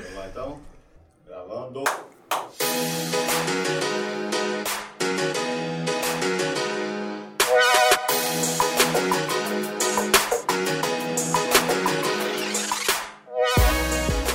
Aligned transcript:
Vamos 0.00 0.14
lá 0.14 0.28
então? 0.28 0.60
Gravando. 1.26 1.82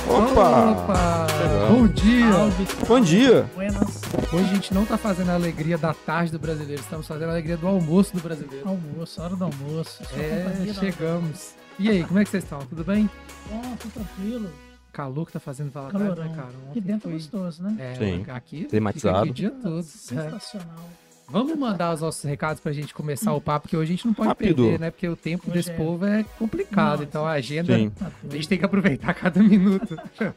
Opa! 0.06 0.70
Opa! 0.70 1.26
Bom 1.70 1.88
dia! 1.88 2.30
Salve, 2.30 2.66
Bom 2.86 3.00
dia! 3.00 3.50
buenas. 3.54 4.02
Hoje 4.34 4.44
a 4.44 4.54
gente 4.54 4.74
não 4.74 4.84
tá 4.84 4.98
fazendo 4.98 5.30
a 5.30 5.34
alegria 5.34 5.78
da 5.78 5.94
tarde 5.94 6.30
do 6.30 6.38
brasileiro, 6.38 6.82
estamos 6.82 7.06
fazendo 7.06 7.28
a 7.28 7.32
alegria 7.32 7.56
do 7.56 7.66
almoço 7.66 8.12
do 8.12 8.20
brasileiro. 8.20 8.68
Almoço, 8.68 9.22
hora 9.22 9.34
do 9.34 9.44
almoço. 9.44 10.02
É, 10.14 10.74
chegamos. 10.74 11.54
E 11.78 11.88
aí, 11.88 12.04
como 12.04 12.18
é 12.18 12.24
que 12.24 12.30
vocês 12.30 12.44
estão? 12.44 12.58
Tudo 12.66 12.84
bem? 12.84 13.08
Bom, 13.48 13.76
tudo 13.80 13.92
tranquilo. 13.94 14.50
Calor 14.94 15.26
que 15.26 15.32
tá 15.32 15.40
fazendo 15.40 15.70
falar 15.72 15.90
tarde, 15.90 16.06
Calorão. 16.06 16.24
né, 16.30 16.36
cara? 16.36 16.48
Aqui 16.48 16.68
Ontem 16.70 16.80
dentro 16.80 17.08
é 17.08 17.10
foi... 17.10 17.12
gostoso, 17.12 17.62
né? 17.62 17.76
É, 17.78 17.94
Sim. 17.96 18.24
aqui 18.28 18.64
Climatizado. 18.64 19.14
fica 19.18 19.20
aqui 19.22 19.30
o 19.30 19.34
dia 19.34 19.50
todo. 19.50 19.78
É. 19.80 19.82
Sensacional. 19.82 20.90
Vamos 21.28 21.56
mandar 21.58 21.94
os 21.94 22.00
nossos 22.02 22.22
recados 22.22 22.60
pra 22.60 22.70
gente 22.72 22.92
começar 22.94 23.32
o 23.32 23.40
papo, 23.40 23.66
que 23.66 23.76
hoje 23.76 23.92
a 23.92 23.96
gente 23.96 24.06
não 24.06 24.12
pode 24.14 24.28
Rápido. 24.28 24.62
perder, 24.62 24.78
né? 24.78 24.90
Porque 24.90 25.08
o 25.08 25.16
tempo 25.16 25.44
Hoje 25.46 25.54
desse 25.56 25.70
é. 25.70 25.74
povo 25.76 26.04
é 26.04 26.22
complicado, 26.38 26.90
Nossa. 26.98 27.02
então 27.04 27.26
a 27.26 27.32
agenda 27.32 27.76
Sim. 27.76 27.90
Tá 27.90 28.10
A 28.30 28.34
gente 28.34 28.46
tem 28.48 28.58
que 28.58 28.64
aproveitar 28.64 29.14
cada 29.14 29.42
minuto. 29.42 29.96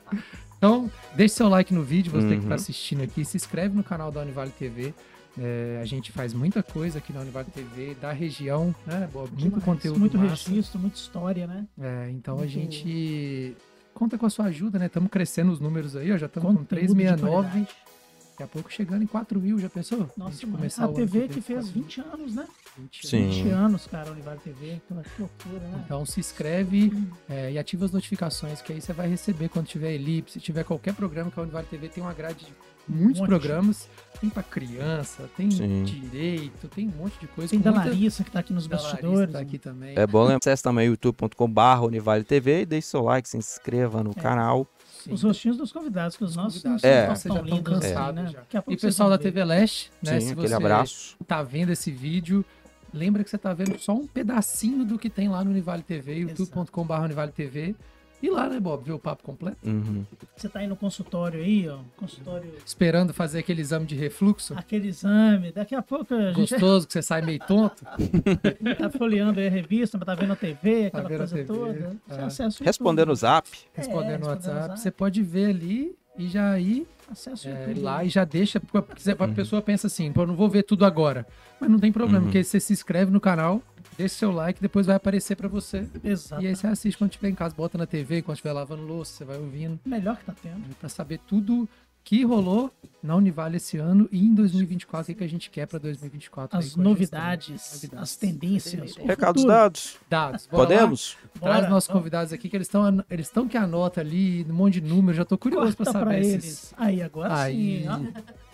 então, 0.57 0.89
deixe 1.13 1.35
seu 1.35 1.49
like 1.49 1.73
no 1.73 1.83
vídeo, 1.83 2.11
você 2.11 2.27
que 2.29 2.33
Uhum. 2.35 2.41
está 2.43 2.55
assistindo 2.55 3.03
aqui. 3.03 3.23
Se 3.25 3.35
inscreve 3.37 3.75
no 3.75 3.83
canal 3.83 4.11
da 4.11 4.21
Univale 4.21 4.51
TV. 4.51 4.93
É, 5.39 5.77
a 5.79 5.85
gente 5.85 6.11
faz 6.11 6.33
muita 6.33 6.63
coisa 6.63 6.97
aqui 6.97 7.13
na 7.13 7.19
Univale 7.19 7.47
TV, 7.53 7.95
da 8.01 8.11
região, 8.11 8.73
né, 8.87 9.07
Bob? 9.13 9.29
Muito 9.29 9.43
Demais. 9.43 9.63
conteúdo 9.63 9.99
Muito 9.99 10.17
massa. 10.17 10.49
registro, 10.49 10.79
muita 10.79 10.95
história, 10.97 11.45
né? 11.45 11.65
É, 11.79 12.09
então 12.09 12.35
a 12.35 12.37
Muito- 12.39 12.51
gente 12.53 13.55
conta 13.97 14.17
com 14.17 14.25
a 14.25 14.29
sua 14.29 14.45
ajuda, 14.45 14.77
né? 14.77 14.85
Estamos 14.85 15.09
crescendo 15.09 15.51
os 15.51 15.59
números 15.59 15.95
aí, 15.95 16.11
ó, 16.11 16.17
já 16.17 16.27
estamos 16.27 16.51
com 16.51 16.57
Conteúdo 16.57 16.87
de 16.87 16.95
369. 16.95 17.49
qualidade. 17.49 17.87
Daqui 18.31 18.43
a 18.43 18.47
pouco 18.47 18.71
chegando 18.71 19.01
em 19.01 19.07
4 19.07 19.41
mil, 19.41 19.57
já 19.57 19.67
pensou? 19.67 20.07
Nossa, 20.15 20.45
mas 20.45 20.77
o 20.77 20.83
a 20.83 20.87
TV 20.89 21.27
que 21.27 21.41
fez 21.41 21.65
4 21.65 21.73
mil. 21.73 21.83
20 21.83 22.01
anos, 22.01 22.35
né? 22.35 22.47
20 22.77 23.07
Sim. 23.07 23.29
20 23.29 23.49
anos, 23.49 23.87
cara, 23.87 24.11
Univar 24.11 24.37
TV. 24.37 24.79
Então, 24.85 25.01
que 25.01 25.21
loucura, 25.21 25.67
né? 25.67 25.81
Então 25.83 26.05
se 26.05 26.19
inscreve 26.19 26.93
é, 27.27 27.51
e 27.51 27.57
ativa 27.57 27.85
as 27.85 27.91
notificações, 27.91 28.61
que 28.61 28.71
aí 28.71 28.79
você 28.79 28.93
vai 28.93 29.07
receber 29.07 29.49
quando 29.49 29.65
tiver 29.65 29.93
Elipse, 29.93 30.33
se 30.33 30.39
tiver 30.39 30.63
qualquer 30.63 30.93
programa 30.93 31.31
que 31.31 31.39
a 31.39 31.43
Univale 31.43 31.65
TV 31.65 31.89
tem 31.89 32.03
uma 32.03 32.13
grade 32.13 32.45
de 32.45 32.53
muitos 32.87 33.21
Um 33.21 33.25
programas. 33.25 33.87
Tem 34.19 34.31
pra 34.31 34.41
criança, 34.41 35.29
tem 35.37 35.51
Sim. 35.51 35.83
direito, 35.83 36.67
tem 36.69 36.87
um 36.87 36.91
monte 37.03 37.19
de 37.19 37.27
coisa. 37.27 37.51
Tem 37.51 37.59
da 37.59 37.71
muita- 37.71 37.89
Larissa 37.89 38.23
que 38.23 38.31
tá 38.31 38.39
aqui 38.39 38.51
nos 38.51 38.65
da 38.65 38.75
bastidores. 38.77 39.31
tá 39.31 39.39
aqui 39.39 39.59
também. 39.59 39.93
É 39.95 40.07
bom 40.07 40.21
lembrar, 40.23 40.37
acesse 40.37 40.63
também 40.63 40.87
youtube.com.br 40.87 41.83
Univale 41.85 42.23
TV 42.23 42.61
e 42.61 42.65
deixe 42.65 42.87
seu 42.87 43.03
like, 43.03 43.29
se 43.29 43.37
inscreva 43.37 44.03
no 44.03 44.11
É. 44.11 44.13
canal. 44.15 44.65
Sim. 45.03 45.13
Os 45.13 45.21
rostinhos 45.21 45.55
dos 45.57 45.71
convidados, 45.71 46.17
que 46.17 46.23
os 46.23 46.35
nossos 46.35 46.63
convidados. 46.63 46.83
É. 46.83 47.05
tão, 47.05 47.15
Vocês 47.15 47.33
já 47.33 47.39
tão 47.39 47.45
estão 47.45 47.57
lindos 47.57 47.73
assim, 47.73 47.93
cansados 47.93 48.23
né? 48.23 48.31
já. 48.51 48.63
E 48.67 48.77
pessoal 48.77 49.09
da. 49.11 49.17
TV 49.19 49.43
Leste, 49.43 49.91
né? 50.01 50.19
Sim, 50.19 50.25
se 50.25 50.31
aquele 50.33 50.47
você 50.47 50.53
abraço. 50.55 51.17
tá 51.27 51.43
vendo 51.43 51.71
esse 51.71 51.91
vídeo, 51.91 52.43
lembra 52.91 53.23
que 53.23 53.29
você 53.29 53.37
tá 53.37 53.53
vendo 53.53 53.77
só 53.77 53.93
um 53.93 54.07
pedacinho 54.07 54.83
do 54.83 54.97
que 54.97 55.11
tem 55.11 55.29
lá 55.29 55.43
no 55.43 55.51
Univale 55.51 55.83
TV, 55.83 56.15
youtube.com.br 56.21 56.93
Univale 57.03 57.31
TV. 57.31 57.75
E 58.21 58.29
lá, 58.29 58.49
né, 58.49 58.59
Bob? 58.59 58.83
Ver 58.83 58.93
o 58.93 58.99
papo 58.99 59.23
completo. 59.23 59.57
Uhum. 59.63 60.03
Você 60.35 60.49
tá 60.49 60.59
aí 60.59 60.67
no 60.67 60.75
consultório 60.75 61.39
aí, 61.39 61.67
ó. 61.69 61.77
Consultório. 61.95 62.51
Esperando 62.65 63.13
fazer 63.13 63.39
aquele 63.39 63.61
exame 63.61 63.85
de 63.85 63.95
refluxo. 63.95 64.53
Aquele 64.57 64.87
exame. 64.87 65.51
Daqui 65.51 65.75
a 65.75 65.81
pouco 65.81 66.13
a 66.13 66.33
gente 66.33 66.51
Gostoso, 66.51 66.87
que 66.87 66.93
você 66.93 67.01
sai 67.01 67.21
meio 67.21 67.39
tonto. 67.39 67.83
tá 68.77 68.89
folheando 68.89 69.39
aí 69.39 69.47
a 69.47 69.51
revista, 69.51 69.97
tá 69.99 70.15
vendo 70.15 70.33
a 70.33 70.35
TV, 70.35 70.89
Tá 70.89 70.99
aquela 70.99 71.09
vendo 71.09 71.15
a 71.15 71.27
coisa 71.27 71.35
TV, 71.35 71.45
toda. 71.45 71.97
É. 72.09 72.25
o 72.47 72.63
Respondendo 72.63 73.09
o 73.11 73.15
zap. 73.15 73.47
respondendo 73.47 73.67
no 73.73 73.75
respondendo 73.75 74.21
no 74.21 74.27
WhatsApp, 74.27 74.67
zap. 74.67 74.79
você 74.79 74.91
pode 74.91 75.21
ver 75.21 75.49
ali 75.49 75.95
e 76.17 76.27
já 76.27 76.59
ir 76.59 76.87
Acessa 77.09 77.47
o 77.47 77.51
é, 77.51 77.59
YouTube. 77.67 77.79
lá 77.81 78.03
e 78.03 78.09
já 78.09 78.25
deixa. 78.25 78.59
Porque 78.59 79.09
a 79.09 79.27
pessoa 79.29 79.61
pensa 79.61 79.87
assim, 79.87 80.11
pô, 80.11 80.23
eu 80.23 80.27
não 80.27 80.35
vou 80.35 80.49
ver 80.49 80.63
tudo 80.63 80.83
agora. 80.85 81.25
Mas 81.59 81.69
não 81.69 81.79
tem 81.79 81.91
problema, 81.91 82.19
Uhum. 82.19 82.23
porque 82.25 82.43
você 82.43 82.59
se 82.59 82.73
inscreve 82.73 83.09
no 83.11 83.21
canal, 83.21 83.61
deixa 83.97 84.15
seu 84.15 84.31
like, 84.31 84.61
depois 84.61 84.85
vai 84.85 84.95
aparecer 84.97 85.35
pra 85.37 85.47
você. 85.47 85.87
Exato. 86.03 86.41
E 86.43 86.47
aí 86.47 86.55
você 86.55 86.67
assiste 86.67 86.97
quando 86.97 87.11
estiver 87.11 87.29
em 87.29 87.35
casa, 87.35 87.55
bota 87.55 87.77
na 87.77 87.85
TV, 87.85 88.21
quando 88.21 88.35
estiver 88.35 88.51
lavando 88.51 88.83
louça, 88.83 89.13
você 89.13 89.23
vai 89.25 89.37
ouvindo, 89.37 89.79
Melhor 89.85 90.17
que 90.17 90.25
tá 90.25 90.33
tendo. 90.43 90.63
pra 90.79 90.89
saber 90.89 91.19
tudo 91.25 91.67
que 92.07 92.23
rolou 92.23 92.71
na 93.03 93.17
Univale 93.17 93.57
esse 93.57 93.77
ano 93.77 94.07
e 94.13 94.23
em 94.25 94.33
2024, 94.33 95.11
o 95.11 95.15
que 95.15 95.23
a 95.25 95.27
gente 95.27 95.49
quer 95.49 95.67
pra 95.67 95.77
2024. 95.77 96.57
aí 96.57 96.63
As 96.63 96.75
novidades. 96.77 97.49
Novidades. 97.73 98.01
as 98.01 98.15
tendências. 98.15 98.95
Recados 98.95 99.43
dados. 99.43 99.97
Dados. 100.09 100.47
Bora 100.47 100.63
lá? 100.63 100.67
Podemos? 100.69 101.17
Traz 101.37 101.55
Bora. 101.57 101.69
nossos 101.69 101.89
convidados 101.91 102.31
aqui, 102.31 102.47
que 102.47 102.55
eles 102.55 102.67
estão 102.67 103.03
eles 103.11 103.25
estão 103.27 103.45
que 103.45 103.57
anota 103.57 103.99
ali, 103.99 104.45
um 104.49 104.53
monte 104.53 104.79
de 104.79 104.87
número, 104.87 105.17
já 105.17 105.25
tô 105.25 105.37
curioso 105.37 105.75
pra 105.75 105.85
Corta 105.85 105.99
saber 105.99 106.05
pra 106.11 106.19
esses- 106.19 106.33
eles. 106.33 106.73
Aí, 106.77 107.01
agora 107.01 107.35
Aí. 107.41 107.81
sim. 107.83 107.89
Ó. 107.89 107.99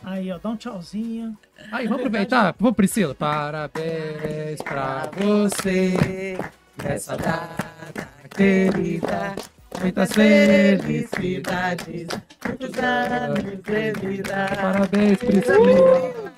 Aí, 0.10 0.32
ó, 0.32 0.40
dá 0.40 0.50
um 0.50 0.56
tchauzinho. 0.56 1.38
Aí, 1.72 1.86
vamos 1.86 2.00
aproveitar. 2.00 2.56
Vamos, 2.60 2.76
Priscila. 2.76 3.14
Parabéns 3.14 4.62
pra 4.64 5.12
você 5.16 6.40
nessa 6.84 7.16
data 7.16 8.10
querida. 8.36 9.36
Muitas 9.82 10.12
felicidades. 10.14 12.08
Muitos 12.46 12.78
anos 12.80 13.44
de 13.44 13.92
vida. 14.08 14.48
Parabéns, 14.62 15.18
Priscila. 15.18 16.34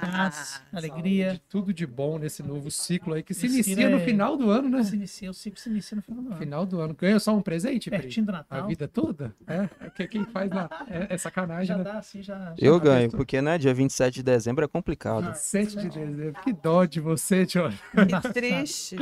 Paz, 0.00 0.62
alegria. 0.72 1.40
Tudo 1.48 1.72
de 1.72 1.86
bom 1.86 2.18
nesse 2.18 2.42
novo 2.42 2.70
ciclo 2.70 3.14
aí, 3.14 3.22
que 3.22 3.32
se 3.34 3.40
Priscila 3.48 3.64
inicia 3.80 3.88
no 3.90 3.96
é- 3.96 4.04
final 4.04 4.36
do 4.36 4.50
ano, 4.50 4.68
né? 4.68 4.82
Se 4.84 4.94
inicia, 4.94 5.30
o 5.30 5.34
ciclo 5.34 5.58
se 5.58 5.68
inicia 5.70 5.96
no 5.96 6.02
final 6.02 6.22
do 6.22 6.28
ano. 6.28 6.36
Final 6.38 6.66
do 6.66 6.80
ano. 6.80 6.94
Ganha 6.94 7.18
só 7.18 7.34
um 7.34 7.42
presente, 7.42 7.90
Pri? 7.90 7.98
Pertinho 8.00 8.26
do 8.26 8.30
A 8.30 8.32
Natal. 8.32 8.66
vida 8.68 8.86
toda? 8.86 9.34
É. 9.46 9.66
Porque 9.66 10.06
quem 10.06 10.24
faz 10.26 10.50
lá 10.50 10.68
é, 10.88 11.14
é 11.14 11.18
sacanagem, 11.18 11.66
Já 11.66 11.78
né? 11.78 11.84
dá 11.84 11.98
assim, 11.98 12.22
já. 12.22 12.38
já 12.38 12.54
Eu 12.58 12.78
ganho, 12.78 13.10
vendo? 13.10 13.16
porque 13.16 13.40
né, 13.42 13.58
dia 13.58 13.74
27 13.74 14.14
de 14.16 14.22
dezembro 14.22 14.64
é 14.64 14.68
complicado. 14.68 15.28
Ah, 15.28 15.34
7 15.34 15.76
de 15.76 15.88
dezembro. 15.88 16.40
Que 16.42 16.52
dó 16.52 16.84
de 16.84 17.00
você, 17.00 17.44
Tio. 17.46 17.70
Que 17.70 18.32
triste. 18.32 18.96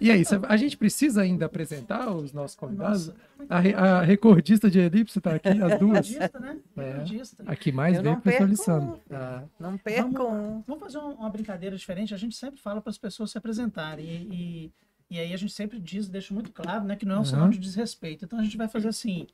E 0.00 0.10
aí, 0.10 0.24
cê- 0.24 0.40
a 0.48 0.56
gente 0.56 0.76
precisa 0.76 1.22
ainda 1.22 1.46
apresentar 1.46 2.10
os 2.10 2.32
nossos 2.32 2.56
convidados? 2.56 3.08
Nossa, 3.08 3.18
A, 3.48 3.58
a 3.98 4.02
recordista 4.02 4.68
de 4.70 4.78
elipse 4.80 5.20
tá 5.20 5.34
aqui, 5.34 5.48
as 5.48 5.78
duas. 5.78 6.08
recordista, 6.08 6.40
né? 6.40 6.58
É. 6.76 6.90
Recordista. 6.90 7.42
A 7.46 7.54
que 7.56 7.70
mais 7.70 7.92
veio 8.00 8.04
não 8.04 8.12
foi 8.14 8.20
o 8.20 8.22
perco 8.36 8.44
Lissandro. 8.44 9.00
Tá. 9.08 9.44
Não 9.58 9.78
percam. 9.78 10.64
Vamos 10.66 10.82
fazer 10.82 10.98
um- 10.98 11.12
uma 11.14 11.30
brincadeira 11.30 11.76
diferente. 11.76 12.12
A 12.12 12.16
gente 12.18 12.34
sempre 12.36 12.60
fala 12.60 12.80
para 12.80 12.90
as 12.90 12.98
pessoas 12.98 13.30
se 13.30 13.38
apresentarem. 13.38 14.04
E, 14.04 14.70
e, 15.10 15.16
e 15.16 15.18
aí 15.20 15.32
a 15.32 15.36
gente 15.36 15.52
sempre 15.52 15.78
diz, 15.78 16.08
deixa 16.08 16.34
muito 16.34 16.50
claro, 16.50 16.84
né, 16.84 16.96
que 16.96 17.06
não 17.06 17.14
é 17.14 17.18
um 17.18 17.20
Uhum. 17.20 17.24
sinal 17.26 17.48
de 17.48 17.58
desrespeito. 17.58 18.24
Então 18.24 18.38
a 18.38 18.42
gente 18.42 18.56
vai 18.56 18.66
fazer 18.66 18.88
assim: 18.88 19.26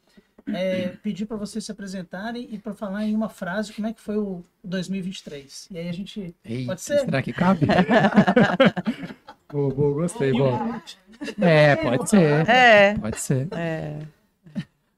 é, 0.46 0.88
pedir 1.02 1.24
para 1.26 1.36
vocês 1.36 1.64
se 1.64 1.72
apresentarem 1.72 2.48
e 2.50 2.58
para 2.58 2.74
falar 2.74 3.04
em 3.06 3.14
uma 3.14 3.28
frase 3.28 3.72
como 3.72 3.86
é 3.86 3.92
que 3.92 4.00
foi 4.00 4.16
o 4.18 4.42
2023. 4.64 5.68
E 5.70 5.78
aí 5.78 5.88
a 5.88 5.92
gente. 5.92 6.34
Eita, 6.44 6.66
Pode 6.66 6.80
ser? 6.82 7.00
Será 7.00 7.22
que 7.22 7.32
cabe? 7.32 7.66
boa, 9.52 9.74
boa, 9.74 9.94
gostei, 9.94 10.32
bom. 10.32 10.80
É, 11.40 11.76
pode 11.76 12.08
ser. 12.08 12.48
É. 12.48 12.94
Pode 12.98 13.20
ser. 13.20 13.48
É. 13.52 13.98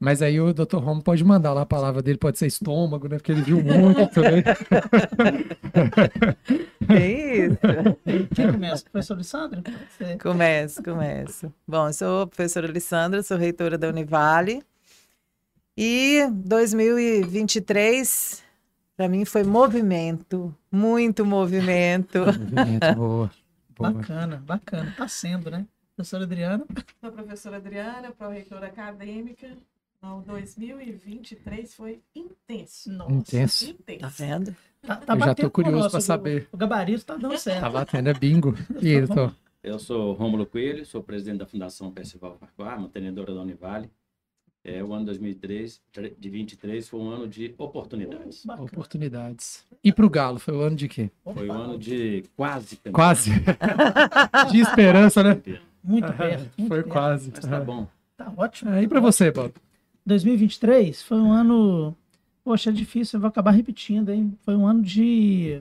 Mas 0.03 0.21
aí 0.21 0.39
o 0.41 0.53
Dr. 0.53 0.79
Romo 0.79 1.01
pode 1.01 1.25
mandar 1.25 1.53
lá 1.53 1.63
a 1.63 1.67
palavra 1.67 2.03
dele, 2.03 2.19
pode 2.19 2.37
ser 2.37 2.49
estômago, 2.49 3.09
né? 3.09 3.19
Porque 3.19 3.31
ele 3.31 3.43
viu 3.43 3.63
muito, 3.63 4.21
né? 4.21 4.43
É 6.89 7.47
isso. 7.47 7.59
Quem 8.35 8.51
começa? 8.51 8.85
Professor 8.91 9.23
ser. 9.23 9.63
Começo, 10.21 10.83
começo. 10.83 11.55
Bom, 11.69 11.87
eu 11.87 11.93
sou 11.93 12.23
a 12.23 12.27
professora 12.27 12.67
Alessandra, 12.67 13.23
sou 13.23 13.37
reitora 13.37 13.79
da 13.79 13.89
Univale. 13.89 14.65
E 15.77 16.27
2023, 16.33 18.43
para 18.97 19.09
mim, 19.09 19.25
foi 19.25 19.45
movimento, 19.45 20.53
muito 20.71 21.25
movimento. 21.25 22.19
Movimento, 22.19 22.95
boa. 22.97 23.31
Bacana, 23.83 24.37
bacana. 24.47 24.95
Tá 24.97 25.09
sendo, 25.09 25.51
né? 25.51 25.67
Professor 25.97 26.23
Adriano. 26.23 26.67
Sou 27.01 27.09
a 27.09 27.13
professora 27.13 27.57
Adriana, 27.57 28.13
pró-reitora 28.13 28.67
acadêmica. 28.67 29.57
Então, 29.99 30.21
2023 30.23 31.75
foi 31.75 32.01
intenso. 32.15 32.91
Nossa. 32.91 33.13
Intenso. 33.13 33.67
Tá 33.67 33.71
Intenso. 33.95 34.15
vendo? 34.19 34.57
Tá, 34.83 34.97
tá 34.97 35.15
Eu 35.15 35.21
já 35.21 35.35
tô 35.35 35.47
o 35.47 35.51
curioso 35.51 35.97
o- 35.97 36.01
saber. 36.01 36.49
O 36.53 36.57
gabarito 36.57 37.05
tá 37.05 37.17
dando 37.17 37.37
certo. 37.39 37.61
Tá 37.61 37.71
batendo, 37.71 38.09
é 38.09 38.15
bingo. 38.15 38.55
E 38.81 38.95
aí, 38.97 39.07
doutor? 39.07 39.35
Eu 39.63 39.79
sou 39.79 40.13
Rômulo 40.15 40.45
Coelho, 40.45 40.85
sou 40.85 41.03
presidente 41.05 41.39
da 41.39 41.47
Fundação 41.47 41.93
Percival 41.93 42.37
Farquhar, 42.37 42.81
mantenedora 42.81 43.33
da 43.33 43.41
Univale. 43.43 43.89
É, 44.65 44.83
o 44.83 44.93
ano 44.93 45.07
2003, 45.07 45.81
tre- 45.93 46.15
de 46.17 46.29
23 46.31 46.89
foi 46.89 47.01
um 47.01 47.11
ano 47.11 47.27
de 47.27 47.53
oportunidades. 47.59 48.45
Bacana. 48.47 48.65
Oportunidades. 48.67 49.67
E 49.83 49.93
pro 49.93 50.09
Galo, 50.09 50.39
foi 50.39 50.55
o 50.55 50.61
ano 50.61 50.77
de 50.77 50.87
quê? 50.89 51.11
Foi 51.25 51.49
o 51.49 51.53
ano 51.53 51.77
de 51.77 52.23
quase 52.37 52.77
campeão. 52.77 52.93
Quase. 52.93 53.31
de 54.53 54.61
esperança, 54.61 55.23
né? 55.25 55.43
Muito 55.83 56.13
perto. 56.13 56.49
muito 56.57 56.69
Foi 56.69 56.79
perto. 56.83 56.93
quase. 56.93 57.33
Mas 57.35 57.45
tá 57.45 57.59
bom. 57.61 57.89
Tá 58.17 58.33
ótimo. 58.37 58.71
Aí 58.71 58.87
pra 58.87 59.01
você, 59.01 59.33
Bob. 59.33 59.53
2023 60.07 61.03
foi 61.03 61.19
um 61.19 61.33
ano. 61.33 61.97
Poxa, 62.45 62.71
é 62.71 62.73
difícil, 62.73 63.17
eu 63.17 63.21
vou 63.23 63.29
acabar 63.29 63.51
repetindo, 63.51 64.11
hein? 64.11 64.37
Foi 64.45 64.55
um 64.55 64.65
ano 64.67 64.83
de. 64.83 65.61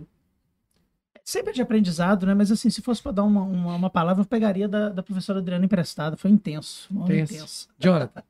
Sempre 1.24 1.54
de 1.54 1.62
aprendizado, 1.62 2.26
né? 2.26 2.34
Mas 2.36 2.52
assim, 2.52 2.70
se 2.70 2.82
fosse 2.82 3.02
para 3.02 3.12
dar 3.14 3.24
uma, 3.24 3.42
uma, 3.44 3.76
uma 3.76 3.90
palavra, 3.90 4.22
eu 4.22 4.28
pegaria 4.28 4.68
da, 4.68 4.90
da 4.90 5.02
professora 5.04 5.40
Adriana 5.40 5.66
emprestada. 5.66 6.18
Foi 6.18 6.30
intenso. 6.30 6.88
Um 6.94 7.04
ano 7.04 7.14
Intenso. 7.14 7.34
intenso. 7.34 7.70
Jonathan. 7.80 8.24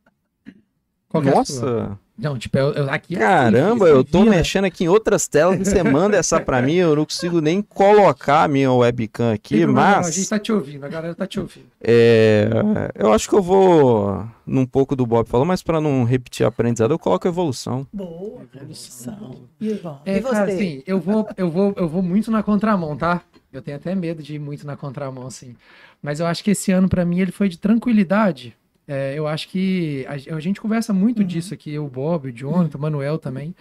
Qual 1.11 1.23
é? 1.23 1.29
Nossa, 1.31 1.99
Não, 2.17 2.37
tipo, 2.37 2.57
eu, 2.57 2.71
eu- 2.73 2.89
aqui 2.89 3.15
é 3.15 3.19
caramba, 3.19 3.85
assim, 3.85 3.93
eu 3.95 4.03
tô 4.03 4.19
vira. 4.19 4.29
mexendo 4.37 4.65
aqui 4.65 4.85
em 4.85 4.87
outras 4.87 5.27
telas 5.27 5.59
e 5.59 5.65
você 5.65 5.83
manda 5.83 6.15
essa 6.15 6.39
pra 6.39 6.61
mim, 6.61 6.75
eu 6.75 6.95
não 6.95 7.03
consigo 7.03 7.41
nem 7.41 7.61
colocar 7.61 8.43
a 8.43 8.47
minha 8.47 8.71
webcam 8.71 9.33
aqui, 9.33 9.57
problema 9.65 9.81
não, 9.91 9.97
A 9.97 10.01
mas 10.03 10.15
gente 10.15 10.29
tá 10.29 10.39
te 10.39 10.51
ouvindo, 10.53 10.85
a 10.85 10.87
galera 10.87 11.13
tá 11.15 11.27
te 11.27 11.39
ouvindo. 11.39 11.65
é, 11.81 12.47
eu 12.95 13.11
acho 13.11 13.27
que 13.27 13.35
eu 13.35 13.41
vou 13.41 14.25
num 14.45 14.65
pouco 14.65 14.95
do 14.95 15.05
Bob 15.05 15.27
falou, 15.27 15.45
mas 15.45 15.61
pra 15.63 15.81
não 15.81 16.03
repetir 16.03 16.45
aprendizado, 16.45 16.91
eu 16.91 16.99
coloco 16.99 17.27
evolução. 17.27 17.85
Boa. 17.91 18.41
Evolução. 18.55 19.35
E- 19.59 19.73
Bom, 19.75 19.99
É, 20.05 20.17
e 20.17 20.21
você? 20.21 20.31
cara, 20.33 20.51
assim, 20.53 20.83
eu 20.87 20.99
vou, 20.99 21.27
eu, 21.35 21.49
vou, 21.49 21.73
eu 21.75 21.89
vou 21.89 22.01
muito 22.01 22.31
na 22.31 22.41
contramão, 22.43 22.95
tá? 22.95 23.21
Eu 23.51 23.61
tenho 23.61 23.75
até 23.77 23.93
medo 23.95 24.23
de 24.23 24.35
ir 24.35 24.39
muito 24.39 24.65
na 24.65 24.77
contramão, 24.77 25.27
assim. 25.27 25.55
Mas 26.01 26.19
eu 26.19 26.25
acho 26.25 26.43
que 26.43 26.51
esse 26.51 26.71
ano, 26.71 26.87
pra 26.87 27.03
mim, 27.03 27.19
ele 27.19 27.31
foi 27.33 27.49
de 27.49 27.57
tranquilidade. 27.57 28.55
É, 28.91 29.17
eu 29.17 29.25
acho 29.25 29.47
que 29.47 30.05
a, 30.05 30.35
a 30.35 30.39
gente 30.41 30.59
conversa 30.59 30.91
muito 30.91 31.23
disso 31.23 31.53
aqui, 31.53 31.71
eu, 31.71 31.85
o 31.85 31.89
Bob, 31.89 32.27
o 32.27 32.31
Jonathan, 32.33 32.77
o 32.77 32.81
Manuel 32.81 33.17
também. 33.17 33.55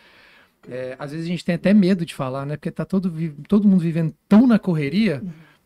É, 0.68 0.96
às 0.98 1.12
vezes 1.12 1.24
a 1.24 1.28
gente 1.28 1.44
tem 1.44 1.54
até 1.54 1.72
medo 1.72 2.04
de 2.04 2.16
falar, 2.16 2.44
né? 2.44 2.56
Porque 2.56 2.68
tá 2.68 2.84
todo, 2.84 3.12
todo 3.46 3.68
mundo 3.68 3.78
vivendo 3.80 4.12
tão 4.28 4.44
na 4.44 4.58
correria 4.58 5.22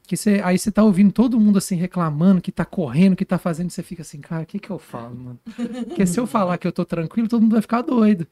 que 0.07 0.19
você, 0.19 0.43
aí 0.45 0.59
você 0.59 0.71
tá 0.71 0.85
ouvindo 0.85 1.11
todo 1.11 1.41
mundo 1.41 1.57
assim 1.57 1.77
reclamando 1.77 2.43
que 2.43 2.53
tá 2.53 2.67
correndo, 2.67 3.17
que 3.17 3.25
tá 3.25 3.39
fazendo, 3.39 3.71
você 3.71 3.83
fica 3.83 4.03
assim, 4.03 4.21
cara, 4.21 4.43
o 4.43 4.47
que 4.47 4.59
que 4.59 4.69
eu 4.69 4.79
falo, 4.79 5.17
mano? 5.17 5.41
Porque 5.89 6.05
se 6.05 6.21
eu 6.21 6.27
falar 6.27 6.59
que 6.59 6.67
eu 6.67 6.73
tô 6.73 6.85
tranquilo, 6.85 7.27
todo 7.27 7.41
mundo 7.41 7.53
vai 7.53 7.63
ficar 7.63 7.81
doido. 7.81 8.27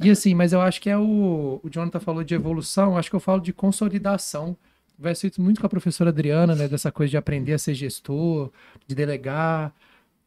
E 0.00 0.08
assim, 0.08 0.32
mas 0.32 0.52
eu 0.52 0.60
acho 0.60 0.80
que 0.80 0.88
é 0.88 0.96
o. 0.96 1.58
O 1.60 1.68
Jonathan 1.68 1.98
falou 1.98 2.22
de 2.22 2.36
evolução, 2.36 2.96
acho 2.96 3.10
que 3.10 3.16
eu 3.16 3.20
falo 3.20 3.40
de 3.40 3.52
consolidação. 3.52 4.56
Converso 4.96 5.26
isso 5.26 5.42
muito 5.42 5.60
com 5.60 5.66
a 5.66 5.70
professora 5.70 6.10
Adriana, 6.10 6.54
né? 6.54 6.68
Dessa 6.68 6.92
coisa 6.92 7.10
de 7.10 7.16
aprender 7.16 7.54
a 7.54 7.58
ser 7.58 7.74
gestor, 7.74 8.52
de 8.86 8.94
delegar. 8.94 9.74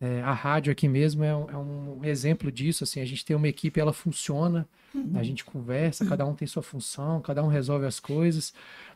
É, 0.02 0.20
a 0.24 0.34
rádio 0.34 0.72
aqui 0.72 0.88
mesmo 0.88 1.24
é 1.24 1.36
um, 1.36 1.50
é 1.52 1.58
um 1.58 2.00
exemplo 2.04 2.52
disso. 2.52 2.84
Assim, 2.84 3.00
a 3.00 3.06
gente 3.06 3.24
tem 3.24 3.36
uma 3.36 3.48
equipe, 3.48 3.80
ela 3.80 3.94
funciona, 3.94 4.68
a 5.14 5.22
gente 5.22 5.46
conversa, 5.46 6.06
cada 6.06 6.26
um 6.26 6.34
tem 6.34 6.48
sua 6.48 6.64
função, 6.64 7.22
cada 7.22 7.44
um 7.44 7.48
resolve 7.48 7.86
as 7.86 8.00
coisas. 8.00 8.52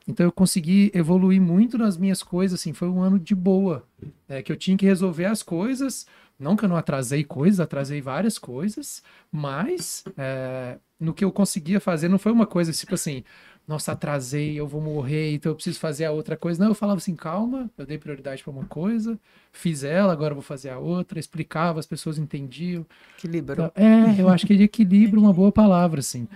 Então 0.07 0.25
eu 0.25 0.31
consegui 0.31 0.91
evoluir 0.95 1.39
muito 1.39 1.77
nas 1.77 1.95
minhas 1.95 2.23
coisas. 2.23 2.59
Assim, 2.59 2.73
foi 2.73 2.89
um 2.89 3.01
ano 3.01 3.19
de 3.19 3.35
boa, 3.35 3.85
é, 4.27 4.41
que 4.41 4.51
eu 4.51 4.57
tinha 4.57 4.75
que 4.75 4.85
resolver 4.85 5.25
as 5.25 5.43
coisas. 5.43 6.07
Não 6.39 6.55
que 6.55 6.65
eu 6.65 6.69
não 6.69 6.75
atrasei 6.75 7.23
coisas, 7.23 7.59
atrasei 7.59 8.01
várias 8.01 8.37
coisas, 8.37 9.01
mas 9.31 10.03
é, 10.17 10.77
no 10.99 11.13
que 11.13 11.23
eu 11.23 11.31
conseguia 11.31 11.79
fazer 11.79 12.09
não 12.09 12.19
foi 12.19 12.31
uma 12.31 12.45
coisa 12.45 12.73
tipo 12.73 12.95
assim, 12.95 13.23
nossa, 13.67 13.93
atrasei, 13.93 14.59
eu 14.59 14.67
vou 14.67 14.79
morrer, 14.79 15.33
então 15.33 15.51
eu 15.51 15.55
preciso 15.55 15.79
fazer 15.79 16.05
a 16.05 16.11
outra 16.11 16.37
coisa. 16.37 16.63
Não, 16.63 16.71
eu 16.71 16.75
falava 16.75 16.97
assim, 16.97 17.15
calma, 17.15 17.69
eu 17.77 17.85
dei 17.85 17.97
prioridade 17.97 18.43
para 18.43 18.51
uma 18.51 18.65
coisa, 18.65 19.19
fiz 19.51 19.83
ela, 19.83 20.13
agora 20.13 20.31
eu 20.31 20.35
vou 20.35 20.43
fazer 20.43 20.69
a 20.69 20.77
outra, 20.77 21.19
explicava, 21.19 21.79
as 21.79 21.85
pessoas 21.85 22.17
entendiam. 22.17 22.85
Equilíbrio. 23.17 23.53
Então, 23.53 23.71
é, 23.75 24.21
eu 24.21 24.29
acho 24.29 24.45
que 24.45 24.55
de 24.55 24.63
equilíbrio 24.63 25.19
é 25.19 25.25
uma 25.25 25.33
boa 25.33 25.51
palavra, 25.51 25.99
assim. 25.99 26.27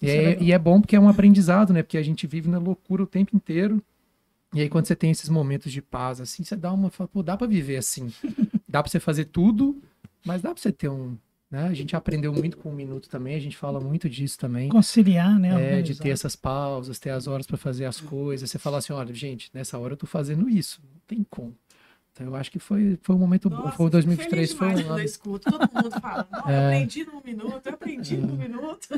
E 0.00 0.08
é 0.08 0.24
é, 0.32 0.42
e 0.42 0.52
é 0.52 0.58
bom 0.58 0.80
porque 0.80 0.94
é 0.94 1.00
um 1.00 1.08
aprendizado, 1.08 1.72
né? 1.72 1.82
Porque 1.82 1.98
a 1.98 2.02
gente 2.02 2.26
vive 2.26 2.48
na 2.48 2.58
loucura 2.58 3.02
o 3.02 3.06
tempo 3.06 3.34
inteiro. 3.34 3.82
E 4.54 4.60
aí, 4.60 4.68
quando 4.68 4.86
você 4.86 4.94
tem 4.94 5.10
esses 5.10 5.28
momentos 5.28 5.72
de 5.72 5.82
paz, 5.82 6.20
assim, 6.20 6.44
você 6.44 6.56
dá 6.56 6.72
uma. 6.72 6.90
Fala, 6.90 7.08
Pô, 7.08 7.22
dá 7.22 7.36
pra 7.36 7.46
viver 7.46 7.76
assim. 7.76 8.12
Dá 8.68 8.82
pra 8.82 8.90
você 8.90 8.98
fazer 8.98 9.26
tudo, 9.26 9.80
mas 10.24 10.42
dá 10.42 10.52
pra 10.52 10.60
você 10.60 10.72
ter 10.72 10.88
um. 10.88 11.16
Né? 11.50 11.68
A 11.68 11.74
gente 11.74 11.94
aprendeu 11.94 12.32
muito 12.32 12.56
com 12.56 12.70
o 12.70 12.74
minuto 12.74 13.08
também, 13.08 13.36
a 13.36 13.40
gente 13.40 13.56
fala 13.56 13.78
muito 13.80 14.08
disso 14.10 14.36
também. 14.38 14.68
Conciliar, 14.68 15.38
né? 15.38 15.78
É, 15.78 15.82
de 15.82 15.94
ter 15.96 16.08
essas 16.10 16.34
pausas, 16.34 16.98
ter 16.98 17.10
as 17.10 17.26
horas 17.28 17.46
pra 17.46 17.56
fazer 17.56 17.84
as 17.84 18.00
coisas. 18.00 18.50
Você 18.50 18.58
falar 18.58 18.78
assim, 18.78 18.92
olha, 18.92 19.14
gente, 19.14 19.48
nessa 19.54 19.78
hora 19.78 19.92
eu 19.92 19.96
tô 19.96 20.06
fazendo 20.06 20.48
isso. 20.48 20.80
Não 20.82 21.00
tem 21.06 21.24
como. 21.30 21.56
Então 22.12 22.26
eu 22.26 22.34
acho 22.34 22.50
que 22.50 22.58
foi, 22.58 22.98
foi 23.02 23.14
um 23.14 23.18
momento 23.18 23.48
bom. 23.50 23.56
Nossa, 23.56 23.76
Foi 23.76 23.86
o 23.86 23.90
2023 23.90 24.52
feliz 24.54 24.58
foi 24.76 24.84
um 24.84 24.92
ano. 24.94 25.02
escuto 25.04 25.50
todo 25.50 25.70
mundo 25.72 26.00
falando. 26.00 26.26
"Não, 26.32 26.48
É. 26.48 26.62
Eu 26.62 26.66
aprendi 26.66 27.04
num 27.04 27.20
minuto, 27.22 27.66
eu 27.66 27.74
aprendi 27.74 28.16
num 28.16 28.36
minuto. 28.36 28.88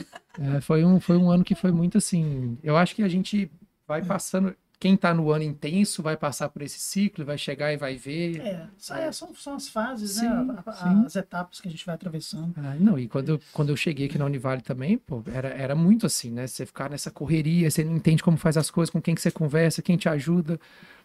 É, 0.40 0.60
foi, 0.60 0.84
um, 0.84 1.00
foi 1.00 1.16
um 1.16 1.28
ano 1.30 1.42
que 1.44 1.54
foi 1.56 1.72
muito 1.72 1.98
assim. 1.98 2.56
Eu 2.62 2.76
acho 2.76 2.94
que 2.94 3.02
a 3.02 3.08
gente 3.08 3.50
vai 3.86 4.02
passando. 4.04 4.54
Quem 4.80 4.96
tá 4.96 5.12
no 5.12 5.32
ano 5.32 5.42
intenso 5.42 6.02
vai 6.02 6.16
passar 6.16 6.48
por 6.50 6.62
esse 6.62 6.78
ciclo, 6.78 7.24
vai 7.24 7.36
chegar 7.36 7.72
e 7.72 7.76
vai 7.76 7.96
ver. 7.96 8.40
É, 8.40 8.62
aí 8.90 9.12
são, 9.12 9.34
são 9.34 9.54
as 9.54 9.68
fases, 9.68 10.12
Sim, 10.12 10.28
né? 10.28 10.56
A- 10.64 10.70
a-. 10.70 11.02
As 11.04 11.16
etapas 11.16 11.60
que 11.60 11.66
a 11.66 11.70
gente 11.70 11.84
vai 11.84 11.96
atravessando. 11.96 12.54
Ah, 12.56 12.76
não, 12.78 12.96
e 12.96 13.08
quando 13.08 13.30
eu, 13.30 13.40
quando 13.52 13.70
eu 13.70 13.76
cheguei 13.76 14.06
aqui 14.06 14.16
na 14.18 14.24
Univale 14.24 14.62
também, 14.62 14.96
pô, 14.96 15.20
era, 15.32 15.48
era 15.48 15.74
muito 15.74 16.06
assim, 16.06 16.30
né? 16.30 16.46
Você 16.46 16.64
ficar 16.64 16.88
nessa 16.88 17.10
correria, 17.10 17.68
você 17.68 17.82
não 17.82 17.96
entende 17.96 18.22
como 18.22 18.36
faz 18.36 18.56
as 18.56 18.70
coisas, 18.70 18.90
com 18.90 19.02
quem 19.02 19.16
que 19.16 19.20
você 19.20 19.32
conversa, 19.32 19.82
quem 19.82 19.96
te 19.96 20.08
ajuda. 20.08 20.60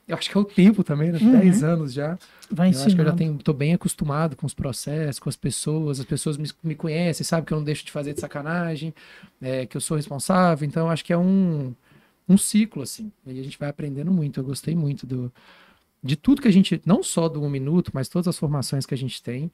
Eu 0.08 0.18
acho 0.18 0.30
que 0.30 0.38
é 0.38 0.40
o 0.40 0.46
tempo 0.46 0.84
também, 0.84 1.12
né? 1.12 1.18
Uhum. 1.20 1.32
10 1.32 1.64
anos 1.64 1.94
já. 1.94 2.18
Vai 2.52 2.72
Eu 2.74 2.84
acho 2.84 2.94
que 2.94 3.02
eu 3.02 3.06
já 3.06 3.14
tenho, 3.14 3.38
tô 3.38 3.54
bem 3.54 3.74
acostumado 3.74 4.36
com 4.36 4.46
os 4.46 4.54
processos, 4.54 5.18
com 5.18 5.30
as 5.30 5.36
pessoas, 5.36 6.00
as 6.00 6.06
pessoas 6.06 6.38
me, 6.38 6.48
me 6.62 6.76
conhecem, 6.76 7.24
sabem 7.26 7.46
que 7.46 7.54
eu 7.54 7.58
não 7.58 7.64
deixo 7.64 7.86
de 7.86 7.92
fazer 7.92 8.14
de 8.14 8.20
sacanagem, 8.20 8.94
é, 9.42 9.66
que 9.66 9.76
eu 9.78 9.82
sou 9.82 9.96
responsável, 9.98 10.68
então 10.68 10.86
eu 10.88 10.92
acho 10.92 11.04
que 11.06 11.14
é 11.14 11.18
um, 11.18 11.74
um 12.28 12.38
ciclo, 12.38 12.82
assim, 12.82 13.12
e 13.26 13.40
a 13.40 13.44
gente 13.44 13.58
vai 13.58 13.70
aprendendo 13.70 14.12
muito, 14.12 14.40
eu 14.40 14.44
gostei 14.44 14.76
muito 14.76 15.06
do, 15.06 15.32
de 16.02 16.16
tudo 16.16 16.42
que 16.42 16.48
a 16.48 16.52
gente, 16.52 16.82
não 16.86 17.04
só 17.04 17.28
do 17.30 17.42
um 17.42 17.50
minuto, 17.50 17.92
mas 17.94 18.08
todas 18.08 18.28
as 18.28 18.38
formações 18.38 18.86
que 18.86 18.94
a 18.94 18.98
gente 18.98 19.22
tem, 19.22 19.52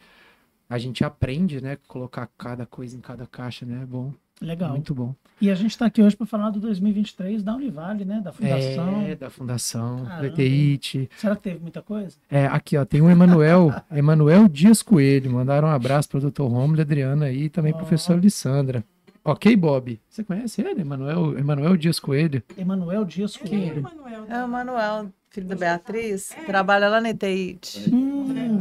a 0.70 0.78
gente 0.78 1.04
aprende, 1.04 1.62
né, 1.62 1.78
colocar 1.88 2.30
cada 2.38 2.66
coisa 2.66 2.96
em 2.96 3.02
cada 3.02 3.26
caixa, 3.26 3.66
né, 3.66 3.82
é 3.82 3.86
bom, 3.86 4.14
Legal. 4.42 4.70
muito 4.72 4.94
bom. 4.94 5.14
E 5.42 5.50
a 5.50 5.56
gente 5.56 5.72
está 5.72 5.86
aqui 5.86 6.02
hoje 6.02 6.16
para 6.16 6.26
falar 6.26 6.50
do 6.50 6.60
2023 6.60 7.44
da 7.44 7.56
Univale, 7.56 8.06
né? 8.06 8.22
Da 8.22 8.32
Fundação. 8.32 9.02
É, 9.02 9.16
da 9.16 9.30
Fundação, 9.30 10.06
Caramba. 10.06 10.30
do 10.30 10.42
ETIT, 10.42 11.10
Será 11.18 11.36
que 11.36 11.42
teve 11.42 11.60
muita 11.60 11.82
coisa? 11.82 12.18
É, 12.30 12.46
aqui, 12.46 12.78
ó, 12.78 12.86
tem 12.86 13.02
um 13.02 13.10
Emanuel, 13.10 13.74
Emanuel 13.92 14.48
Dias 14.48 14.82
Coelho. 14.82 15.32
Mandaram 15.32 15.68
um 15.68 15.72
abraço 15.72 16.10
para 16.10 16.20
o 16.20 16.32
Dr. 16.32 16.44
Romulo, 16.44 16.82
Adriana 16.82 17.32
e 17.32 17.50
também 17.50 17.74
Ó. 17.74 17.78
professor 17.78 18.20
Lissandra. 18.20 18.84
Ok, 19.24 19.56
Bob? 19.56 20.00
Você 20.10 20.24
conhece 20.24 20.62
ele, 20.62 20.82
Emanuel, 20.82 21.38
Emanuel 21.38 21.76
Dias 21.78 22.00
Coelho? 22.00 22.42
Emanuel 22.58 23.06
Dias 23.06 23.36
é 23.36 23.48
Coelho. 23.48 23.88
É 24.30 24.44
o 24.44 24.48
Manuel, 24.48 25.10
filho 25.30 25.48
da 25.48 25.56
Beatriz, 25.56 26.30
trabalha 26.46 26.88
lá 26.90 27.02
na 27.02 27.10
ETIT. 27.10 27.90
Hum, 27.94 28.60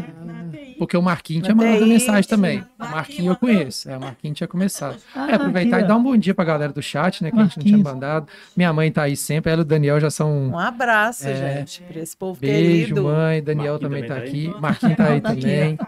TI. 0.51 0.75
Porque 0.79 0.97
o 0.97 1.03
Marquinhos 1.03 1.45
tinha 1.45 1.55
mandado 1.55 1.87
mensagem 1.87 2.29
também. 2.29 2.65
O 2.79 2.85
Marquinhos 2.85 3.27
eu 3.35 3.37
conheço. 3.37 3.91
É, 3.91 3.97
o 3.97 4.01
Marquinhos 4.01 4.37
tinha 4.37 4.49
começado. 4.49 4.97
ah, 5.15 5.31
É, 5.31 5.35
aproveitar 5.35 5.77
aqui, 5.77 5.85
e 5.85 5.89
dar 5.89 5.97
um 5.97 6.03
bom 6.03 6.17
dia 6.17 6.35
pra 6.35 6.45
galera 6.45 6.73
do 6.73 6.83
chat, 6.83 7.23
né? 7.23 7.31
Que 7.31 7.39
a 7.39 7.43
gente 7.45 7.59
não 7.59 7.65
tinha 7.65 7.79
mandado. 7.79 8.29
Minha 8.57 8.73
mãe 8.73 8.91
tá 8.91 9.03
aí 9.03 9.17
sempre, 9.17 9.51
ela 9.53 9.61
e 9.61 9.63
o 9.63 9.65
Daniel 9.65 9.99
já 10.01 10.11
são. 10.11 10.49
Um 10.51 10.59
abraço, 10.59 11.27
É. 11.29 11.57
gente, 11.59 11.83
para 11.83 12.01
esse 12.01 12.17
povo 12.17 12.39
Beijo, 12.41 12.81
querido. 12.95 13.03
mãe. 13.05 13.43
Daniel 13.43 13.73
Marquinhos 13.75 13.81
também 13.81 14.03
também 14.03 14.09
tá 14.09 14.15
tá 14.15 14.21
aí? 14.21 14.29
aqui. 14.49 14.61
Marquinhos 14.61 14.97
tá 14.97 15.05
aí 15.09 15.21
Tá 15.21 15.29
também. 15.31 15.79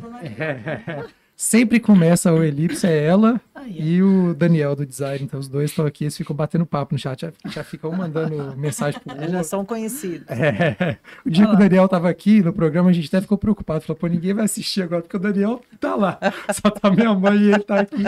Dona 0.00 1.08
Sempre 1.40 1.78
começa 1.78 2.32
o 2.32 2.42
elipse, 2.42 2.84
é 2.84 3.04
ela 3.04 3.40
Aí, 3.54 3.78
ó. 3.78 3.84
e 3.84 4.02
o 4.02 4.34
Daniel 4.34 4.74
do 4.74 4.84
design. 4.84 5.24
Então, 5.24 5.38
os 5.38 5.46
dois 5.46 5.70
estão 5.70 5.86
aqui, 5.86 6.02
eles 6.02 6.16
ficam 6.16 6.34
batendo 6.34 6.66
papo 6.66 6.92
no 6.92 6.98
chat, 6.98 7.20
já, 7.20 7.32
já 7.48 7.62
ficam 7.62 7.92
mandando 7.92 8.34
mensagem 8.58 8.98
pro 8.98 9.16
Eles 9.16 9.30
já 9.30 9.44
são 9.44 9.64
conhecidos. 9.64 10.26
É. 10.28 10.98
O 11.24 11.30
dia 11.30 11.46
que 11.46 11.54
o 11.54 11.56
Daniel 11.56 11.88
tava 11.88 12.10
aqui 12.10 12.42
no 12.42 12.52
programa, 12.52 12.90
a 12.90 12.92
gente 12.92 13.06
até 13.06 13.20
ficou 13.20 13.38
preocupado. 13.38 13.84
Falou, 13.84 13.96
pô, 13.96 14.08
ninguém 14.08 14.34
vai 14.34 14.46
assistir 14.46 14.82
agora, 14.82 15.00
porque 15.00 15.16
o 15.16 15.20
Daniel 15.20 15.60
tá 15.78 15.94
lá. 15.94 16.18
Só 16.52 16.70
tá 16.70 16.90
minha 16.90 17.14
mãe 17.14 17.36
e 17.38 17.52
ele 17.52 17.62
tá 17.62 17.82
aqui. 17.82 18.02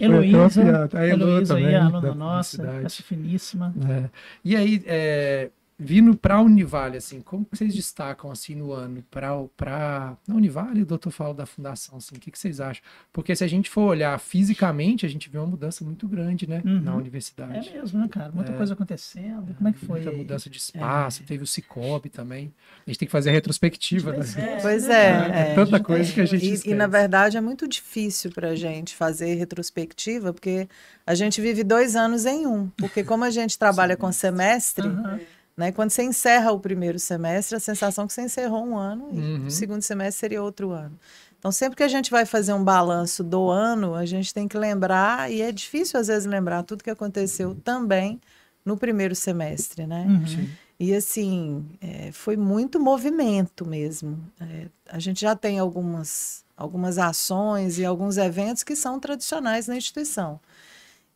Heloísa, 0.00 0.90
Heloísa 1.08 1.54
aí, 1.54 1.76
aluna 1.76 2.12
nossa, 2.12 2.80
essa 2.84 3.00
finíssima. 3.00 3.72
É. 3.88 4.10
E 4.44 4.56
aí, 4.56 4.82
é, 4.86 5.50
vindo 5.84 6.16
para 6.16 6.36
a 6.36 6.40
Univale, 6.40 6.96
assim, 6.96 7.20
como 7.20 7.46
vocês 7.52 7.74
destacam 7.74 8.30
assim 8.30 8.54
no 8.54 8.72
ano 8.72 9.02
para 9.10 9.32
para 9.56 10.16
a 10.28 10.32
Univale, 10.32 10.82
o 10.82 10.86
doutor 10.86 11.10
fala 11.10 11.34
da 11.34 11.46
fundação, 11.46 11.96
assim, 11.98 12.14
o 12.16 12.18
que, 12.20 12.30
que 12.30 12.38
vocês 12.38 12.60
acham? 12.60 12.82
Porque 13.12 13.34
se 13.34 13.42
a 13.44 13.46
gente 13.46 13.68
for 13.68 13.82
olhar 13.82 14.18
fisicamente, 14.18 15.04
a 15.04 15.08
gente 15.08 15.28
vê 15.28 15.38
uma 15.38 15.46
mudança 15.46 15.84
muito 15.84 16.06
grande, 16.08 16.48
né, 16.48 16.62
Uhum. 16.64 16.80
na 16.80 16.92
É 16.92 16.94
universidade. 16.94 17.70
mesmo, 17.72 17.98
né, 18.00 18.08
cara? 18.08 18.30
Muita 18.32 18.52
coisa 18.52 18.74
acontecendo. 18.74 19.54
Como 19.54 19.68
é 19.68 19.72
que 19.72 19.78
foi? 19.84 20.00
Muita 20.00 20.16
mudança 20.16 20.48
de 20.48 20.58
espaço, 20.58 21.22
teve 21.24 21.42
o 21.42 21.46
Cicobi 21.46 22.08
também. 22.08 22.52
A 22.86 22.90
gente 22.90 22.98
tem 22.98 23.06
que 23.06 23.12
fazer 23.12 23.30
a 23.30 23.32
retrospectiva, 23.32 24.12
né? 24.12 24.24
Pois 24.62 24.88
É, 24.88 24.92
é. 24.92 25.50
é. 25.52 25.54
tanta 25.54 25.80
coisa 25.80 26.12
que 26.12 26.20
a 26.20 26.24
gente 26.24 26.44
E, 26.44 26.52
esquece. 26.54 26.70
e, 26.70 26.74
na 26.74 26.86
verdade 26.86 27.36
é 27.36 27.40
muito 27.40 27.66
difícil 27.68 28.30
para 28.30 28.48
a 28.50 28.54
gente 28.54 28.94
fazer 28.94 29.34
retrospectiva, 29.34 30.32
porque 30.32 30.68
a 31.06 31.14
gente 31.14 31.40
vive 31.40 31.64
dois 31.64 31.96
anos 31.96 32.24
em 32.26 32.46
um. 32.46 32.68
Porque 32.76 33.02
como 33.04 33.24
a 33.24 33.30
gente 33.30 33.58
trabalha 33.58 33.96
com 33.96 34.10
semestre, 34.12 34.86
Aham. 34.86 35.20
Né, 35.62 35.72
quando 35.72 35.90
você 35.90 36.02
encerra 36.02 36.50
o 36.52 36.58
primeiro 36.58 36.98
semestre, 36.98 37.56
a 37.56 37.60
sensação 37.60 38.04
é 38.04 38.06
que 38.08 38.12
você 38.12 38.22
encerrou 38.22 38.64
um 38.66 38.76
ano 38.76 39.08
e 39.12 39.18
Uhum. 39.18 39.46
o 39.46 39.50
segundo 39.50 39.82
semestre 39.82 40.18
seria 40.20 40.42
outro 40.42 40.72
ano. 40.72 40.98
Então, 41.38 41.50
sempre 41.52 41.76
que 41.76 41.82
a 41.82 41.88
gente 41.88 42.10
vai 42.10 42.24
fazer 42.26 42.52
um 42.52 42.62
balanço 42.64 43.22
do 43.24 43.48
ano, 43.48 43.94
a 43.94 44.04
gente 44.04 44.32
tem 44.34 44.46
que 44.48 44.56
lembrar, 44.58 45.30
e 45.30 45.40
é 45.40 45.50
difícil 45.52 45.98
às 45.98 46.06
vezes 46.08 46.26
lembrar 46.26 46.62
tudo 46.64 46.82
que 46.84 46.90
aconteceu 46.90 47.54
também 47.64 48.20
no 48.64 48.76
primeiro 48.76 49.14
semestre, 49.14 49.86
né? 49.86 50.04
Uhum. 50.08 50.48
E 50.78 50.94
assim, 50.94 51.64
é, 51.80 52.10
foi 52.12 52.36
muito 52.36 52.80
movimento 52.80 53.64
mesmo. 53.64 54.18
É, 54.40 54.66
a 54.88 54.98
gente 54.98 55.20
já 55.20 55.34
tem 55.36 55.58
algumas, 55.60 56.44
algumas 56.56 56.98
ações 56.98 57.78
e 57.78 57.84
alguns 57.84 58.16
eventos 58.18 58.62
que 58.64 58.74
são 58.74 58.98
tradicionais 58.98 59.68
na 59.68 59.76
instituição. 59.76 60.40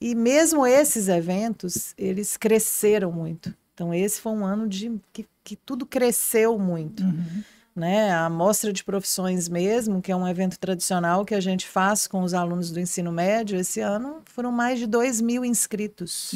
E 0.00 0.14
mesmo 0.14 0.66
esses 0.66 1.08
eventos, 1.08 1.94
eles 1.98 2.36
cresceram 2.36 3.10
muito. 3.10 3.52
Então, 3.76 3.92
esse 3.92 4.22
foi 4.22 4.32
um 4.32 4.42
ano 4.44 4.66
de 4.66 4.90
que, 5.12 5.26
que 5.44 5.54
tudo 5.54 5.84
cresceu 5.84 6.58
muito. 6.58 7.02
Uhum. 7.04 7.42
né, 7.76 8.10
a 8.10 8.30
Mostra 8.30 8.72
de 8.72 8.82
Profissões 8.82 9.50
mesmo, 9.50 10.00
que 10.00 10.10
é 10.10 10.16
um 10.16 10.26
evento 10.26 10.58
tradicional 10.58 11.26
que 11.26 11.34
a 11.34 11.40
gente 11.40 11.68
faz 11.68 12.06
com 12.06 12.22
os 12.22 12.32
alunos 12.32 12.70
do 12.70 12.80
ensino 12.80 13.12
médio, 13.12 13.58
esse 13.58 13.80
ano 13.82 14.22
foram 14.24 14.50
mais 14.50 14.78
de 14.78 14.86
2 14.86 15.20
mil 15.20 15.44
inscritos. 15.44 16.30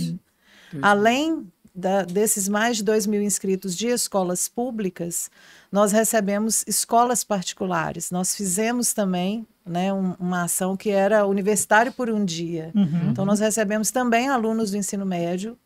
Dois 0.71 0.85
Além 0.85 1.51
da- 1.75 2.05
desses 2.05 2.47
mais 2.47 2.77
de 2.77 2.85
2 2.85 3.07
mil 3.07 3.23
inscritos 3.23 3.75
de 3.75 3.89
escolas 3.89 4.49
públicas, 4.49 5.31
nós 5.73 5.93
recebemos 5.93 6.63
escolas 6.67 7.25
particulares. 7.25 8.11
Nós 8.11 8.37
fizemos 8.37 8.93
também 8.93 9.47
né, 9.65 9.91
um- 9.95 10.15
uma 10.21 10.43
ação 10.45 10.77
que 10.77 10.91
era 10.91 11.27
Universitário 11.27 11.91
por 11.93 12.11
um 12.11 12.23
Dia. 12.25 12.71
Uhum. 12.75 13.11
Então, 13.13 13.25
nós 13.25 13.41
recebemos 13.41 13.91
também 13.91 14.29
alunos 14.29 14.71
do 14.73 14.77
ensino 14.77 15.07
médio, 15.07 15.57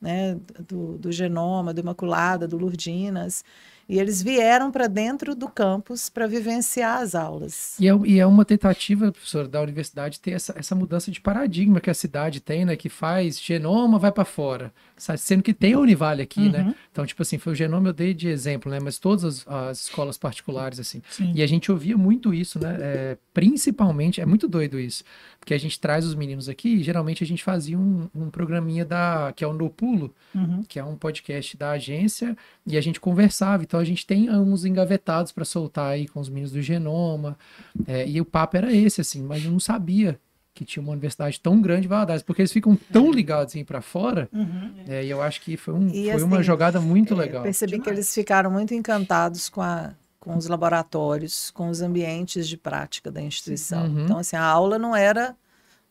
né, 0.00 0.36
do, 0.68 0.98
do 0.98 1.12
Genoma, 1.12 1.74
do 1.74 1.80
Imaculada, 1.80 2.48
do 2.48 2.56
Lourdinas, 2.56 3.44
e 3.90 3.98
eles 3.98 4.22
vieram 4.22 4.70
para 4.70 4.86
dentro 4.86 5.34
do 5.34 5.48
campus 5.48 6.08
para 6.08 6.28
vivenciar 6.28 7.02
as 7.02 7.16
aulas. 7.16 7.74
E 7.80 7.88
é, 7.88 7.92
e 8.06 8.20
é 8.20 8.24
uma 8.24 8.44
tentativa, 8.44 9.10
professor, 9.10 9.48
da 9.48 9.60
universidade 9.60 10.20
ter 10.20 10.30
essa, 10.30 10.54
essa 10.56 10.76
mudança 10.76 11.10
de 11.10 11.20
paradigma 11.20 11.80
que 11.80 11.90
a 11.90 11.94
cidade 11.94 12.40
tem, 12.40 12.64
né? 12.64 12.76
Que 12.76 12.88
faz 12.88 13.40
genoma, 13.40 13.98
vai 13.98 14.12
para 14.12 14.24
fora. 14.24 14.72
Sabe? 14.96 15.18
Sendo 15.18 15.42
que 15.42 15.52
tem 15.52 15.72
a 15.72 15.78
Univale 15.80 16.22
aqui, 16.22 16.48
né? 16.48 16.62
Uhum. 16.62 16.74
Então, 16.92 17.04
tipo 17.04 17.20
assim, 17.22 17.36
foi 17.36 17.52
o 17.52 17.56
genoma 17.56 17.88
eu 17.88 17.92
dei 17.92 18.14
de 18.14 18.28
exemplo, 18.28 18.70
né? 18.70 18.78
Mas 18.80 18.98
todas 18.98 19.24
as, 19.24 19.48
as 19.48 19.80
escolas 19.80 20.16
particulares, 20.16 20.78
assim. 20.78 21.02
Sim. 21.10 21.32
E 21.34 21.42
a 21.42 21.46
gente 21.46 21.72
ouvia 21.72 21.96
muito 21.96 22.32
isso, 22.32 22.60
né? 22.60 22.76
É, 22.78 23.18
principalmente, 23.34 24.20
é 24.20 24.26
muito 24.26 24.46
doido 24.46 24.78
isso. 24.78 25.02
Porque 25.40 25.52
a 25.52 25.58
gente 25.58 25.80
traz 25.80 26.04
os 26.04 26.14
meninos 26.14 26.48
aqui 26.48 26.76
e 26.76 26.82
geralmente 26.82 27.24
a 27.24 27.26
gente 27.26 27.42
fazia 27.42 27.76
um, 27.78 28.08
um 28.14 28.30
programinha 28.30 28.84
da, 28.84 29.32
que 29.34 29.42
é 29.42 29.48
o 29.48 29.52
No 29.52 29.68
Pulo, 29.68 30.14
Uhum. 30.32 30.62
que 30.68 30.78
é 30.78 30.84
um 30.84 30.94
podcast 30.94 31.56
da 31.56 31.72
agência, 31.72 32.36
e 32.64 32.76
a 32.76 32.80
gente 32.80 33.00
conversava. 33.00 33.64
Então 33.64 33.79
a 33.80 33.84
gente 33.84 34.06
tem 34.06 34.30
uns 34.30 34.64
engavetados 34.64 35.32
para 35.32 35.44
soltar 35.44 35.92
aí 35.92 36.06
com 36.06 36.20
os 36.20 36.28
meninos 36.28 36.52
do 36.52 36.60
Genoma. 36.62 37.36
é, 37.86 38.06
e 38.08 38.20
o 38.20 38.24
papo 38.24 38.56
era 38.56 38.72
esse, 38.72 39.00
assim, 39.00 39.22
mas 39.22 39.44
eu 39.44 39.50
não 39.50 39.60
sabia 39.60 40.18
que 40.54 40.64
tinha 40.64 40.82
uma 40.82 40.92
universidade 40.92 41.40
tão 41.40 41.60
grande 41.62 41.86
em 41.86 41.88
Valadares, 41.88 42.22
porque 42.22 42.42
eles 42.42 42.52
ficam 42.52 42.76
tão 42.92 43.10
ligados 43.10 43.54
em 43.54 43.64
para 43.64 43.80
fora, 43.80 44.28
Uhum. 44.32 44.72
é, 44.86 45.04
e 45.04 45.08
eu 45.08 45.22
acho 45.22 45.40
que 45.40 45.56
foi, 45.56 45.72
um, 45.74 45.88
E, 45.88 46.10
foi 46.12 46.22
uma 46.22 46.36
assim, 46.36 46.44
jogada 46.44 46.80
muito 46.80 47.14
É, 47.14 47.16
legal. 47.16 47.42
percebi 47.42 47.78
que 47.80 47.88
eles 47.88 48.12
ficaram 48.12 48.50
muito 48.50 48.74
encantados 48.74 49.48
com, 49.48 49.62
a, 49.62 49.92
com 50.18 50.36
os 50.36 50.46
laboratórios, 50.48 51.50
com 51.52 51.68
os 51.70 51.80
ambientes 51.80 52.48
de 52.48 52.56
prática 52.56 53.10
da 53.10 53.22
instituição. 53.22 53.86
Uhum. 53.86 54.04
Então, 54.04 54.18
assim, 54.18 54.36
a 54.36 54.42
aula 54.44 54.78
não 54.78 54.94
era 54.94 55.34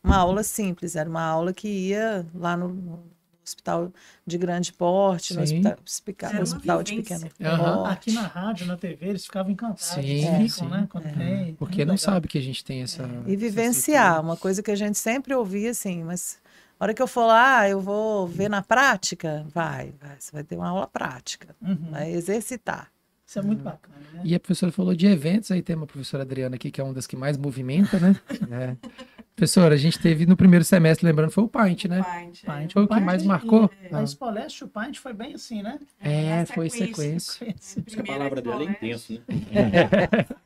uma 0.04 0.16
aula 0.16 0.42
simples, 0.42 0.94
era 0.94 1.08
uma 1.08 1.22
aula 1.22 1.52
que 1.52 1.66
ia 1.68 2.24
lá 2.34 2.56
no 2.56 3.00
hospital 3.50 3.92
de 4.26 4.38
grande 4.38 4.72
porte, 4.72 5.34
no 5.34 5.46
Sim. 5.46 5.56
hospital, 5.58 5.78
hospica- 5.84 6.26
Era 6.28 6.36
uma 6.36 6.42
hospital 6.42 6.82
de 6.82 6.94
pequeno 6.96 7.20
porte. 7.30 7.92
Aqui 7.92 8.12
na 8.12 8.22
rádio, 8.22 8.66
na 8.66 8.76
TV, 8.76 9.06
eles 9.08 9.24
ficavam 9.24 9.52
encantados. 9.52 9.84
Sim, 9.84 10.00
eles 10.00 10.52
sim. 10.54 10.64
ficam, 10.64 10.68
né? 10.70 10.88
Tem. 10.92 11.54
Porque 11.54 11.76
Muito 11.76 11.88
não 11.88 11.94
legal. 11.94 11.98
sabe 11.98 12.28
que 12.28 12.38
a 12.38 12.42
gente 12.42 12.64
tem 12.64 12.82
essa. 12.82 13.02
E 13.02 13.06
essa 13.06 13.36
vivenciar, 13.36 14.04
estrutura. 14.06 14.20
uma 14.22 14.36
coisa 14.36 14.62
que 14.62 14.70
a 14.70 14.76
gente 14.76 14.98
sempre 14.98 15.34
ouvia 15.34 15.70
assim, 15.70 16.02
mas 16.04 16.38
a 16.78 16.84
hora 16.84 16.94
que 16.94 17.02
eu 17.02 17.06
for 17.06 17.26
lá, 17.26 17.68
eu 17.68 17.80
vou 17.80 18.26
ver 18.26 18.48
na 18.48 18.62
prática, 18.62 19.44
vai, 19.52 19.92
vai, 20.00 20.16
você 20.18 20.32
vai 20.32 20.42
ter 20.44 20.56
uma 20.56 20.68
aula 20.68 20.86
prática, 20.86 21.54
Uhum. 21.60 21.90
vai 21.90 22.10
exercitar. 22.12 22.90
Isso 23.26 23.38
é 23.38 23.42
muito 23.42 23.62
bacana, 23.62 23.96
né? 24.14 24.22
E 24.24 24.34
a 24.34 24.40
professora 24.40 24.72
falou 24.72 24.92
de 24.94 25.06
eventos, 25.06 25.50
aí 25.52 25.62
tem 25.62 25.76
uma 25.76 25.86
professora 25.86 26.24
Adriana 26.24 26.56
aqui, 26.56 26.68
que 26.70 26.80
é 26.80 26.84
uma 26.84 26.92
das 26.94 27.06
que 27.06 27.14
mais 27.16 27.36
movimenta, 27.36 27.98
né? 28.00 28.16
É. 28.50 28.76
Professora, 29.36 29.74
a 29.74 29.78
gente 29.78 29.98
teve 29.98 30.26
no 30.26 30.36
primeiro 30.36 30.64
semestre, 30.64 31.06
lembrando, 31.06 31.30
foi 31.30 31.44
o 31.44 31.48
Paint, 31.48 31.86
né? 31.86 32.02
Paint, 32.02 32.44
é. 32.44 32.46
Paint. 32.46 32.72
Foi 32.74 32.82
o 32.82 32.86
que 32.86 32.94
Paint 32.94 33.04
mais 33.06 33.22
marcou? 33.24 33.70
é. 33.82 33.94
A 33.94 33.98
Ah. 34.00 34.02
Espoleste, 34.02 34.64
o 34.64 34.68
Paint 34.68 34.98
foi 34.98 35.14
bem 35.14 35.34
assim, 35.34 35.62
né? 35.62 35.78
É, 35.98 36.40
a 36.40 36.46
foi 36.46 36.68
sequência. 36.68 37.54
sequência. 37.54 37.82
A 38.00 38.02
palavra 38.04 38.42
dela 38.42 38.62
é 38.62 38.66
intenso, 38.66 39.14
né? 39.14 39.20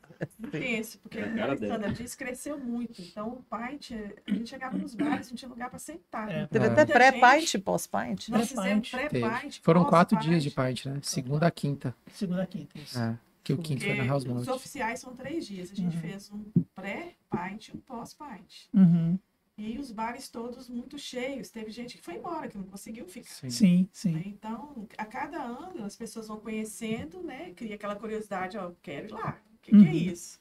Intenso, 0.43 0.99
porque 1.01 1.21
como 1.21 1.41
a. 1.41 1.45
Alexandra 1.45 1.93
disse, 1.93 2.17
cresceu 2.17 2.57
muito. 2.59 3.03
Então, 3.03 3.29
o 3.31 3.43
Paint, 3.51 3.91
a 4.27 4.31
gente 4.33 4.49
chegava 4.49 4.79
nos 4.79 4.95
bares, 4.95 5.29
não 5.29 5.37
tinha 5.37 5.49
lugar 5.49 5.69
para 5.69 5.79
sentar. 5.79 6.31
É. 6.31 6.47
Teve 6.47 6.67
até 6.67 6.87
pré-paint 6.87 7.53
e 7.55 7.59
pós-paint. 7.59 8.29
Nós 8.29 8.53
Pré-paint. 8.53 8.91
fizemos 8.91 9.11
pré-paint. 9.11 9.61
Foram 9.63 9.85
quatro 9.85 10.17
dias 10.21 10.43
de 10.43 10.51
Paint, 10.51 10.87
né? 10.87 10.99
Segunda 11.03 11.49
a 11.49 11.51
quinta. 11.51 11.95
Segunda, 12.13 12.47
quinta, 12.47 12.79
isso. 12.79 12.99
É, 12.99 13.19
que 13.45 13.53
o 13.53 13.59
quinto 13.59 13.81
foi 13.85 13.91
na 13.91 13.97
porque 13.97 14.09
House 14.09 14.25
Os 14.25 14.49
oficiais 14.49 15.01
são 15.01 15.15
três 15.15 15.47
dias. 15.47 15.71
A 15.71 15.75
gente 15.75 15.95
Uhum. 15.95 16.01
fez 16.01 16.31
um 16.33 16.43
pré-paint 16.75 17.69
e 17.69 17.77
um 17.77 17.81
pós-paint. 17.81 18.67
Uhum. 18.73 19.19
E 19.57 19.79
os 19.79 19.93
bares 19.93 20.29
todos 20.29 20.69
muito 20.69 20.99
cheios. 20.99 21.49
Teve 21.51 21.71
gente 21.71 21.97
que 21.97 22.03
foi 22.03 22.15
embora, 22.15 22.49
que 22.49 22.57
não 22.59 22.65
conseguiu 22.65 23.07
ficar. 23.07 23.29
Sim. 23.29 23.51
Sim, 23.51 23.83
né? 23.83 23.89
sim. 23.93 24.23
Então, 24.27 24.89
a 24.99 25.05
cada 25.05 25.41
ano, 25.41 25.85
as 25.85 25.95
pessoas 25.95 26.27
vão 26.27 26.41
conhecendo, 26.41 27.23
né? 27.23 27.53
Cria 27.55 27.77
aquela 27.77 27.95
curiosidade, 27.95 28.57
ó, 28.59 28.73
quero 28.83 29.07
ir 29.09 29.13
lá. 29.13 29.39
O 29.55 29.59
que, 29.63 29.71
que 29.71 29.77
é 29.77 29.79
Uhum. 29.79 29.93
isso? 29.93 30.41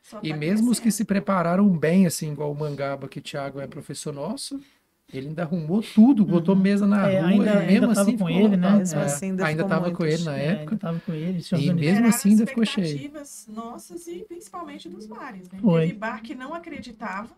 Só 0.00 0.20
E 0.22 0.30
tá 0.30 0.36
mesmo 0.36 0.70
os 0.70 0.78
que 0.80 0.90
se 0.90 1.04
prepararam 1.04 1.68
bem, 1.68 2.06
assim, 2.06 2.30
igual 2.32 2.50
o 2.52 2.54
Mangaba, 2.54 3.08
que 3.08 3.18
o 3.18 3.22
Thiago 3.22 3.60
é 3.60 3.66
professor 3.66 4.12
nosso, 4.14 4.58
ele 5.12 5.28
ainda 5.28 5.42
arrumou 5.42 5.82
tudo, 5.82 6.24
botou 6.24 6.56
mesa 6.56 6.86
na 6.86 7.08
É, 7.08 7.20
rua, 7.20 7.28
ainda- 7.28 7.44
e 7.44 7.48
ainda 7.58 7.66
mesmo 7.86 7.90
assim 7.92 8.18
com 8.18 8.28
ele, 8.28 8.56
né? 8.56 8.76
Mesmo 8.78 8.98
É, 9.00 9.04
assim, 9.04 9.26
ainda 9.30 9.46
ainda 9.46 9.62
ficou 9.62 9.68
tava 9.68 9.86
muito 9.86 9.96
com 9.96 10.04
ele 10.04 10.24
na 10.24 10.36
É, 10.38 10.46
época. 10.46 10.76
tava 10.76 11.00
com 11.00 11.12
ele, 11.14 11.42
se 11.42 11.54
E 11.54 11.72
mesmo 11.72 12.06
assim, 12.06 12.30
ainda 12.30 12.46
ficou 12.46 12.64
cheio. 12.66 13.10
nossas 13.48 14.06
e 14.08 14.24
principalmente 14.26 14.88
dos 14.88 15.06
bares. 15.06 15.48
Né? 15.50 15.58
Foi. 15.60 15.86
Teve 15.86 15.98
bar 15.98 16.22
que 16.22 16.34
não 16.34 16.52
acreditava, 16.54 17.30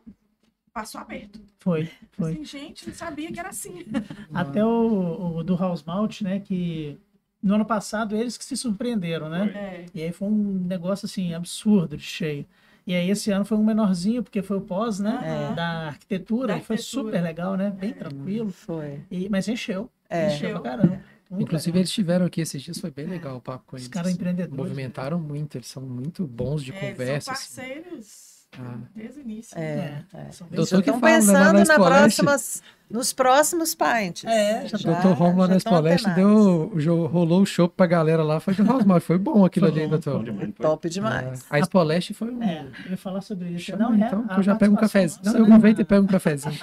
passou 0.72 1.00
aberto. 1.00 1.40
Foi, 1.58 1.88
foi. 2.12 2.32
Assim, 2.32 2.44
gente, 2.44 2.86
não 2.86 2.94
sabia 2.94 3.30
que 3.30 3.38
era 3.38 3.50
assim. 3.50 3.84
Até 4.32 4.64
o, 4.64 5.36
o 5.36 5.44
do 5.44 5.54
House 5.56 5.82
Malt, 5.82 6.22
né? 6.22 6.40
Que 6.40 6.96
no 7.42 7.54
ano 7.54 7.64
passado 7.66 8.16
eles 8.16 8.38
que 8.38 8.44
se 8.44 8.56
surpreenderam, 8.56 9.28
né? 9.28 9.50
É. 9.54 9.86
E 9.94 10.02
aí 10.02 10.12
foi 10.12 10.28
um 10.28 10.64
negócio 10.66 11.04
assim 11.06 11.34
absurdo 11.34 11.96
de 11.96 12.02
cheio. 12.02 12.46
E 12.88 12.94
aí 12.94 13.10
esse 13.10 13.30
ano 13.30 13.44
foi 13.44 13.58
um 13.58 13.62
menorzinho, 13.64 14.22
porque 14.22 14.40
foi 14.40 14.56
o 14.56 14.60
pós, 14.62 14.98
né? 14.98 15.20
Aham. 15.22 15.54
Da 15.54 15.68
arquitetura, 15.88 16.46
Da 16.54 16.56
e 16.56 16.62
foi 16.62 16.76
arquitetura. 16.76 17.04
super 17.04 17.20
legal, 17.22 17.54
né? 17.54 17.70
Bem 17.70 17.92
tranquilo. 17.92 18.50
Foi. 18.50 19.02
E, 19.10 19.28
mas 19.28 19.46
encheu. 19.46 19.90
É. 20.08 20.28
Encheu 20.34 20.52
pra 20.60 20.70
caramba. 20.70 21.00
Muito 21.30 21.42
Inclusive, 21.42 21.72
legal. 21.72 21.80
eles 21.80 21.90
estiveram 21.90 22.24
aqui 22.24 22.40
esses 22.40 22.62
dias, 22.62 22.78
foi 22.78 22.90
bem 22.90 23.04
legal 23.06 23.36
o 23.36 23.40
papo 23.42 23.64
com 23.66 23.76
Os 23.76 23.82
eles. 23.82 23.88
caras 23.92 24.12
empreendedores. 24.14 24.56
Movimentaram 24.56 25.18
muito, 25.20 25.58
eles 25.58 25.66
são 25.68 25.82
muito 25.82 26.26
bons 26.26 26.64
de 26.64 26.72
É, 26.72 26.76
eles 26.76 26.90
conversa. 26.92 27.20
São 27.26 27.34
assim. 27.34 27.56
parceiros 27.56 28.28
Ah. 28.58 28.78
desde 28.96 29.18
o 29.18 29.20
início. 29.20 29.58
É, 29.58 29.62
É, 29.62 30.18
é. 30.18 30.30
Doutor 30.50 30.78
Já 30.78 30.82
que 30.82 30.88
estão 30.88 30.98
fala, 31.00 31.12
né, 31.12 31.16
lá 31.18 31.18
pensando 31.18 31.34
na 31.34 31.52
na 31.52 32.06
Espoleste. 32.06 32.62
Nos 32.90 33.12
próximos 33.12 33.74
pints. 33.74 34.24
É, 34.24 34.66
já 34.66 34.76
O 34.76 34.80
Dr. 34.80 35.18
Romulo 35.18 35.38
lá 35.38 35.48
na 35.48 35.56
Espoleste 35.56 36.08
deu, 36.10 36.72
rolou 37.06 37.42
o 37.42 37.46
show 37.46 37.68
pra 37.68 37.86
galera 37.86 38.22
lá, 38.22 38.40
foi 38.40 38.54
de 38.54 38.62
House 38.62 38.84
Malt, 38.84 39.02
foi 39.02 39.18
bom 39.18 39.44
aquilo 39.44 39.66
Foi 39.70 39.74
ali, 39.80 39.84
bom, 39.84 39.90
doutor. 39.98 40.24
Demais, 40.24 40.52
foi. 40.56 40.66
Top 40.66 40.88
demais. 40.90 41.44
A 41.50 41.58
Espoleste 41.58 42.14
foi 42.14 42.30
um... 42.30 42.42
É, 42.42 42.66
eu 42.86 42.90
ia 42.92 42.96
falar 42.96 43.20
sobre 43.20 43.50
isso. 43.50 43.66
Chama, 43.66 43.90
Não, 43.90 43.94
é, 43.94 44.06
então, 44.06 44.26
eu 44.36 44.42
já 44.42 44.54
pego 44.54 44.74
um 44.74 44.76
cafezinho. 44.76 45.20
Não, 45.24 45.32
eu 45.34 45.38
né, 45.40 45.46
aproveito 45.46 45.80
e 45.80 45.84
pego 45.84 46.04
um 46.04 46.08
cafezinho. 46.08 46.58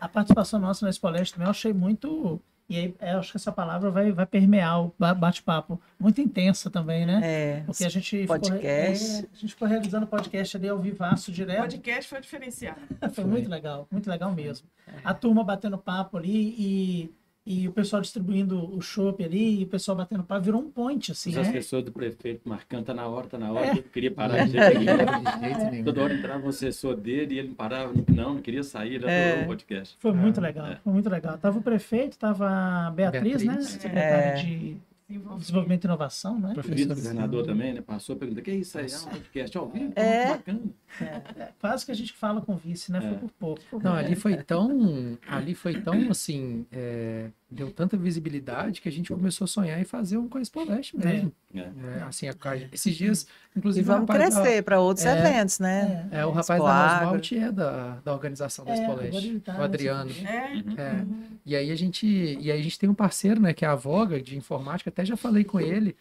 A 0.00 0.08
participação 0.08 0.60
nossa 0.60 0.84
na 0.84 0.90
Espoleste 0.90 1.34
também 1.34 1.46
eu 1.46 1.50
achei 1.50 1.72
muito. 1.72 2.40
E 2.68 2.76
aí, 2.76 2.94
eu 3.00 3.18
acho 3.18 3.32
que 3.32 3.36
essa 3.36 3.50
palavra 3.50 3.90
vai, 3.90 4.12
vai 4.12 4.24
permear 4.24 4.80
o 4.84 4.94
ba- 4.96 5.12
bate-papo. 5.12 5.80
Muito 5.98 6.20
intensa 6.20 6.70
também, 6.70 7.04
né? 7.04 7.20
É, 7.20 7.62
Porque 7.66 7.84
a 7.84 7.88
gente 7.88 8.20
ficou, 8.20 8.38
podcast. 8.38 9.12
é, 9.12 9.18
a 9.18 9.36
gente 9.36 9.54
ficou 9.54 9.66
realizando 9.66 10.06
podcast 10.06 10.56
ali 10.56 10.68
ao 10.68 10.78
vivaço 10.78 11.32
O 11.32 11.34
direto. 11.34 11.58
podcast 11.62 12.08
foi 12.08 12.20
diferenciado. 12.20 12.78
Foi 13.12 13.24
muito 13.24 13.50
legal, 13.50 13.88
muito 13.90 14.08
legal 14.08 14.32
mesmo. 14.32 14.68
A 15.04 15.12
turma 15.12 15.42
batendo 15.42 15.69
papo 15.78 16.16
ali 16.16 16.54
e, 16.58 17.10
e 17.46 17.66
o 17.68 17.72
pessoal 17.72 18.00
distribuindo 18.02 18.74
o 18.76 18.80
chopp 18.80 19.24
ali, 19.24 19.60
e 19.60 19.64
o 19.64 19.66
pessoal 19.66 19.96
batendo 19.96 20.22
papo, 20.22 20.42
virou 20.44 20.60
um 20.60 20.70
point, 20.70 21.10
assim, 21.10 21.30
Os 21.30 21.36
né? 21.36 21.42
assessores 21.42 21.84
do 21.86 21.90
prefeito 21.92 22.48
marcando, 22.48 22.84
tá 22.84 22.94
na 22.94 23.06
hora, 23.08 23.26
tá 23.26 23.38
na 23.38 23.50
hora, 23.50 23.66
É. 23.66 23.78
eu 23.78 23.82
queria 23.82 24.10
parar 24.10 24.44
de 24.46 24.52
jeito 24.52 24.78
nenhum. 24.78 24.96
De 25.40 25.40
jeito 25.40 25.70
nenhum. 25.70 25.84
Toda 25.84 26.02
hora 26.02 26.14
entrava 26.14 26.46
um 26.46 26.48
assessor 26.50 26.96
dele 26.96 27.34
e 27.34 27.38
ele 27.38 27.48
não 27.48 27.54
parava, 27.54 27.92
não, 28.08 28.34
não 28.34 28.42
queria 28.42 28.62
sair, 28.62 28.94
ele 28.96 29.06
É. 29.06 29.28
adorou 29.30 29.44
o 29.44 29.46
podcast. 29.48 29.96
Foi 29.98 30.12
muito 30.12 30.38
Ah, 30.38 30.42
legal, 30.42 30.66
é. 30.66 30.76
foi 30.76 30.92
muito 30.92 31.08
legal. 31.08 31.38
Tava 31.38 31.58
o 31.58 31.62
prefeito, 31.62 32.18
tava 32.18 32.48
a 32.48 32.90
Beatriz, 32.90 33.42
né? 33.42 33.54
Beatriz. 33.54 33.68
Secretária 33.68 34.14
É. 34.14 34.34
de 34.34 34.76
Desenvolvimento. 35.10 35.40
Desenvolvimento 35.40 35.84
e 35.84 35.86
Inovação, 35.86 36.38
né? 36.40 36.50
O 36.50 36.54
Professor 36.54 36.74
vice-governador 36.76 37.44
também, 37.46 37.74
né? 37.74 37.80
Passou, 37.80 38.16
perguntou, 38.16 38.42
que 38.42 38.50
é 38.50 38.54
isso 38.54 38.78
aí? 38.78 38.86
É 38.90 38.98
um 38.98 39.04
podcast 39.10 39.58
ao 39.58 39.68
vivo? 39.68 39.92
É. 39.96 40.26
Muito 40.26 40.38
bacana. 40.38 40.60
É, 41.00 41.48
quase 41.60 41.84
que 41.86 41.92
a 41.92 41.94
gente 41.94 42.12
fala 42.12 42.40
com 42.40 42.52
o 42.54 42.56
vice, 42.56 42.92
né? 42.92 43.00
Foi 43.00 43.10
É. 43.10 43.14
por 43.14 43.30
pouco. 43.32 43.62
Não, 43.82 43.92
ali 43.94 44.14
foi 44.14 44.36
tão, 44.36 45.18
ali 45.26 45.54
foi 45.54 45.80
tão 45.80 46.10
assim, 46.10 46.64
é, 46.70 47.30
deu 47.50 47.70
tanta 47.70 47.96
visibilidade 47.96 48.80
que 48.80 48.88
a 48.88 48.92
gente 48.92 49.12
começou 49.12 49.44
a 49.44 49.48
sonhar 49.48 49.80
em 49.80 49.84
fazer 49.84 50.16
um 50.16 50.28
com 50.28 50.38
a 50.38 50.40
Espoleste 50.40 50.96
mesmo. 50.96 51.32
É. 51.54 51.58
É, 51.58 52.02
assim, 52.06 52.28
a- 52.28 52.34
esses 52.72 52.94
dias, 52.94 53.26
E 53.54 53.58
inclusive, 53.58 53.84
o 53.90 53.92
vamos 53.92 54.08
crescer 54.08 54.62
para 54.62 54.78
outros 54.78 55.04
É. 55.04 55.18
eventos, 55.18 55.58
né? 55.58 56.08
É, 56.12 56.24
o 56.24 56.30
rapaz 56.30 56.62
da. 56.62 56.98
Rosmalt 57.00 57.32
é 57.32 57.50
da, 57.52 57.98
da 58.04 58.12
organização 58.12 58.64
da 58.64 58.70
É, 58.72 58.80
Espoleste, 58.80 59.40
tá 59.40 59.58
o 59.58 59.62
Adriano. 59.62 60.10
É. 60.24 60.80
É. 60.80 61.04
E 61.44 61.56
aí 61.56 61.70
a 61.72 61.74
gente, 61.76 62.06
e 62.06 62.52
aí 62.52 62.60
a 62.60 62.62
gente 62.62 62.78
tem 62.78 62.88
um 62.88 62.94
parceiro, 62.94 63.40
né, 63.40 63.52
que 63.52 63.64
é 63.64 63.68
a 63.68 63.74
Voga 63.74 64.20
de 64.22 64.36
informática, 64.36 64.88
até 64.90 65.04
já 65.04 65.16
falei 65.16 65.42
com 65.42 65.58
ele, 65.60 65.96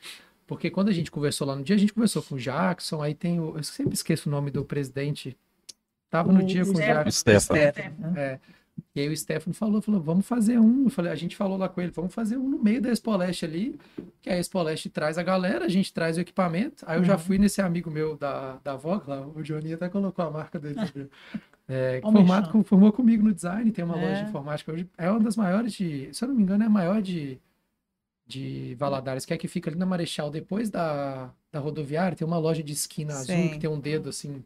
porque 0.45 0.69
quando 0.69 0.89
a 0.89 0.93
gente 0.93 1.09
conversou 1.09 1.47
lá 1.47 1.55
no 1.55 1.63
dia, 1.63 1.75
a 1.75 1.79
gente 1.79 1.93
conversou 1.93 2.21
com 2.21 2.35
o 2.35 2.37
Jackson, 2.39 3.01
aí 3.01 3.15
tem 3.15 3.39
o, 3.39 3.57
eu 3.57 3.63
sempre 3.63 3.93
esqueço 3.95 4.29
o 4.29 4.31
nome 4.31 4.51
do 4.51 4.63
presidente. 4.63 5.35
Tava 6.11 6.31
no 6.31 6.39
O- 6.41 6.43
dia 6.45 6.63
com 6.63 6.71
o 6.71 6.73
o 6.73 6.77
Jackson. 6.77 7.11
Stefan. 7.11 7.55
É, 8.15 8.39
E 8.95 8.99
aí 9.01 9.09
o 9.09 9.15
Stefano 9.17 9.53
falou, 9.53 9.81
falou, 9.81 10.01
vamos 10.01 10.25
fazer 10.25 10.59
um. 10.59 10.85
Eu 10.85 10.89
falei, 10.89 11.11
a 11.11 11.15
gente 11.15 11.35
falou 11.35 11.57
lá 11.57 11.67
com 11.69 11.79
ele, 11.81 11.91
vamos 11.91 12.13
fazer 12.13 12.37
um 12.37 12.47
no 12.49 12.59
meio 12.61 12.81
da 12.81 12.89
Expo 12.89 13.15
Leste 13.15 13.45
ali, 13.45 13.79
que 14.21 14.29
a 14.29 14.37
Expo 14.37 14.61
Leste 14.61 14.89
traz 14.89 15.17
a 15.17 15.23
galera, 15.23 15.65
a 15.65 15.69
gente 15.69 15.93
traz 15.93 16.17
o 16.17 16.21
equipamento. 16.21 16.83
Aí 16.87 16.97
eu 16.99 17.03
já 17.03 17.13
Uhum. 17.13 17.19
fui 17.19 17.37
nesse 17.37 17.61
amigo 17.61 17.89
meu 17.91 18.15
da, 18.17 18.57
da 18.63 18.75
Vogue 18.75 19.09
lá, 19.09 19.25
o 19.27 19.41
Johnny 19.43 19.73
até 19.73 19.87
colocou 19.89 20.25
a 20.25 20.31
marca 20.31 20.57
dele. 20.59 20.75
É, 21.71 22.01
formado, 22.01 22.49
com- 22.51 22.63
formou 22.63 22.91
comigo 22.91 23.21
no 23.23 23.31
design, 23.31 23.71
tem 23.71 23.85
uma 23.85 23.95
É. 23.95 24.01
loja 24.09 24.23
de 24.23 24.29
informática 24.29 24.71
hoje. 24.73 24.89
É 24.97 25.07
uma 25.11 25.19
das 25.19 25.37
maiores 25.37 25.71
de, 25.73 26.09
se 26.11 26.23
eu 26.23 26.27
não 26.29 26.33
me 26.35 26.41
engano, 26.41 26.63
é 26.63 26.65
a 26.65 26.69
maior 26.69 26.99
de, 26.99 27.39
de 28.25 28.75
Valadares, 28.79 29.23
que 29.23 29.33
é 29.33 29.37
que 29.37 29.47
fica 29.47 29.69
ali 29.69 29.77
na 29.77 29.85
Marechal, 29.85 30.31
depois 30.31 30.71
da, 30.71 31.31
da 31.51 31.59
rodoviária, 31.59 32.15
tem 32.17 32.25
uma 32.25 32.39
loja 32.39 32.63
de 32.63 32.73
esquina 32.73 33.13
azul 33.13 33.35
Sim. 33.35 33.49
que 33.49 33.59
tem 33.59 33.69
um 33.69 33.79
dedo 33.79 34.09
assim. 34.09 34.43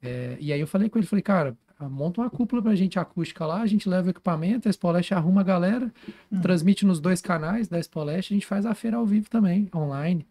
É, 0.00 0.36
e 0.38 0.52
aí 0.52 0.60
eu 0.60 0.66
falei 0.68 0.88
com 0.88 0.96
ele, 0.98 1.06
falei, 1.08 1.22
cara, 1.24 1.56
monta 1.80 2.20
uma 2.20 2.30
cúpula 2.30 2.62
pra 2.62 2.74
gente 2.74 2.98
acústica 2.98 3.44
lá, 3.46 3.60
a 3.62 3.66
gente 3.66 3.88
leva 3.88 4.06
o 4.08 4.10
equipamento, 4.10 4.68
a 4.68 4.72
Spoleste 4.72 5.12
arruma 5.14 5.40
a 5.40 5.44
galera, 5.44 5.92
Hum. 6.32 6.40
transmite 6.40 6.86
nos 6.86 7.00
dois 7.00 7.20
canais 7.20 7.68
da 7.68 7.78
Spoleste, 7.82 8.32
a 8.32 8.36
gente 8.36 8.46
faz 8.46 8.64
a 8.64 8.74
feira 8.74 8.96
ao 8.96 9.04
vivo 9.06 9.28
também, 9.28 9.68
online. 9.74 10.26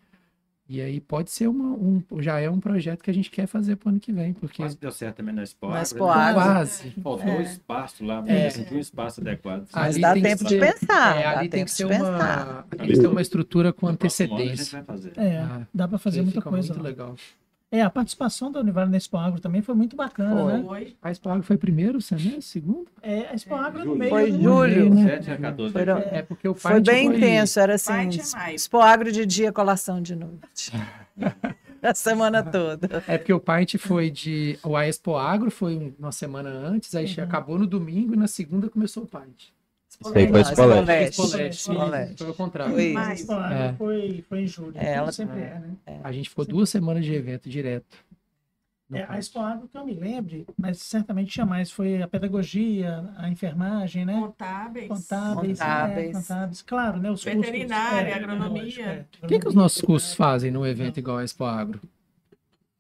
E 0.70 0.80
aí 0.80 1.02
pode 1.02 1.30
ser 1.30 1.48
uma, 1.48 1.66
um, 1.74 2.02
já 2.20 2.40
é 2.40 2.50
um 2.50 2.58
projeto 2.60 3.04
que 3.04 3.12
a 3.12 3.14
gente 3.14 3.30
quer 3.30 3.46
fazer 3.48 3.76
pro 3.76 3.90
ano 3.90 4.00
que 4.00 4.14
vem, 4.14 4.32
porque 4.34 4.64
Quase 4.64 4.78
deu 4.78 4.92
certo 4.92 5.18
também 5.18 5.36
na 5.36 5.44
Expo 5.44 5.68
Na 5.70 5.82
Expo 5.82 6.06
né? 6.06 6.12
Agro. 6.14 6.42
quase. 6.42 6.90
Faltou 7.04 7.28
É. 7.30 7.42
espaço 7.44 8.06
lá, 8.06 8.24
É. 8.26 8.48
é. 8.48 8.50
tinha 8.50 8.78
um 8.78 8.80
espaço 8.80 9.20
adequado. 9.20 9.68
Ah, 9.74 9.82
Mas 9.82 10.00
dá 10.00 10.14
tempo 10.14 10.46
de 10.46 10.58
pensar. 10.58 11.18
É, 11.18 11.24
dá 11.24 11.30
ali 11.32 11.50
tem 11.50 11.60
tempo 11.60 11.66
que 11.66 11.72
ser 11.72 11.84
de 11.84 11.90
pensar. 11.90 12.66
uma, 12.80 12.86
tem 12.88 13.06
uma 13.08 13.22
estrutura 13.22 13.74
com 13.74 13.92
No 13.92 13.98
próximo 13.98 14.34
ano 14.34 14.42
a 14.42 14.46
gente 14.46 14.52
antecedência. 14.54 14.78
vai 14.84 14.96
fazer. 14.98 15.12
É, 15.18 15.38
Ah, 15.40 15.62
dá 15.74 15.88
pra 15.88 15.98
fazer 16.00 16.22
muita 16.22 16.42
coisa. 16.42 16.74
Muito 16.74 16.82
legal. 16.84 17.16
É, 17.76 17.82
a 17.82 17.90
participação 17.90 18.52
da 18.52 18.60
Univale 18.60 18.92
na 18.92 18.98
Expo 18.98 19.18
Agro 19.18 19.42
também 19.42 19.64
foi 19.64 19.74
muito 19.74 19.96
bacana, 19.96 20.44
Foi. 20.44 20.54
né? 20.54 20.64
Foi. 20.64 20.96
A 21.02 21.10
Expo 21.10 21.28
Agro 21.30 21.42
foi 21.42 21.58
primeiro 21.58 22.00
semestre, 22.00 22.40
segundo? 22.44 22.86
É, 23.02 23.28
a 23.30 23.34
Expo 23.34 23.56
Agro 23.56 23.80
no 23.80 23.86
Julho. 23.86 23.98
meio 23.98 24.10
Foi 24.12 24.32
julho. 24.32 24.94
né? 24.94 25.04
7 25.18 25.32
a 25.32 25.38
14 25.38 25.74
Foram- 25.74 26.00
de 26.00 26.06
É 26.16 26.22
porque 26.22 26.48
o 26.48 26.54
Foi 26.54 26.72
Paint 26.74 26.86
bem 26.86 27.08
intenso, 27.08 27.60
era 27.60 27.74
assim, 27.74 27.92
é. 28.38 28.54
Expo 28.54 28.78
Agro 28.80 29.12
de 29.12 29.26
dia, 29.26 29.52
colação 29.52 30.00
de 30.04 30.16
noite. 30.16 30.72
a 31.82 31.96
semana 31.96 32.44
toda. 32.44 33.04
É 33.08 33.18
porque 33.18 33.34
o 33.34 33.40
Paint 33.40 33.76
foi 33.78 34.12
de. 34.12 34.60
O 34.64 34.76
a 34.78 34.88
Expo 34.88 35.16
Agro 35.18 35.50
foi 35.50 35.94
uma 35.98 36.12
semana 36.12 36.50
antes, 36.52 36.94
aí 36.94 37.12
Uhum. 37.18 37.24
acabou 37.24 37.58
no 37.58 37.66
domingo 37.66 38.14
e 38.14 38.18
na 38.18 38.28
segunda 38.28 38.70
começou 38.70 39.02
o 39.04 39.08
Paint. 39.08 39.52
Isso 40.02 40.18
aí 40.18 40.28
foi 40.28 40.42
Expo 40.42 41.74
Leste. 41.90 42.24
Foi 42.24 42.30
o 42.32 42.34
contrário. 42.34 42.74
Foi. 42.74 42.92
Mas 42.94 43.08
a 43.08 43.14
Expo 43.14 43.34
Agro 43.34 43.58
É. 43.58 43.74
foi, 43.74 44.26
foi 44.28 44.42
em 44.42 44.48
julho. 44.48 44.74
É, 44.76 44.94
ela- 44.94 45.12
sempre 45.12 45.40
é, 45.42 45.60
né? 45.60 46.00
A 46.04 46.12
gente 46.12 46.30
ficou 46.30 46.46
duas 46.46 46.70
semanas 46.70 47.06
de 47.06 47.14
evento 47.14 47.50
direto. 47.50 47.98
É, 48.92 49.04
a 49.04 49.08
Paint. 49.08 49.20
Expo 49.20 49.40
Agro 49.40 49.68
que 49.68 49.76
eu 49.78 49.86
me 49.86 49.94
lembre, 49.94 50.46
mas 50.56 50.78
certamente 50.80 51.32
tinha 51.32 51.46
mais, 51.46 51.72
foi 51.72 52.02
a 52.02 52.08
pedagogia, 52.08 53.10
a 53.18 53.28
enfermagem, 53.30 54.06
né? 54.06 54.20
Contábeis. 54.20 54.88
Contábeis, 54.88 55.60
Contábeis. 55.60 56.10
É, 56.10 56.14
contábeis. 56.14 56.62
Claro, 56.62 57.00
né? 57.00 57.10
Os 57.10 57.24
cursos. 57.24 57.42
Veterinária, 57.42 58.10
é, 58.10 58.14
agronomia. 58.14 58.86
é. 58.86 59.06
O 59.24 59.28
que, 59.28 59.40
que 59.40 59.48
os 59.48 59.56
nossos 59.56 59.82
cursos 59.82 60.14
fazem 60.14 60.52
num 60.52 60.66
evento 60.66 61.00
igual 61.00 61.18
a 61.18 61.24
Expo 61.24 61.44
Agro? 61.46 61.80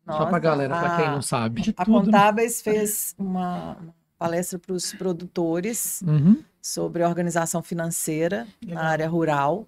Só 0.05 0.17
pra 0.17 0.25
Nossa, 0.25 0.39
galera, 0.39 0.77
pra 0.79 0.97
quem 0.97 1.05
não 1.07 1.21
sabe. 1.21 1.61
De 1.61 1.73
A 1.77 1.85
tudo, 1.85 1.99
né? 1.99 2.05
Contábeis 2.05 2.61
fez 2.61 3.15
uma 3.17 3.77
uma 4.13 4.29
palestra 4.29 4.59
para 4.59 4.73
os 4.73 4.93
produtores 4.93 6.01
Uhum. 6.05 6.37
Sobre 6.63 7.03
organização 7.03 7.61
financeira 7.61 8.47
Legal. 8.61 8.81
na 8.83 8.89
área 8.89 9.07
rural. 9.09 9.67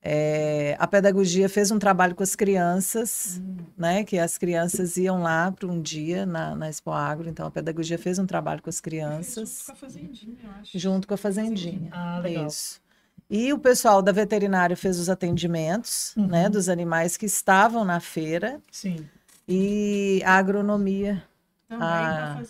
É, 0.00 0.76
a 0.78 0.86
pedagogia 0.86 1.48
fez 1.48 1.70
um 1.72 1.78
trabalho 1.78 2.14
com 2.14 2.22
as 2.22 2.36
crianças, 2.36 3.40
Hum. 3.42 3.56
né? 3.76 4.04
Que 4.04 4.18
as 4.18 4.38
crianças 4.38 4.96
iam 4.96 5.20
lá 5.22 5.50
para 5.50 5.66
um 5.66 5.80
dia 5.82 6.24
na, 6.24 6.54
na 6.54 6.68
Expo 6.68 6.92
Agro. 6.92 7.28
Então, 7.28 7.46
a 7.46 7.50
pedagogia 7.50 7.98
fez 7.98 8.18
um 8.18 8.26
trabalho 8.26 8.62
com 8.62 8.68
as 8.70 8.76
Junto 8.76 8.84
crianças, 8.84 9.62
com 9.66 9.72
a 9.72 9.74
fazendinha, 9.74 10.36
eu 10.44 10.50
acho. 10.60 10.78
junto 10.78 11.08
com 11.08 11.14
a 11.14 11.16
fazendinha. 11.16 11.88
Ah, 11.92 12.20
legal. 12.20 12.46
Isso. 12.46 12.80
E 13.28 13.52
o 13.52 13.58
pessoal 13.58 14.00
da 14.00 14.12
veterinária 14.12 14.76
fez 14.76 14.98
os 15.00 15.10
atendimentos, 15.10 16.14
Uhum. 16.16 16.28
né? 16.28 16.48
Dos 16.48 16.68
animais 16.68 17.16
que 17.16 17.26
estavam 17.26 17.84
na 17.84 17.98
feira. 18.00 18.60
Sim. 18.70 19.04
E 19.48 20.22
a 20.24 20.34
agronomia. 20.36 21.24
Também 21.68 21.86
Ah. 21.86 22.36
a 22.38 22.42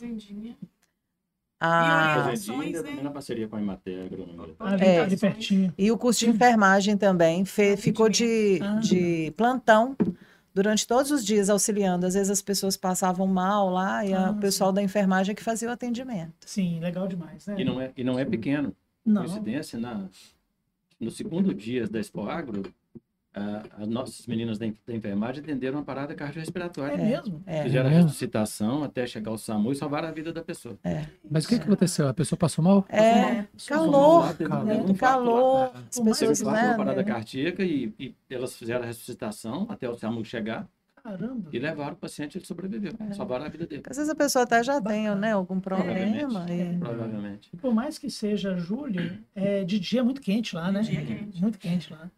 fazendinha. 1.61 2.15
A... 2.15 2.19
orientações, 2.21 2.73
Fazendinha, 2.77 2.97
né? 2.97 3.03
na 3.03 3.11
parceria 3.11 3.49
com 3.49 3.57
a 3.57 3.61
Imater 3.61 4.07
Agronomia. 4.07 4.55
Ali, 4.61 4.85
É. 4.85 5.01
ali 5.01 5.17
pertinho. 5.17 5.75
E 5.77 5.91
o 5.91 5.99
curso 5.99 6.21
de 6.21 6.31
enfermagem 6.31 6.97
também 6.97 7.45
fe- 7.45 7.77
ficou 7.77 8.09
de, 8.09 8.61
Ah. 8.63 8.77
de 8.81 9.33
plantão 9.37 9.97
durante 10.55 10.87
todos 10.87 11.11
os 11.11 11.25
dias 11.25 11.51
auxiliando. 11.51 12.07
Às 12.07 12.15
vezes 12.15 12.31
as 12.31 12.43
pessoas 12.43 12.77
passavam 12.77 13.27
mal 13.27 13.71
lá 13.71 14.05
e 14.05 14.13
Ah, 14.15 14.31
o 14.31 14.37
pessoal 14.41 14.73
da 14.73 14.83
enfermagem 14.83 15.33
é 15.33 15.35
que 15.35 15.43
fazia 15.43 15.69
o 15.69 15.73
atendimento. 15.73 16.33
Sim, 16.47 16.81
legal 16.81 17.07
demais, 17.09 17.47
né? 17.47 17.57
E 17.59 17.65
não 17.65 17.81
é, 17.81 17.93
e 17.97 18.05
não 18.05 18.19
é 18.19 18.25
pequeno. 18.25 18.75
Não. 19.05 19.23
Coincidência, 19.23 19.79
na, 19.79 20.07
no 21.01 21.11
segundo 21.11 21.55
dia 21.55 21.87
da 21.89 21.99
Expo 21.99 22.29
Agro, 22.29 22.63
ah, 23.35 23.63
as 23.79 23.87
nossas 23.89 24.27
meninas 24.27 24.59
da, 24.59 24.67
en- 24.67 24.75
da 24.87 24.95
enfermagem 24.95 25.43
atenderam 25.43 25.79
uma 25.79 25.85
parada 25.85 26.15
cardiorrespiratória. 26.15 26.95
É 26.95 26.97
mesmo? 26.97 27.43
É. 27.47 27.63
Fizeram 27.63 27.87
a 27.89 27.93
É 27.93 27.95
mesmo? 27.95 28.07
ressuscitação 28.07 28.83
até 28.83 29.07
chegar 29.07 29.31
ao 29.31 29.39
SAMU 29.39 29.71
e 29.71 29.77
salvaram 29.77 30.09
a 30.09 30.11
vida 30.11 30.33
da 30.33 30.43
pessoa. 30.43 30.77
Mas 31.31 31.45
o 31.45 31.49
que, 31.49 31.59
que 31.59 31.65
aconteceu? 31.65 32.09
A 32.09 32.15
pessoa 32.15 32.39
passou 32.39 32.65
mal? 32.65 32.85
É, 32.89 33.43
Passou 33.53 33.77
calor, 33.77 34.25
mal, 34.25 34.35
calor. 34.35 34.91
infarto 34.91 34.93
lá. 34.93 34.97
calor, 34.99 35.73
as 35.75 35.99
pessoas, 36.01 36.41
infarto, 36.41 36.45
uma 36.65 36.71
né? 36.71 36.77
parada 36.77 37.03
né? 37.03 37.05
cardíaca 37.05 37.63
e, 37.63 37.93
e 37.99 38.15
elas 38.31 38.57
fizeram 38.57 38.83
a 38.83 38.87
ressuscitação 38.87 39.67
até 39.69 39.89
o 39.89 39.95
SAMU 39.95 40.25
chegar 40.25 40.67
Caramba. 41.03 41.49
e 41.53 41.59
levaram 41.59 41.93
o 41.93 41.97
paciente, 41.97 42.37
ele 42.39 42.45
sobreviveu. 42.45 42.93
Salvaram 43.13 43.45
a 43.45 43.49
vida 43.49 43.67
dele, 43.67 43.83
Às 43.89 43.97
vezes 43.97 44.11
a 44.11 44.15
pessoa 44.17 44.43
até 44.45 44.63
já 44.65 44.81
tem 44.81 45.15
né, 45.15 45.33
algum 45.33 45.61
problema. 45.61 45.95
Provavelmente. 45.95 46.53
e- 46.75 46.79
provavelmente. 46.79 47.51
Por 47.57 47.73
mais 47.73 47.99
que 47.99 48.11
seja 48.11 48.57
julho, 48.57 49.17
é, 49.35 49.65
de 49.65 49.79
dia 49.79 50.01
é 50.01 50.03
muito 50.03 50.21
quente 50.21 50.57
lá, 50.57 50.73
né? 50.73 50.81
De 50.81 50.91
dia 50.91 51.01
é 51.01 51.05
quente. 51.05 51.41
Muito 51.41 51.59
quente 51.59 51.93
lá. 51.93 52.11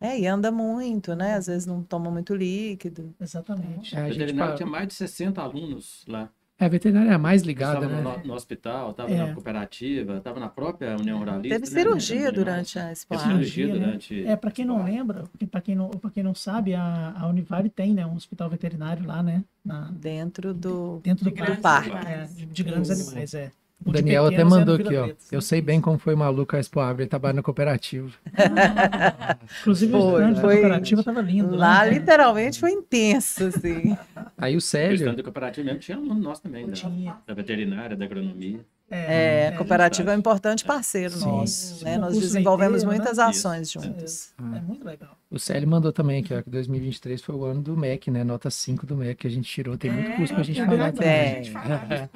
É, 0.00 0.18
e 0.18 0.26
anda 0.26 0.50
muito, 0.50 1.14
né? 1.14 1.34
Às 1.34 1.46
vezes 1.46 1.66
não 1.66 1.82
toma 1.82 2.10
muito 2.10 2.34
líquido. 2.34 3.14
Exatamente. 3.20 3.94
É, 3.96 4.00
a 4.00 4.02
O 4.04 4.06
gente 4.08 4.18
veterinário 4.18 4.52
pa- 4.52 4.56
tinha 4.56 4.68
mais 4.68 4.88
de 4.88 4.94
60 4.94 5.40
alunos 5.42 6.04
lá. 6.08 6.28
É, 6.60 6.64
a 6.64 6.68
veterinária 6.68 7.10
é 7.10 7.14
a 7.14 7.18
mais 7.18 7.42
ligada, 7.42 7.86
Estava 7.86 8.02
né? 8.02 8.16
no, 8.22 8.26
no 8.28 8.34
hospital, 8.34 8.90
estava 8.90 9.12
É. 9.12 9.16
na 9.28 9.32
cooperativa, 9.32 10.16
estava 10.18 10.40
na 10.40 10.48
própria 10.48 10.96
União 10.96 11.16
Ruralista. 11.20 11.60
Teve 11.60 11.72
né, 11.72 11.80
cirurgia 11.80 12.16
Animais. 12.16 12.34
durante 12.34 12.78
a 12.80 12.90
Expo 12.90 13.16
Teve 13.16 13.22
cirurgia 13.30 13.66
né? 13.68 13.72
durante. 13.78 14.24
É, 14.26 14.34
para 14.34 14.50
quem 14.50 14.64
não 14.64 14.82
lembra, 14.84 15.22
para 15.52 15.60
quem 15.60 15.76
não, 15.76 15.88
pra 15.90 16.10
quem 16.10 16.24
não 16.24 16.34
sabe, 16.34 16.74
a, 16.74 17.14
a 17.16 17.28
Univale 17.28 17.70
tem, 17.70 17.94
né, 17.94 18.04
um 18.04 18.16
hospital 18.16 18.50
veterinário 18.50 19.06
lá, 19.06 19.22
né, 19.22 19.44
na, 19.64 19.82
Dentro 19.92 20.52
do. 20.52 20.98
dentro 21.04 21.24
do 21.26 21.30
De 21.30 21.36
parque. 21.40 21.60
parque. 21.62 22.08
É, 22.08 22.24
de, 22.24 22.46
de 22.46 22.62
grandes 22.64 22.90
Isso. 22.90 23.06
animais, 23.10 23.34
é. 23.34 23.52
O 23.84 23.92
Daniel 23.92 24.26
até 24.26 24.40
é 24.40 24.44
mandou 24.44 24.74
aqui, 24.74 24.96
ó. 24.96 25.04
Preto. 25.04 25.24
Eu 25.30 25.40
sei 25.40 25.60
bem 25.60 25.80
como 25.80 25.98
foi 25.98 26.14
maluco 26.14 26.54
a 26.56 26.58
Expo 26.58 26.80
Agro, 26.80 27.02
ele 27.02 27.08
trabalha 27.08 27.34
na 27.34 27.42
cooperativa. 27.42 28.10
Inclusive, 29.60 29.94
o 29.94 30.00
Foi, 30.00 30.20
stand 30.22 30.32
da 30.34 30.40
foi. 30.40 30.54
cooperativa 30.56 31.00
estava 31.00 31.20
lindo. 31.22 31.54
Lá, 31.56 31.84
né? 31.84 31.90
literalmente, 31.90 32.60
foi 32.60 32.72
intenso, 32.72 33.44
assim. 33.44 33.96
Aí 34.36 34.54
o 34.54 34.58
O 34.58 34.60
Célio, 34.60 34.94
stand 34.96 35.14
da 35.14 35.22
cooperativa 35.22 35.64
mesmo 35.64 35.80
tinha 35.80 35.96
aluno 35.96 36.14
nosso 36.20 36.42
também, 36.42 36.66
da, 36.66 36.72
Tinha. 36.72 37.16
da 37.26 37.34
veterinária, 37.34 37.96
da 37.96 38.04
agronomia. 38.04 38.60
É, 38.90 39.48
a 39.48 39.56
cooperativa 39.56 40.12
é 40.12 40.16
um 40.16 40.18
importante 40.18 40.64
parceiro 40.64 41.14
Sim. 41.14 41.26
nosso. 41.26 41.84
Né? 41.84 41.98
Nós 41.98 42.18
desenvolvemos 42.18 42.82
leiteiro, 42.82 42.96
muitas 42.96 43.18
né? 43.18 43.24
ações 43.24 43.68
Isso. 43.68 43.80
juntos. 43.82 44.32
É 44.38 44.60
muito 44.60 44.84
legal. 44.84 45.16
o 45.30 45.38
Célio 45.38 45.68
mandou 45.68 45.92
também 45.92 46.20
aqui, 46.22 46.32
ó, 46.32 46.40
que 46.42 46.48
2023 46.48 47.20
foi 47.20 47.34
o 47.34 47.44
ano 47.44 47.60
do 47.60 47.76
MEC, 47.76 48.10
né? 48.10 48.24
Nota 48.24 48.48
5 48.50 48.86
do 48.86 48.96
MEC 48.96 49.14
que 49.20 49.26
a 49.26 49.30
gente 49.30 49.50
tirou. 49.50 49.76
Tem 49.76 49.90
muito 49.90 50.16
curso 50.16 50.32
pra 50.34 50.42
gente 50.42 50.60
é 50.60 50.66
falar 50.66 50.92
também. 50.92 51.08
É. 51.08 52.08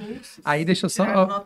Aí 0.45 0.65
deixa 0.65 0.87
eu 0.87 0.91
só. 0.91 1.05
ó. 1.05 1.43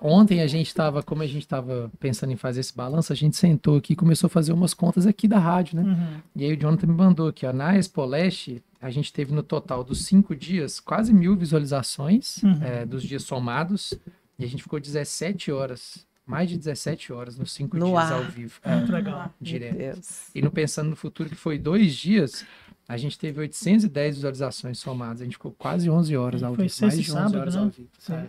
Ontem 0.00 0.40
a 0.42 0.46
gente 0.46 0.68
estava, 0.68 1.02
como 1.02 1.22
a 1.22 1.26
gente 1.26 1.42
estava 1.42 1.90
pensando 1.98 2.32
em 2.32 2.36
fazer 2.36 2.60
esse 2.60 2.74
balanço, 2.74 3.12
a 3.12 3.16
gente 3.16 3.36
sentou 3.36 3.76
aqui 3.78 3.94
e 3.94 3.96
começou 3.96 4.28
a 4.28 4.30
fazer 4.30 4.52
umas 4.52 4.74
contas 4.74 5.06
aqui 5.06 5.26
da 5.26 5.38
rádio, 5.38 5.76
né? 5.76 5.82
Uhum. 5.82 6.20
E 6.36 6.44
aí 6.44 6.52
o 6.52 6.56
Jonathan 6.56 6.86
me 6.86 6.94
mandou 6.94 7.28
aqui, 7.28 7.44
ó, 7.46 7.52
na 7.52 7.76
Expo 7.76 8.04
Leste, 8.04 8.62
a 8.80 8.90
gente 8.90 9.12
teve 9.12 9.32
no 9.34 9.42
total 9.42 9.82
dos 9.82 10.04
cinco 10.04 10.36
dias 10.36 10.78
quase 10.78 11.12
mil 11.12 11.34
visualizações 11.36 12.40
Uhum. 12.44 12.58
é, 12.62 12.86
dos 12.86 13.02
dias 13.02 13.24
somados, 13.24 13.92
e 14.38 14.44
a 14.44 14.48
gente 14.48 14.62
ficou 14.62 14.78
17 14.80 15.50
horas, 15.50 16.06
mais 16.24 16.48
de 16.48 16.56
17 16.56 17.12
horas 17.12 17.36
nos 17.38 17.52
cinco 17.52 17.76
No 17.76 17.86
dias 17.86 17.98
ar. 17.98 18.12
ao 18.12 18.24
vivo. 18.24 18.60
É 18.62 18.76
muito 18.76 18.92
É, 18.92 18.94
legal. 18.94 19.18
Meu 19.20 19.32
direto. 19.40 20.00
E 20.34 20.42
no 20.42 20.50
Pensando 20.50 20.90
no 20.90 20.96
Futuro, 20.96 21.28
que 21.28 21.34
foi 21.34 21.58
dois 21.58 21.94
dias, 21.96 22.44
a 22.86 22.96
gente 22.96 23.18
teve 23.18 23.40
810 23.40 24.16
visualizações 24.16 24.78
somadas. 24.78 25.20
A 25.22 25.24
gente 25.24 25.34
ficou 25.34 25.52
quase 25.52 25.88
11 25.90 26.16
horas 26.16 26.42
ao 26.42 26.54
Foi 26.54 26.66
vivo. 26.68 26.76
Mais 26.82 26.94
de 26.94 27.00
11 27.00 27.10
sábado, 27.12 27.38
horas 27.38 27.54
né? 27.54 27.60
ao 27.62 27.68
vivo. 27.68 27.88
É, 28.10 28.28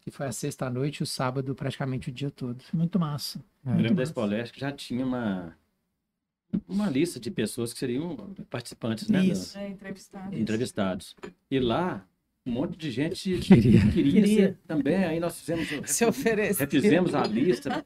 que 0.00 0.10
foi 0.10 0.26
a 0.26 0.32
sexta-noite 0.32 0.98
e 1.00 1.02
o 1.02 1.06
sábado 1.06 1.54
praticamente 1.54 2.10
o 2.10 2.12
dia 2.12 2.30
todo. 2.30 2.62
Muito 2.72 2.98
massa. 2.98 3.40
É. 3.64 3.70
Eu 3.70 3.74
lembro 3.76 3.88
da 3.88 3.94
massa. 3.94 4.02
Expo 4.02 4.24
Leste 4.24 4.52
que 4.54 4.60
já 4.60 4.70
tinha 4.70 5.04
uma, 5.04 5.56
uma 6.68 6.88
lista 6.88 7.18
de 7.18 7.30
pessoas 7.30 7.72
que 7.72 7.78
seriam 7.80 8.16
participantes, 8.48 9.08
né? 9.08 9.18
da- 9.18 9.24
Isso. 9.24 9.58
É, 9.58 9.68
entrevistado. 9.68 10.36
entrevistados. 10.38 11.16
E 11.50 11.58
lá, 11.58 12.04
um 12.46 12.50
monte 12.52 12.76
de 12.78 12.90
gente 12.90 13.36
Queria. 13.38 13.80
queria, 13.90 14.12
Queria. 14.22 14.36
ser 14.36 14.56
também. 14.68 15.04
Aí 15.04 15.18
nós 15.20 15.38
fizemos, 15.40 15.68
Se 15.90 16.04
oferecer. 16.04 16.62
refizemos 16.64 17.14
a 17.14 17.22
lista, 17.24 17.82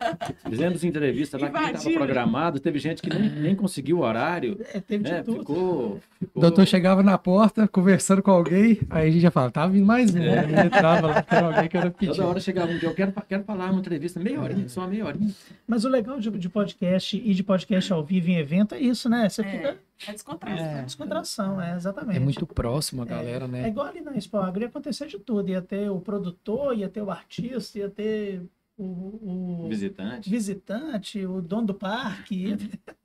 fizemos 0.49 0.85
entrevista 0.85 1.39
lá 1.39 1.49
que 1.51 1.59
estava 1.77 1.91
programado. 1.95 2.61
Teve 2.61 2.79
gente 2.79 3.01
que 3.01 3.09
nem, 3.09 3.31
nem 3.31 3.55
conseguiu 3.57 3.99
o 3.99 4.01
horário, 4.03 4.61
É, 4.75 4.81
teve 4.81 5.05
de 5.05 5.11
né? 5.13 5.23
tudo. 5.23 5.39
Ficou, 5.41 5.57
O 5.95 6.01
ficou 6.19 6.43
doutor 6.43 6.67
chegava 6.67 7.03
na 7.03 7.17
porta, 7.17 7.67
conversando 7.67 8.23
com 8.23 8.31
alguém, 8.31 8.79
aí 8.91 9.09
a 9.09 9.11
gente 9.11 9.23
já 9.23 9.31
falava, 9.31 9.51
tá 9.53 9.67
vindo 9.67 9.87
mais 9.87 10.15
um. 10.15 10.21
Aí 10.21 10.67
entrava 10.67 11.07
lá, 11.07 11.23
tem 11.23 11.39
alguém 11.39 11.69
que 11.69 11.77
era 11.77 11.91
pedir. 11.91 12.13
Toda 12.13 12.27
hora 12.27 12.41
chegava 12.41 12.71
um 12.71 12.79
dia, 12.79 12.89
eu 12.89 12.95
quero, 12.95 13.13
quero 13.29 13.45
falar 13.45 13.71
uma 13.71 13.81
entrevista, 13.81 14.21
meia 14.21 14.41
horinha, 14.41 14.69
só 14.69 14.87
meia 14.87 15.07
horinha. 15.07 15.31
Mas 15.67 15.85
o 15.85 15.89
legal 15.89 16.21
de, 16.21 16.31
de 16.31 16.49
podcast 16.49 17.17
e 17.17 17.33
de 17.33 17.43
podcast 17.43 17.93
ao 17.93 18.05
vivo 18.05 18.29
em 18.31 18.37
evento 18.37 18.75
é 18.75 18.79
isso, 18.81 19.09
né? 19.09 19.29
Você 19.29 19.41
É. 19.41 19.45
fica 19.45 19.79
É 20.07 20.13
descontração. 20.13 20.67
É. 20.67 20.83
descontração, 20.83 21.61
é 21.61 21.77
exatamente. 21.77 22.17
É 22.17 22.21
muito 22.21 22.47
próximo 22.47 23.03
a 23.03 23.05
galera, 23.05 23.45
É 23.45 23.49
né? 23.49 23.69
igual 23.69 23.87
ali 23.87 24.01
na 24.01 24.17
Expo 24.17 24.39
Agro, 24.39 24.63
ia 24.63 24.69
acontecer 24.69 25.07
de 25.07 25.19
tudo. 25.19 25.49
Ia 25.51 25.61
ter 25.61 25.91
o 25.91 26.01
produtor, 26.01 26.77
ia 26.77 26.89
ter 26.89 27.03
o 27.03 27.11
artista, 27.11 27.79
ia 27.79 27.91
ter 27.91 28.43
o, 28.83 29.65
o 29.65 29.69
Visitante. 29.69 30.31
visitante, 30.31 31.27
o 31.27 31.41
dono 31.43 31.69
do 31.69 31.75
parque. 31.75 32.57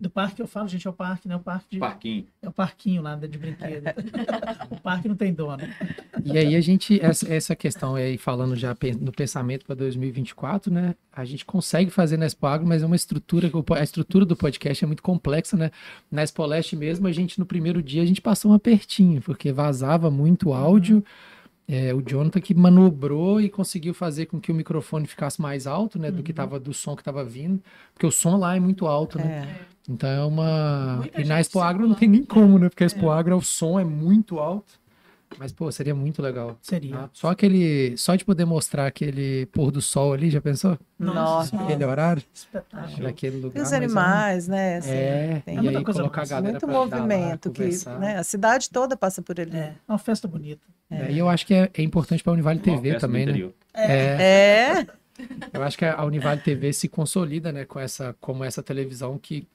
Do 0.00 0.08
parque 0.08 0.40
eu 0.40 0.46
falo, 0.46 0.66
gente, 0.66 0.86
é 0.86 0.90
o 0.90 0.94
parque, 0.94 1.28
né? 1.28 1.36
O 1.36 1.40
parque 1.40 1.66
de, 1.72 1.78
Parquinho. 1.78 2.26
é 2.40 2.48
o 2.48 2.52
parquinho 2.52 3.02
lá 3.02 3.16
de 3.16 3.36
brinquedo. 3.36 3.84
o 4.70 4.80
parque 4.80 5.06
não 5.06 5.14
tem 5.14 5.30
dono. 5.30 5.62
E 6.24 6.38
aí 6.38 6.56
a 6.56 6.60
gente, 6.62 6.98
essa, 7.04 7.30
essa 7.30 7.54
questão 7.54 7.96
aí, 7.96 8.16
falando 8.16 8.56
já 8.56 8.74
no 8.98 9.12
pensamento 9.12 9.66
para 9.66 9.74
2024, 9.74 10.72
né? 10.72 10.94
A 11.12 11.22
gente 11.26 11.44
consegue 11.44 11.90
fazer 11.90 12.16
na 12.16 12.24
Expo 12.24 12.46
Agro, 12.46 12.66
mas 12.66 12.82
é 12.82 12.86
uma 12.86 12.96
estrutura, 12.96 13.50
a 13.78 13.82
estrutura 13.82 14.24
do 14.24 14.34
podcast 14.34 14.82
é 14.82 14.86
muito 14.86 15.02
complexa, 15.02 15.54
né? 15.54 15.70
Na 16.10 16.22
Expo 16.22 16.46
Leste 16.46 16.74
mesmo, 16.76 17.06
a 17.06 17.12
gente, 17.12 17.38
no 17.38 17.44
primeiro 17.44 17.82
dia, 17.82 18.02
a 18.02 18.06
gente 18.06 18.22
passou 18.22 18.52
um 18.52 18.54
apertinho, 18.54 19.20
porque 19.20 19.52
vazava 19.52 20.10
muito 20.10 20.54
áudio. 20.54 21.04
É, 21.72 21.94
o 21.94 22.02
Jonathan 22.02 22.40
que 22.40 22.52
manobrou 22.52 23.40
e 23.40 23.48
conseguiu 23.48 23.94
fazer 23.94 24.26
com 24.26 24.40
que 24.40 24.50
o 24.50 24.54
microfone 24.54 25.06
ficasse 25.06 25.40
mais 25.40 25.68
alto, 25.68 26.00
né? 26.00 26.10
Do 26.10 26.20
que 26.20 26.32
tava, 26.32 26.58
do 26.58 26.74
som 26.74 26.96
que 26.96 27.04
tava 27.04 27.24
vindo. 27.24 27.62
Porque 27.94 28.04
o 28.04 28.10
som 28.10 28.36
lá 28.36 28.56
é 28.56 28.60
muito 28.60 28.88
alto, 28.88 29.18
né? 29.18 29.46
É. 29.46 29.66
Então 29.88 30.10
é 30.10 30.24
uma. 30.24 30.96
Muita 30.96 31.20
E 31.20 31.24
na 31.24 31.38
Expo 31.38 31.60
Agro 31.60 31.86
não 31.86 31.94
tem 31.94 32.08
nem 32.08 32.24
como, 32.24 32.58
né? 32.58 32.68
Porque 32.68 32.82
a 32.82 32.86
Expo 32.86 33.08
Agro 33.08 33.36
o 33.36 33.42
som 33.42 33.78
é 33.78 33.84
muito 33.84 34.40
alto. 34.40 34.80
Mas, 35.38 35.52
pô, 35.52 35.70
seria 35.70 35.94
muito 35.94 36.20
legal. 36.20 36.58
Seria. 36.60 36.94
tá? 36.96 37.10
Só 37.12 37.30
aquele. 37.30 37.96
Só 37.96 38.14
de 38.14 38.24
poder 38.24 38.44
mostrar 38.44 38.86
aquele 38.86 39.46
pôr 39.46 39.70
do 39.70 39.80
sol 39.80 40.12
ali, 40.12 40.28
já 40.28 40.40
pensou? 40.40 40.76
Nossa. 40.98 41.56
Aquele 41.56 41.84
horário, 41.84 42.22
Espetáculo. 42.34 43.02
naquele 43.02 43.36
lugar. 43.36 43.58
E 43.58 43.62
os 43.62 43.70
mas 43.70 43.72
é 43.72 43.76
animais, 43.76 44.48
né? 44.48 44.76
assim, 44.78 44.90
É, 44.90 45.42
tem 45.44 45.54
e 45.58 45.60
muita 45.62 45.78
aí 45.78 45.84
coisa 45.84 46.00
colocar 46.00 46.22
a 46.22 46.26
galera 46.26 46.50
muito 46.52 46.66
pra 46.66 46.76
andar 46.76 46.96
lá, 46.96 47.02
movimento 47.02 47.50
que, 47.50 47.62
né? 47.98 48.18
A 48.18 48.24
cidade 48.24 48.68
toda 48.70 48.96
passa 48.96 49.22
por 49.22 49.40
ali. 49.40 49.56
É, 49.56 49.60
é 49.60 49.92
uma 49.92 49.98
festa 49.98 50.26
bonita. 50.28 50.60
É, 50.90 51.12
e 51.12 51.18
eu 51.18 51.28
acho 51.28 51.46
que 51.46 51.54
é, 51.54 51.70
é 51.72 51.82
importante 51.82 52.22
pra 52.22 52.32
Univale 52.32 52.58
Uma 52.58 52.64
TV 52.76 52.98
também, 52.98 53.24
né? 53.24 53.30
interior. 53.32 53.52
É, 53.72 53.92
É, 54.80 54.86
eu 55.52 55.62
acho 55.62 55.76
que 55.78 55.84
a 55.84 56.04
Univale 56.04 56.40
TV 56.40 56.72
se 56.72 56.88
consolida, 56.88 57.50
né, 57.52 57.64
com 57.64 57.78
essa, 57.78 58.14
como 58.20 58.44
essa 58.44 58.62
televisão 58.62 59.18
que, 59.18 59.46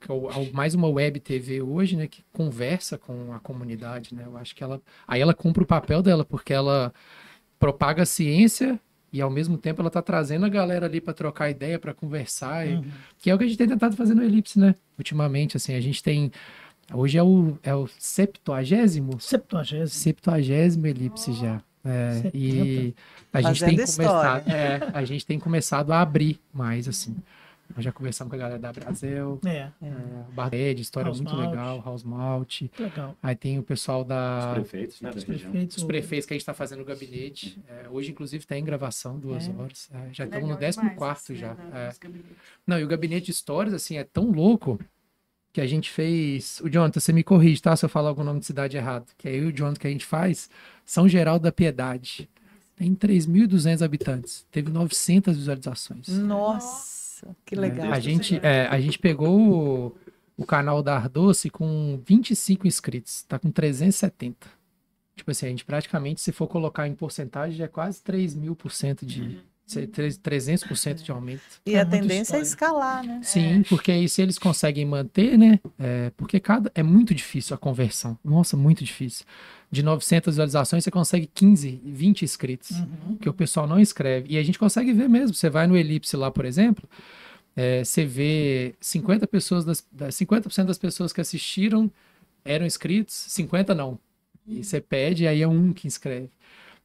que 0.00 0.10
é 0.10 0.14
é 0.14 0.52
mais 0.52 0.74
uma 0.74 0.88
web 0.88 1.18
TV 1.20 1.62
hoje, 1.62 1.96
né, 1.96 2.06
que 2.06 2.22
conversa 2.32 2.98
com 2.98 3.32
a 3.32 3.38
comunidade, 3.40 4.14
né? 4.14 4.24
Eu 4.26 4.36
acho 4.36 4.54
que 4.54 4.62
ela, 4.64 4.80
aí 5.06 5.20
ela 5.20 5.34
cumpre 5.34 5.62
o 5.62 5.66
papel 5.66 6.02
dela 6.02 6.24
porque 6.24 6.52
ela 6.52 6.92
propaga 7.58 8.02
a 8.02 8.06
ciência 8.06 8.78
e 9.12 9.20
ao 9.20 9.30
mesmo 9.30 9.56
tempo 9.56 9.80
ela 9.80 9.90
tá 9.90 10.02
trazendo 10.02 10.44
a 10.44 10.48
galera 10.48 10.86
ali 10.86 11.00
para 11.00 11.14
trocar 11.14 11.48
ideia, 11.48 11.78
para 11.78 11.94
conversar, 11.94 12.66
e- 12.66 12.74
Uhum. 12.74 12.84
que 13.18 13.30
é 13.30 13.34
o 13.34 13.38
que 13.38 13.44
a 13.44 13.46
gente 13.46 13.56
tem 13.58 13.68
tentado 13.68 13.96
fazer 13.96 14.14
no 14.14 14.22
Elipse, 14.24 14.58
né? 14.58 14.74
Ultimamente, 14.98 15.56
assim, 15.56 15.74
a 15.74 15.80
gente 15.80 16.02
tem 16.02 16.30
hoje 16.92 17.16
é 17.16 17.22
o 17.22 17.56
é 17.62 17.74
o 17.74 17.86
septuagésimo, 17.98 19.20
Septuagésimo. 19.20 19.88
septuagésimo 19.88 20.86
Elipse 20.86 21.32
já. 21.32 21.62
É, 21.84 22.30
e 22.32 22.94
a 23.32 23.42
gente 23.42 23.60
Fazendo 23.60 23.76
tem 23.76 23.86
começado, 23.86 24.48
é, 24.50 24.90
a 24.94 25.04
gente 25.04 25.26
tem 25.26 25.38
começado 25.38 25.92
a 25.92 26.00
abrir 26.00 26.40
mais 26.52 26.88
assim. 26.88 27.16
Nós 27.74 27.82
já 27.82 27.90
conversamos 27.90 28.30
com 28.30 28.36
a 28.36 28.38
galera 28.38 28.58
da 28.58 28.70
Brasil, 28.72 29.40
É, 29.44 29.68
é, 29.82 29.92
Barrede, 30.34 30.82
história 30.82 31.06
House 31.08 31.18
muito 31.20 31.34
Malt. 31.34 31.48
legal, 31.50 31.82
House 31.84 32.02
Malt. 32.04 32.62
legal. 32.78 33.16
Aí 33.22 33.34
tem 33.34 33.58
o 33.58 33.62
pessoal 33.62 34.02
Os 34.02 34.06
da 34.06 34.52
prefeitos, 34.54 35.00
né, 35.00 35.10
da 35.10 35.16
Os 35.16 35.24
prefeitos. 35.24 35.76
os 35.78 35.82
prefeitos 35.84 36.26
que 36.26 36.34
a 36.34 36.36
gente 36.36 36.42
está 36.42 36.52
fazendo 36.52 36.80
no 36.80 36.84
gabinete. 36.84 37.58
É, 37.66 37.88
hoje, 37.88 38.10
inclusive, 38.10 38.44
tem 38.46 38.62
gravação, 38.62 39.18
duas 39.18 39.48
É. 39.48 39.52
horas. 39.52 39.88
É, 39.92 39.96
já 40.12 40.24
Legal 40.24 40.40
estamos 40.40 40.48
no 40.50 40.54
demais 40.56 40.76
14 40.76 40.96
quarto 40.96 41.32
isso, 41.32 41.36
já. 41.36 41.54
né, 41.54 41.70
é. 41.72 42.08
Não, 42.66 42.78
e 42.78 42.84
o 42.84 42.88
gabinete 42.88 43.26
de 43.26 43.32
histórias, 43.32 43.72
assim, 43.74 43.96
é 43.96 44.04
tão 44.04 44.30
louco 44.30 44.78
que 45.54 45.60
a 45.60 45.66
gente 45.66 45.88
fez. 45.90 46.60
O 46.62 46.68
Jonathan, 46.68 46.98
você 47.00 47.12
me 47.12 47.22
corrige, 47.22 47.62
tá? 47.62 47.74
Se 47.76 47.84
eu 47.84 47.88
falar 47.88 48.08
algum 48.10 48.24
nome 48.24 48.40
de 48.40 48.46
cidade 48.46 48.76
errado. 48.76 49.06
Que 49.16 49.28
aí 49.28 49.40
o 49.46 49.52
Jonathan 49.56 49.80
que 49.80 49.86
a 49.86 49.90
gente 49.90 50.04
faz, 50.04 50.50
São 50.84 51.08
Geraldo 51.08 51.44
da 51.44 51.52
Piedade. 51.52 52.28
Tem 52.76 52.92
3.200 52.92 53.82
habitantes. 53.82 54.44
Teve 54.50 54.68
900 54.70 55.36
visualizações. 55.36 56.08
nossa, 56.08 57.34
que 57.46 57.54
legal. 57.54 57.92
A 57.92 58.00
gente, 58.00 58.38
é, 58.42 58.66
a 58.66 58.80
gente 58.80 58.98
pegou 58.98 59.38
o, 59.86 59.96
o 60.36 60.44
canal 60.44 60.82
da 60.82 60.96
Ardoce 60.96 61.48
com 61.48 62.00
25 62.04 62.66
inscritos. 62.66 63.22
Tá 63.22 63.38
com 63.38 63.50
370. 63.50 64.46
Tipo 65.16 65.30
assim, 65.30 65.46
a 65.46 65.48
gente 65.50 65.64
praticamente, 65.64 66.20
se 66.20 66.32
for 66.32 66.48
colocar 66.48 66.88
em 66.88 66.94
porcentagem, 66.96 67.56
já 67.56 67.66
é 67.66 67.68
quase 67.68 68.02
3 68.02 68.34
mil 68.34 68.56
por 68.56 68.72
cento 68.72 69.06
de. 69.06 69.20
tre- 69.20 69.38
300% 69.68 71.02
de 71.02 71.10
aumento. 71.10 71.42
E 71.66 71.74
É 71.74 71.80
a 71.80 71.86
tendência 71.86 72.36
é 72.36 72.40
história. 72.40 72.42
escalar, 72.42 73.04
né? 73.04 73.20
Sim, 73.22 73.62
porque 73.68 73.90
aí 73.92 74.08
se 74.08 74.20
eles 74.22 74.38
conseguem 74.38 74.84
manter, 74.84 75.38
né? 75.38 75.58
é, 75.78 76.10
porque 76.16 76.38
cada 76.38 76.70
é 76.74 76.82
muito 76.82 77.14
difícil 77.14 77.54
a 77.54 77.58
conversão. 77.58 78.18
Nossa, 78.24 78.56
muito 78.56 78.84
difícil. 78.84 79.24
De 79.70 79.82
900 79.82 80.34
visualizações 80.34 80.84
você 80.84 80.90
consegue 80.90 81.28
15, 81.34 81.80
20 81.84 82.22
inscritos, 82.22 82.70
Uhum. 82.72 83.16
que 83.20 83.28
o 83.28 83.32
pessoal 83.34 83.66
não 83.66 83.80
escreve. 83.80 84.26
E 84.32 84.38
a 84.38 84.42
gente 84.42 84.58
consegue 84.58 84.92
ver 84.92 85.08
mesmo. 85.08 85.34
Você 85.34 85.50
vai 85.50 85.66
no 85.66 85.76
Elipse 85.76 86.16
lá, 86.16 86.30
por 86.30 86.44
exemplo, 86.44 86.88
é, 87.56 87.82
você 87.84 88.04
vê 88.04 88.74
50 88.80 89.26
pessoas 89.26 89.64
das, 89.64 89.84
das 89.90 90.14
50% 90.14 90.66
das 90.66 90.78
pessoas 90.78 91.12
que 91.12 91.20
assistiram 91.20 91.90
eram 92.44 92.66
inscritos, 92.66 93.14
50 93.14 93.74
não. 93.74 93.98
E 94.46 94.62
você 94.62 94.80
pede, 94.80 95.26
aí 95.26 95.40
é 95.40 95.48
um 95.48 95.72
que 95.72 95.86
inscreve. 95.86 96.28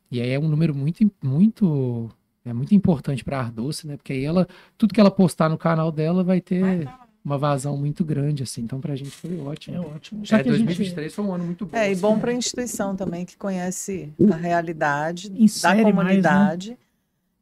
E 0.10 0.22
aí 0.22 0.30
é 0.30 0.39
um 0.39 0.48
número 0.48 0.74
muito, 0.74 1.12
muito, 1.22 2.10
é 2.45 2.54
muito 2.54 2.73
importante 2.73 3.23
para 3.23 3.38
a 3.38 3.41
Ardoce, 3.41 3.86
né? 3.88 3.97
Porque 3.97 4.13
aí 4.13 4.23
ela, 4.23 4.47
tudo 4.78 4.93
que 4.93 4.99
ela 4.99 5.12
postar 5.12 5.49
no 5.49 5.58
canal 5.58 5.91
dela 5.91 6.23
vai 6.23 6.39
ter 6.41 6.62
Vai 6.62 6.86
tá 6.86 6.99
uma 7.23 7.38
vazão 7.38 7.75
muito 7.78 8.04
grande, 8.06 8.43
assim. 8.43 8.62
Então, 8.62 8.80
pra 8.80 8.95
gente 8.95 9.12
foi 9.12 9.38
ótimo. 9.39 9.75
É 9.75 9.80
ótimo. 9.82 10.25
Já 10.25 10.38
É, 10.39 10.43
que 10.43 10.49
a 10.49 10.54
gente 10.54 10.65
2023 10.65 11.13
foi 11.13 11.25
um 11.25 11.34
ano 11.34 11.43
muito 11.43 11.65
bom. 11.65 11.78
É, 11.78 11.89
e 11.89 11.91
assim, 11.91 12.02
bom 12.02 12.15
né? 12.15 12.21
para 12.21 12.32
a 12.32 12.34
instituição 12.34 12.95
também, 12.95 13.25
que 13.25 13.38
conhece 13.38 14.12
a 14.32 14.36
realidade 14.36 15.32
Insere 15.36 15.84
da 15.84 15.84
mais, 15.84 15.95
né? 15.95 16.02
comunidade. 16.02 16.78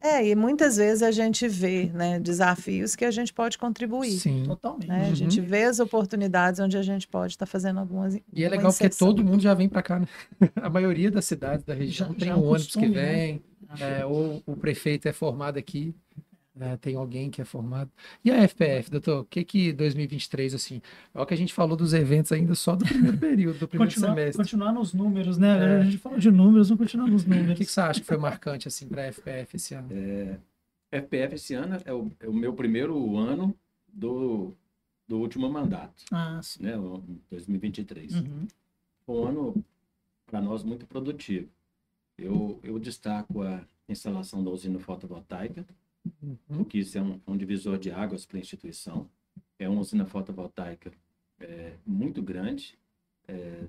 É, 0.02 0.28
e 0.28 0.36
muitas 0.36 0.78
vezes 0.78 1.02
a 1.04 1.12
gente 1.12 1.48
vê 1.48 1.92
né, 1.94 2.20
desafios 2.20 2.96
que 2.96 3.06
a 3.06 3.12
gente 3.12 3.34
pode 3.34 3.58
contribuir. 3.58 4.12
Sim. 4.20 4.44
Totalmente. 4.46 4.88
né? 4.88 5.06
A 5.06 5.10
Uhum. 5.10 5.16
gente 5.16 5.42
vê 5.42 5.64
as 5.64 5.80
oportunidades 5.80 6.60
onde 6.60 6.78
a 6.78 6.84
gente 6.84 7.08
pode 7.08 7.34
estar 7.34 7.46
fazendo 7.46 7.80
algumas. 7.80 8.16
E 8.16 8.44
é 8.44 8.50
legal 8.50 8.72
porque 8.72 8.86
inserção. 8.86 9.08
todo 9.10 9.24
mundo 9.24 9.42
já 9.42 9.54
vem 9.54 9.70
pra 9.70 9.82
cá, 9.82 10.00
né? 10.00 10.08
A 10.62 10.70
maioria 10.70 11.10
das 11.10 11.26
cidades 11.26 11.64
da 11.66 11.74
região 11.74 12.10
Já- 12.10 12.16
tem 12.16 12.28
já 12.30 12.36
um 12.38 12.44
ônibus 12.46 12.76
que 12.76 12.88
né? 12.88 13.12
vem, 13.12 13.42
é, 13.80 14.06
ou 14.08 14.42
o 14.46 14.56
prefeito 14.56 15.08
é 15.08 15.14
formado 15.14 15.58
aqui, 15.58 15.94
é, 16.60 16.76
tem 16.78 16.96
alguém 16.96 17.30
que 17.30 17.40
é 17.40 17.46
formado. 17.46 17.92
E 18.26 18.32
a 18.32 18.42
FPF, 18.48 18.90
doutor, 18.90 19.20
o 19.22 19.26
que 19.26 19.44
que 19.44 19.72
2023, 19.74 20.56
assim, 20.56 20.82
é 21.14 21.22
o 21.22 21.26
que 21.26 21.34
a 21.34 21.38
gente 21.38 21.54
falou 21.54 21.78
dos 21.78 21.94
eventos 21.94 22.32
ainda 22.32 22.56
só 22.56 22.76
do 22.76 22.84
primeiro 22.84 23.18
período, 23.20 23.60
do 23.60 23.68
primeiro 23.68 23.92
Continuar, 23.94 24.16
semestre. 24.16 24.38
continuar 24.44 24.72
nos 24.74 24.92
números, 24.94 25.38
né? 25.38 25.50
É. 25.76 25.82
A 25.82 25.84
gente 25.84 25.98
falou 26.00 26.18
de 26.18 26.32
números, 26.32 26.70
vamos 26.70 26.84
continuar 26.84 27.08
nos 27.08 27.22
O 27.22 27.26
que, 27.26 27.30
números. 27.32 27.58
que 27.60 27.66
você 27.66 27.80
acha 27.82 28.00
que 28.00 28.06
foi 28.08 28.18
marcante, 28.18 28.68
assim, 28.68 28.88
pra 28.88 29.04
FPF 29.12 29.56
esse 29.56 29.76
ano? 29.76 29.90
FPF 30.92 31.36
esse 31.36 31.54
ano 31.54 31.78
é 31.86 31.94
o, 31.94 32.12
é 32.20 32.28
o 32.28 32.34
meu 32.34 32.54
primeiro 32.54 33.18
ano 33.18 33.54
do, 33.88 34.54
do 35.08 35.20
último 35.20 35.48
mandato, 35.52 36.04
Ah, 36.12 36.40
sim. 36.42 36.64
né, 36.64 36.76
o 36.78 37.04
2023. 37.30 38.16
Uhum. 38.16 38.48
Foi 39.06 39.16
um 39.16 39.26
ano 39.28 39.64
para 40.26 40.42
nós 40.42 40.64
muito 40.64 40.86
produtivo. 40.88 41.50
Eu, 42.18 42.60
eu 42.64 42.80
destaco 42.80 43.44
a 43.44 43.66
instalação 43.88 44.44
da 44.44 44.50
usina 44.50 44.80
fotovoltaica, 44.80 45.66
Uhum. 46.50 46.64
que 46.64 46.80
isso 46.80 46.98
é 46.98 47.02
um, 47.02 47.20
um 47.28 47.38
divisor 47.38 47.78
de 47.78 47.92
águas 47.92 48.26
para 48.26 48.38
a 48.38 48.40
instituição. 48.40 49.10
É 49.60 49.68
uma 49.68 49.82
usina 49.82 50.06
fotovoltaica 50.06 50.92
é, 51.40 51.74
muito 51.86 52.22
grande, 52.22 52.78
é, 53.28 53.68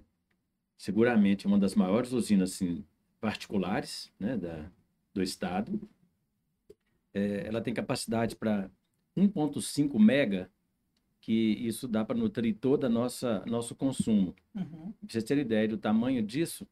seguramente 0.77 1.47
uma 1.47 1.59
das 1.59 1.75
maiores 1.75 2.13
usinas 2.13 2.53
assim, 2.53 2.85
particulares 3.21 4.13
né, 4.19 4.37
da, 4.37 4.71
do 5.13 5.23
estado. 5.23 5.81
É, 7.13 7.47
ela 7.47 7.61
tem 7.61 7.75
capacidade 7.75 8.37
para 8.37 8.71
1,5 9.17 9.99
mega, 9.99 10.51
que 11.21 11.33
isso 11.33 11.89
dá 11.89 12.05
para 12.05 12.17
nutrir 12.17 12.57
todo 12.57 12.85
o 12.85 12.89
nosso 12.89 13.75
consumo. 13.75 14.35
Uhum. 14.55 14.93
Pra 14.93 15.09
vocês 15.09 15.25
terem 15.25 15.45
ideia 15.45 15.67
do 15.67 15.77
tamanho 15.77 16.23
disso, 16.23 16.67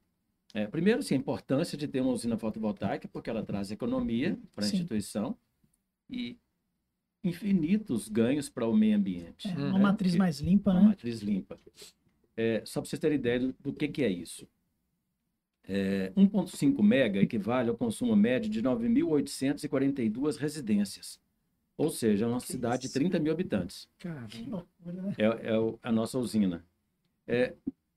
é, 0.59 0.67
primeiro, 0.67 1.01
assim, 1.01 1.15
a 1.15 1.19
importância 1.19 1.77
de 1.77 1.87
ter 1.87 2.01
uma 2.01 2.13
usina 2.13 2.37
fotovoltaica, 2.39 3.07
porque 3.09 3.29
ela 3.31 3.43
traz 3.45 3.71
economia 3.71 4.39
para 4.55 4.65
a 4.65 4.69
Sim. 4.69 4.77
instituição 4.77 5.37
e 6.09 6.37
infinitos 7.23 8.09
ganhos 8.09 8.49
para 8.49 8.67
o 8.67 8.75
meio 8.77 8.97
ambiente. 8.97 9.49
É, 9.49 9.55
né? 9.55 9.69
uma 9.71 9.79
matriz 9.79 10.13
Porque- 10.13 10.19
mais 10.19 10.41
limpa, 10.41 10.71
uma 10.71 10.81
né? 10.81 10.87
matriz 10.89 11.21
limpa. 11.21 11.59
É, 12.37 12.63
só 12.65 12.81
para 12.81 12.89
vocês 12.89 13.01
terem 13.01 13.17
ideia 13.19 13.41
do, 13.41 13.55
do 13.61 13.73
que, 13.73 13.89
que 13.89 14.03
é 14.05 14.09
isso. 14.09 14.47
É, 15.69 16.13
1,5 16.17 16.81
mega 16.83 17.21
equivale 17.21 17.69
ao 17.69 17.77
consumo 17.77 18.15
médio 18.15 18.49
de 18.49 18.63
9.842 18.63 20.37
residências. 20.37 21.21
Ou 21.77 21.91
seja, 21.91 22.25
é 22.25 22.29
uma 22.29 22.41
cidade 22.41 22.83
de 22.87 22.93
30 22.93 23.19
mil 23.19 23.33
habitantes. 23.33 23.89
Cara, 23.99 24.27
Que 24.29 24.43
né? 24.49 24.63
É, 25.19 25.49
é 25.51 25.59
o- 25.59 25.79
a 25.83 25.91
nossa 25.93 26.19
usina. 26.19 26.65
É, 27.27 27.53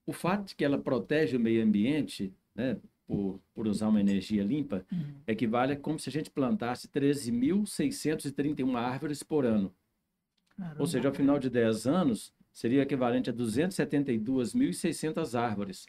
o 0.06 0.12
fato 0.12 0.48
de 0.48 0.56
que 0.56 0.66
ela 0.66 0.78
protege 0.80 1.38
o 1.38 1.40
meio 1.40 1.64
ambiente, 1.64 2.34
né, 2.56 2.78
por, 3.08 3.40
por 3.54 3.68
usar 3.68 3.88
uma 3.88 4.00
energia 4.00 4.44
limpa, 4.44 4.86
Uhum. 4.92 5.16
equivale 5.28 5.74
a 5.74 5.78
como 5.78 5.98
se 6.00 6.10
a 6.10 6.12
gente 6.12 6.30
plantasse 6.30 6.88
13.631 6.88 8.76
árvores 8.78 9.24
por 9.24 9.46
ano. 9.46 9.74
Caramba. 10.56 10.82
Ou 10.82 10.88
seja, 10.88 11.08
ao 11.08 11.14
final 11.14 11.40
de 11.40 11.50
10 11.50 11.88
anos, 11.88 12.34
seria 12.52 12.82
equivalente 12.84 13.30
a 13.30 13.34
272.600 13.34 15.34
árvores. 15.40 15.86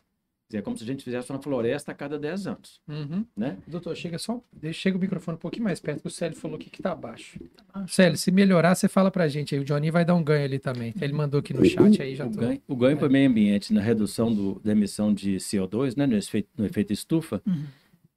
É 0.52 0.60
como 0.60 0.76
se 0.76 0.82
a 0.82 0.86
gente 0.86 1.04
fizesse 1.04 1.30
uma 1.30 1.40
floresta 1.40 1.92
a 1.92 1.94
cada 1.94 2.18
10 2.18 2.46
anos, 2.48 2.80
Uhum. 2.88 3.24
né? 3.36 3.56
Doutor, 3.68 3.94
chega 3.96 4.18
só. 4.18 4.42
Chega 4.72 4.96
o 4.96 5.00
microfone 5.00 5.36
um 5.36 5.38
pouquinho 5.38 5.62
mais 5.64 5.78
perto, 5.78 6.00
que 6.00 6.08
o 6.08 6.10
Célio 6.10 6.36
falou 6.36 6.56
aqui 6.56 6.68
que 6.68 6.82
tá 6.82 6.92
baixo. 6.94 7.38
baixo. 7.72 7.94
Célio, 7.94 8.18
se 8.18 8.32
melhorar, 8.32 8.74
você 8.74 8.88
fala 8.88 9.10
pra 9.12 9.28
gente 9.28 9.54
aí. 9.54 9.60
O 9.60 9.64
Johnny 9.64 9.90
vai 9.92 10.04
dar 10.04 10.14
um 10.16 10.24
ganho 10.24 10.44
ali 10.44 10.58
também. 10.58 10.92
Ele 11.00 11.12
mandou 11.12 11.38
aqui 11.38 11.54
no 11.54 11.64
chat 11.64 12.02
aí, 12.02 12.16
já 12.16 12.26
O 12.26 12.30
tô. 12.32 12.40
ganho, 12.40 12.60
o 12.66 12.74
ganho 12.76 12.96
para 12.96 13.06
o 13.06 13.10
meio 13.12 13.28
ambiente 13.30 13.72
na 13.72 13.80
redução 13.80 14.34
do- 14.34 14.60
da 14.64 14.72
emissão 14.72 15.14
de 15.14 15.36
CO2, 15.36 15.94
né, 15.94 16.04
no 16.06 16.16
efeito, 16.16 16.48
no 16.58 16.66
efeito 16.66 16.92
estufa, 16.92 17.40
Uhum. 17.46 17.64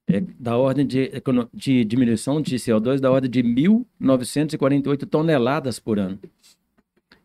é 0.07 0.19
da 0.39 0.57
ordem 0.57 0.87
de, 0.87 1.11
de 1.53 1.85
diminuição 1.85 2.41
de 2.41 2.55
CO2 2.57 2.99
da 2.99 3.11
ordem 3.11 3.29
de 3.29 3.43
1.948 3.43 5.05
toneladas 5.05 5.79
por 5.79 5.99
ano. 5.99 6.19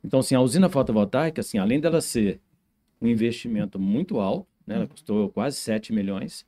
Então, 0.04 0.20
assim, 0.20 0.34
a 0.34 0.40
usina 0.40 0.68
fotovoltaica, 0.68 1.40
assim, 1.40 1.56
além 1.58 1.80
dela 1.80 2.00
ser 2.00 2.40
um 3.00 3.06
investimento 3.08 3.78
muito 3.78 4.20
alto, 4.20 4.46
né, 4.68 4.76
ela 4.76 4.87
custou 4.87 5.28
quase 5.31 5.57
7 5.57 5.92
milhões, 5.92 6.46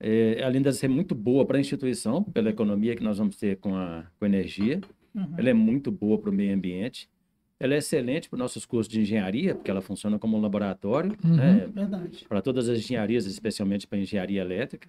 é, 0.00 0.42
além 0.42 0.60
de 0.60 0.72
ser 0.72 0.88
muito 0.88 1.14
boa 1.14 1.44
para 1.46 1.56
a 1.56 1.60
instituição, 1.60 2.22
pela 2.22 2.50
economia 2.50 2.96
que 2.96 3.02
nós 3.04 3.18
vamos 3.18 3.36
ter 3.36 3.56
com 3.58 3.74
a, 3.76 4.04
com 4.18 4.24
a 4.24 4.28
energia, 4.28 4.80
Uhum. 5.14 5.34
ela 5.36 5.50
é 5.50 5.52
muito 5.52 5.90
boa 5.92 6.16
para 6.18 6.30
o 6.30 6.32
meio 6.32 6.54
ambiente. 6.54 7.06
Ela 7.60 7.74
é 7.74 7.76
excelente 7.78 8.30
para 8.30 8.36
os 8.36 8.40
nossos 8.40 8.64
cursos 8.64 8.90
de 8.90 8.98
engenharia, 8.98 9.54
porque 9.54 9.70
ela 9.70 9.82
funciona 9.82 10.18
como 10.18 10.38
um 10.38 10.40
laboratório, 10.40 11.14
Uhum. 11.22 11.36
né, 11.36 11.68
para 12.26 12.40
todas 12.40 12.66
as 12.68 12.78
engenharias, 12.78 13.26
especialmente 13.26 13.86
para 13.86 13.98
a 13.98 14.00
engenharia 14.00 14.40
elétrica. 14.40 14.88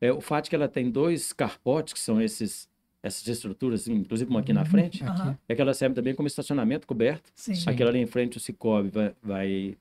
É, 0.00 0.10
o 0.12 0.20
fato 0.22 0.44
de 0.44 0.50
que 0.50 0.56
ela 0.56 0.66
tem 0.66 0.90
dois 0.90 1.32
carpotes, 1.34 1.92
que 1.92 2.00
são 2.00 2.20
esses, 2.22 2.68
essas 3.02 3.26
estruturas, 3.28 3.82
assim, 3.82 3.92
inclusive 3.92 4.30
uma 4.30 4.40
aqui 4.40 4.52
na 4.54 4.60
Uhum. 4.62 4.66
frente, 4.66 5.04
Aqui. 5.04 5.36
É 5.46 5.54
que 5.54 5.60
ela 5.60 5.74
serve 5.74 5.94
também 5.94 6.14
como 6.14 6.26
estacionamento 6.26 6.86
coberto. 6.86 7.30
Sim. 7.34 7.52
Aquela 7.66 7.90
ali 7.90 7.98
em 8.00 8.06
frente, 8.06 8.38
o 8.38 8.40
Cicobi, 8.40 8.88
vai, 8.88 9.12
vai 9.22 9.76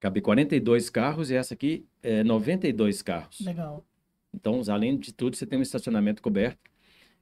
caber 0.00 0.22
42 0.22 0.88
carros 0.90 1.30
e 1.30 1.34
essa 1.34 1.54
aqui 1.54 1.84
é 2.02 2.22
92 2.24 3.02
carros. 3.02 3.40
Legal. 3.40 3.84
Então, 4.34 4.60
além 4.68 4.96
de 4.96 5.12
tudo, 5.12 5.36
você 5.36 5.46
tem 5.46 5.58
um 5.58 5.62
estacionamento 5.62 6.22
coberto. 6.22 6.58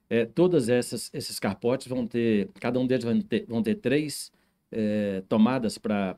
É, 0.09 0.25
todas 0.25 0.69
essas 0.69 1.09
esses 1.13 1.39
carpotes 1.39 1.87
vão 1.87 2.05
ter, 2.07 2.49
cada 2.59 2.79
um 2.79 2.87
deles 2.87 3.03
vão 3.03 3.19
ter, 3.21 3.45
vão 3.47 3.61
ter 3.63 3.75
três 3.75 4.31
é, 4.71 5.21
tomadas 5.27 5.77
para 5.77 6.15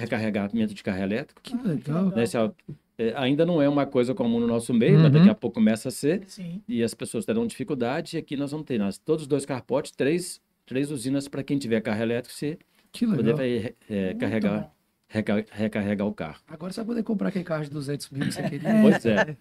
recarregamento 0.00 0.74
de 0.74 0.82
carro 0.82 1.02
elétrico. 1.02 1.40
Que 1.42 1.56
legal. 1.56 2.06
Né, 2.06 2.24
é- 2.24 2.78
é, 3.00 3.12
ainda 3.16 3.46
não 3.46 3.62
é 3.62 3.68
uma 3.68 3.86
coisa 3.86 4.12
comum 4.12 4.40
no 4.40 4.46
nosso 4.48 4.74
meio, 4.74 4.94
mas 4.98 5.04
Uhum. 5.04 5.10
daqui 5.12 5.30
a 5.30 5.34
pouco 5.34 5.54
começa 5.54 5.88
a 5.88 5.92
ser 5.92 6.22
Sim. 6.26 6.60
e 6.66 6.82
as 6.82 6.94
pessoas 6.94 7.24
terão 7.24 7.46
dificuldade. 7.46 8.16
E 8.16 8.18
aqui 8.18 8.36
nós 8.36 8.50
vamos 8.50 8.66
ter 8.66 8.76
nós, 8.78 8.98
todos 8.98 9.22
os 9.22 9.28
dois 9.28 9.46
carpotes, 9.46 9.92
três, 9.92 10.40
três 10.66 10.90
usinas 10.90 11.28
para 11.28 11.44
quem 11.44 11.58
tiver 11.58 11.80
carro 11.80 12.02
elétrico, 12.02 12.34
você 12.34 12.58
Que 12.90 13.06
poder 13.06 13.76
é, 13.88 14.06
Muito 14.06 14.18
carregar, 14.18 14.60
bom. 14.62 14.70
Reca- 15.08 15.44
recarregar 15.50 16.06
o 16.06 16.12
carro. 16.12 16.38
Agora 16.46 16.72
você 16.72 16.80
vai 16.80 16.86
poder 16.86 17.02
comprar 17.02 17.28
aquele 17.28 17.44
carro 17.44 17.64
de 17.64 17.70
200 17.70 18.10
mil 18.10 18.26
que 18.26 18.32
você 18.32 18.42
queria. 18.48 18.70
Pois 18.82 19.04
é. 19.06 19.36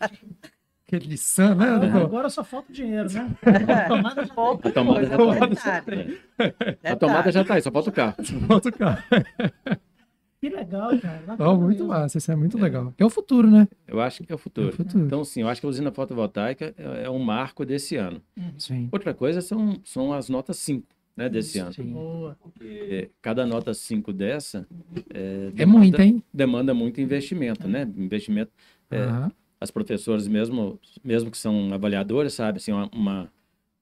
Aquele 0.88 1.08
Nissan, 1.08 1.53
né? 1.56 1.65
Agora, 1.65 1.80
doutor? 1.89 2.01
agora 2.06 2.30
só 2.30 2.43
falta 2.45 2.71
o 2.71 2.73
dinheiro, 2.73 3.12
né? 3.12 3.36
A 3.43 3.88
tomada 3.89 4.25
já 4.25 4.34
Pouca 4.34 4.69
A 4.69 4.71
tomada 4.71 5.06
já 5.06 5.17
tá. 5.17 5.80
detalhe. 5.82 6.19
A 6.84 6.95
tomada 6.95 7.32
já 7.32 7.41
está 7.41 7.53
aí, 7.56 7.62
só 7.62 7.69
falta 7.71 7.89
o 7.89 7.93
carro. 7.93 8.15
Outro 8.49 8.71
carro. 8.71 9.03
Que 10.39 10.49
legal, 10.49 10.91
cara. 10.99 11.36
Não, 11.38 11.60
muito 11.60 11.84
massa, 11.86 12.19
isso 12.19 12.32
é 12.32 12.36
muito 12.36 12.58
legal. 12.60 12.93
É 12.97 13.03
o 13.03 13.10
futuro, 13.10 13.49
né? 13.49 13.67
Eu 13.88 13.99
acho 13.99 14.23
que 14.23 14.32
é 14.32 14.36
o 14.36 14.38
É 14.38 14.39
futuro. 14.39 14.69
o 14.69 14.71
futuro. 14.71 15.03
Então, 15.03 15.25
sim, 15.25 15.41
eu 15.41 15.49
acho 15.49 15.60
que 15.60 15.65
a 15.65 15.69
usina 15.69 15.91
fotovoltaica 15.91 16.73
é, 16.77 17.06
é 17.06 17.10
um 17.10 17.19
marco 17.19 17.65
desse 17.65 17.95
ano. 17.95 18.21
Sim. 18.58 18.88
Outra 18.91 19.13
coisa 19.15 19.41
são, 19.41 19.82
são 19.84 20.13
as 20.13 20.30
notas 20.30 20.58
5 20.58 20.86
né, 21.17 21.27
desse 21.27 21.58
ano. 21.58 21.73
Sim. 21.73 21.91
Boa. 21.91 22.38
É, 22.62 23.10
cada 23.19 23.45
nota 23.47 23.73
5 23.73 24.13
dessa 24.13 24.67
é, 25.13 25.51
É 25.57 25.65
muito, 25.65 25.99
hein? 26.01 26.21
demanda 26.33 26.73
muito 26.73 26.99
investimento, 27.01 27.67
né? 27.67 27.83
Investimento. 27.97 28.51
é. 28.91 29.29
As 29.60 29.71
professoras, 29.71 30.27
mesmo, 30.27 30.79
mesmo 31.03 31.31
que 31.31 31.38
são 31.38 31.73
avaliadoras, 31.73 32.33
sabe, 32.33 32.57
assim, 32.57 32.71
uma, 32.71 32.88
uma- 32.93 33.31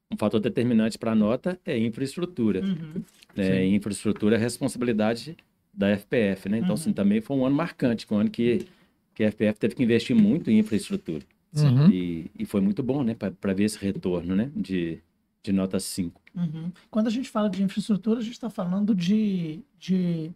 um 0.09 0.15
fator 0.15 0.39
determinante 0.39 0.97
para 0.97 1.11
a 1.11 1.15
nota 1.15 1.59
é 1.65 1.77
infraestrutura. 1.77 2.61
Uhum. 2.61 3.03
né? 3.35 3.65
Infraestrutura 3.65 4.35
é 4.35 4.39
responsabilidade 4.39 5.35
da 5.73 5.89
FPF, 5.89 6.47
né? 6.47 6.59
Então, 6.59 6.75
assim, 6.75 6.93
também 6.93 7.19
foi 7.19 7.35
um 7.35 7.45
ano 7.45 7.55
marcante, 7.57 8.07
um 8.09 8.15
ano 8.17 8.29
que, 8.29 8.65
que 9.13 9.23
a 9.25 9.27
FPF 9.27 9.59
teve 9.59 9.75
que 9.75 9.83
investir 9.83 10.15
muito 10.15 10.49
em 10.49 10.59
infraestrutura. 10.59 11.23
Uhum. 11.57 11.89
E, 11.89 12.31
e 12.39 12.45
foi 12.45 12.61
muito 12.61 12.81
bom, 12.81 13.03
né? 13.03 13.13
Para 13.13 13.53
ver 13.53 13.65
esse 13.65 13.77
retorno, 13.77 14.33
né? 14.33 14.49
De, 14.55 14.99
de 15.43 15.51
nota 15.51 15.77
5. 15.77 16.21
Uhum. 16.35 16.71
Quando 16.89 17.07
a 17.07 17.11
gente 17.11 17.29
fala 17.29 17.49
de 17.49 17.61
infraestrutura, 17.61 18.19
a 18.19 18.23
gente 18.23 18.31
está 18.33 18.49
falando 18.49 18.95
de, 18.95 19.59
de, 19.77 20.31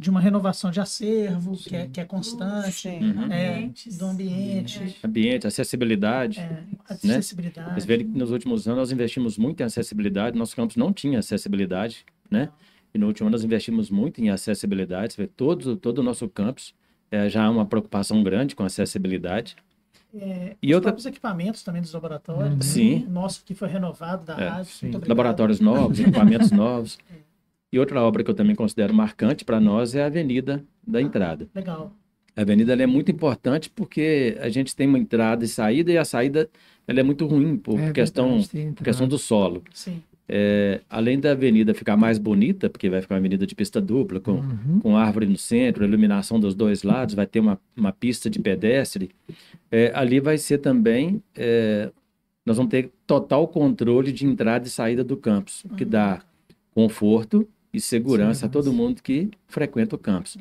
de 0.00 0.08
uma 0.08 0.18
renovação 0.20 0.70
de 0.70 0.80
acervo, 0.80 1.56
que 1.56 1.76
é, 1.76 1.86
que 1.86 2.00
é 2.00 2.04
constante. 2.06 2.88
Uhum. 2.88 3.30
é, 3.30 3.70
do 3.98 4.06
ambiente, 4.06 4.96
Ambiente, 5.04 5.46
acessibilidade. 5.46 6.40
é, 6.40 6.62
acessibilidade. 6.88 7.70
Vocês 7.72 7.84
verem 7.84 8.10
que 8.10 8.18
nos 8.18 8.30
últimos 8.30 8.66
anos 8.66 8.78
nós 8.78 8.92
investimos 8.92 9.36
muito 9.36 9.60
em 9.60 9.64
acessibilidade. 9.64 10.38
Nosso 10.38 10.56
campus 10.56 10.76
não 10.76 10.90
tinha 10.92 11.18
acessibilidade, 11.18 12.04
né? 12.30 12.48
E 12.94 12.98
no 12.98 13.06
último 13.08 13.26
ano 13.28 13.32
nós 13.32 13.44
investimos 13.44 13.90
muito 13.90 14.20
em 14.22 14.30
acessibilidade. 14.30 15.12
Você 15.12 15.22
vê, 15.22 15.28
todo, 15.28 15.76
todo 15.76 15.98
o 15.98 16.02
nosso 16.02 16.26
campus 16.28 16.74
é, 17.10 17.28
já 17.28 17.44
há 17.44 17.50
uma 17.50 17.66
preocupação 17.66 18.22
grande 18.22 18.56
com 18.56 18.64
acessibilidade. 18.64 19.54
É, 20.14 20.56
E 20.62 20.68
os 20.70 20.74
outra- 20.76 20.90
próprios 20.92 21.06
equipamentos 21.06 21.62
também 21.62 21.82
dos 21.82 21.92
laboratórios. 21.92 22.54
Uhum. 22.54 22.62
Sim. 22.62 23.04
O 23.06 23.10
nosso 23.10 23.44
que 23.44 23.54
foi 23.54 23.68
renovado 23.68 24.24
da 24.24 24.40
É, 24.40 24.48
rádio. 24.48 24.70
Laboratórios 25.06 25.60
novos, 25.60 26.00
equipamentos 26.00 26.50
novos. 26.50 26.98
E 27.72 27.78
outra 27.78 28.02
obra 28.02 28.24
que 28.24 28.30
eu 28.30 28.34
também 28.34 28.54
considero 28.56 28.92
marcante 28.92 29.44
para 29.44 29.60
nós 29.60 29.94
é 29.94 30.02
a 30.02 30.06
Avenida 30.06 30.64
da 30.86 31.00
Entrada. 31.00 31.48
Legal. 31.54 31.92
A 32.36 32.42
avenida 32.42 32.72
é 32.74 32.86
muito 32.86 33.10
importante 33.10 33.68
porque 33.70 34.36
a 34.40 34.48
gente 34.48 34.74
tem 34.74 34.86
uma 34.86 34.98
entrada 34.98 35.44
e 35.44 35.48
saída, 35.48 35.92
e 35.92 35.98
a 35.98 36.04
saída 36.04 36.48
ela 36.86 37.00
é 37.00 37.02
muito 37.02 37.26
ruim 37.26 37.56
por 37.56 37.78
É 37.78 37.92
questão, 37.92 38.38
verdade, 38.40 38.72
por 38.74 38.84
questão 38.84 39.06
do 39.06 39.18
solo. 39.18 39.62
Sim. 39.72 40.02
É, 40.32 40.80
além 40.88 41.18
da 41.18 41.32
avenida 41.32 41.74
ficar 41.74 41.96
mais 41.96 42.16
bonita, 42.16 42.70
porque 42.70 42.88
vai 42.88 43.00
ficar 43.02 43.16
uma 43.16 43.18
avenida 43.18 43.44
de 43.46 43.54
pista 43.54 43.80
dupla, 43.80 44.20
com, 44.20 44.32
Uhum. 44.32 44.80
com 44.80 44.96
árvore 44.96 45.26
no 45.26 45.36
centro, 45.36 45.84
iluminação 45.84 46.38
dos 46.38 46.54
dois 46.54 46.84
lados, 46.84 47.14
vai 47.16 47.26
ter 47.26 47.40
uma, 47.40 47.60
uma 47.76 47.92
pista 47.92 48.30
de 48.30 48.38
pedestre. 48.38 49.10
É, 49.70 49.90
ali 49.94 50.20
vai 50.20 50.38
ser 50.38 50.58
também, 50.58 51.20
é, 51.36 51.90
nós 52.46 52.56
vamos 52.56 52.70
ter 52.70 52.90
total 53.08 53.48
controle 53.48 54.12
de 54.12 54.24
entrada 54.24 54.66
e 54.66 54.70
saída 54.70 55.02
do 55.02 55.16
campus, 55.16 55.64
que 55.76 55.84
dá 55.84 56.22
conforto 56.72 57.46
e 57.72 57.80
segurança 57.80 58.46
a 58.46 58.48
todo 58.48 58.72
mundo 58.72 59.02
que 59.02 59.30
frequenta 59.46 59.94
o 59.94 59.98
campus. 59.98 60.36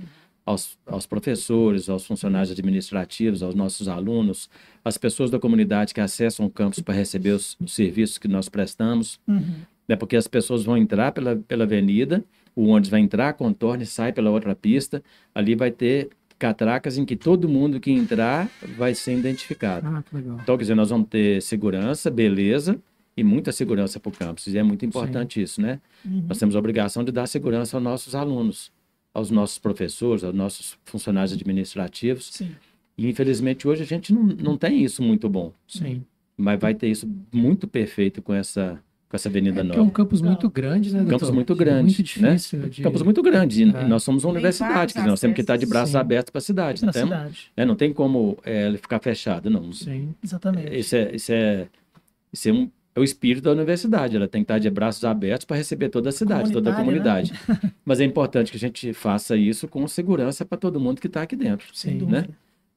Aos, 0.46 0.78
aos 0.88 1.06
professores, 1.06 1.90
aos 1.90 2.08
funcionários 2.08 2.52
administrativos, 2.52 3.44
aos 3.44 3.54
nossos 3.54 3.88
alunos, 3.88 4.50
às 4.84 4.98
pessoas 4.98 5.30
da 5.30 5.40
comunidade 5.40 5.94
que 5.94 6.02
acessam 6.02 6.46
o 6.46 6.50
campus 6.50 6.80
para 6.80 6.96
receber 6.96 7.32
os, 7.32 7.56
os 7.60 7.74
serviços 7.74 8.18
que 8.18 8.28
nós 8.28 8.50
prestamos 8.50 9.20
Uhum. 9.28 9.62
né? 9.88 9.96
Porque 9.96 10.16
as 10.16 10.28
pessoas 10.28 10.64
vão 10.64 10.76
entrar 10.76 11.12
pela, 11.12 11.36
pela 11.36 11.66
avenida, 11.66 12.24
o 12.56 12.68
ônibus 12.68 12.90
vai 12.90 13.00
entrar, 13.00 13.34
contorna 13.34 13.84
e 13.84 13.86
sai 13.86 14.12
pela 14.12 14.32
outra 14.32 14.56
pista. 14.56 15.04
Ali 15.36 15.54
vai 15.54 15.70
ter 15.70 16.10
catracas 16.40 16.98
em 16.98 17.06
que 17.06 17.16
todo 17.16 17.48
mundo 17.48 17.80
que 17.80 17.92
entrar 17.92 18.50
vai 18.76 18.96
ser 18.96 19.18
identificado. 19.20 19.86
Ah. 19.88 20.04
Então, 20.42 20.58
quer 20.58 20.64
dizer, 20.64 20.76
nós 20.76 20.90
vamos 20.90 21.10
ter 21.10 21.42
segurança, 21.44 22.10
beleza 22.10 22.80
e 23.20 23.24
muita 23.24 23.52
segurança 23.52 24.00
para 24.00 24.10
o 24.10 24.12
campus. 24.14 24.48
E 24.48 24.58
é 24.58 24.64
muito 24.64 24.86
importante 24.86 25.42
isso, 25.42 25.62
né? 25.62 25.80
Uhum. 26.06 26.24
Nós 26.28 26.38
temos 26.38 26.56
a 26.56 26.60
obrigação 26.60 27.04
de 27.04 27.12
dar 27.12 27.28
segurança 27.28 27.78
aos 27.78 27.84
nossos 27.84 28.16
alunos, 28.16 28.72
aos 29.14 29.30
nossos 29.30 29.58
professores, 29.60 30.24
aos 30.24 30.34
nossos 30.34 30.78
funcionários 30.86 31.34
administrativos. 31.34 32.30
Sim. 32.32 32.52
E, 32.98 33.08
infelizmente, 33.10 33.68
hoje 33.68 33.84
a 33.84 33.86
gente 33.86 34.14
não, 34.14 34.24
não 34.24 34.58
tem 34.58 34.84
isso 34.84 35.02
muito 35.02 35.28
bom. 35.30 35.52
Sim. 35.68 36.04
Mas 36.38 36.60
vai 36.60 36.74
ter 36.74 36.88
isso 36.90 37.10
muito 37.34 37.68
perfeito 37.68 38.22
com 38.22 38.34
essa, 38.34 38.80
com 39.10 39.16
essa 39.16 39.28
avenida 39.30 39.62
É 39.62 39.64
nova. 39.64 39.80
é 39.80 39.82
um 39.82 39.90
campus 39.90 40.22
muito 40.22 40.50
grande, 40.50 40.92
né, 40.94 41.00
doutor? 41.00 41.12
Campus 41.20 41.30
muito 41.32 41.56
grande, 41.56 41.96
Muito 41.96 42.22
né? 42.22 42.30
difícil 42.36 42.70
de... 42.70 42.82
campus 42.82 43.02
muito 43.02 43.22
grande. 43.22 43.64
E 43.64 43.70
É. 43.70 43.86
nós 43.88 44.04
somos 44.04 44.24
uma 44.24 44.32
Tem 44.34 44.40
universidade, 44.40 44.94
dizer, 44.94 45.08
nós 45.08 45.20
temos 45.20 45.36
que 45.36 45.42
estar 45.42 45.58
de 45.58 45.66
braços 45.66 45.92
Sim. 45.92 45.98
abertos 45.98 46.30
para 46.32 46.40
a 46.40 46.42
cidade. 46.42 46.84
Na 46.86 46.90
Então, 46.92 47.04
cidade. 47.04 47.52
né, 47.58 47.66
não 47.66 47.76
tem 47.76 47.92
como 47.94 48.38
é, 48.46 48.68
ele 48.68 48.78
ficar 48.78 49.00
fechado, 49.00 49.50
não. 49.50 49.72
Sim. 49.74 50.14
Exatamente. 50.24 50.78
Isso 50.78 50.96
é, 50.96 51.16
isso 51.16 51.32
é, 51.32 51.68
isso 52.32 52.48
é, 52.50 52.54
um, 52.54 52.70
é 53.00 53.02
o 53.02 53.04
espírito 53.04 53.44
da 53.44 53.52
universidade. 53.52 54.16
Ela 54.16 54.28
tem 54.28 54.42
que 54.42 54.46
estar 54.46 54.60
de 54.60 54.70
braços 54.70 55.04
abertos 55.04 55.46
para 55.46 55.58
receber 55.58 55.90
toda 55.90 56.10
a 56.10 56.12
cidade, 56.12 56.52
toda 56.52 56.72
a 56.72 56.76
comunidade. 56.76 57.34
Mas 57.86 58.00
é 58.00 58.04
importante 58.04 58.52
que 58.52 58.58
a 58.58 58.60
gente 58.60 58.94
faça 58.94 59.36
isso 59.36 59.68
com 59.68 59.88
segurança 59.88 60.46
para 60.46 60.58
todo 60.58 60.80
mundo 60.80 61.00
que 61.02 61.08
está 61.08 61.22
aqui 61.22 61.36
dentro. 61.36 61.68
Sim. 61.74 62.06
né? 62.06 62.28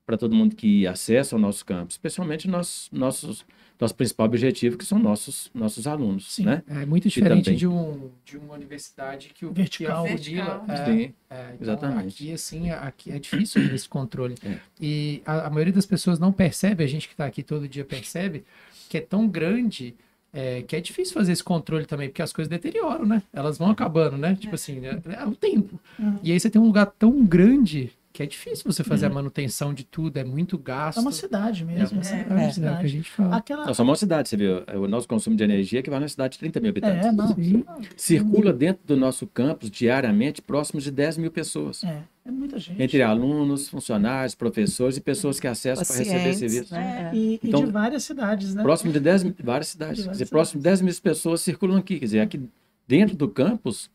para 0.05 0.17
todo 0.17 0.35
mundo 0.35 0.55
que 0.57 0.87
acessa 0.87 1.37
o 1.37 1.39
nosso 1.39 1.65
campus, 1.65 1.95
especialmente 1.95 2.49
nossos, 2.49 2.91
nossos, 2.93 3.47
nosso 3.81 3.95
principal 3.95 4.27
objetivo, 4.27 4.77
que 4.77 4.85
são 4.85 4.99
nossos, 4.99 5.51
nossos 5.55 5.87
alunos, 5.87 6.35
Sim. 6.35 6.45
né? 6.45 6.63
É 6.69 6.85
muito 6.85 7.09
diferente 7.09 7.45
também- 7.45 7.59
de, 7.59 7.67
um, 7.67 8.11
de 8.25 8.37
uma 8.37 8.55
universidade 8.55 9.31
que 9.35 9.47
o 9.47 9.53
Vertical. 9.53 10.03
que 10.05 10.11
Vertical. 10.11 10.65
é, 10.69 10.85
Sim, 10.85 11.15
é, 11.31 11.41
então, 11.55 11.57
exatamente. 11.61 12.25
Aqui, 12.25 12.33
assim, 12.33 12.71
aqui 12.71 13.13
é 13.13 13.19
difícil 13.19 13.63
esse 13.75 13.89
controle. 13.89 14.35
É. 14.45 14.59
E 14.81 15.23
a, 15.25 15.47
a 15.47 15.51
maioria 15.51 15.73
das 15.73 15.87
pessoas 15.87 16.19
não 16.19 16.33
percebe, 16.33 16.83
a 16.83 16.87
gente 16.87 17.07
que 17.07 17.15
está 17.15 17.25
aqui 17.25 17.43
todo 17.43 17.69
dia 17.69 17.85
percebe, 17.85 18.45
que 18.89 18.99
é 18.99 19.01
tão 19.01 19.29
grande 19.29 19.95
é, 20.33 20.62
que 20.62 20.75
é 20.75 20.81
difícil 20.81 21.14
fazer 21.14 21.33
esse 21.33 21.45
controle 21.45 21.85
também, 21.85 22.09
porque 22.09 22.23
as 22.23 22.33
coisas 22.33 22.49
deterioram, 22.49 23.05
né? 23.05 23.23
Elas 23.33 23.59
vão 23.59 23.71
acabando, 23.71 24.16
né? 24.16 24.35
Tipo 24.35 24.55
assim, 24.55 24.81
é, 24.87 24.99
é 25.21 25.27
o 25.27 25.35
tempo. 25.35 25.79
Uhum. 25.99 26.18
E 26.23 26.33
aí 26.33 26.40
você 26.40 26.49
tem 26.49 26.61
um 26.61 26.66
lugar 26.66 26.87
tão 26.87 27.25
grande 27.25 27.92
que 28.12 28.22
é 28.22 28.27
difícil 28.27 28.70
você 28.70 28.85
fazer 28.85 29.07
a 29.07 29.11
manutenção 29.11 29.72
de 29.72 29.85
tudo, 29.85 30.18
é 30.18 30.25
muito 30.25 30.59
gasto. 30.59 30.98
É 30.98 31.01
uma 31.01 31.12
cidade 31.12 31.64
mesmo. 31.64 31.98
É, 31.98 32.01
assim, 32.01 32.14
é, 32.14 32.20
é 32.20 32.27
uma 32.27 32.40
é, 32.40 32.44
é 32.44 32.46
o 32.46 32.46
que 32.46 32.51
a 32.51 32.53
cidade. 32.53 32.88
gente 32.88 33.11
fala. 33.11 33.37
Aquela... 33.37 33.66
Nós 33.66 33.77
somos 33.77 33.90
uma 33.90 33.96
cidade, 33.96 34.29
você 34.29 34.37
viu? 34.37 34.62
O 34.75 34.87
nosso 34.87 35.09
consumo 35.09 35.35
de 35.35 35.42
energia 35.42 35.81
é 35.81 35.83
que 35.83 35.88
vai 35.88 35.98
na 35.98 36.09
cidade 36.09 36.35
de 36.35 36.38
30 36.40 36.61
mil 36.61 36.70
habitantes. 36.70 37.07
É, 37.07 37.12
não. 37.12 37.35
Sim. 37.35 37.64
Circula 37.96 38.53
dentro 38.53 38.83
do 38.87 38.96
nosso 38.96 39.27
campus 39.27 39.70
diariamente 39.70 40.42
próximos 40.42 40.85
de 40.85 40.90
10 40.90 41.16
mil 41.16 41.31
pessoas. 41.31 41.83
É, 41.85 42.03
é 42.27 42.31
muita 42.31 42.59
gente. 42.59 42.83
Entre 42.83 43.03
alunos, 43.03 43.68
funcionários, 43.68 44.35
professores 44.35 44.96
e 44.96 45.01
pessoas 45.01 45.40
que 45.40 45.46
acessam 45.46 45.85
para 45.85 45.96
receber 45.96 46.35
serviço. 46.35 46.75
né? 46.75 47.11
E, 47.14 47.40
e 47.42 47.48
Então, 47.48 47.64
de 47.64 47.70
várias 47.72 48.05
cidades, 48.05 48.55
né? 48.55 48.62
Próximo 48.62 48.92
de 48.92 49.01
10 49.01 49.25
mil, 49.25 49.35
várias 49.42 49.68
cidades. 49.68 49.96
De 49.96 50.03
Quer 50.03 50.07
várias 50.07 50.18
dizer, 50.18 50.31
próximo 50.31 50.61
de 50.61 50.64
10 50.64 50.83
mil 50.83 50.94
pessoas 51.03 51.40
circulam 51.40 51.79
aqui. 51.79 51.98
Quer 51.98 52.05
dizer, 52.05 52.20
aqui 52.20 52.40
dentro 52.87 53.16
do 53.16 53.29
campus 53.29 53.90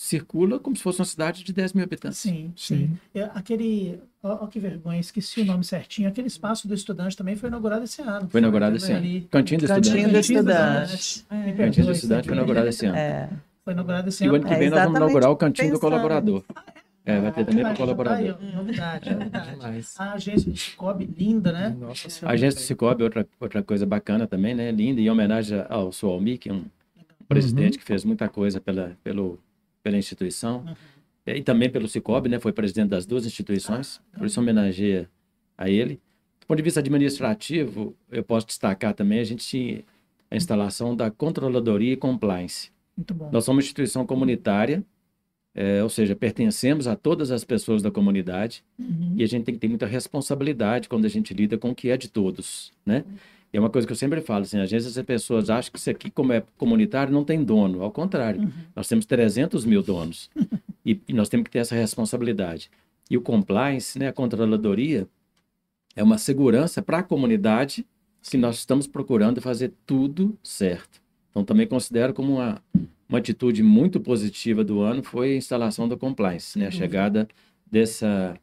circula 0.00 0.60
como 0.60 0.76
se 0.76 0.82
fosse 0.82 1.00
uma 1.00 1.04
cidade 1.04 1.42
de 1.42 1.52
10 1.52 1.72
mil 1.72 1.82
habitantes. 1.84 2.18
Sim, 2.18 2.52
Sim. 2.56 2.76
sim. 2.88 2.98
É, 3.14 3.24
Aquele. 3.34 3.98
Ó, 4.22 4.44
ó 4.44 4.46
que 4.46 4.60
vergonha, 4.60 5.00
esqueci 5.00 5.40
o 5.40 5.44
nome 5.44 5.64
certinho. 5.64 6.08
Aquele 6.08 6.28
espaço 6.28 6.68
do 6.68 6.74
estudante 6.74 7.16
também 7.16 7.34
foi 7.34 7.48
inaugurado 7.48 7.82
esse 7.84 8.00
ano. 8.02 8.28
Foi 8.28 8.40
inaugurado 8.40 8.76
esse 8.76 8.90
ano. 8.92 8.98
ali. 9.00 9.28
Cantinho 9.30 9.58
do 9.60 9.64
estudante. 9.64 9.88
do 9.88 9.94
Cantinho 9.94 10.12
do 10.12 10.18
estudante. 10.20 11.26
Me 11.30 11.52
Cantinho 11.52 11.86
do 11.86 11.92
estudante 11.92 12.24
foi 12.26 12.34
inaugurado 12.36 12.68
esse 12.68 12.86
ano. 12.86 12.96
É. 12.96 13.28
Foi 13.64 13.72
inaugurado 13.72 14.08
esse 14.08 14.24
E 14.24 14.28
o 14.28 14.30
ano. 14.30 14.36
ano 14.36 14.46
que 14.46 14.54
É, 14.54 14.58
vem 14.58 14.70
nós 14.70 14.80
vamos 14.84 14.96
inaugurar 14.98 15.30
o 15.30 15.36
cantinho 15.36 15.68
do 15.68 15.72
pensando. 15.72 15.80
colaborador. 15.90 16.44
É, 17.04 17.20
vai 17.20 17.32
ter 17.32 17.44
também 17.46 17.64
para 17.64 17.74
colaborador. 17.76 18.38
ó, 18.40 18.56
novidade, 18.56 19.10
novidade. 19.14 19.86
A 19.98 20.12
agência 20.12 20.52
de 20.52 20.58
Cicobi, 20.60 21.06
linda, 21.16 21.52
né? 21.52 21.76
Nossa 21.78 22.06
A 22.06 22.10
Senhora. 22.10 22.34
agência 22.34 22.60
do 22.60 22.64
Cicobi 22.64 23.00
é 23.02 23.04
outra, 23.04 23.26
outra 23.40 23.62
coisa 23.62 23.84
bacana 23.86 24.26
também, 24.26 24.54
né? 24.54 24.70
Linda, 24.70 25.00
em 25.00 25.08
homenagem 25.10 25.64
ao 25.68 25.90
Sualmi, 25.90 26.36
que 26.38 26.50
é 26.50 26.52
um 26.52 26.64
presidente 27.28 27.78
que 27.78 27.84
fez 27.84 28.04
muita 28.04 28.28
coisa 28.28 28.60
pela, 28.60 28.96
pelo, 29.02 29.38
pela 29.88 29.96
instituição. 29.98 30.64
E 31.26 31.42
também 31.42 31.68
pelo 31.68 31.88
Cicobi, 31.88 32.28
né? 32.28 32.38
Foi 32.38 32.52
presidente 32.52 32.88
das 32.88 33.04
duas 33.04 33.26
instituições, 33.26 34.00
por 34.16 34.26
isso 34.26 34.40
homenageia 34.40 35.08
a 35.56 35.68
ele. 35.68 36.00
Do 36.40 36.46
ponto 36.46 36.56
de 36.56 36.62
vista 36.62 36.80
administrativo, 36.80 37.94
eu 38.10 38.22
posso 38.22 38.46
destacar 38.46 38.94
também, 38.94 39.18
a 39.18 39.24
gente 39.24 39.46
tinha 39.46 39.84
a 40.30 40.36
instalação 40.36 40.96
da 40.96 41.10
controladoria 41.10 41.92
e 41.92 41.96
compliance. 41.96 42.70
Muito 42.96 43.12
bom. 43.12 43.28
Nós 43.30 43.44
somos 43.44 43.56
uma 43.62 43.66
instituição 43.66 44.06
comunitária, 44.06 44.82
é, 45.54 45.82
ou 45.82 45.90
seja, 45.90 46.16
pertencemos 46.16 46.86
a 46.86 46.96
todas 46.96 47.30
as 47.30 47.44
pessoas 47.44 47.82
da 47.82 47.90
comunidade 47.90 48.64
Uhum. 48.78 49.14
e 49.16 49.22
a 49.22 49.26
gente 49.26 49.44
tem 49.44 49.54
que 49.54 49.60
ter 49.60 49.68
muita 49.68 49.86
responsabilidade 49.86 50.88
quando 50.88 51.04
a 51.04 51.08
gente 51.08 51.34
lida 51.34 51.58
com 51.58 51.70
o 51.70 51.74
que 51.74 51.90
é 51.90 51.96
de 51.96 52.08
todos, 52.08 52.72
né? 52.86 53.04
E 53.52 53.56
é 53.56 53.60
uma 53.60 53.70
coisa 53.70 53.86
que 53.86 53.92
eu 53.92 53.96
sempre 53.96 54.20
falo, 54.20 54.42
assim, 54.42 54.60
às 54.60 54.70
vezes 54.70 54.96
as 54.98 55.04
pessoas 55.04 55.48
acham 55.48 55.72
que 55.72 55.78
isso 55.78 55.88
aqui, 55.90 56.10
como 56.10 56.32
é 56.32 56.42
comunitário, 56.58 57.12
não 57.12 57.24
tem 57.24 57.42
dono. 57.42 57.82
Ao 57.82 57.90
contrário, 57.90 58.42
Uhum. 58.42 58.50
nós 58.76 58.86
temos 58.88 59.06
300 59.06 59.64
mil 59.64 59.82
donos 59.82 60.28
e, 60.84 61.00
e 61.08 61.12
nós 61.14 61.28
temos 61.28 61.44
que 61.44 61.50
ter 61.50 61.60
essa 61.60 61.74
responsabilidade. 61.74 62.70
E 63.10 63.16
o 63.16 63.22
compliance, 63.22 63.98
né, 63.98 64.08
a 64.08 64.12
controladoria, 64.12 65.06
é 65.96 66.02
uma 66.02 66.18
segurança 66.18 66.82
para 66.82 66.98
a 66.98 67.02
comunidade 67.02 67.86
que 68.22 68.36
nós 68.36 68.56
estamos 68.58 68.86
procurando 68.86 69.40
fazer 69.40 69.72
tudo 69.86 70.36
certo. 70.42 71.00
Então, 71.30 71.42
também 71.42 71.66
considero 71.66 72.12
como 72.12 72.34
uma, 72.34 72.62
uma 73.08 73.18
atitude 73.18 73.62
muito 73.62 73.98
positiva 73.98 74.62
do 74.62 74.80
ano 74.80 75.02
foi 75.02 75.32
a 75.32 75.36
instalação 75.36 75.88
do 75.88 75.96
compliance, 75.96 76.58
né, 76.58 76.66
a 76.66 76.70
Sem 76.70 76.80
chegada 76.80 77.26
dessa, 77.70 78.36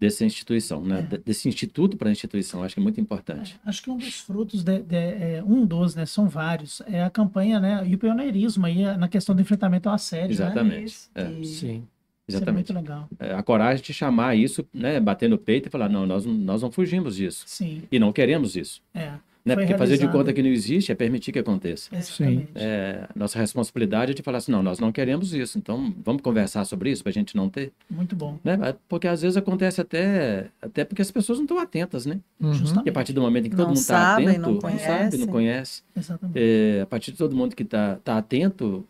dessa 0.00 0.24
instituição, 0.24 0.82
né, 0.82 1.00
É. 1.00 1.02
de- 1.02 1.18
desse 1.18 1.46
instituto 1.46 1.96
para 1.98 2.08
a 2.08 2.12
instituição. 2.12 2.62
Acho 2.62 2.74
que 2.74 2.80
é 2.80 2.82
muito 2.82 2.98
importante. 3.00 3.60
É, 3.64 3.68
acho 3.68 3.82
que 3.82 3.90
um 3.90 3.98
dos 3.98 4.18
frutos, 4.20 4.64
de, 4.64 4.80
de- 4.80 4.96
é, 4.96 5.44
um 5.46 5.66
dos, 5.66 5.94
né, 5.94 6.06
são 6.06 6.26
vários, 6.26 6.80
é 6.86 7.02
a 7.04 7.10
campanha, 7.10 7.60
né, 7.60 7.82
e 7.86 7.94
o 7.94 7.98
pioneirismo 7.98 8.64
aí 8.64 8.82
é, 8.82 8.96
na 8.96 9.08
questão 9.08 9.34
do 9.34 9.42
enfrentamento 9.42 9.88
ao 9.90 9.94
assédio, 9.94 10.28
né? 10.28 10.32
Exatamente. 10.46 10.84
Isso. 10.86 11.10
É, 11.14 11.30
E 11.30 11.44
Sim. 11.46 11.86
Isso 12.26 12.36
é 12.36 12.42
exatamente. 12.42 12.72
muito 12.72 12.82
legal. 12.82 13.08
É, 13.18 13.34
a 13.34 13.42
coragem 13.42 13.84
de 13.84 13.92
chamar 13.92 14.36
isso, 14.36 14.64
né, 14.72 14.98
bater 15.00 15.28
no 15.28 15.36
peito 15.36 15.66
e 15.66 15.70
falar, 15.70 15.88
não, 15.88 16.06
nós, 16.06 16.24
não- 16.24 16.32
nós 16.32 16.62
não 16.62 16.70
fugimos 16.70 17.16
disso. 17.16 17.42
Sim, 17.46 17.82
E 17.92 17.98
não 17.98 18.12
queremos 18.12 18.56
isso. 18.56 18.80
é. 18.94 19.12
Né? 19.44 19.54
Foi 19.54 19.64
Porque 19.64 19.78
fazer 19.78 19.94
de 19.94 20.00
realizado. 20.00 20.12
conta 20.20 20.32
que 20.34 20.42
não 20.42 20.50
existe 20.50 20.92
é 20.92 20.94
permitir 20.94 21.32
que 21.32 21.38
aconteça. 21.38 21.88
Exatamente. 21.96 22.48
É, 22.54 23.08
nossa 23.16 23.38
responsabilidade 23.38 24.10
é 24.12 24.14
de 24.14 24.22
falar 24.22 24.38
assim, 24.38 24.52
não, 24.52 24.62
nós 24.62 24.78
não 24.78 24.92
queremos 24.92 25.32
isso, 25.32 25.56
então 25.58 25.94
vamos 26.04 26.20
conversar 26.20 26.64
sobre 26.66 26.90
isso 26.90 27.02
para 27.02 27.10
a 27.10 27.12
gente 27.12 27.34
não 27.34 27.48
ter. 27.48 27.72
Muito 27.88 28.14
bom. 28.14 28.38
Né? 28.44 28.74
Porque 28.88 29.08
às 29.08 29.22
vezes 29.22 29.36
acontece 29.38 29.80
até, 29.80 30.48
até 30.60 30.84
porque 30.84 31.00
as 31.00 31.10
pessoas 31.10 31.38
não 31.38 31.44
estão 31.44 31.58
atentas, 31.58 32.04
né? 32.04 32.20
Uhum. 32.38 32.52
Justamente. 32.52 32.86
E 32.86 32.90
a 32.90 32.92
partir 32.92 33.12
do 33.14 33.22
momento 33.22 33.46
em 33.46 33.50
que 33.50 33.56
todo 33.56 33.66
Não 33.66 33.68
mundo 33.74 33.78
está 33.78 34.14
atento, 34.14 34.26
não 34.40 34.60
sabe, 34.78 35.16
não 35.18 35.26
conhece, 35.26 35.82
Exatamente. 35.96 36.38
é, 36.38 36.80
a 36.82 36.86
partir 36.86 37.12
de 37.12 37.18
todo 37.18 37.34
mundo 37.34 37.56
que 37.56 37.62
está 37.62 37.96
tá 38.04 38.18
atento, 38.18 38.86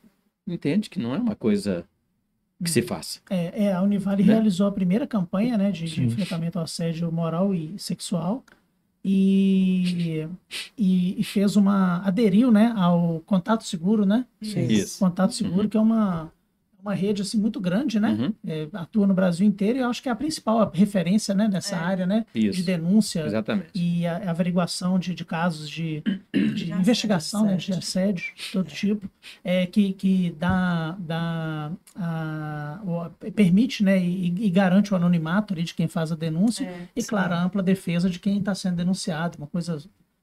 entende 0.48 0.90
que 0.90 0.98
não 0.98 1.14
é 1.14 1.18
uma 1.18 1.36
coisa 1.36 1.84
que 2.62 2.70
se 2.70 2.82
faça. 2.82 3.20
É, 3.30 3.66
é, 3.66 3.72
a 3.72 3.80
Univale 3.82 4.22
Né? 4.24 4.32
realizou 4.34 4.66
a 4.66 4.72
primeira 4.72 5.06
campanha 5.06 5.56
né, 5.56 5.70
de, 5.70 5.84
de 5.84 5.94
Sim. 5.94 6.04
enfrentamento 6.06 6.58
ao 6.58 6.64
assédio 6.64 7.10
moral 7.10 7.54
e 7.54 7.72
sexual 7.78 8.44
e, 9.04 10.28
e, 10.76 11.20
e 11.20 11.24
fez 11.24 11.56
uma. 11.56 12.02
aderiu 12.06 12.50
né, 12.50 12.72
ao 12.76 13.20
Contato 13.20 13.64
Seguro, 13.64 14.04
né? 14.04 14.26
Isso. 14.40 14.98
Contato 14.98 15.32
Seguro, 15.32 15.68
que 15.68 15.76
é 15.76 15.80
uma, 15.80 16.30
uma 16.82 16.94
rede 16.94 17.22
assim, 17.22 17.38
muito 17.38 17.60
grande, 17.60 17.98
né? 18.00 18.10
Uhum, 18.10 18.34
É, 18.46 18.68
atua 18.72 19.06
no 19.06 19.14
Brasil 19.14 19.46
inteiro 19.46 19.78
e 19.78 19.80
eu 19.82 19.88
acho 19.88 20.02
que 20.02 20.08
é 20.08 20.12
a 20.12 20.16
principal 20.16 20.70
referência 20.72 21.34
né, 21.34 21.48
nessa 21.48 21.76
É. 21.76 21.78
área 21.78 22.06
né, 22.06 22.24
de 22.34 22.48
isso, 22.48 22.62
denúncia 22.64 23.24
exatamente. 23.26 23.68
e 23.74 24.06
a, 24.06 24.16
a 24.16 24.30
averiguação 24.30 24.98
de, 24.98 25.14
de 25.14 25.24
casos 25.24 25.68
de, 25.68 26.02
de 26.32 26.54
De 26.66 26.72
investigação, 26.72 27.44
né, 27.44 27.56
de 27.56 27.72
assédio. 27.72 27.78
assédio 27.78 28.24
de 28.36 28.52
todo 28.52 28.66
tipo, 28.68 29.10
é, 29.44 29.66
que, 29.66 29.92
que 29.92 30.34
dá, 30.38 30.96
dá 30.98 31.72
a- 31.96 32.80
o- 32.84 33.30
permite 33.32 33.82
né, 33.84 33.98
e, 34.02 34.26
e 34.46 34.50
garante 34.50 34.92
o 34.92 34.96
anonimato 34.96 35.54
ali 35.54 35.62
de 35.62 35.74
quem 35.74 35.88
faz 35.88 36.10
a 36.12 36.16
denúncia 36.16 36.64
É, 36.66 36.86
e, 36.96 37.02
claro, 37.02 37.34
a 37.34 37.42
ampla 37.42 37.62
defesa 37.62 38.08
de 38.08 38.18
quem 38.18 38.38
está 38.38 38.54
sendo 38.54 38.76
denunciado, 38.76 39.38
uma 39.38 39.46
coisa 39.46 39.78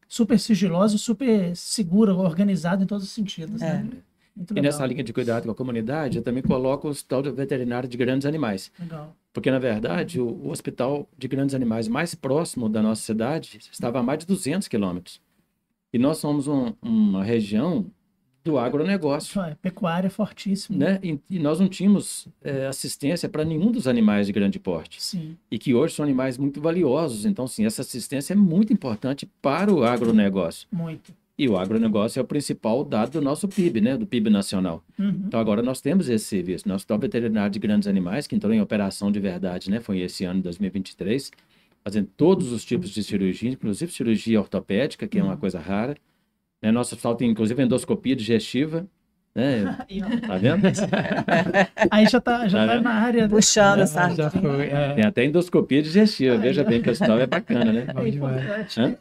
super 0.08 0.40
sigilosa 0.40 0.96
e 0.96 1.00
super 1.00 1.56
segura, 1.56 2.14
organizada 2.16 2.84
em 2.84 2.88
todos 2.88 3.04
os 3.06 3.12
sentidos. 3.12 3.62
É. 3.62 3.74
Né? 3.84 3.90
Muito 4.38 4.52
E 4.52 4.56
legal. 4.56 4.64
nessa 4.72 4.86
linha 4.86 5.04
de 5.04 5.12
cuidado 5.12 5.46
com 5.46 5.52
a 5.52 5.56
comunidade, 5.56 6.18
eu 6.18 6.24
também 6.24 6.44
coloco 6.44 6.88
o 6.88 6.92
Hospital 6.92 7.24
Veterinário 7.24 7.90
de 7.90 7.98
Grandes 7.98 8.26
Animais. 8.26 8.72
legal. 8.80 9.16
Porque, 9.34 9.52
na 9.52 9.60
verdade, 9.60 10.20
o, 10.22 10.28
o 10.28 10.50
Hospital 10.50 11.08
de 11.18 11.28
Grandes 11.28 11.54
Animais 11.54 11.88
mais 11.88 12.16
próximo 12.16 12.68
da 12.70 12.82
nossa 12.82 13.02
cidade 13.02 13.60
estava 13.72 14.00
a 14.00 14.04
mais 14.04 14.20
de 14.20 14.26
200 14.26 14.68
quilômetros. 14.68 15.20
E 15.94 15.98
nós 16.00 16.18
somos 16.18 16.48
um- 16.48 16.74
uma 16.82 17.24
região 17.24 17.86
do 18.44 18.58
agronegócio, 18.58 19.40
É, 19.42 19.56
pecuária 19.62 20.10
fortíssima. 20.10 20.78
né? 20.78 21.00
E, 21.04 21.20
e 21.30 21.38
nós 21.40 21.60
não 21.60 21.68
tínhamos 21.68 22.28
eh, 22.42 22.66
assistência 22.68 23.28
para 23.28 23.44
nenhum 23.44 23.72
dos 23.72 23.88
animais 23.88 24.26
de 24.26 24.32
grande 24.34 24.58
porte. 24.58 25.02
Sim, 25.04 25.38
E 25.52 25.60
que 25.60 25.74
hoje 25.76 25.94
são 25.96 26.04
animais 26.06 26.38
muito 26.38 26.62
valiosos. 26.62 27.26
Então, 27.26 27.46
sim, 27.46 27.66
essa 27.66 27.82
assistência 27.82 28.34
é 28.34 28.36
muito 28.38 28.72
importante 28.72 29.26
para 29.42 29.72
o 29.74 29.84
agronegócio. 29.84 30.68
muito. 30.72 31.14
E 31.38 31.48
o 31.48 31.56
agronegócio 31.56 32.20
é 32.20 32.24
o 32.24 32.26
principal 32.26 32.84
dado 32.84 33.12
do 33.12 33.22
nosso 33.22 33.48
PIB, 33.48 33.80
né? 33.80 33.96
Do 33.96 34.08
PIB 34.08 34.30
nacional. 34.30 34.84
Uhum. 34.98 35.22
Então 35.28 35.40
agora 35.40 35.62
nós 35.62 35.80
temos 35.80 36.10
esse 36.10 36.26
serviço. 36.26 36.68
Nosso 36.68 36.78
Hospital 36.78 37.00
Veterinário 37.00 37.52
de 37.52 37.60
Grandes 37.60 37.88
Animais, 37.88 38.26
que 38.26 38.36
entrou 38.36 38.52
em 38.52 38.60
operação 38.60 39.12
de 39.12 39.20
verdade, 39.20 39.70
né? 39.70 39.80
Foi 39.80 40.00
esse 40.00 40.26
ano, 40.26 40.42
2023, 40.42 41.32
fazendo 41.84 42.10
todos 42.18 42.52
os 42.52 42.66
tipos 42.66 42.90
de 42.90 43.04
cirurgia, 43.04 43.52
inclusive 43.52 43.92
cirurgia 43.92 44.40
ortopédica, 44.40 45.08
que 45.08 45.20
é 45.20 45.24
uma 45.24 45.38
coisa 45.38 45.60
rara. 45.60 45.96
Né? 46.60 46.72
Nosso 46.72 46.96
hospital 46.96 47.16
tem, 47.16 47.30
inclusive, 47.30 47.62
endoscopia 47.62 48.16
digestiva, 48.16 48.88
né? 49.36 49.78
Tá 50.26 50.38
vendo? 50.38 50.64
Aí 51.92 52.08
já 52.08 52.20
tá, 52.20 52.48
já 52.48 52.66
Tá 52.66 52.76
tá 52.78 52.82
na 52.82 52.94
área. 52.94 53.30
Puxando 53.30 53.78
Já, 53.78 53.84
essa 53.84 54.10
já 54.16 54.30
foi. 54.32 54.70
É, 54.70 54.96
Tem 54.96 55.06
até 55.06 55.24
endoscopia 55.24 55.84
digestiva. 55.84 56.36
Veja 56.36 56.64
bem 56.64 56.82
que 56.82 56.90
o 56.90 56.92
hospital 56.92 57.20
é 57.20 57.28
bacana, 57.28 57.72
né? 57.72 57.86
É 57.96 58.08
importante. 58.08 58.82
Hã? 58.82 58.98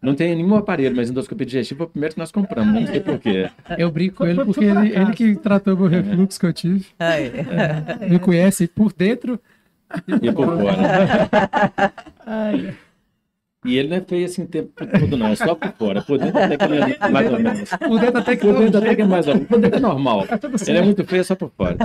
Não 0.00 0.14
tem 0.14 0.34
nenhum 0.34 0.54
aparelho, 0.54 0.96
mas 0.96 1.10
endoscopia 1.10 1.44
digestiva 1.46 1.78
foi 1.78 1.86
o 1.86 1.90
primeiro 1.90 2.14
que 2.14 2.20
nós 2.20 2.32
compramos. 2.32 2.72
Não 2.74 2.86
sei 2.86 3.00
por 3.00 3.18
quê. 3.18 3.50
Eu 3.76 3.90
brinco 3.90 4.16
com 4.16 4.26
ele 4.26 4.44
porque 4.44 4.66
por 4.66 4.84
ele, 4.84 4.96
ele 4.96 5.12
que 5.12 5.36
tratou 5.36 5.76
meu 5.76 5.88
refluxo 5.88 6.40
que 6.40 6.46
eu 6.46 6.52
tive. 6.52 6.86
Aí. 6.98 7.30
Me 8.08 8.18
conhece 8.18 8.66
por 8.66 8.92
dentro. 8.92 9.38
E 10.22 10.32
por 10.32 10.46
fora. 10.46 11.28
Ai, 12.26 12.74
E 13.64 13.76
ele 13.76 13.88
não 13.88 13.96
é 13.96 14.00
feio 14.00 14.24
assim 14.24 14.42
o 14.42 14.46
tempo 14.46 14.70
todo, 14.74 15.16
não. 15.16 15.28
É 15.28 15.36
só 15.36 15.54
por 15.54 15.72
fora. 15.72 16.02
Por 16.02 16.18
dentro 16.18 16.38
até 16.38 16.56
que 16.56 16.64
ele 16.64 16.96
é 16.98 17.08
mais 17.08 17.32
ou 17.32 17.38
menos. 17.38 17.70
Por 17.70 18.00
dentro 18.00 18.18
até 18.18 18.36
que 18.36 18.46
Por 18.46 18.58
dentro 18.58 18.78
até 18.78 18.94
que 18.94 19.02
é 19.02 19.04
mais 19.04 19.26
ou 19.26 19.34
menos. 19.34 19.48
Por 19.48 19.60
dentro 19.60 19.76
é 19.76 19.80
normal. 19.80 20.26
tá 20.28 20.38
Ele 20.66 20.78
é 20.78 20.82
muito 20.82 21.04
feio 21.04 21.24
só 21.24 21.34
por 21.34 21.50
fora. 21.50 21.76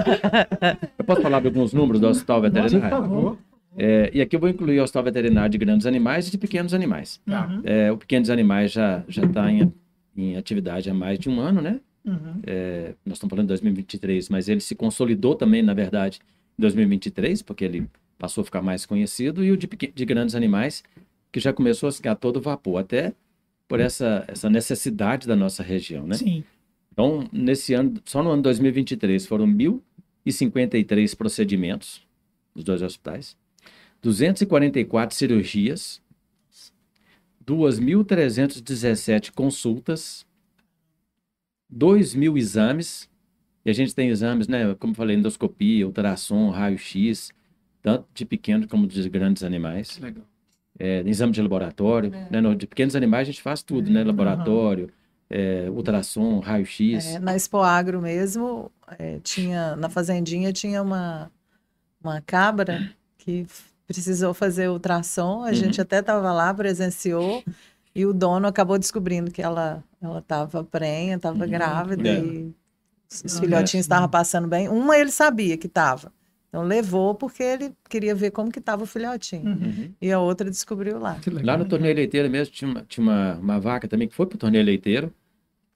Eu 0.98 1.06
posso 1.06 1.22
falar 1.22 1.42
de 1.42 1.48
alguns 1.48 1.74
números 1.74 2.00
do 2.00 2.08
hospital 2.08 2.42
Por 2.42 2.50
veterinário? 2.52 2.90
favor. 2.90 3.38
É, 3.78 4.12
e 4.14 4.22
aqui 4.22 4.36
eu 4.36 4.40
vou 4.40 4.50
incluir 4.50 4.80
o 4.80 4.84
hospital 4.84 5.04
veterinário 5.04 5.50
de 5.50 5.58
grandes 5.58 5.86
animais 5.88 6.28
e 6.28 6.32
de 6.32 6.38
pequenos 6.38 6.74
animais. 6.74 7.22
Tá. 7.26 7.48
Uhum, 7.48 7.62
É, 7.64 7.92
o 7.92 7.98
pequenos 7.98 8.30
animais 8.30 8.72
já 8.72 9.04
já 9.08 9.24
está 9.24 9.52
em, 9.52 9.72
em 10.16 10.38
atividade 10.38 10.90
há 10.90 10.94
mais 10.94 11.18
de 11.18 11.30
um 11.30 11.40
ano, 11.40 11.62
né? 11.62 11.80
uhum. 12.06 12.42
É, 12.46 12.94
nós 13.06 13.18
estamos 13.18 13.32
falando 13.32 13.46
de 13.46 13.50
2023, 13.50 14.30
mas 14.30 14.50
ele 14.50 14.60
se 14.60 14.76
consolidou 14.76 15.36
também, 15.36 15.62
na 15.62 15.74
verdade, 15.74 16.20
em 16.58 16.62
2023, 16.62 17.42
porque 17.42 17.66
ele 17.66 17.88
passou 18.18 18.42
a 18.42 18.46
ficar 18.46 18.62
mais 18.62 18.86
conhecido, 18.86 19.44
e 19.44 19.52
o 19.52 19.58
de, 19.58 19.68
de 19.68 20.06
grandes 20.06 20.36
animais, 20.36 20.84
que 21.32 21.40
já 21.40 21.52
começou 21.52 21.90
a 21.90 21.92
ficar 21.92 22.16
todo 22.16 22.42
vapor, 22.42 22.80
até 22.80 23.14
por 23.68 23.80
essa, 23.80 24.26
essa 24.28 24.50
necessidade 24.50 25.28
da 25.28 25.36
nossa 25.36 25.64
região, 25.64 26.06
né? 26.06 26.16
Sim. 26.16 26.44
Então, 26.92 27.28
nesse 27.32 27.74
ano, 27.74 28.02
só 28.06 28.22
no 28.22 28.30
ano 28.32 28.42
2023, 28.42 29.26
foram 29.26 29.48
1.053 29.48 31.16
procedimentos 31.16 32.02
nos 32.54 32.66
dois 32.66 32.82
hospitais, 32.82 33.38
244 34.02 35.16
cirurgias, 35.16 36.02
2.317 37.46 39.32
consultas, 39.32 40.26
2 41.70 42.16
mil 42.16 42.38
exames, 42.38 43.10
e 43.66 43.70
a 43.70 43.74
gente 43.74 43.94
tem 43.94 44.10
exames, 44.10 44.48
né, 44.48 44.74
como 44.80 44.92
eu 44.92 44.96
falei, 44.96 45.16
endoscopia, 45.16 45.86
ultrassom, 45.86 46.50
raio-x, 46.50 47.32
tanto 47.82 48.06
de 48.14 48.26
pequenos 48.26 48.68
como 48.68 48.88
de 48.88 49.08
grandes 49.10 49.44
animais 49.44 49.98
Legal. 50.00 50.24
é, 50.80 51.02
exame 51.06 51.32
de 51.34 51.42
laboratório, 51.42 52.14
É. 52.14 52.28
né? 52.32 52.42
No, 52.42 52.56
de 52.56 52.68
pequenos 52.68 52.96
animais 52.96 53.28
a 53.28 53.32
gente 53.32 53.42
faz 53.42 53.62
tudo, 53.64 53.90
né? 53.90 54.04
Laboratório, 54.04 54.92
é, 55.30 55.70
ultrassom, 55.70 56.40
raio-x. 56.40 57.06
É, 57.16 57.20
na 57.20 57.36
Expo 57.36 57.58
Agro 57.60 58.02
mesmo, 58.02 58.72
é, 59.00 59.20
tinha, 59.20 59.76
na 59.76 59.90
fazendinha 59.90 60.52
tinha 60.52 60.82
uma, 60.82 61.32
uma 62.04 62.20
cabra 62.22 62.92
que 63.18 63.46
precisou 63.94 64.34
fazer 64.34 64.70
ultrassom, 64.70 65.44
a 65.44 65.48
Uhum. 65.48 65.54
gente 65.54 65.80
até 65.82 66.00
estava 66.00 66.32
lá, 66.32 66.54
presenciou, 66.54 67.44
e 67.94 68.06
o 68.06 68.14
dono 68.14 68.48
acabou 68.48 68.78
descobrindo 68.80 69.32
que 69.32 69.42
ela 69.42 69.84
ela 70.02 70.18
estava 70.20 70.64
prenha, 70.64 71.16
estava 71.18 71.44
Uhum. 71.44 71.50
grávida 71.50 72.08
É. 72.10 72.20
e 72.20 72.52
os, 73.12 73.24
os 73.26 73.40
filhotinhos 73.40 73.84
estavam 73.86 74.10
passando 74.10 74.48
bem. 74.48 74.68
Uma 74.68 74.98
ele 74.98 75.12
sabia 75.12 75.56
que 75.58 75.68
estava, 75.68 76.12
então 76.50 76.64
levou 76.64 77.14
porque 77.14 77.44
ele 77.44 77.72
queria 77.90 78.16
ver 78.16 78.32
como 78.32 78.52
que 78.52 78.58
estava 78.60 78.82
o 78.84 78.86
filhotinho. 78.88 79.46
Uhum. 79.46 79.92
E 80.02 80.12
a 80.12 80.20
outra 80.20 80.50
descobriu 80.50 80.98
lá. 81.00 81.18
Lá 81.44 81.56
no 81.58 81.66
torneio 81.66 81.94
leiteiro 81.96 82.30
mesmo 82.30 82.54
tinha, 82.54 82.72
uma, 82.72 82.82
tinha 82.88 83.04
uma, 83.04 83.36
uma 83.36 83.60
vaca 83.60 83.88
também 83.88 84.08
que 84.08 84.16
foi 84.16 84.26
pro 84.26 84.38
torneio 84.40 84.64
leiteiro 84.66 85.14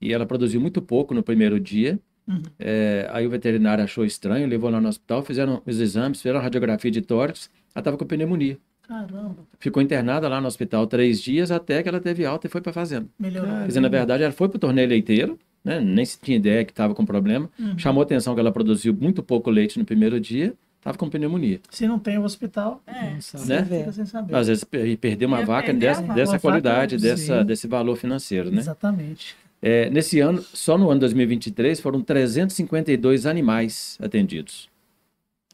e 0.01 0.11
ela 0.13 0.25
produziu 0.25 0.59
muito 0.59 0.81
pouco 0.81 1.13
no 1.13 1.21
primeiro 1.21 1.59
dia. 1.59 1.99
Uhum. 2.27 2.41
É, 2.57 3.07
aí 3.11 3.27
o 3.27 3.29
veterinário 3.29 3.83
achou 3.83 4.03
estranho, 4.03 4.47
levou 4.47 4.69
lá 4.71 4.81
no 4.81 4.87
hospital, 4.89 5.21
fizeram 5.21 5.61
os 5.65 5.79
exames, 5.79 6.19
fizeram 6.19 6.39
a 6.39 6.41
radiografia 6.41 6.89
de 6.89 7.01
tórax, 7.01 7.51
ela 7.75 7.81
estava 7.81 7.97
com 7.97 8.05
pneumonia. 8.05 8.57
Caramba, 8.87 9.37
Ficou 9.59 9.81
internada 9.81 10.29
lá 10.29 10.39
no 10.39 10.47
hospital 10.47 10.85
três 10.87 11.19
dias 11.21 11.49
até 11.51 11.81
que 11.83 11.89
ela 11.89 11.99
teve 11.99 12.23
alta 12.25 12.47
e 12.47 12.49
foi 12.49 12.61
para 12.61 12.71
fazenda. 12.71 13.07
melhorou. 13.19 13.51
Quer 13.51 13.67
dizer, 13.67 13.79
na 13.81 13.89
verdade, 13.89 14.23
ela 14.23 14.31
foi 14.31 14.47
pro 14.47 14.59
torneio 14.59 14.87
leiteiro, 14.87 15.39
né? 15.63 15.79
Nem 15.79 16.05
se 16.05 16.19
tinha 16.21 16.37
ideia 16.37 16.63
que 16.63 16.71
estava 16.71 16.93
com 16.93 17.03
problema. 17.03 17.49
Uhum. 17.59 17.77
Chamou 17.79 18.03
atenção 18.03 18.33
que 18.35 18.39
ela 18.39 18.51
produziu 18.51 18.93
muito 18.93 19.21
pouco 19.23 19.49
leite 19.49 19.79
no 19.79 19.85
primeiro 19.85 20.19
dia, 20.19 20.53
estava 20.77 20.95
com 20.99 21.09
pneumonia. 21.09 21.59
Se 21.71 21.87
não 21.87 21.97
tem 21.97 22.19
o 22.19 22.23
hospital, 22.23 22.79
É. 22.85 23.19
Sabe. 23.19 23.47
Né? 23.47 23.65
fica 23.79 23.91
sem 23.91 24.05
saber. 24.05 24.35
Às 24.35 24.47
vezes 24.47 24.63
per- 24.63 24.97
perder 24.99 25.25
uma 25.25 25.43
vaca 25.43 25.65
perder 25.71 25.87
a 25.87 25.89
dessa, 25.89 26.01
vaca. 26.03 26.13
dessa 26.13 26.39
qualidade, 26.39 26.97
dessa, 26.97 27.43
desse 27.43 27.67
valor 27.67 27.95
financeiro, 27.95 28.51
né? 28.51 28.59
Exatamente. 28.59 29.35
É, 29.63 29.89
nesse 29.89 30.19
ano, 30.19 30.43
só 30.53 30.77
no 30.77 30.91
ano 30.91 30.99
2023, 30.99 31.79
foram 31.79 32.01
352 32.01 33.25
animais 33.25 33.97
atendidos. 33.99 34.69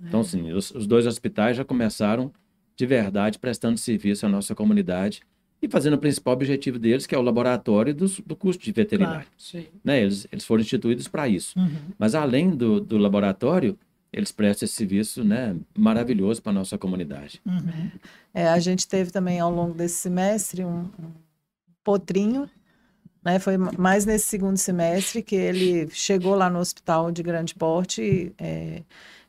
Então, 0.07 0.23
sim, 0.23 0.51
os, 0.51 0.71
os 0.71 0.85
dois 0.87 1.05
hospitais 1.05 1.57
já 1.57 1.63
começaram 1.65 2.31
de 2.75 2.85
verdade 2.85 3.37
prestando 3.39 3.77
serviço 3.77 4.25
à 4.25 4.29
nossa 4.29 4.55
comunidade 4.55 5.21
e 5.61 5.67
fazendo 5.69 5.93
o 5.93 5.97
principal 5.99 6.33
objetivo 6.33 6.79
deles, 6.79 7.05
que 7.05 7.13
é 7.13 7.17
o 7.17 7.21
laboratório 7.21 7.93
dos- 7.93 8.19
do, 8.19 8.35
curso 8.35 8.59
de 8.59 8.71
veterinário. 8.71 9.27
Sim. 9.37 9.65
Né? 9.83 10.01
Eles, 10.01 10.27
eles 10.31 10.43
foram 10.45 10.61
instituídos 10.61 11.07
para 11.07 11.27
isso. 11.27 11.57
Uhum. 11.59 11.69
Mas 11.99 12.15
além 12.15 12.49
do, 12.49 12.81
do 12.81 12.97
laboratório, 12.97 13.77
eles 14.11 14.31
prestam 14.31 14.65
esse 14.65 14.73
serviço 14.75 15.23
né, 15.23 15.55
maravilhoso 15.77 16.41
para 16.41 16.51
a 16.51 16.55
nossa 16.55 16.77
comunidade. 16.77 17.39
Uhum. 17.45 17.91
É, 18.33 18.47
a 18.47 18.57
gente 18.59 18.87
teve 18.87 19.11
também 19.11 19.39
ao 19.39 19.51
longo 19.53 19.73
desse 19.75 19.95
semestre 19.95 20.65
um, 20.65 20.89
um 20.99 21.11
potrinho, 21.83 22.49
né? 23.23 23.37
Foi 23.39 23.55
ma- 23.57 23.71
mais 23.77 24.05
nesse 24.05 24.25
segundo 24.25 24.57
semestre 24.57 25.21
que 25.21 25.35
ele 25.35 25.87
chegou 25.91 26.33
lá 26.35 26.49
no 26.49 26.59
hospital 26.59 27.11
de 27.11 27.21
grande 27.21 27.53
porte. 27.53 28.33
é, 28.37 28.81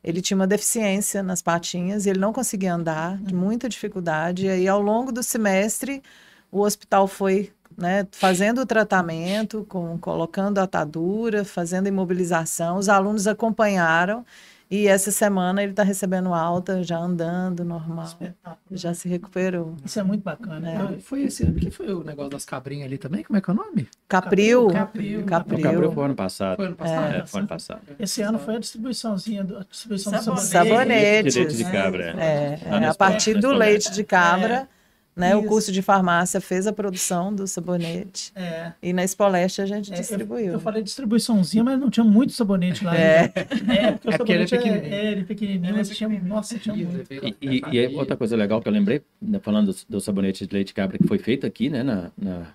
ele 0.03 0.21
tinha 0.21 0.35
uma 0.35 0.47
deficiência 0.47 1.23
nas 1.23 1.41
patinhas, 1.41 2.05
ele 2.05 2.19
não 2.19 2.33
conseguia 2.33 2.73
andar, 2.73 3.17
de 3.17 3.33
muita 3.33 3.69
dificuldade. 3.69 4.45
E 4.45 4.49
aí, 4.49 4.67
ao 4.67 4.81
longo 4.81 5.11
do 5.11 5.23
semestre, 5.23 6.03
o 6.51 6.61
hospital 6.61 7.07
foi 7.07 7.51
né, 7.77 8.07
fazendo 8.11 8.61
o 8.61 8.65
tratamento, 8.65 9.65
com, 9.67 9.97
colocando 9.97 10.59
atadura, 10.59 11.45
fazendo 11.45 11.87
imobilização. 11.87 12.77
Os 12.77 12.89
alunos 12.89 13.27
acompanharam. 13.27 14.25
E 14.73 14.87
essa 14.87 15.11
semana 15.11 15.61
ele 15.61 15.69
está 15.69 15.83
recebendo 15.83 16.33
alta, 16.33 16.81
já 16.81 16.97
andando 16.97 17.63
normal, 17.63 18.05
Espetáculo. 18.05 18.57
já 18.71 18.91
se 18.95 19.07
recuperou. 19.07 19.75
Isso 19.85 19.99
é 19.99 20.03
muito 20.03 20.23
bacana. 20.23 20.67
É. 20.67 20.77
Ah, 20.77 20.95
foi 20.99 21.25
esse 21.25 21.43
ano 21.43 21.53
que 21.59 21.69
foi 21.69 21.93
o 21.93 22.03
negócio 22.03 22.31
das 22.31 22.43
cabrinhas 22.43 22.87
ali 22.87 22.97
também? 22.97 23.23
Como 23.23 23.37
é 23.37 23.41
que 23.41 23.51
é 23.51 23.53
o 23.53 23.55
nome? 23.55 23.87
Capril, 24.07 24.65
Capril. 24.69 25.25
Capril. 25.25 25.59
O 25.59 25.61
Cabril 25.61 25.91
foi 25.91 26.05
ano 26.05 26.15
passado. 26.15 26.55
Foi 26.55 26.65
ano 26.65 26.75
passado? 26.75 27.13
É, 27.13 27.25
foi 27.27 27.39
ano 27.41 27.47
passado. 27.47 27.81
Esse 27.99 28.21
ano 28.23 28.39
foi 28.39 28.55
a 28.55 28.59
distribuiçãozinha 28.59 29.43
do, 29.43 29.59
a 29.59 29.63
distribuição 29.63 30.11
do 30.11 30.17
Sabonete. 30.23 30.47
sabonete. 30.47 31.31
Sabonetes. 31.31 31.35
Leite 31.35 31.55
de 31.57 31.63
cabra. 31.65 32.03
É, 32.19 32.59
Lá 32.71 32.83
é, 32.83 32.87
a 32.87 32.95
partir 32.95 33.39
do 33.39 33.51
leite 33.51 33.91
de 33.91 34.03
cabra, 34.03 34.67
né? 35.15 35.35
O 35.35 35.39
Isso. 35.39 35.47
curso 35.47 35.71
de 35.71 35.81
farmácia 35.81 36.41
fez 36.41 36.65
a 36.67 36.73
produção 36.73 37.33
do 37.33 37.45
sabonete 37.47 38.31
É. 38.35 38.73
e 38.81 38.91
na 38.93 39.03
Espoleste 39.03 39.61
a 39.61 39.65
gente 39.65 39.93
É, 39.93 39.95
distribuiu. 39.95 40.53
Eu 40.53 40.59
falei 40.59 40.81
distribuição,zinha 40.83 41.63
mas 41.63 41.79
não 41.79 41.89
tinha 41.89 42.03
muito 42.03 42.33
sabonete 42.33 42.83
lá. 42.83 42.97
É. 42.97 43.31
É, 43.77 43.91
porque 43.91 44.07
o 44.09 44.11
É 44.13 44.17
porque 44.17 44.31
ele 44.31 44.41
é 44.41 44.45
é, 44.45 44.47
pequenininho. 44.47 44.93
é, 44.93 45.11
ele 45.11 45.21
é 45.21 45.23
pequenininho, 45.23 45.73
é 45.73 45.77
mas 45.77 45.89
tinha, 45.89 46.09
nossa, 46.09 46.57
tinha 46.57 46.75
muito. 46.75 47.13
E, 47.13 47.35
e- 47.41 47.61
e 47.71 47.79
aí, 47.79 47.95
outra 47.95 48.17
coisa 48.17 48.35
legal 48.35 48.61
que 48.61 48.67
eu 48.67 48.71
lembrei, 48.73 49.01
né, 49.21 49.39
falando 49.39 49.71
do, 49.71 49.77
do 49.89 50.01
sabonete 50.01 50.47
de 50.47 50.53
leite 50.53 50.67
de 50.67 50.73
cabra 50.73 50.97
que 50.97 51.07
foi 51.07 51.17
feito 51.19 51.45
aqui, 51.45 51.69
né, 51.69 51.83
na, 51.83 52.11
na, 52.17 52.47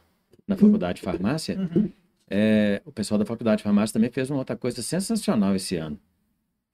na 0.46 0.56
faculdade 0.56 0.96
de 0.96 1.02
farmácia, 1.02 1.56
Uhum. 1.58 1.88
é, 2.28 2.82
o 2.84 2.90
pessoal 2.92 3.18
da 3.18 3.24
faculdade 3.24 3.58
de 3.58 3.62
farmácia 3.64 3.92
também 3.94 4.10
fez 4.10 4.30
uma 4.30 4.38
outra 4.40 4.56
coisa 4.56 4.82
sensacional 4.82 5.54
esse 5.54 5.76
ano. 5.76 5.98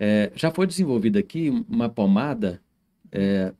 É, 0.01 0.32
já 0.35 0.51
foi 0.51 0.66
desenvolvida 0.66 1.18
aqui 1.20 1.51
uma 1.68 1.89
pomada 1.89 2.61
é. 3.12 3.53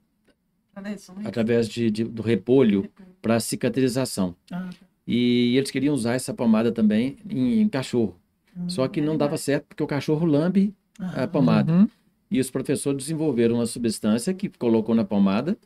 Através 1.25 1.69
de, 1.69 1.91
de- 1.91 2.05
do 2.05 2.23
repolho 2.23 2.91
para 3.23 3.39
cicatrização. 3.41 4.35
Ah, 4.51 4.69
E 5.07 5.57
eles 5.57 5.71
queriam 5.71 5.95
usar 5.95 6.15
essa 6.15 6.33
pomada 6.35 6.73
também 6.73 7.17
em, 7.29 7.61
em 7.63 7.69
cachorro. 7.69 8.17
hum. 8.57 8.69
Só 8.69 8.87
que 8.89 9.01
não 9.01 9.17
dava 9.17 9.37
certo 9.37 9.67
porque 9.69 9.83
o 9.83 9.87
cachorro 9.87 10.27
lambe 10.27 10.75
a 10.99 11.05
Aham. 11.23 11.29
pomada. 11.29 11.73
Uhum. 11.73 11.89
E 12.31 12.41
os 12.41 12.51
professores 12.51 12.99
desenvolveram 12.99 13.57
uma 13.57 13.67
substância 13.67 14.33
que 14.35 14.49
colocou 14.49 14.95
na 14.95 15.05
pomada 15.05 15.57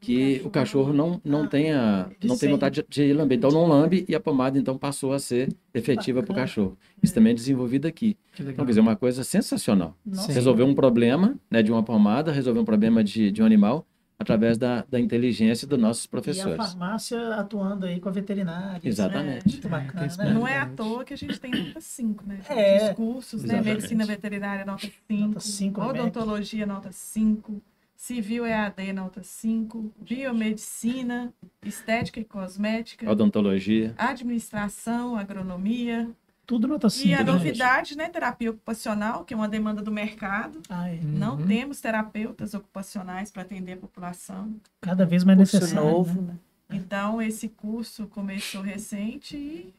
que 0.00 0.40
o 0.44 0.48
cachorro 0.50 0.92
não, 0.92 1.20
não 1.24 1.42
Ah, 1.42 1.46
tenha 1.48 2.10
não 2.22 2.38
tem 2.38 2.48
vontade 2.48 2.84
de, 2.88 3.06
de 3.08 3.12
lamber. 3.12 3.36
Então 3.36 3.50
não 3.50 3.66
lambe 3.66 4.04
e 4.08 4.14
a 4.14 4.20
pomada 4.20 4.56
então 4.56 4.78
passou 4.78 5.12
a 5.12 5.18
ser 5.18 5.52
efetiva 5.74 6.22
para 6.22 6.32
o 6.32 6.36
cachorro. 6.36 6.78
Isso 7.02 7.12
também 7.12 7.32
é 7.32 7.34
desenvolvido 7.34 7.86
aqui. 7.88 8.16
Então, 8.38 8.64
quer 8.64 8.70
dizer, 8.70 8.80
uma 8.80 8.94
coisa 8.94 9.24
sensacional. 9.24 9.96
Nossa. 10.06 10.30
Resolver 10.32 10.62
um 10.62 10.72
problema 10.72 11.36
né, 11.50 11.64
de 11.64 11.72
uma 11.72 11.82
pomada, 11.82 12.30
resolver 12.30 12.60
um 12.60 12.64
problema 12.64 13.02
de, 13.02 13.32
de 13.32 13.42
um 13.42 13.44
animal 13.44 13.84
através 14.18 14.58
da, 14.58 14.84
da 14.90 14.98
inteligência 14.98 15.66
dos 15.66 15.78
nossos 15.78 16.04
E 16.04 16.06
a 16.06 16.10
professores. 16.10 16.56
farmácia 16.56 17.34
atuando 17.36 17.86
aí 17.86 18.00
com 18.00 18.08
a 18.08 18.12
veterinária. 18.12 18.80
Exatamente. 18.82 19.46
Muito 19.48 19.68
bacana, 19.68 20.06
É, 20.06 20.24
né? 20.24 20.32
Não 20.34 20.46
é 20.48 20.58
à 20.58 20.66
toa 20.66 21.04
que 21.04 21.14
a 21.14 21.16
gente 21.16 21.38
tem 21.38 21.50
nota 21.52 21.80
5, 21.80 22.24
né? 22.26 22.40
É. 22.48 22.90
Os 22.90 22.96
cursos, 22.96 23.44
né? 23.44 23.60
Medicina 23.62 24.04
veterinária, 24.04 24.64
nota 24.64 24.88
5. 25.08 25.28
Nota 25.28 25.40
cinco, 25.40 25.80
MEC. 25.80 25.90
Odontologia, 26.00 26.66
nota 26.66 26.90
5. 26.90 27.62
Civil 27.94 28.46
EAD, 28.46 28.92
nota 28.92 29.22
5. 29.22 29.92
Biomedicina, 30.00 31.32
estética 31.64 32.20
e 32.20 32.24
cosmética. 32.24 33.10
Odontologia. 33.10 33.94
Administração, 33.98 35.16
agronomia. 35.16 36.08
Tudo 36.48 36.66
nota 36.66 36.86
E 36.86 36.90
5. 36.90 37.14
a 37.14 37.18
né, 37.18 37.24
novidade, 37.24 37.94
né? 37.94 38.08
Terapia 38.08 38.50
ocupacional, 38.50 39.22
que 39.22 39.34
é 39.34 39.36
uma 39.36 39.46
demanda 39.48 39.82
do 39.82 39.92
mercado. 39.92 40.54
gente? 40.54 40.66
Ai, 40.70 40.98
Não 41.04 41.36
Uhum. 41.36 41.46
temos 41.46 41.78
terapeutas 41.78 42.54
ocupacionais 42.54 43.30
para 43.30 43.42
atender 43.42 43.74
a 43.74 43.76
população. 43.76 44.54
cada 44.80 45.04
vez 45.04 45.24
mais 45.24 45.36
curso 45.38 45.56
necessário. 45.58 45.90
novo, 45.90 46.22
né? 46.22 46.32
né? 46.70 46.76
Então, 46.78 47.20
esse 47.20 47.50
curso 47.50 48.06
começou 48.06 48.62
recente 48.62 49.36
e 49.36 49.74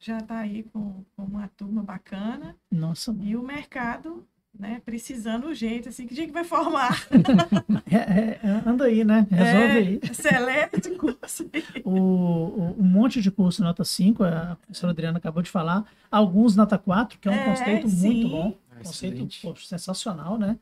já 0.00 0.16
está 0.16 0.38
aí 0.38 0.62
com, 0.72 1.04
com 1.14 1.24
uma 1.24 1.46
turma 1.48 1.82
bacana. 1.82 2.56
Nossa, 2.72 3.14
E 3.20 3.36
o 3.36 3.42
mercado, 3.42 4.26
né, 4.58 4.80
precisando 4.84 5.46
urgente, 5.48 5.88
assim, 5.88 6.06
que 6.06 6.14
dia 6.14 6.26
que 6.26 6.32
vai 6.32 6.44
formar? 6.44 7.06
é, 7.90 7.96
é, 7.96 8.40
é, 8.42 8.62
anda 8.68 8.84
aí, 8.84 9.04
né? 9.04 9.26
Resolve 9.30 9.74
É, 9.74 9.78
aí. 9.78 10.00
Acelera 10.08 10.70
esse 10.72 10.90
curso 10.96 11.48
aí. 11.52 11.64
O, 11.84 11.90
o- 11.92 12.76
um 12.78 12.82
monte 12.84 13.20
de 13.20 13.30
curso 13.30 13.62
nota 13.62 13.84
5, 13.84 14.22
a 14.24 14.56
professora 14.56 14.92
Adriana 14.92 15.18
acabou 15.18 15.42
de 15.42 15.50
falar. 15.50 15.84
Alguns 16.10 16.54
nota 16.56 16.78
4, 16.78 17.18
que 17.18 17.28
é 17.28 17.30
um 17.30 17.34
É, 17.34 17.44
conceito 17.44 17.88
sim. 17.88 18.06
muito 18.08 18.28
bom. 18.28 18.54
Ah, 18.70 18.82
Conceito 18.84 19.28
pô, 19.42 19.54
sensacional, 19.56 20.38
né? 20.38 20.56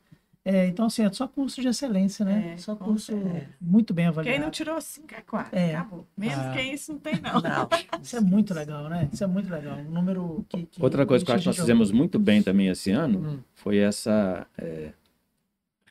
É, 0.45 0.67
então, 0.67 0.87
assim, 0.87 1.05
é 1.05 1.13
só 1.13 1.25
curso 1.25 1.61
de 1.61 1.69
excelência, 1.69 2.25
né? 2.25 2.51
É, 2.53 2.57
só 2.57 2.75
curso 2.75 3.13
certeza. 3.13 3.47
muito 3.61 3.93
bem 3.93 4.07
avaliado. 4.07 4.35
Quem 4.35 4.43
não 4.43 4.51
tirou 4.51 4.79
5 4.81 5.07
é 5.15 5.21
4. 5.21 5.57
É. 5.57 5.75
Acabou. 5.75 6.05
Menos 6.17 6.37
Ah. 6.37 6.51
que 6.51 6.61
isso 6.61 6.91
não 6.91 6.99
tem, 6.99 7.13
não. 7.21 7.39
Não. 7.39 7.69
Isso 8.03 8.17
é 8.17 8.19
muito 8.19 8.53
legal, 8.53 8.89
né? 8.89 9.07
Isso 9.13 9.23
é 9.23 9.27
muito 9.27 9.49
legal. 9.49 9.77
Um 9.77 9.89
número 9.91 10.45
que. 10.49 10.65
que 10.65 10.83
Outra 10.83 11.05
coisa 11.05 11.23
que 11.23 11.31
eu 11.31 11.35
acho 11.35 11.43
que 11.43 11.47
nós 11.47 11.55
fizemos 11.55 11.91
muito 11.91 12.19
bem 12.19 12.43
também 12.43 12.67
esse 12.67 12.91
ano 12.91 13.19
Hum. 13.19 13.39
foi 13.53 13.77
essa 13.77 14.45
é, 14.57 14.91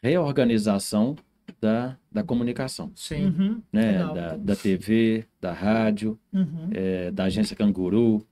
reorganização 0.03 1.17
da, 1.61 1.97
da 2.11 2.23
comunicação, 2.23 2.91
Sim. 2.95 3.27
Uhum, 3.27 3.63
né? 3.73 3.93
legal. 3.93 4.15
Da, 4.15 4.37
da 4.37 4.57
TV, 4.57 5.25
da 5.41 5.53
rádio, 5.53 6.19
Uhum. 6.33 6.69
é, 6.73 7.11
da 7.11 7.25
agência 7.25 7.57
Canguru. 7.57 8.27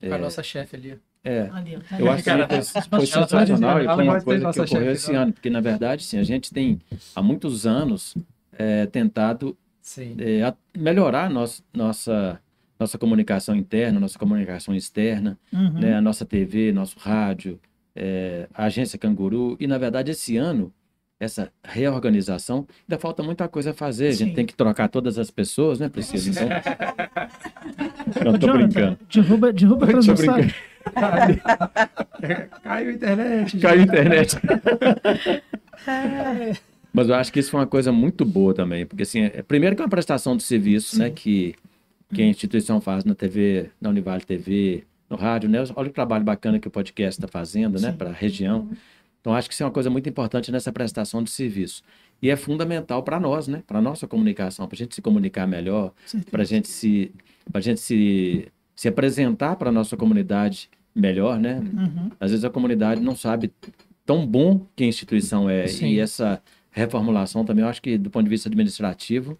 Com 0.00 0.14
a 0.14 0.18
nossa 0.18 0.42
chefe 0.42 0.76
ali. 0.76 0.98
É, 1.24 1.48
Ali. 1.52 1.78
Tá 1.88 1.98
eu 1.98 2.10
acho 2.10 2.22
que 2.22 2.30
foi, 2.90 3.06
sensacional 3.06 3.80
e 3.82 3.86
foi 3.86 4.04
uma 4.04 4.20
coisa 4.20 4.52
que 4.52 4.60
ocorreu 4.60 4.92
esse 4.92 5.14
ano, 5.14 5.32
porque 5.32 5.48
na 5.48 5.60
verdade, 5.60 6.04
sim, 6.04 6.18
a 6.18 6.22
gente 6.22 6.52
tem 6.52 6.78
há 7.16 7.22
muitos 7.22 7.66
anos 7.66 8.14
é, 8.58 8.84
tentado 8.86 9.56
é, 10.18 10.42
a- 10.42 10.54
melhorar 10.76 11.30
nossa, 11.30 11.62
nossa, 11.72 12.38
nossa 12.78 12.98
comunicação 12.98 13.56
interna, 13.56 13.98
nossa 13.98 14.18
comunicação 14.18 14.74
externa, 14.74 15.38
Uhum. 15.52 15.80
né, 15.80 15.94
a 15.96 16.00
nossa 16.02 16.24
TV, 16.26 16.72
nosso 16.72 16.98
rádio, 16.98 17.58
é, 17.96 18.46
a 18.52 18.64
agência 18.64 18.98
Canguru. 18.98 19.56
E, 19.58 19.66
na 19.66 19.78
verdade, 19.78 20.10
esse 20.10 20.36
ano, 20.36 20.72
essa 21.18 21.50
reorganização, 21.62 22.66
ainda 22.88 23.00
falta 23.00 23.22
muita 23.22 23.48
coisa 23.48 23.70
a 23.70 23.74
fazer. 23.74 24.08
A 24.08 24.12
gente 24.12 24.34
tem 24.34 24.44
que 24.44 24.54
trocar 24.54 24.88
todas 24.88 25.16
as 25.18 25.30
pessoas, 25.30 25.78
né, 25.80 25.88
Priscila? 25.88 26.22
Então, 26.28 26.48
não, 28.32 28.38
tô 28.38 28.46
Jonathan, 28.46 28.66
brincando. 28.68 28.98
Derruba, 29.12 29.52
derruba 29.52 29.84
a 29.86 29.88
transmissão. 29.88 30.36
Brincando. 30.84 31.40
Caiu 32.62 32.88
a 32.88 32.92
internet. 32.92 33.58
Caiu 33.58 33.80
a 33.80 33.84
internet. 33.84 34.36
Mas 36.92 37.08
eu 37.08 37.14
acho 37.16 37.32
que 37.32 37.40
isso 37.40 37.50
foi 37.50 37.60
uma 37.60 37.66
coisa 37.66 37.90
muito 37.90 38.24
boa 38.24 38.54
também, 38.54 38.86
porque 38.86 39.02
assim, 39.02 39.22
é, 39.22 39.42
primeiro 39.42 39.74
que 39.74 39.82
é 39.82 39.84
uma 39.84 39.90
prestação 39.90 40.36
de 40.36 40.44
serviço, 40.44 40.96
né, 40.96 41.10
que, 41.10 41.56
que 42.12 42.22
a 42.22 42.26
instituição 42.26 42.80
faz 42.80 43.04
na 43.04 43.16
TV, 43.16 43.70
na 43.80 43.90
Univale 43.90 44.22
TV, 44.22 44.84
no 45.10 45.16
rádio, 45.16 45.48
né? 45.48 45.58
Olha 45.74 45.88
o 45.88 45.92
trabalho 45.92 46.24
bacana 46.24 46.60
que 46.60 46.68
o 46.68 46.70
podcast 46.70 47.20
está 47.20 47.26
fazendo, 47.26 47.80
né, 47.80 47.90
Sim. 47.90 47.96
para 47.96 48.10
a 48.10 48.12
região. 48.12 48.68
Então 49.20 49.34
acho 49.34 49.48
que 49.48 49.54
isso 49.54 49.62
é 49.62 49.66
uma 49.66 49.72
coisa 49.72 49.90
muito 49.90 50.08
importante 50.08 50.52
nessa 50.52 50.70
prestação 50.70 51.22
de 51.22 51.30
serviço. 51.30 51.82
E 52.22 52.30
é 52.30 52.36
fundamental 52.36 53.02
para 53.02 53.18
nós, 53.18 53.48
né, 53.48 53.62
para 53.66 53.80
nossa 53.80 54.06
comunicação, 54.06 54.68
para 54.68 54.76
a 54.76 54.78
gente 54.78 54.94
se 54.94 55.02
comunicar 55.02 55.46
melhor, 55.48 55.92
para 56.30 56.42
a 56.42 56.46
gente 56.46 56.68
se, 56.68 57.10
pra 57.50 57.60
gente 57.60 57.80
se, 57.80 58.52
se 58.74 58.88
apresentar 58.88 59.56
para 59.56 59.68
a 59.70 59.72
nossa 59.72 59.96
comunidade 59.96 60.68
melhor, 60.94 61.38
né? 61.38 61.58
Uhum. 61.60 62.10
Às 62.20 62.30
vezes 62.30 62.44
a 62.44 62.50
comunidade 62.50 63.00
não 63.00 63.16
sabe 63.16 63.52
tão 64.06 64.26
bom 64.26 64.66
que 64.76 64.84
a 64.84 64.86
instituição 64.86 65.48
é. 65.48 65.66
Sim. 65.66 65.86
E 65.88 65.98
essa 66.00 66.40
reformulação 66.70 67.44
também, 67.44 67.64
eu 67.64 67.68
acho 67.68 67.80
que 67.82 67.96
do 67.96 68.10
ponto 68.10 68.24
de 68.24 68.30
vista 68.30 68.48
administrativo, 68.48 69.38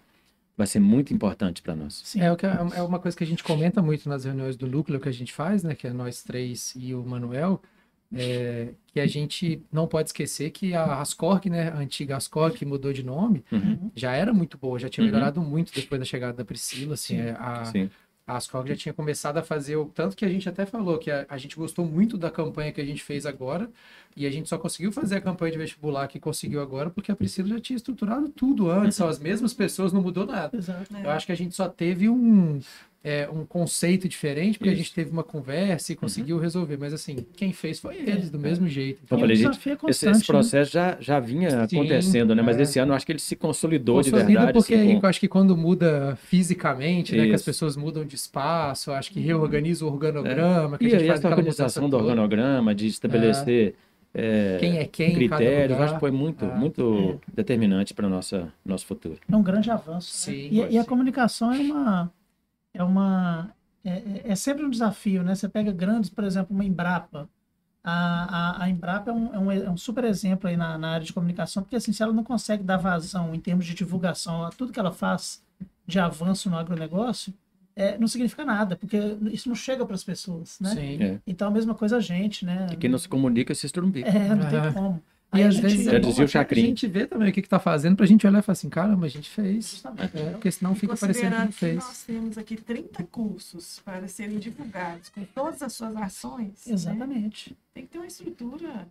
vai 0.56 0.66
ser 0.68 0.78
muito 0.80 1.12
importante 1.12 1.60
para 1.62 1.74
nós. 1.74 2.00
Sim. 2.04 2.20
É, 2.20 2.30
o 2.32 2.36
que, 2.36 2.46
é 2.46 2.82
uma 2.82 2.98
coisa 3.00 3.16
que 3.16 3.24
a 3.24 3.26
gente 3.26 3.42
comenta 3.42 3.82
muito 3.82 4.08
nas 4.08 4.24
reuniões 4.24 4.56
do 4.56 4.66
núcleo 4.68 5.00
que 5.00 5.08
a 5.08 5.12
gente 5.12 5.32
faz, 5.32 5.62
né? 5.64 5.74
Que 5.74 5.88
é 5.88 5.92
nós 5.92 6.22
três 6.22 6.72
e 6.76 6.94
o 6.94 7.02
Manuel, 7.04 7.60
é, 8.14 8.68
que 8.86 9.00
a 9.00 9.06
gente 9.06 9.60
não 9.72 9.88
pode 9.88 10.10
esquecer 10.10 10.50
que 10.50 10.72
a 10.74 11.00
Ascorg, 11.00 11.50
né? 11.50 11.70
A 11.70 11.78
antiga 11.78 12.16
Ascorg, 12.16 12.56
que 12.56 12.64
mudou 12.64 12.92
de 12.92 13.02
nome, 13.02 13.42
Uhum. 13.50 13.90
já 13.96 14.12
era 14.12 14.32
muito 14.32 14.56
boa, 14.56 14.78
já 14.78 14.88
tinha 14.88 15.04
Uhum. 15.04 15.10
melhorado 15.10 15.40
muito 15.40 15.72
depois 15.74 15.98
da 15.98 16.04
chegada 16.04 16.32
da 16.34 16.44
Priscila, 16.44 16.94
assim, 16.94 17.16
é, 17.16 17.32
a, 17.38 17.64
Sim. 17.64 17.90
A 18.26 18.36
Ascog 18.36 18.68
já 18.68 18.74
tinha 18.74 18.92
começado 18.92 19.36
a 19.36 19.42
fazer 19.42 19.76
o 19.76 19.86
tanto 19.86 20.16
que 20.16 20.24
a 20.24 20.28
gente 20.28 20.48
até 20.48 20.64
falou 20.64 20.98
que 20.98 21.10
a, 21.10 21.26
a 21.28 21.36
gente 21.36 21.56
gostou 21.56 21.84
muito 21.84 22.16
da 22.16 22.30
campanha 22.30 22.72
que 22.72 22.80
a 22.80 22.84
gente 22.84 23.02
fez 23.02 23.26
agora 23.26 23.70
e 24.16 24.26
a 24.26 24.30
gente 24.30 24.48
só 24.48 24.56
conseguiu 24.56 24.90
fazer 24.90 25.16
a 25.16 25.20
campanha 25.20 25.52
de 25.52 25.58
vestibular 25.58 26.08
que 26.08 26.18
conseguiu 26.18 26.62
agora 26.62 26.88
porque 26.88 27.12
a 27.12 27.16
Priscila 27.16 27.48
já 27.48 27.60
tinha 27.60 27.76
estruturado 27.76 28.28
tudo 28.30 28.70
antes, 28.70 28.96
são 28.96 29.08
as 29.08 29.18
mesmas 29.18 29.52
pessoas, 29.52 29.92
não 29.92 30.00
mudou 30.00 30.24
nada. 30.24 30.56
Exato. 30.56 30.96
Eu 30.96 31.10
acho 31.10 31.26
que 31.26 31.32
a 31.32 31.36
gente 31.36 31.54
só 31.54 31.68
teve 31.68 32.08
um 32.08 32.60
é, 33.06 33.28
um 33.30 33.44
conceito 33.44 34.08
diferente 34.08 34.56
porque 34.58 34.70
a 34.70 34.72
Isso. 34.72 34.82
gente 34.82 34.94
teve 34.94 35.10
uma 35.10 35.22
conversa 35.22 35.92
e 35.92 35.94
conseguiu 35.94 36.38
resolver, 36.38 36.78
mas 36.80 36.94
assim, 36.94 37.16
quem 37.36 37.52
fez 37.52 37.78
foi 37.78 37.96
eles, 37.96 38.30
do 38.30 38.38
É. 38.38 38.40
mesmo 38.40 38.66
jeito. 38.66 39.00
Então, 39.04 39.18
E 39.18 39.20
falei, 39.20 39.36
gente, 39.36 39.58
é 39.68 39.90
Esse, 39.90 40.08
esse 40.08 40.24
processo 40.26 40.72
já, 40.72 40.96
já 40.98 41.20
vinha 41.20 41.50
Sim, 41.68 41.78
acontecendo, 41.80 42.34
né? 42.34 42.40
Mas 42.42 42.56
é. 42.58 42.62
esse 42.62 42.78
ano 42.78 42.92
eu 42.92 42.96
acho 42.96 43.04
que 43.04 43.12
ele 43.12 43.18
se 43.18 43.36
consolidou 43.36 44.00
de 44.00 44.10
verdade. 44.10 44.54
porque 44.54 44.74
assim, 44.74 44.98
com- 44.98 45.06
eu 45.06 45.10
acho 45.10 45.20
que 45.20 45.28
quando 45.28 45.54
muda 45.54 46.16
fisicamente, 46.22 47.14
né, 47.14 47.26
que 47.26 47.32
as 47.32 47.40
Isso. 47.42 47.44
pessoas 47.50 47.76
mudam 47.76 48.04
de 48.06 48.14
espaço, 48.14 48.90
acho 48.90 49.10
que 49.12 49.20
reorganiza 49.20 49.84
o 49.84 49.88
organograma, 49.88 50.78
que 50.78 50.84
a 50.84 50.88
E 50.88 50.90
gente 50.90 51.00
aí 51.02 51.06
faz 51.08 51.18
essa 51.20 51.28
organização 51.28 51.90
do 51.90 51.96
organograma, 51.98 52.74
de 52.74 52.86
estabelecer 52.86 53.74
é, 54.14 54.56
quem 54.60 54.78
é 54.78 54.84
quem, 54.86 55.08
em 55.10 55.28
cada 55.28 55.36
critérios, 55.42 55.80
acho 55.80 55.94
que 55.94 56.00
foi 56.00 56.10
muito, 56.10 56.44
Ah. 56.44 56.54
muito 56.56 57.20
determinante 57.34 57.92
para 57.92 58.06
o 58.06 58.08
nosso 58.10 58.86
futuro. 58.86 59.18
É 59.30 59.36
um 59.36 59.42
grande 59.42 59.70
avanço. 59.70 60.30
né? 60.30 60.36
Sim, 60.38 60.48
E, 60.52 60.60
pode 60.60 60.74
e 60.74 60.78
a 60.78 60.84
comunicação 60.84 61.52
é 61.52 61.58
uma. 61.58 62.12
É 62.74 62.82
uma. 62.82 63.50
É, 63.84 63.90
é- 63.90 64.22
é 64.32 64.34
sempre 64.34 64.64
um 64.64 64.70
desafio, 64.70 65.22
né? 65.22 65.34
Você 65.34 65.48
pega 65.48 65.70
grandes, 65.72 66.10
por 66.10 66.24
exemplo, 66.24 66.54
uma 66.54 66.64
Embrapa. 66.64 67.28
A, 67.86 68.62
a, 68.62 68.64
a 68.64 68.70
Embrapa 68.70 69.10
é 69.10 69.12
um, 69.14 69.34
é, 69.34 69.38
um, 69.38 69.52
é 69.52 69.70
um 69.70 69.76
super 69.76 70.04
exemplo 70.04 70.48
aí 70.48 70.56
na, 70.56 70.76
na 70.78 70.92
área 70.92 71.04
de 71.06 71.12
comunicação, 71.12 71.62
porque 71.62 71.76
assim, 71.76 71.92
se 71.92 72.02
ela 72.02 72.12
não 72.14 72.24
consegue 72.24 72.62
dar 72.62 72.78
vazão 72.78 73.34
em 73.34 73.40
termos 73.40 73.66
de 73.66 73.74
divulgação 73.74 74.42
a 74.44 74.48
tudo 74.50 74.72
que 74.72 74.80
ela 74.80 74.90
faz 74.92 75.42
de 75.86 75.98
avanço 76.00 76.48
no 76.48 76.56
agronegócio, 76.56 77.34
é, 77.76 77.98
não 77.98 78.08
significa 78.08 78.42
nada, 78.44 78.74
porque 78.74 78.96
isso 79.32 79.48
não 79.50 79.54
chega 79.56 79.84
para 79.84 79.94
as 79.94 80.02
pessoas, 80.04 80.58
né? 80.60 80.70
Sim. 80.70 81.02
É. 81.02 81.20
Então 81.26 81.46
a 81.48 81.50
mesma 81.50 81.74
coisa 81.74 81.98
a 81.98 82.00
gente, 82.00 82.46
né? 82.46 82.68
E 82.72 82.76
quem 82.76 82.88
não 82.88 82.96
se 82.98 83.06
comunica 83.08 83.54
se 83.54 83.66
estrumbica. 83.66 84.08
É, 84.08 84.34
não 84.34 84.46
Ah. 84.46 84.50
tem 84.50 84.72
como. 84.72 85.02
E 85.38 85.42
a 85.42 85.48
às 85.48 85.54
gente- 85.54 85.62
vezes 85.62 85.86
é 85.86 85.98
bom 85.98 86.08
a 86.10 86.54
gente 86.54 86.86
ver 86.86 87.06
também 87.08 87.28
o 87.30 87.32
que, 87.32 87.42
que 87.42 87.48
tá 87.48 87.58
fazendo 87.58 87.96
pra 87.96 88.06
gente 88.06 88.26
olhar 88.26 88.38
e 88.38 88.42
falar 88.42 88.52
assim, 88.52 88.68
caramba, 88.68 89.06
a 89.06 89.08
gente 89.08 89.28
fez. 89.30 89.82
É, 89.98 90.30
porque 90.30 90.50
senão 90.50 90.74
fica 90.74 90.96
parecendo 90.96 91.30
que 91.30 91.38
não 91.38 91.46
Considerando 91.46 91.52
que 91.52 91.58
fez. 91.58 91.76
nós 91.84 92.04
temos 92.04 92.38
aqui 92.38 92.56
30 92.56 93.02
cursos 93.04 93.80
para 93.84 94.06
serem 94.08 94.38
divulgados 94.38 95.08
com 95.08 95.24
todas 95.34 95.62
as 95.62 95.72
suas 95.72 95.96
ações, 95.96 96.64
né? 96.66 96.72
Exatamente. 96.74 97.56
tem 97.72 97.84
que 97.84 97.90
ter 97.90 97.98
uma 97.98 98.06
estrutura. 98.06 98.86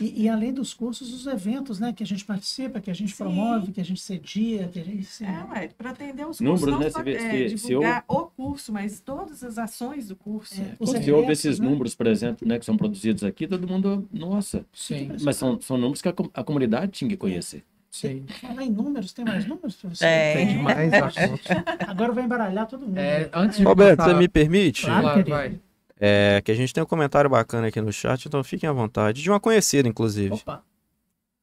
E, 0.00 0.24
e 0.24 0.28
além 0.28 0.52
dos 0.52 0.74
cursos, 0.74 1.12
os 1.14 1.26
eventos, 1.26 1.78
né? 1.78 1.92
Que 1.92 2.02
a 2.02 2.06
gente 2.06 2.24
participa, 2.24 2.80
que 2.80 2.90
a 2.90 2.94
gente 2.94 3.12
Sim. 3.12 3.18
promove, 3.18 3.70
que 3.70 3.80
a 3.80 3.84
gente 3.84 4.00
cedia, 4.00 4.66
que 4.68 4.80
a 4.80 4.84
gente. 4.84 5.00
Assim, 5.02 5.24
É, 5.24 5.44
ué, 5.52 5.68
para 5.68 5.90
atender 5.90 6.26
os 6.26 6.38
cursos, 6.38 6.40
Números, 6.40 6.66
não 6.72 6.78
né? 6.80 6.90
só 6.90 6.98
Você 6.98 7.04
vê- 7.04 7.14
é, 7.14 7.48
se- 7.48 7.58
se 7.58 7.66
divulgar 7.68 8.04
o 8.08 8.22
curso, 8.26 8.72
mas 8.72 9.00
todas 9.00 9.44
as 9.44 9.58
ações 9.58 10.08
do 10.08 10.16
curso. 10.16 10.60
É, 10.60 10.74
Quando 10.76 10.88
você 11.02 11.12
ouve 11.12 11.32
esses 11.32 11.60
né? 11.60 11.68
números, 11.68 11.94
por 11.94 12.06
exemplo, 12.08 12.48
né, 12.48 12.58
que 12.58 12.64
são 12.64 12.76
produzidos 12.76 13.22
aqui, 13.22 13.46
todo 13.46 13.68
mundo, 13.68 14.08
nossa, 14.12 14.64
Sim, 14.72 15.12
mas 15.22 15.36
são, 15.36 15.60
são 15.60 15.76
números 15.76 16.02
que 16.02 16.08
a, 16.08 16.14
a 16.34 16.42
comunidade 16.42 16.90
tinha 16.90 17.08
que 17.08 17.16
conhecer. 17.16 17.62
sim. 17.88 18.24
Falar 18.40 18.64
em 18.64 18.70
números, 18.70 19.12
tem 19.12 19.24
mais 19.24 19.46
números 19.46 19.76
pra 19.76 19.90
você? 19.90 20.04
Tem. 20.04 20.46
Tem 20.48 20.56
demais 20.56 20.92
assunto. 20.94 21.42
Agora 21.86 22.10
vai 22.12 22.24
embaralhar 22.24 22.66
todo 22.66 22.86
mundo. 22.86 22.98
É, 22.98 23.30
antes 23.32 23.58
de 23.58 23.64
Roberto, 23.64 23.98
passar- 23.98 24.14
você 24.14 24.18
me 24.18 24.26
permite? 24.28 24.82
Claro, 24.82 25.02
Claro, 25.02 25.24
vai. 25.30 25.60
É 26.04 26.42
que 26.44 26.50
a 26.50 26.54
gente 26.54 26.74
tem 26.74 26.82
um 26.82 26.86
comentário 26.86 27.30
bacana 27.30 27.68
aqui 27.68 27.80
no 27.80 27.92
chat, 27.92 28.26
então 28.26 28.42
fiquem 28.42 28.68
à 28.68 28.72
vontade. 28.72 29.22
De 29.22 29.30
uma 29.30 29.38
conhecida, 29.38 29.88
inclusive. 29.88 30.34
Opa, 30.34 30.60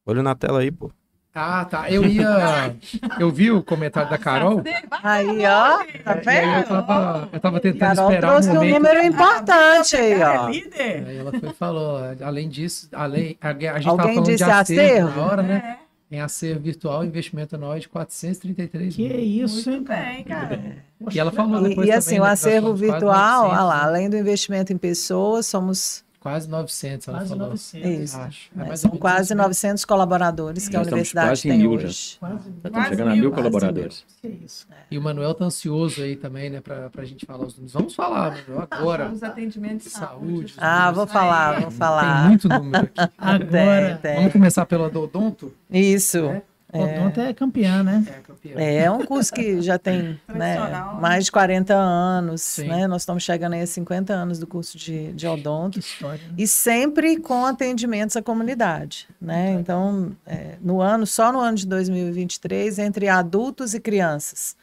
Olha 0.05 0.22
na 0.22 0.36
tela 0.36 0.60
aí, 0.60 0.70
pô. 0.70 0.91
Ah, 1.34 1.64
tá. 1.64 1.89
Eu 1.89 2.03
ia. 2.05 2.76
Eu 3.18 3.30
vi 3.32 3.51
o 3.51 3.64
comentário 3.64 4.10
da 4.10 4.18
Carol. 4.18 4.62
Aí, 5.03 5.45
ó, 5.45 5.78
tá 5.78 5.86
aí 5.86 6.18
eu 6.18 6.24
vendo? 6.24 6.68
tava, 6.68 7.30
eu 7.32 7.39
tava 7.39 7.60
tentando 7.62 7.95
Carol 7.95 8.10
esperar 8.12 8.28
um 8.28 8.32
trouxe 8.32 8.49
um 8.49 8.53
momento. 8.55 8.74
número 8.74 9.03
importante 9.05 9.95
aí, 9.95 10.12
É 10.14 10.28
ó. 10.39 10.49
líder? 10.49 11.03
Aí 11.07 11.18
ela 11.18 11.32
foi 11.32 11.49
e 11.49 11.53
falou, 11.53 11.99
além 12.22 12.49
disso, 12.49 12.89
além, 12.91 13.38
a, 13.39 13.51
gente 13.53 13.62
tava 13.86 13.89
Alguém 13.91 14.16
falando 14.16 14.26
de 14.26 14.32
disse 14.36 14.43
acervo, 14.43 14.82
acervo? 15.07 15.20
na 15.22 15.26
hora, 15.28 15.41
né? 15.43 15.78
É, 15.80 15.89
Em 16.12 16.20
acervo 16.22 16.62
virtual, 16.62 17.05
investimento 17.05 17.55
anual 17.55 17.78
de 17.78 17.88
433 17.88 18.95
que 18.95 19.07
mil. 19.07 19.20
isso, 19.20 19.70
hein, 19.70 19.76
muito 19.78 19.88
cara? 19.88 20.03
bem, 20.05 20.24
cara. 20.24 20.76
Poxa, 20.99 21.18
E 21.18 21.20
ela 21.20 21.32
falou 21.32 21.60
E, 21.60 21.70
depois 21.70 21.88
e 21.88 21.91
também, 21.91 21.97
assim, 21.97 22.16
né, 22.16 22.22
o 22.22 22.24
que 22.24 22.30
nós 22.30 22.39
acervo 22.39 22.74
virtual, 22.76 23.43
900, 23.43 23.57
olha 23.57 23.64
lá, 23.64 23.78
né? 23.78 23.84
além 23.84 24.10
do 24.10 24.18
investimento 24.18 24.74
em 24.74 24.78
pessoas, 24.78 25.45
somos 25.45 26.03
Quase 26.20 26.50
900, 26.50 27.08
ela 27.08 27.18
Quase 27.20 27.30
falou. 27.30 27.48
900. 27.48 27.90
Isso. 28.04 28.18
Acho. 28.18 28.50
É 28.54 28.58
né, 28.60 28.76
são 28.76 28.90
menos 28.90 29.02
quase 29.02 29.24
isso, 29.24 29.36
né? 29.36 29.44
900 29.44 29.86
colaboradores 29.86 30.68
que 30.68 30.76
a 30.76 30.80
Nós 30.80 30.88
universidade 30.90 31.42
tem 31.44 31.58
mil 31.58 31.80
já. 31.80 31.88
hoje. 31.88 32.18
Quase. 32.20 32.34
Já 32.36 32.50
estamos 32.50 32.72
Quase 32.72 32.90
chegando 32.90 33.08
a 33.08 33.12
mil, 33.14 33.22
mil 33.22 33.32
quase 33.32 33.36
colaboradores. 33.42 34.06
Que 34.22 34.28
isso. 34.28 34.68
E 34.92 34.98
o 34.98 35.02
Manuel 35.02 35.34
tá 35.34 35.46
ansioso 35.46 36.02
aí 36.02 36.18
também, 36.18 36.50
né, 36.50 36.60
pra, 36.60 36.90
pra 36.90 37.06
gente 37.06 37.26
falar 37.26 37.46
os 37.46 37.54
números. 37.56 37.72
Vamos 37.74 37.96
falar, 37.96 38.32
Manuel, 38.48 38.68
agora. 38.70 39.10
Os 39.10 39.24
atendimentos 39.24 39.86
de 39.86 39.92
Saúde. 39.92 40.28
saúde. 40.28 40.54
Ah, 40.58 40.92
vou 40.92 41.08
falar, 41.08 41.54
vou 41.62 41.70
Tem 41.70 41.78
falar. 41.78 42.28
muito 42.28 42.50
número 42.50 42.90
aqui. 42.98 43.14
Agora, 43.18 44.00
Tem, 44.02 44.16
Vamos 44.16 44.34
começar 44.34 44.66
pela 44.66 44.90
do 44.90 45.02
Odonto? 45.04 45.54
Isso. 45.72 46.18
É. 46.18 46.42
o 46.72 46.80
Odonto 46.84 47.20
é 47.22 47.34
campeã, 47.34 47.82
né? 47.84 48.04
É, 48.08 48.12
campeão. 48.22 48.60
É, 48.60 48.76
é 48.84 48.92
um 48.92 49.04
curso 49.06 49.34
que 49.34 49.60
já 49.62 49.78
tem 49.80 50.20
né, 50.28 50.56
Tradicional. 50.56 51.02
mais 51.02 51.26
de 51.26 51.32
40 51.32 51.74
anos, 51.76 52.42
Sim. 52.42 52.68
né? 52.68 52.86
Nós 52.88 53.02
estamos 53.02 53.24
chegando 53.24 53.54
aí 53.54 53.62
a 53.62 53.68
50 53.68 54.14
anos 54.14 54.38
do 54.38 54.46
curso 54.46 54.78
de, 54.78 55.12
de 55.14 55.26
odonto. 55.28 55.80
Que 55.80 55.86
história. 55.86 56.22
né? 56.28 56.34
E 56.38 56.48
sempre 56.48 57.18
com 57.18 57.44
atendimentos 57.46 58.16
à 58.16 58.22
comunidade, 58.22 59.08
né? 59.20 59.54
Então, 59.54 60.16
é, 60.28 60.56
no 60.62 60.80
ano, 60.82 61.08
só 61.08 61.32
no 61.32 61.40
ano 61.40 61.58
de 61.58 61.66
2023, 61.68 62.78
entre 62.80 63.08
adultos 63.08 63.74
e 63.74 63.80
crianças, 63.80 64.56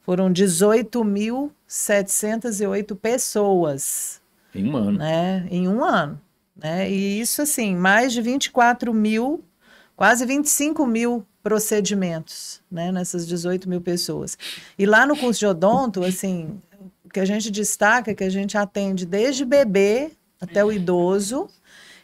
foram 0.00 0.32
18.708 0.32 2.96
pessoas, 2.96 4.20
Em 4.54 4.68
um 4.70 4.76
ano. 4.76 4.98
né? 4.98 5.46
Em 5.50 5.68
um 5.68 5.84
ano, 5.84 6.20
né? 6.56 6.90
E 6.90 7.20
isso, 7.20 7.42
assim, 7.42 7.76
mais 7.76 8.12
de 8.12 8.20
24 8.20 8.92
mil 8.92 9.44
quase 9.94 10.24
25 10.26 10.84
mil 10.86 11.24
procedimentos, 11.42 12.60
né, 12.70 12.92
nessas 12.92 13.26
18 13.26 13.68
mil 13.68 13.80
pessoas. 13.80 14.38
E 14.78 14.86
lá 14.86 15.06
no 15.06 15.16
curso 15.16 15.40
de 15.40 15.46
odonto, 15.46 16.04
assim, 16.04 16.60
o 17.04 17.08
que 17.08 17.20
a 17.20 17.24
gente 17.24 17.50
destaca 17.50 18.10
é 18.10 18.14
que 18.14 18.24
a 18.24 18.30
gente 18.30 18.56
atende 18.56 19.04
desde 19.04 19.44
bebê 19.44 20.12
até 20.40 20.64
o 20.64 20.72
idoso, 20.72 21.48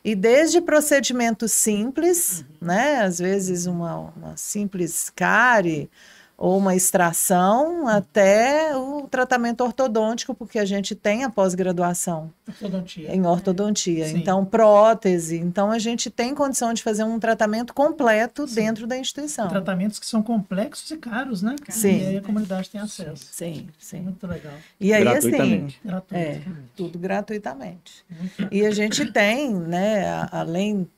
e 0.05 0.15
desde 0.15 0.61
procedimentos 0.61 1.53
simples, 1.53 2.45
né, 2.61 3.03
às 3.03 3.19
vezes 3.19 3.67
uma, 3.67 4.13
uma 4.17 4.37
simples 4.37 5.11
cárie, 5.15 5.91
ou 6.39 6.57
uma 6.57 6.77
extração 6.77 7.89
até 7.89 8.77
o 8.77 9.09
tratamento 9.09 9.65
ortodôntico, 9.65 10.33
porque 10.37 10.61
a 10.61 10.65
gente 10.65 10.95
tem 10.95 11.25
a 11.25 11.31
pós-graduação 11.31 12.33
Ortodontia. 12.47 13.13
em 13.13 13.27
ortodontia. 13.27 14.07
Sim. 14.07 14.19
Então, 14.19 14.45
prótese. 14.45 15.37
Então, 15.37 15.73
a 15.73 15.81
gente 15.81 16.09
tem 16.09 16.37
condição 16.37 16.73
de 16.73 16.81
fazer 16.81 17.03
um 17.03 17.19
tratamento 17.19 17.75
completo 17.75 18.47
Sim. 18.47 18.55
dentro 18.55 18.87
da 18.87 18.97
instituição. 18.97 19.49
Tratamentos 19.49 19.99
que 19.99 20.07
são 20.07 20.23
complexos 20.23 20.89
e 20.93 20.97
caros, 20.97 21.43
né? 21.43 21.57
Sim. 21.69 21.99
E 21.99 22.07
aí 22.07 22.17
a 22.19 22.23
comunidade 22.23 22.71
tem 22.71 22.81
acesso. 22.81 23.27
Sim, 23.33 23.69
sim. 23.77 24.01
Muito 24.03 24.25
legal. 24.25 24.55
E 24.79 24.95
aí, 24.95 25.09
assim, 25.09 25.31
Gratuitamente. 25.31 25.81
Gratuito. 25.85 26.15
é, 26.15 26.41
tudo 26.77 26.99
gratuitamente. 27.01 28.05
E 28.53 28.65
a 28.65 28.71
gente 28.71 29.11
tem, 29.11 29.53
né, 29.53 30.29
além 30.31 30.89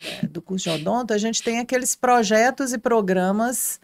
é, 0.00 0.26
do 0.26 0.40
curso 0.40 0.70
de 0.70 0.76
odonto, 0.80 1.12
a 1.12 1.18
gente 1.18 1.42
tem 1.42 1.58
aqueles 1.58 1.94
projetos 1.94 2.72
e 2.72 2.78
programas 2.78 3.78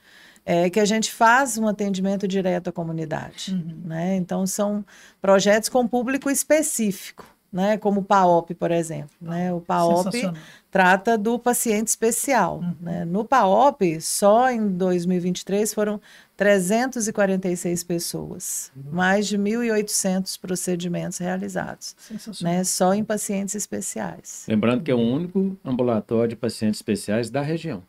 é, 0.45 0.69
que 0.69 0.79
a 0.79 0.85
gente 0.85 1.11
faz 1.11 1.57
um 1.57 1.67
atendimento 1.67 2.29
direto 2.29 2.69
à 2.69 2.73
comunidade. 2.73 3.53
Uhum. 3.53 3.81
né? 3.85 4.17
Então, 4.17 4.47
são 4.47 4.85
projetos 5.21 5.69
com 5.69 5.87
público 5.89 6.31
específico, 6.31 7.25
né? 7.51 7.79
como 7.79 8.01
o 8.01 8.05
PAOP, 8.05 8.55
por 8.55 8.71
exemplo. 8.71 9.15
Né? 9.21 9.53
O 9.53 9.61
PAOP 9.61 10.31
trata 10.71 11.17
do 11.17 11.39
paciente 11.39 11.89
especial. 11.89 12.59
Uhum. 12.59 12.75
né? 12.81 13.05
No 13.07 13.25
PAOP, 13.25 14.01
só 14.03 14.51
em 14.51 14.69
2023 14.69 15.73
foram 15.73 16.01
346 16.37 17.85
pessoas, 17.85 18.73
mais 18.91 19.27
de 19.27 19.39
1.800 19.39 20.39
procedimentos 20.39 21.19
realizados, 21.19 21.95
né? 22.43 22.65
só 22.65 22.93
em 22.93 23.05
pacientes 23.05 23.55
especiais. 23.55 24.45
Lembrando 24.49 24.83
que 24.83 24.91
é 24.91 24.95
o 24.95 24.99
único 24.99 25.57
ambulatório 25.65 26.31
de 26.31 26.37
pacientes 26.37 26.79
especiais 26.79 27.31
da 27.31 27.41
região. 27.41 27.83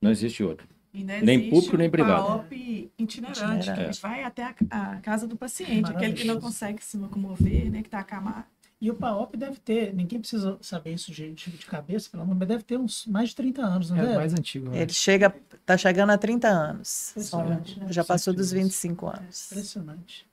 Não 0.00 0.12
existe 0.12 0.44
outro. 0.44 0.77
Ainda 0.94 1.20
Nem 1.20 1.50
público, 1.50 1.76
nem 1.76 1.88
o 1.88 1.90
privado. 1.90 2.26
PAOP 2.26 2.90
itinerante, 2.98 3.40
Itinerante. 3.68 3.96
que 3.96 4.02
vai 4.02 4.22
até 4.24 4.42
a, 4.44 4.54
a 4.92 4.96
casa 5.00 5.26
do 5.26 5.36
paciente, 5.36 5.90
aquele 5.90 6.14
que 6.14 6.24
não 6.24 6.40
consegue 6.40 6.82
se 6.84 6.96
locomover, 6.96 7.70
né, 7.70 7.82
que 7.82 7.88
está 7.88 8.00
acamado. 8.00 8.44
E 8.80 8.90
o 8.90 8.94
PAOP 8.94 9.36
deve 9.36 9.58
ter, 9.58 9.92
ninguém 9.92 10.20
precisa 10.20 10.56
saber 10.60 10.92
isso 10.94 11.10
de, 11.12 11.32
de, 11.32 11.50
de 11.50 11.66
cabeça, 11.66 12.08
pelo 12.10 12.22
amor, 12.22 12.36
mas 12.36 12.46
deve 12.48 12.62
ter 12.62 12.78
uns 12.78 13.06
mais 13.06 13.30
de 13.30 13.36
30 13.36 13.60
anos, 13.60 13.90
não 13.90 13.98
É 13.98 14.04
é? 14.06 14.12
o 14.12 14.14
mais 14.16 14.32
antigo. 14.32 14.70
né? 14.70 14.82
Ele 14.82 14.92
chega, 14.92 15.34
está 15.52 15.76
chegando 15.76 16.10
a 16.10 16.18
30 16.18 16.48
anos, 16.48 17.10
Impressionante, 17.10 17.80
né? 17.80 17.86
já 17.90 18.04
passou 18.04 18.32
dos 18.32 18.48
Sempre 18.48 18.64
25 18.64 19.06
anos. 19.08 19.52
Impressionante. 19.52 20.26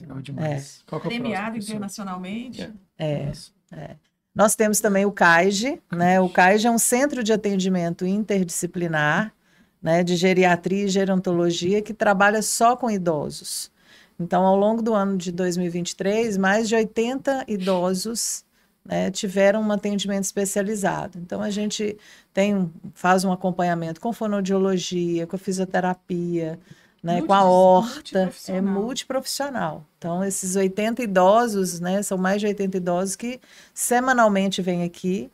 Legal 0.00 0.20
demais. 0.22 0.82
Qual 0.86 1.00
que 1.00 1.06
é 1.06 1.08
o 1.08 1.10
Premiado 1.10 1.58
internacionalmente. 1.58 2.72
É. 2.98 3.32
É. 3.72 3.96
Nós 4.34 4.54
temos 4.54 4.78
também 4.80 5.04
o 5.04 5.10
CAIGE, 5.10 5.82
né? 5.92 6.20
O 6.20 6.28
CAIGE 6.30 6.68
é 6.68 6.70
um 6.70 6.78
centro 6.78 7.24
de 7.24 7.32
atendimento 7.32 8.06
interdisciplinar, 8.06 9.34
né, 9.82 10.02
de 10.02 10.16
geriatria 10.16 10.84
e 10.84 10.88
gerontologia 10.88 11.80
que 11.82 11.94
trabalha 11.94 12.42
só 12.42 12.76
com 12.76 12.90
idosos. 12.90 13.70
Então, 14.18 14.44
ao 14.44 14.56
longo 14.56 14.82
do 14.82 14.94
ano 14.94 15.16
de 15.16 15.30
2023, 15.30 16.36
mais 16.36 16.68
de 16.68 16.74
80 16.74 17.44
idosos 17.46 18.44
né, 18.84 19.10
tiveram 19.10 19.62
um 19.62 19.70
atendimento 19.70 20.24
especializado. 20.24 21.18
Então, 21.18 21.40
a 21.40 21.50
gente 21.50 21.96
tem, 22.32 22.72
faz 22.94 23.24
um 23.24 23.30
acompanhamento 23.30 24.00
com 24.00 24.12
fonoaudiologia, 24.12 25.26
com 25.26 25.36
a 25.36 25.38
fisioterapia, 25.38 26.58
né, 27.02 27.22
com 27.22 27.32
a 27.32 27.44
horta, 27.44 28.18
é 28.18 28.60
multiprofissional. 28.60 28.82
multiprofissional. 28.82 29.86
Então, 29.98 30.24
esses 30.24 30.56
80 30.56 31.02
idosos, 31.02 31.78
né, 31.78 32.02
são 32.02 32.18
mais 32.18 32.40
de 32.40 32.46
80 32.46 32.76
idosos 32.76 33.14
que 33.14 33.40
semanalmente 33.72 34.60
vêm 34.60 34.82
aqui. 34.82 35.30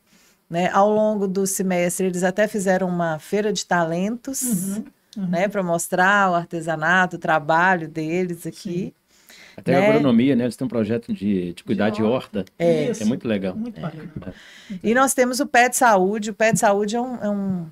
Né? 0.49 0.71
Ao 0.73 0.89
longo 0.91 1.27
do 1.27 1.47
semestre, 1.47 2.07
eles 2.07 2.23
até 2.23 2.47
fizeram 2.47 2.89
uma 2.89 3.19
feira 3.19 3.53
de 3.53 3.65
talentos, 3.65 4.43
Uhum, 4.43 4.85
uhum. 5.17 5.27
né, 5.29 5.49
para 5.49 5.63
mostrar 5.63 6.31
o 6.31 6.35
artesanato, 6.35 7.17
o 7.17 7.19
trabalho 7.19 7.89
deles 7.89 8.47
aqui. 8.47 8.95
Até 9.57 9.73
Né? 9.73 9.87
a 9.87 9.91
agronomia, 9.91 10.35
né? 10.35 10.45
Eles 10.45 10.57
têm 10.57 10.65
um 10.65 10.69
projeto 10.69 11.13
de, 11.13 11.53
de 11.53 11.63
cuidar 11.65 11.91
de 11.91 12.03
horta. 12.03 12.45
É. 12.59 12.91
É 13.01 13.05
muito 13.05 13.27
legal. 13.27 13.55
Muito 13.55 13.81
bacana. 13.81 14.35
E 14.83 14.95
nós 14.95 15.15
temos 15.15 15.39
o 15.39 15.47
Pet 15.47 15.77
Saúde. 15.77 16.31
O 16.31 16.35
Pet 16.35 16.59
Saúde 16.59 16.97
é 16.97 17.01
um, 17.01 17.17
é 17.23 17.31
um, 17.31 17.67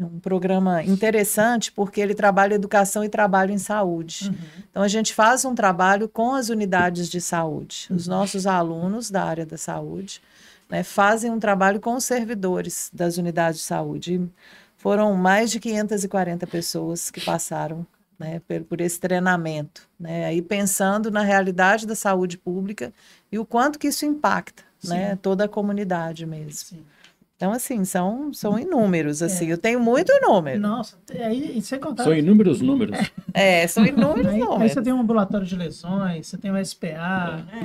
é 0.00 0.04
um 0.04 0.18
programa 0.18 0.82
interessante 0.82 1.70
porque 1.70 2.00
ele 2.00 2.12
trabalha 2.14 2.54
educação 2.54 3.04
e 3.04 3.08
trabalho 3.08 3.52
em 3.52 3.58
saúde. 3.58 4.30
Uhum. 4.30 4.34
Então, 4.70 4.82
a 4.82 4.88
gente 4.88 5.14
faz 5.14 5.44
um 5.44 5.54
trabalho 5.54 6.08
com 6.08 6.34
as 6.34 6.48
unidades 6.48 7.08
de 7.08 7.20
saúde. 7.20 7.86
Os 7.90 8.08
nossos 8.08 8.44
alunos 8.44 9.08
da 9.08 9.22
área 9.22 9.46
da 9.46 9.56
saúde 9.56 10.20
né, 10.68 10.82
fazem 10.82 11.30
um 11.30 11.38
trabalho 11.38 11.80
com 11.80 11.94
os 11.94 12.04
servidores 12.04 12.90
das 12.92 13.16
unidades 13.16 13.60
de 13.60 13.66
saúde. 13.66 14.28
Foram 14.76 15.14
mais 15.14 15.50
de 15.50 15.58
540 15.58 16.46
pessoas 16.46 17.10
que 17.10 17.20
passaram 17.20 17.86
né, 18.18 18.40
por, 18.46 18.60
por 18.64 18.80
esse 18.80 19.00
treinamento. 19.00 19.88
Né, 19.98 20.26
aí 20.26 20.42
pensando 20.42 21.10
na 21.10 21.22
realidade 21.22 21.86
da 21.86 21.94
saúde 21.94 22.36
pública 22.36 22.92
e 23.30 23.38
o 23.38 23.44
quanto 23.44 23.78
que 23.78 23.88
isso 23.88 24.04
impacta 24.04 24.62
né, 24.84 25.16
toda 25.16 25.44
a 25.44 25.48
comunidade 25.48 26.24
mesmo. 26.26 26.52
Sim. 26.52 26.84
Então, 27.38 27.52
assim, 27.52 27.84
são, 27.84 28.34
são 28.34 28.58
inúmeros, 28.58 29.22
assim. 29.22 29.48
É. 29.48 29.52
Eu 29.52 29.58
tenho 29.58 29.78
muito 29.78 30.12
número. 30.20 30.58
Nossa, 30.58 30.96
aí 31.20 31.56
e 31.56 31.62
sem 31.62 31.78
contar. 31.78 32.02
São 32.02 32.12
inúmeros 32.12 32.60
números. 32.60 32.98
É, 33.32 33.64
são 33.68 33.86
inúmeros 33.86 34.26
Aí, 34.26 34.34
aí 34.34 34.40
números. 34.40 34.72
você 34.72 34.82
tem 34.82 34.92
um 34.92 35.00
ambulatório 35.00 35.46
de 35.46 35.54
lesões, 35.54 36.26
você 36.26 36.36
tem 36.36 36.50
um 36.50 36.64
SPA. 36.64 37.44
É, 37.52 37.60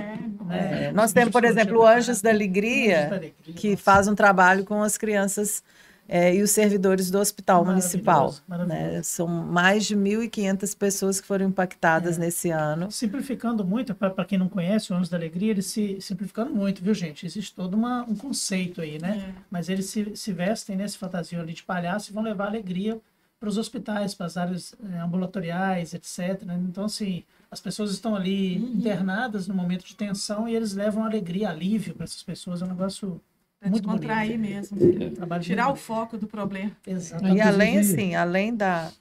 né? 0.45 0.89
É, 0.89 0.91
nós 0.91 1.11
temos, 1.11 1.31
por 1.31 1.43
exemplo, 1.43 1.79
o 1.79 1.87
Anjos 1.87 2.21
da 2.21 2.29
Alegria, 2.29 2.99
Anjos 2.99 3.09
da 3.09 3.15
Alegria, 3.15 3.53
que 3.55 3.71
nossa. 3.71 3.81
faz 3.81 4.07
um 4.07 4.13
trabalho 4.13 4.63
com 4.63 4.83
as 4.83 4.95
crianças 4.95 5.63
é, 6.07 6.35
e 6.35 6.41
os 6.41 6.51
servidores 6.51 7.09
do 7.09 7.17
hospital 7.17 7.63
municipal. 7.65 8.33
Maravilhoso, 8.47 8.67
maravilhoso. 8.75 8.93
né? 8.95 9.03
São 9.03 9.27
mais 9.27 9.85
de 9.85 9.95
1.500 9.95 10.77
pessoas 10.77 11.21
que 11.21 11.27
foram 11.27 11.45
impactadas 11.47 12.17
É. 12.17 12.19
nesse 12.19 12.49
ano. 12.49 12.91
Simplificando 12.91 13.63
muito, 13.65 13.95
para 13.95 14.25
quem 14.25 14.37
não 14.37 14.49
conhece 14.49 14.91
o 14.91 14.95
Anjos 14.95 15.09
da 15.09 15.17
Alegria, 15.17 15.51
eles 15.51 15.65
se 15.67 15.99
simplificando 16.01 16.53
muito, 16.53 16.83
viu, 16.83 16.93
gente? 16.93 17.25
Existe 17.25 17.53
todo 17.55 17.73
uma, 17.75 18.03
um 18.03 18.15
conceito 18.15 18.81
aí, 18.81 18.99
né? 18.99 19.33
É. 19.35 19.41
Mas 19.49 19.69
eles 19.69 19.85
se, 19.87 20.15
se 20.15 20.33
vestem 20.33 20.75
nesse 20.75 20.97
fantasia 20.97 21.39
ali 21.39 21.53
de 21.53 21.63
palhaço 21.63 22.11
e 22.11 22.13
vão 22.13 22.23
levar 22.23 22.47
alegria 22.47 22.99
para 23.39 23.49
os 23.49 23.57
hospitais, 23.57 24.13
para 24.15 24.25
as 24.25 24.37
áreas 24.37 24.73
eh, 24.83 24.97
ambulatoriais, 24.99 25.93
etc. 25.93 26.43
né? 26.45 26.57
Então, 26.69 26.85
assim, 26.85 27.23
as 27.51 27.59
pessoas 27.59 27.91
estão 27.91 28.15
ali 28.15 28.57
Uhum. 28.57 28.67
internadas 28.75 29.47
no 29.47 29.53
momento 29.53 29.85
de 29.85 29.95
tensão 29.95 30.47
e 30.47 30.55
eles 30.55 30.73
levam 30.73 31.03
alegria, 31.03 31.49
alívio 31.49 31.93
para 31.93 32.05
essas 32.05 32.23
pessoas. 32.23 32.61
É 32.61 32.65
um 32.65 32.69
negócio 32.69 33.19
Pra 33.63 33.71
muito 33.71 33.83
bonito. 33.87 34.01
descontrair 34.01 34.37
mesmo. 34.39 34.77
Trabalho 35.15 35.43
Tirar 35.43 35.69
o 35.71 35.75
foco 35.75 36.17
do 36.17 36.27
problema. 36.27 36.71
Exatamente. 36.85 37.37
E 37.37 37.41
além, 37.41 37.77
assim, 37.79 38.15
além 38.15 38.55
da, 38.55 38.91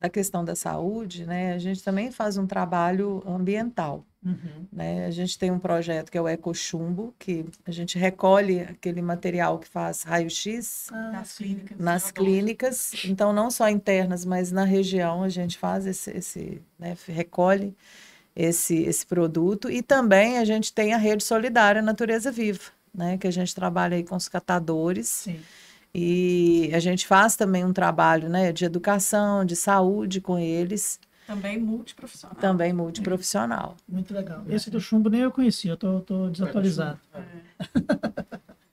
da 0.00 0.08
questão 0.08 0.44
da 0.44 0.56
saúde, 0.56 1.26
né, 1.26 1.52
a 1.52 1.58
gente 1.58 1.82
também 1.82 2.10
faz 2.10 2.36
um 2.38 2.46
trabalho 2.46 3.22
ambiental. 3.26 4.04
Uhum. 4.22 4.66
né? 4.70 5.06
A 5.06 5.10
gente 5.10 5.38
tem 5.38 5.50
um 5.50 5.58
projeto 5.58 6.10
que 6.10 6.18
é 6.18 6.20
o 6.20 6.28
Ecochumbo, 6.28 7.14
que 7.18 7.42
a 7.66 7.70
gente 7.70 7.98
recolhe 7.98 8.60
aquele 8.60 9.00
material 9.00 9.58
que 9.58 9.66
faz 9.66 10.02
raio-x 10.02 10.88
Ah, 10.92 11.10
Das 11.12 11.38
clínicas. 11.38 11.78
nas 11.78 12.10
clínicas, 12.10 12.92
então 13.06 13.32
não 13.32 13.50
só 13.50 13.66
internas, 13.70 14.26
mas 14.26 14.52
na 14.52 14.64
região 14.64 15.22
a 15.22 15.30
gente 15.30 15.56
faz 15.56 15.86
esse, 15.86 16.10
esse 16.14 16.60
né, 16.78 16.94
recolhe 17.08 17.74
esse, 18.36 18.76
esse 18.82 19.06
produto 19.06 19.70
e 19.70 19.82
também 19.82 20.36
a 20.36 20.44
gente 20.44 20.70
tem 20.72 20.92
a 20.92 20.98
rede 20.98 21.24
solidária 21.24 21.80
Natureza 21.80 22.30
Viva, 22.30 22.70
né, 22.92 23.16
que 23.18 23.26
a 23.26 23.30
gente 23.30 23.54
trabalha 23.54 23.96
aí 23.96 24.04
com 24.04 24.16
os 24.16 24.28
catadores 24.28 25.08
sim. 25.08 25.40
e 25.94 26.70
a 26.74 26.78
gente 26.78 27.06
faz 27.06 27.36
também 27.36 27.64
um 27.64 27.72
trabalho, 27.72 28.28
né, 28.28 28.52
de 28.52 28.64
educação, 28.64 29.44
de 29.44 29.56
saúde 29.56 30.20
com 30.20 30.38
eles, 30.38 30.98
Também 31.26 31.58
multiprofissional. 31.58 32.36
também 32.40 32.72
multiprofissional. 32.72 33.76
Muito 33.88 34.12
legal. 34.14 34.42
Esse 34.48 34.70
do 34.70 34.80
chumbo 34.80 35.08
nem 35.08 35.20
eu 35.20 35.30
conhecia, 35.30 35.72
eu 35.72 35.76
tô, 35.76 36.00
tô 36.00 36.28
desatualizado. 36.30 36.98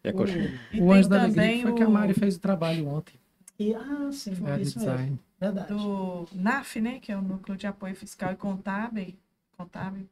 É 0.04 0.12
coxinha. 0.14 0.60
E 0.74 0.82
O 0.82 0.88
tem 0.90 0.94
Anjo 1.00 1.10
da 1.10 1.24
Alegria 1.24 1.62
foi 1.62 1.74
que 1.74 1.84
a 1.84 1.88
o 1.88 1.92
Mari 1.92 2.14
fez 2.14 2.36
o 2.36 2.40
trabalho 2.40 2.88
ontem. 2.88 3.14
E, 3.60 3.74
ah, 3.74 4.10
sim, 4.12 4.36
Foi 4.36 4.52
a 4.52 4.60
isso 4.60 4.80
mesmo. 4.80 4.94
design. 4.94 5.20
Verdade. 5.40 5.68
do 5.68 6.28
NAF, 6.34 6.82
né, 6.82 7.00
que 7.00 7.12
é 7.12 7.18
o 7.18 7.22
Núcleo 7.22 7.56
de 7.58 7.68
Apoio 7.68 7.96
Fiscal 7.96 8.32
e 8.32 8.36
Contábil, 8.36 9.14
contábil 9.56 10.08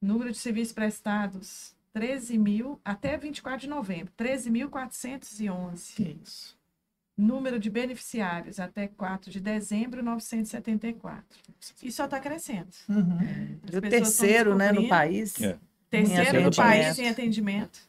número 0.00 0.30
de 0.32 0.38
serviços 0.38 0.74
prestados, 0.74 1.74
13 1.92 2.38
mil, 2.38 2.80
até 2.84 3.16
24 3.16 3.60
de 3.60 3.68
novembro, 3.68 4.12
13.411. 4.18 5.94
Que 5.94 6.16
isso. 6.22 6.56
Número 7.16 7.58
de 7.58 7.68
beneficiários, 7.68 8.58
até 8.58 8.88
4 8.88 9.30
de 9.30 9.38
dezembro, 9.38 10.02
974. 10.02 11.24
E 11.82 11.92
só 11.92 12.06
está 12.06 12.18
crescendo. 12.18 12.68
Uhum. 12.88 13.18
O 13.76 13.80
terceiro, 13.82 14.54
né, 14.56 14.72
no 14.72 14.88
país. 14.88 15.40
É. 15.40 15.58
Terceiro 15.90 16.50
do 16.50 16.56
país 16.56 16.98
em 16.98 17.08
atendimento. 17.08 17.80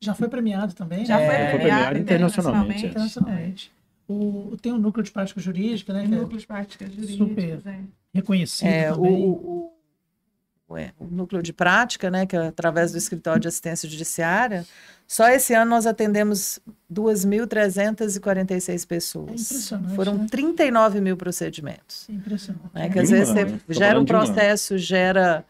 Já 0.00 0.14
foi 0.14 0.28
premiado 0.28 0.74
também? 0.74 1.06
Já 1.06 1.16
né? 1.16 1.26
foi 1.26 1.34
É. 1.34 1.38
premiado 1.38 1.50
Foi 1.50 1.60
premiado 1.60 1.98
internacionalmente. 1.98 2.86
internacionalmente, 2.86 2.86
Internacionalmente. 2.88 3.72
O, 4.08 4.56
tem 4.60 4.72
um 4.72 4.78
núcleo 4.78 5.04
de 5.04 5.12
prática 5.12 5.40
jurídica, 5.40 5.92
né? 5.92 6.00
que 6.06 6.12
é 6.12 6.16
Núcleo 6.16 6.40
de 6.40 6.46
práticas 6.46 6.92
jurídicas. 6.92 7.16
Super. 7.28 7.62
é. 7.64 7.80
reconhecido 8.12 8.66
É, 8.68 8.90
o, 8.92 8.96
também. 8.96 9.24
o, 9.26 9.71
o, 10.72 10.76
é, 10.76 10.92
o 10.98 11.04
núcleo 11.06 11.42
de 11.42 11.52
prática, 11.52 12.10
né, 12.10 12.26
que 12.26 12.36
é 12.36 12.46
através 12.48 12.92
do 12.92 12.98
escritório 12.98 13.40
de 13.40 13.48
assistência 13.48 13.88
judiciária, 13.88 14.64
só 15.06 15.28
esse 15.28 15.52
ano 15.54 15.70
nós 15.70 15.86
atendemos 15.86 16.58
2.346 16.92 18.84
É 18.84 18.86
pessoas. 18.86 19.30
impressionante, 19.50 19.94
Foram 19.94 20.14
né? 20.18 20.26
39 20.30 21.00
mil 21.00 21.16
procedimentos. 21.16 22.08
É 22.08 22.12
impressionante. 22.12 22.64
Né, 22.74 22.88
que 22.88 22.98
às 22.98 23.10
vezes 23.10 23.28
você 23.28 23.44
né? 23.44 23.60
Gera 23.68 24.00
um 24.00 24.04
processo, 24.04 24.78
gera 24.78 25.44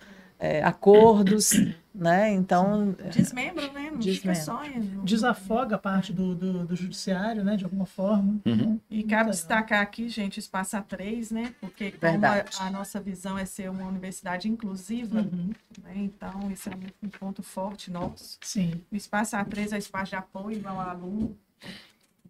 é, 0.45 0.61
acordos, 0.65 1.53
né? 1.95 2.33
Então, 2.33 2.97
Desmembra, 3.15 3.71
né? 3.73 3.93
Não 3.93 4.03
fica 4.03 4.33
Desmembra. 4.33 4.35
só. 4.43 4.65
no- 4.69 5.05
Desafoga 5.05 5.77
a 5.77 5.79
parte 5.79 6.13
do, 6.13 6.35
do, 6.35 6.67
do 6.67 6.75
judiciário, 6.75 7.45
né? 7.45 7.57
De 7.57 7.63
alguma 7.65 7.87
forma. 7.87 8.41
Uhum. 8.45 8.81
E 8.91 9.05
cabe 9.05 9.31
destacar 9.31 9.81
aqui, 9.81 10.09
gente, 10.09 10.39
o 10.39 10.41
espaço 10.41 10.77
A3, 10.77 11.31
né? 11.33 11.55
Porque 11.61 11.93
como 11.93 12.27
a, 12.27 12.45
a 12.67 12.71
nossa 12.73 13.01
visão 13.01 13.39
é 13.39 13.45
ser 13.45 13.71
uma 13.71 13.85
universidade 13.87 14.49
inclusiva, 14.49 15.21
Uhum. 15.21 15.51
né? 15.85 15.93
Então, 15.97 16.51
isso 16.51 16.69
é 16.69 16.73
um, 16.75 17.07
um 17.07 17.09
ponto 17.09 17.41
forte 17.43 17.89
nosso. 17.89 18.39
Sim. 18.43 18.81
O 18.91 18.97
espaço 18.97 19.37
A3 19.37 19.71
é 19.73 19.77
o 19.77 19.79
espaço 19.79 20.11
de 20.11 20.17
apoio 20.17 20.61
ao 20.67 20.81
aluno. 20.81 21.37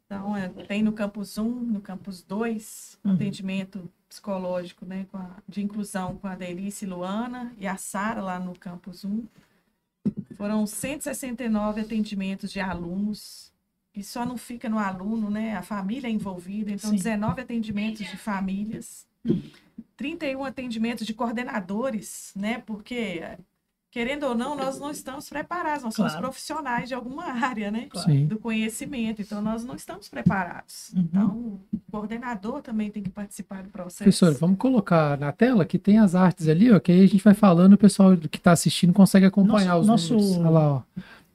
Então, 0.04 0.36
é, 0.36 0.48
tem 0.48 0.82
no 0.82 0.92
campus 0.92 1.38
1, 1.38 1.48
no 1.48 1.80
campus 1.80 2.22
2, 2.22 2.98
Uhum. 3.02 3.14
atendimento 3.14 3.90
psicológico, 4.12 4.84
né, 4.84 5.06
de 5.48 5.62
inclusão 5.62 6.16
com 6.16 6.26
a 6.26 6.34
Delice 6.34 6.84
Luana 6.84 7.54
e 7.58 7.66
a 7.66 7.78
Sara 7.78 8.20
lá 8.20 8.38
no 8.38 8.54
campus 8.58 9.04
1. 9.04 9.24
Foram 10.36 10.66
169 10.66 11.80
atendimentos 11.80 12.52
de 12.52 12.60
alunos. 12.60 13.50
E 13.94 14.02
só 14.02 14.24
não 14.24 14.36
fica 14.36 14.68
no 14.68 14.78
aluno, 14.78 15.30
né? 15.30 15.54
A 15.54 15.62
família 15.62 16.08
é 16.08 16.10
envolvida. 16.10 16.70
Então, 16.70 16.90
Sim. 16.90 16.96
19 16.96 17.42
atendimentos 17.42 18.06
de 18.06 18.16
famílias. 18.16 19.06
31 19.96 20.44
atendimentos 20.44 21.06
de 21.06 21.12
coordenadores, 21.12 22.32
né? 22.34 22.58
Porque, 22.58 23.22
querendo 23.92 24.24
ou 24.24 24.34
não, 24.34 24.56
nós 24.56 24.80
não 24.80 24.90
estamos 24.90 25.28
preparados. 25.28 25.84
Nós 25.84 25.94
somos 25.94 26.12
Claro. 26.12 26.26
profissionais 26.26 26.88
de 26.88 26.94
alguma 26.94 27.24
área, 27.26 27.70
né? 27.70 27.88
Sim. 27.94 28.26
do 28.26 28.38
conhecimento, 28.38 29.20
então 29.22 29.40
nós 29.42 29.64
não 29.64 29.74
estamos 29.76 30.08
preparados. 30.08 30.90
Uhum. 30.96 31.00
Então, 31.02 31.28
o 31.72 31.78
coordenador 31.90 32.62
também 32.62 32.90
tem 32.90 33.02
que 33.02 33.10
participar 33.10 33.62
do 33.62 33.68
processo. 33.68 34.02
Professor, 34.02 34.32
vamos 34.34 34.56
colocar 34.58 35.18
na 35.18 35.30
tela 35.30 35.64
que 35.66 35.78
tem 35.78 35.98
as 35.98 36.14
artes 36.14 36.48
ali, 36.48 36.72
ó, 36.72 36.80
que 36.80 36.90
aí 36.90 37.02
a 37.04 37.06
gente 37.06 37.22
vai 37.22 37.34
falando, 37.34 37.74
o 37.74 37.78
pessoal 37.78 38.16
que 38.16 38.38
está 38.38 38.50
assistindo 38.52 38.92
consegue 38.94 39.26
acompanhar 39.26 39.76
os 39.76 39.86
Nosso- 39.86 40.14
números. 40.14 40.36
nosso- 40.38 40.40
Olha 40.40 40.50
lá, 40.50 40.72
ó. 40.72 40.82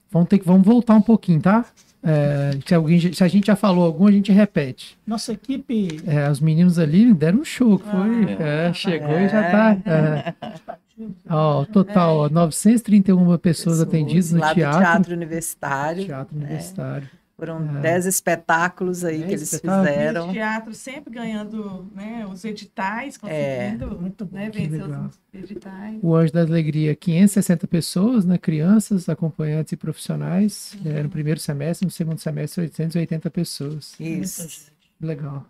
Vamos, 0.10 0.28
ter 0.30 0.39
que, 0.39 0.45
vamos 0.45 0.66
voltar 0.66 0.95
um 0.95 1.01
pouquinho, 1.01 1.39
tá? 1.39 1.64
É, 2.01 2.51
se, 2.66 2.74
alguém, 2.74 3.14
se 3.14 3.24
a 3.24 3.28
gente 3.28 3.47
já 3.47 3.55
falou 3.55 3.86
algum, 3.86 4.08
a 4.08 4.12
gente 4.12 4.32
repete. 4.32 4.97
Nossa 5.05 5.34
equipe. 5.34 6.01
É, 6.08 6.30
os 6.32 6.39
meninos 6.39 6.80
ali 6.80 7.14
deram 7.14 7.39
um 7.41 7.45
show, 7.45 7.78
foi. 7.78 8.36
Ah, 8.39 8.43
é, 8.70 8.74
chegou 8.74 9.20
e 9.20 9.28
já 9.30 9.51
tá. 9.51 9.78
é. 11.00 11.34
Ó, 11.34 11.66
total, 11.66 12.18
ó, 12.18 12.30
931 12.30 13.38
pessoas 13.38 13.80
atendidas 13.82 14.32
no 14.32 14.39
teatro. 14.54 14.80
teatro 14.80 15.14
universitário. 15.14 16.06
Teatro 16.06 16.36
Universitário. 16.36 17.10
Foram 17.38 17.78
É. 17.78 17.82
10 17.82 18.08
espetáculos 18.08 19.04
aí 19.06 19.18
Dez 19.20 19.28
que 19.28 19.34
eles 19.36 19.54
espetáculos. 19.54 19.88
E 19.88 19.91
fizeram. 19.93 20.30
o 20.30 20.34
teatro 20.34 20.74
sempre 20.74 21.14
ganhando 21.14 21.88
né, 21.93 22.26
os 22.26 22.43
editais, 22.43 23.20
É, 23.24 23.70
conseguindo 23.76 24.02
Muito 24.02 24.26
bom. 24.26 24.36
né, 24.36 24.50
vencer 24.50 24.82
legal. 24.82 25.06
os 25.06 25.20
editais. 25.43 26.00
O 26.02 26.16
Anjo 26.16 26.34
da 26.34 26.41
Alegria, 26.41 26.95
560 26.95 27.68
pessoas, 27.68 28.26
né? 28.26 28.39
Crianças, 28.39 29.08
acompanhantes 29.08 29.72
e 29.72 29.78
profissionais. 29.78 30.76
É, 30.84 31.04
no 31.04 31.10
primeiro 31.10 31.39
semestre, 31.39 31.86
no 31.86 31.91
segundo 31.91 32.18
semestre, 32.18 32.62
880 32.62 33.30
pessoas. 33.30 33.93
Isso. 34.00 34.41
gente, 34.41 34.72
Legal. 35.00 35.45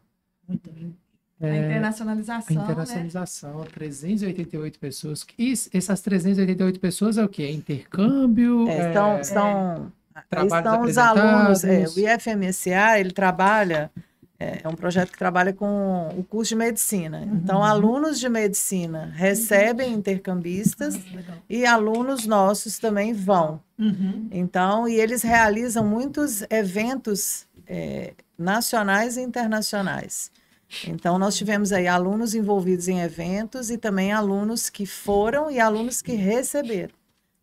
muita 0.45 0.69
gente. 0.73 0.97
A 1.41 1.45
É, 1.45 1.51
a 1.51 1.57
internacionalização, 1.67 2.55
né? 2.55 2.63
internacionalização, 2.63 3.63
388 3.73 4.79
pessoas. 4.79 5.25
E 5.37 5.53
essas 5.73 6.01
388 6.01 6.79
pessoas 6.79 7.17
é 7.17 7.23
o 7.23 7.29
quê? 7.29 7.43
É 7.43 7.51
intercâmbio? 7.51 8.67
É, 8.67 8.93
é- 8.93 9.23
são, 9.23 9.91
aí 10.15 10.23
Trabalhos 10.29 10.53
estão 10.53 10.81
os 10.83 10.97
alunos. 10.97 11.63
é, 11.63 11.85
o 11.87 11.99
IFMSA, 11.99 12.99
ele 12.99 13.11
trabalha, 13.11 13.91
é, 14.39 14.61
é 14.63 14.67
um 14.67 14.73
projeto 14.75 15.11
que 15.11 15.17
trabalha 15.17 15.53
com 15.53 16.09
o 16.17 16.23
curso 16.23 16.49
de 16.49 16.55
medicina. 16.55 17.21
Então, 17.31 17.63
alunos 17.63 18.19
de 18.19 18.29
medicina 18.29 19.11
recebem 19.15 19.93
intercambistas 19.93 20.95
Legal. 21.13 21.37
e 21.49 21.65
alunos 21.65 22.25
nossos 22.25 22.79
também 22.79 23.13
vão. 23.13 23.59
Uhum. 23.77 24.27
Então, 24.31 24.87
e 24.87 24.95
eles 24.99 25.21
realizam 25.21 25.85
muitos 25.85 26.43
eventos 26.49 27.45
é, 27.67 28.13
nacionais 28.37 29.17
e 29.17 29.21
internacionais. 29.21 30.31
Então, 30.87 31.17
nós 31.17 31.35
tivemos 31.37 31.71
aí 31.71 31.87
alunos 31.87 32.35
envolvidos 32.35 32.87
em 32.87 32.99
eventos 32.99 33.69
e 33.71 33.77
também 33.77 34.11
alunos 34.11 34.69
que 34.69 34.85
foram 34.85 35.49
e 35.49 35.59
alunos 35.59 36.01
que 36.01 36.13
receberam. 36.13 36.93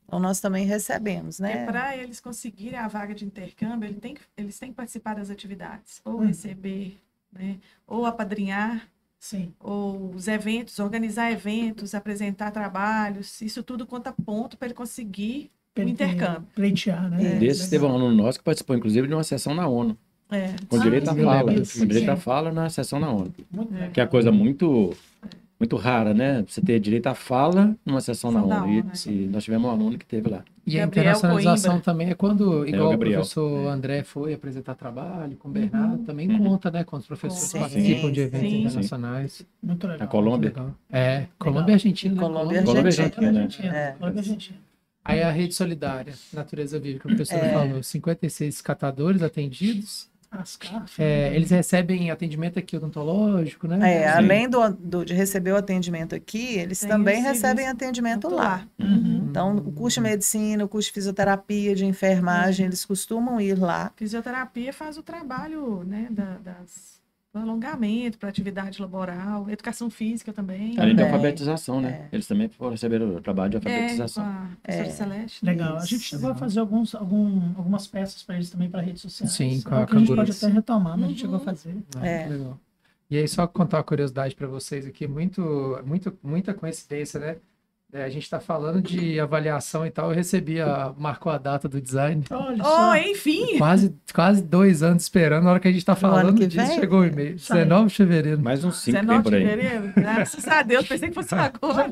Então, 0.07 0.21
nós 0.21 0.41
também 0.41 0.67
recebemos, 0.67 1.39
né? 1.41 1.65
para 1.65 1.97
eles 1.97 2.21
conseguirem 2.21 2.79
a 2.79 2.87
vaga 2.87 3.15
de 3.15 3.25
intercâmbio, 3.25 3.89
ele 3.89 3.99
tem 3.99 4.15
que- 4.15 4.21
eles 4.37 4.59
têm 4.59 4.69
que 4.71 4.75
participar 4.77 5.15
das 5.15 5.31
atividades, 5.31 6.01
ou 6.05 6.21
Hum. 6.21 6.27
receber, 6.27 6.99
né, 7.33 7.57
ou 7.87 8.05
apadrinhar, 8.07 8.87
Sim. 9.19 9.53
ou 9.59 10.11
os 10.15 10.29
eventos, 10.29 10.79
organizar 10.79 11.33
eventos, 11.33 11.95
apresentar 11.95 12.51
trabalhos, 12.51 13.41
isso 13.41 13.63
tudo 13.63 13.87
conta 13.87 14.13
ponto 14.13 14.57
para 14.59 14.67
ele 14.69 14.75
conseguir 14.75 15.51
o 15.71 15.75
tem- 15.75 15.89
intercâmbio. 15.89 16.47
Pleitear, 16.55 17.11
né? 17.11 17.37
Desses 17.37 17.69
teve 17.71 17.85
um 17.85 17.89
aluno 17.93 18.15
nosso 18.15 18.39
que 18.39 18.45
participou, 18.45 18.77
inclusive, 18.77 19.09
de 19.09 19.15
uma 19.15 19.25
sessão 19.25 19.55
na 19.55 19.67
ONU. 19.67 19.99
É. 20.35 20.55
Com 20.69 20.79
direito 20.79 21.09
à 21.11 21.15
fala. 21.15 21.43
lembro, 21.43 21.63
Com 21.79 21.87
direito 21.87 22.09
à 22.11 22.17
sim. 22.17 22.23
fala 22.23 22.53
na 22.53 22.69
sessão 22.71 22.99
na 23.01 23.11
ONU. 23.11 23.33
É. 23.81 23.89
Que 23.89 24.01
é 24.01 24.07
coisa 24.07 24.31
muito, 24.33 24.95
muito 25.59 25.77
rara, 25.77 26.13
né? 26.15 26.45
Você 26.49 26.61
ter 26.61 26.79
direito 26.81 27.07
à 27.07 27.15
fala 27.15 27.75
numa 27.85 28.01
sessão 28.01 28.31
na 28.31 28.43
ONU. 28.43 28.73
E, 28.73 28.81
ONU, 28.81 28.91
é. 29.07 29.11
e 29.11 29.27
nós 29.27 29.45
tivemos 29.45 29.69
um 29.69 29.73
aluno 29.73 29.99
que 29.99 30.07
teve 30.07 30.29
lá. 30.29 30.43
E 30.67 30.79
a 30.79 30.87
Gabriel 30.87 30.87
internacionalização 31.05 31.73
Coimbra. 31.73 31.85
também 31.85 32.09
é 32.11 32.15
quando, 32.15 32.67
igual 32.67 32.87
o 32.87 32.91
Gabriel. 32.93 33.21
professor 33.21 33.69
André 33.69 34.03
foi 34.03 34.33
apresentar 34.33 34.75
trabalho 34.75 35.37
com 35.37 35.49
o 35.49 35.53
Bernardo, 35.53 35.99
também 36.05 36.27
Uhum. 36.31 36.39
conta, 36.39 36.71
né? 36.71 36.85
Quando 36.85 37.03
os 37.03 37.07
professores 37.07 37.43
Sim, 37.51 37.59
participam 37.59 38.11
de 38.11 38.21
eventos 38.21 38.49
sim. 38.51 38.59
internacionais. 38.61 39.47
Muito 39.63 39.85
legal. 39.87 40.01
Na 40.01 40.07
Colômbia. 40.07 40.49
Legal. 40.51 40.75
É, 40.91 41.27
Colômbia 41.39 41.73
e 41.73 41.75
Argentina. 41.75 42.15
né? 42.15 42.21
Colômbia 42.21 42.61
e 42.61 42.65
Colômbia 42.65 42.83
e 42.83 42.87
Argentina. 42.87 43.27
Argentina. 43.27 43.41
Argentina. 43.43 43.77
É. 43.77 43.93
Colômbia 43.99 44.17
e 44.17 44.21
Argentina. 44.21 44.59
Aí 45.07 45.23
a 45.23 45.31
rede 45.31 45.53
solidária, 45.55 46.15
Natureza 46.33 46.79
Viva, 46.79 46.99
que 46.99 47.05
o 47.05 47.09
professor 47.11 47.37
É. 47.37 47.53
falou, 47.53 47.83
56 47.83 48.63
catadores 48.63 49.21
atendidos. 49.23 50.09
É, 50.99 51.35
eles 51.35 51.51
recebem 51.51 52.11
atendimento 52.11 52.59
aqui 52.59 52.77
odontológico, 52.77 53.67
né? 53.69 53.79
É, 53.93 54.09
Sim. 54.11 54.19
além 54.19 54.49
do, 54.49 54.69
do- 54.73 55.05
de 55.05 55.15
receber 55.15 55.53
o 55.53 55.57
atendimento 55.57 56.15
aqui, 56.15 56.59
eles 56.59 56.81
Tem 56.81 56.89
também 56.89 57.23
recebem 57.23 57.69
atendimento 57.69 58.29
lá. 58.29 58.67
Uhum. 58.79 59.27
Então, 59.31 59.57
o 59.57 59.73
curso 59.73 59.97
de 60.01 60.03
medicina, 60.09 60.65
o 60.65 60.69
curso 60.69 60.89
de 60.89 60.95
fisioterapia, 60.95 61.75
de 61.75 61.85
enfermagem, 61.85 62.67
eles 62.67 62.85
costumam 62.85 63.41
ir 63.41 63.59
lá. 63.59 63.93
Fisioterapia 63.97 64.73
faz 64.73 64.97
o 64.97 65.03
trabalho, 65.03 65.83
né, 65.85 66.09
da- 66.11 66.39
das 66.39 67.03
alongamento 67.39 68.19
para 68.19 68.29
atividade 68.29 68.81
laboral, 68.81 69.49
educação 69.51 69.91
física 69.91 70.33
também. 70.33 70.79
Além 70.79 70.95
de 70.95 71.03
Também. 71.03 71.05
alfabetização, 71.13 71.81
né? 71.81 72.09
Eles 72.13 72.27
também 72.27 72.49
foram 72.49 72.71
receber 72.73 73.03
o 73.03 73.21
trabalho 73.21 73.51
de 73.51 73.57
É, 73.57 73.59
alfabetização. 73.59 74.25
a 74.25 74.49
professora 74.63 74.89
É. 74.89 74.91
Celeste. 74.91 75.45
Legal. 75.45 75.75
A 75.75 75.79
Isso. 75.79 75.87
gente 75.89 76.03
chegou 76.03 76.31
a 76.31 76.35
fazer 76.35 76.61
alguns, 76.61 76.95
algum, 76.95 77.53
algumas 77.57 77.87
peças 77.87 78.23
para 78.23 78.37
eles 78.37 78.51
também 78.51 78.71
para 78.71 78.81
redes 78.83 79.03
sociais. 79.03 79.33
Sim, 79.33 79.61
com 79.63 79.75
É 79.75 79.83
a 79.83 79.87
que 79.87 79.97
a 79.97 79.99
gente 79.99 80.15
pode 80.15 80.31
até 80.31 80.47
retomar, 80.49 80.97
mas 80.97 81.05
a 81.05 81.09
gente 81.09 81.17
Uhum. 81.17 81.21
chegou 81.23 81.37
a 81.37 81.41
fazer. 81.41 81.77
É, 82.03 82.23
É. 82.23 82.29
legal. 82.29 82.61
E 83.11 83.19
aí, 83.19 83.29
só 83.29 83.47
contar 83.47 83.77
uma 83.79 83.85
curiosidade 83.85 84.35
para 84.35 84.47
vocês 84.47 84.87
aqui, 84.87 85.07
muito, 85.07 85.43
muito, 85.85 86.19
muita 86.23 86.55
coincidência, 86.55 87.21
né? 87.21 87.37
É, 87.97 88.03
a 88.03 88.09
gente 88.09 88.25
está 88.25 88.41
falando 88.41 88.83
de 88.83 89.21
avaliação 89.21 89.87
e 89.87 89.91
tal, 89.91 90.09
eu 90.11 90.17
recebi 90.17 90.61
a, 90.61 90.93
marcou 90.99 91.31
a 91.31 91.39
data 91.39 91.69
do 91.69 91.81
design. 91.81 92.25
Olha 92.29 92.57
Oh, 92.61 92.65
só. 92.65 92.97
enfim! 92.97 93.57
Quase, 93.57 93.95
quase 94.13 94.43
dois 94.43 94.83
anos 94.83 95.05
esperando, 95.05 95.45
na 95.45 95.51
hora 95.53 95.61
que 95.61 95.69
a 95.69 95.71
gente 95.71 95.79
está 95.79 95.95
falando 95.95 96.35
que 96.37 96.45
disso, 96.45 96.67
vem? 96.67 96.81
chegou 96.81 97.03
o 97.03 97.05
e-mail. 97.05 97.39
Sai. 97.39 97.59
19 97.59 97.87
de 97.91 97.95
fevereiro. 97.95 98.43
Mais 98.43 98.65
uns 98.65 98.79
cinco 98.79 98.99
19 99.01 99.13
tem 99.15 99.23
por 99.23 99.31
de 99.31 99.37
aí. 99.37 99.49
fevereiro. 99.49 99.93
Graças 99.95 100.49
a 100.49 100.63
Deus, 100.63 100.89
pensei 100.89 101.09
que 101.11 101.15
fosse 101.15 101.35
agora. 101.39 101.89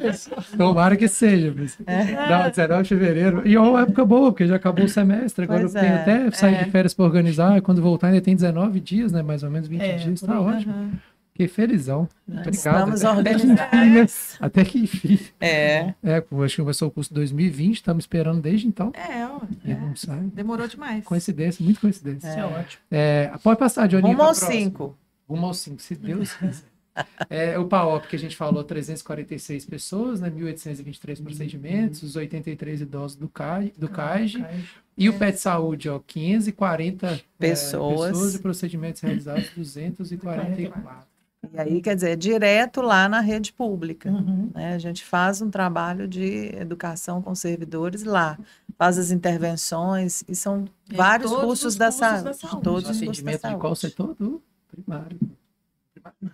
Tomara 0.59 0.97
que 0.97 1.07
seja. 1.07 1.55
Mas... 1.57 1.79
É. 1.87 2.29
Não, 2.29 2.51
19 2.51 2.83
de 2.83 2.89
fevereiro. 2.89 3.43
E 3.47 3.55
é 3.55 3.61
uma 3.61 3.83
época 3.83 4.05
boa, 4.05 4.33
porque 4.33 4.49
já 4.49 4.57
acabou 4.57 4.85
o 4.85 4.89
semestre. 4.89 5.45
Agora 5.45 5.61
Pois 5.61 5.75
eu 5.77 5.81
tenho 5.83 5.93
é. 5.95 6.01
até 6.01 6.31
sair 6.33 6.55
É. 6.57 6.65
de 6.65 6.71
férias 6.73 6.95
para 6.95 7.05
organizar. 7.05 7.57
e 7.57 7.61
Quando 7.61 7.81
voltar, 7.81 8.09
ainda 8.09 8.21
tem 8.21 8.35
19 8.35 8.81
dias, 8.81 9.13
né? 9.13 9.23
Mais 9.23 9.45
ou 9.45 9.51
menos 9.51 9.69
20 9.69 9.81
É, 9.81 9.93
dias. 9.99 10.21
Tá 10.21 10.33
aí. 10.33 10.39
ótimo. 10.41 10.73
Aham. 10.73 10.91
Fiquei 11.33 11.49
felizão. 11.49 12.09
Obrigado. 12.29 12.53
Estamos 12.55 13.05
Até- 13.05 13.17
organizados. 13.17 14.37
Até 14.39 14.65
que 14.65 14.79
enfim. 14.81 15.19
É. 15.41 15.95
É, 16.03 16.17
acho 16.45 16.57
que 16.57 16.63
começou 16.63 16.89
o 16.89 16.91
curso 16.91 17.13
2020, 17.15 17.77
estamos 17.77 18.05
esperando 18.05 18.41
desde 18.43 18.67
então. 18.67 18.93
É, 18.95 19.27
ó, 19.27 19.41
é. 19.65 19.75
não 19.75 19.97
sai. 19.97 20.21
demorou 20.35 20.69
demais. 20.69 21.05
Coincidência, 21.05 21.65
muito 21.65 21.81
coincidência. 21.81 22.29
Isso 22.29 22.39
é 22.39 22.45
ótimo. 22.45 22.83
É, 22.91 23.33
pode 23.43 23.59
passar, 23.59 23.89
Johnny. 23.89 24.03
Rumo 24.03 24.23
aos 24.23 24.39
cinco. 24.39 24.97
Rumo 25.29 25.47
aos 25.47 25.59
5, 25.61 25.81
se 25.81 25.95
Deus 25.95 26.35
quiser. 26.35 26.73
É, 27.31 27.59
o 27.59 27.65
PAOP 27.65 28.07
que 28.09 28.17
a 28.17 28.19
gente 28.19 28.37
falou, 28.37 28.63
346 28.63 29.65
pessoas, 29.65 30.21
né? 30.21 30.29
1.823 30.29 31.23
procedimentos, 31.23 32.03
os 32.03 32.17
83 32.17 32.83
idosos 32.83 33.17
do 33.17 33.29
CAI, 33.31 33.73
do 33.79 33.89
CAIG. 33.89 34.45
E 34.99 35.09
o 35.09 35.19
PET 35.19 35.39
Saúde, 35.39 35.89
ó, 35.89 35.99
540 35.99 37.07
é, 37.07 37.21
Pessoas. 37.39 38.11
pessoas 38.11 38.35
e 38.35 38.39
procedimentos 38.41 39.01
realizados 39.01 39.49
244. 39.57 41.07
E 41.53 41.59
aí, 41.59 41.83
quer 41.83 41.95
dizer, 41.95 42.11
é 42.11 42.17
direto 42.17 42.81
lá 42.81 43.09
na 43.09 43.21
rede 43.21 43.53
pública. 43.53 44.11
Uhum. 44.11 44.51
né? 44.55 44.75
A 44.75 44.79
gente 44.79 45.05
faz 45.05 45.43
um 45.43 45.51
trabalho 45.51 46.07
de 46.07 46.55
educação 46.57 47.21
com 47.21 47.35
servidores 47.35 48.05
lá, 48.05 48.39
faz 48.79 48.97
as 48.99 49.11
intervenções, 49.11 50.23
e 50.29 50.35
são 50.37 50.65
É, 50.91 50.97
vários 50.97 51.31
cursos 51.31 51.65
os 51.73 51.77
da 51.77 51.87
cursos 51.87 52.01
da 52.01 52.09
saúde. 52.33 52.37
saúde. 52.39 52.63
Todos 52.63 52.91
os 52.91 53.01
cursos 53.03 53.25
da 53.25 53.33
de 53.33 53.39
qual 53.57 53.75
saúde. 53.75 53.79
setor? 53.81 54.15
Do 54.19 54.43
primário. 54.71 55.19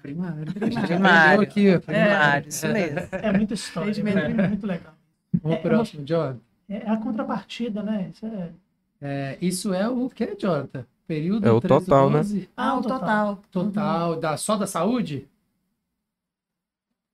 Primário. 0.02 0.52
Primário. 0.54 1.40
Aqui, 1.42 1.74
ó, 1.74 1.80
Primário, 1.80 2.48
isso 2.48 2.68
mesmo. 2.68 3.00
É 3.12 3.32
muita 3.32 3.54
história, 3.54 4.02
né? 4.04 4.48
muito 4.48 4.66
legal. 4.66 4.94
Vamos 5.42 5.58
pro 5.58 5.70
próximo, 5.70 6.04
Jonathan. 6.04 6.38
É 6.68 6.90
a 6.90 6.96
contrapartida, 6.98 7.82
né? 7.82 8.10
Isso 8.14 8.26
é... 8.26 8.50
É, 9.00 9.38
isso 9.40 9.72
é 9.72 9.88
o 9.88 10.08
que, 10.10 10.34
Jonathan? 10.36 10.84
Período 11.08 11.48
É 11.48 11.50
o 11.50 11.58
13, 11.60 11.84
total, 11.86 12.10
né? 12.10 12.18
12, 12.18 12.48
Ah, 12.56 12.76
o 12.78 12.82
total. 12.82 13.40
Total 13.50 14.14
da, 14.20 14.36
só 14.36 14.56
da 14.56 14.66
saúde? 14.66 15.26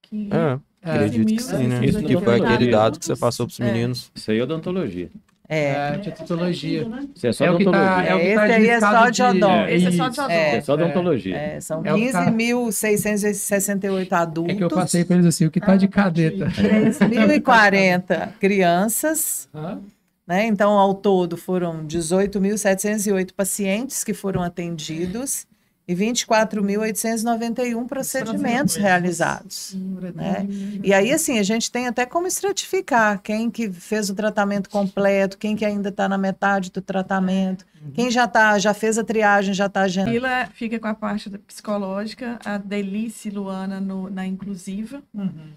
Que... 0.02 0.28
É, 0.32 0.58
É, 0.82 0.94
acredito 0.96 1.26
que 1.28 1.32
mil, 1.34 1.40
sim, 1.42 1.66
né? 1.68 1.84
isso 1.86 2.02
Que 2.02 2.14
não 2.14 2.20
foi 2.20 2.40
aquele 2.40 2.70
dado 2.70 2.98
que 2.98 3.06
você 3.06 3.16
passou 3.16 3.46
pros 3.46 3.58
É. 3.60 3.64
meninos. 3.64 4.10
Isso 4.14 4.30
aí 4.30 4.38
é 4.38 4.42
odontologia. 4.42 5.08
É. 5.48 5.64
é, 5.70 5.96
de 5.98 6.08
odontologia. 6.08 6.88
né? 6.88 7.06
Isso 7.14 7.26
é 7.26 7.32
só 7.32 7.44
É 7.44 7.48
que 7.48 7.54
odontologia. 7.54 7.84
tá, 7.94 8.02
é 8.04 8.18
que 8.18 8.24
Esse 8.26 8.34
tá 8.34 8.42
aí 8.42 8.68
é 8.68 8.80
só 8.80 9.10
de 9.10 9.22
odonto. 9.22 9.68
Esse 9.68 9.86
é 9.86 9.90
só 9.92 10.08
de 10.08 10.20
odonto. 10.20 10.32
É. 10.32 10.56
É 10.56 10.60
só 10.62 10.74
odontologia. 10.74 11.36
É, 11.36 11.60
são 11.60 11.82
É 11.86 11.92
o 11.92 11.96
que 11.96 12.12
tá- 12.12 12.24
15.668 12.24 14.12
adultos, 14.12 14.54
É 14.54 14.56
que 14.56 14.64
eu 14.64 14.68
passei 14.70 15.04
pra 15.04 15.16
eles 15.16 15.26
assim, 15.26 15.44
o 15.46 15.50
que 15.50 15.60
tá 15.60 15.76
de 15.76 15.86
cadeta. 15.86 16.46
3.040 16.50 18.32
crianças, 18.40 19.48
Hã? 19.54 19.78
Né? 20.26 20.46
Então, 20.46 20.72
ao 20.78 20.94
todo, 20.94 21.36
foram 21.36 21.86
18.708 21.86 23.32
pacientes 23.34 24.02
que 24.04 24.14
foram 24.14 24.42
atendidos 24.42 25.46
e 25.86 25.94
24.891 25.94 27.86
procedimentos 27.86 28.76
realizados. 28.76 29.76
né? 30.14 30.46
E 30.82 30.92
aí, 30.94 31.12
assim, 31.12 31.38
a 31.38 31.42
gente 31.42 31.70
tem 31.70 31.86
até 31.86 32.06
como 32.06 32.26
estratificar 32.26 33.20
quem 33.22 33.50
que 33.50 33.70
fez 33.70 34.08
o 34.08 34.14
tratamento 34.14 34.70
completo, 34.70 35.36
quem 35.36 35.54
que 35.54 35.64
ainda 35.64 35.90
está 35.90 36.08
na 36.08 36.16
metade 36.16 36.70
do 36.70 36.80
tratamento, 36.80 37.66
quem 37.92 38.10
já 38.10 38.26
tá, 38.26 38.58
já 38.58 38.72
fez 38.72 38.96
a 38.96 39.04
triagem, 39.04 39.52
já 39.52 39.66
está 39.66 39.82
agendando. 39.82 40.06
Camila 40.18 40.48
fica 40.54 40.78
com 40.78 40.86
a 40.88 40.94
parte 40.94 41.28
psicológica, 41.46 42.38
a 42.44 42.56
Delice 42.56 43.28
Luana 43.28 43.78
no- 43.78 44.08
na 44.08 44.26
inclusiva, 44.26 45.02
Uhum. 45.12 45.52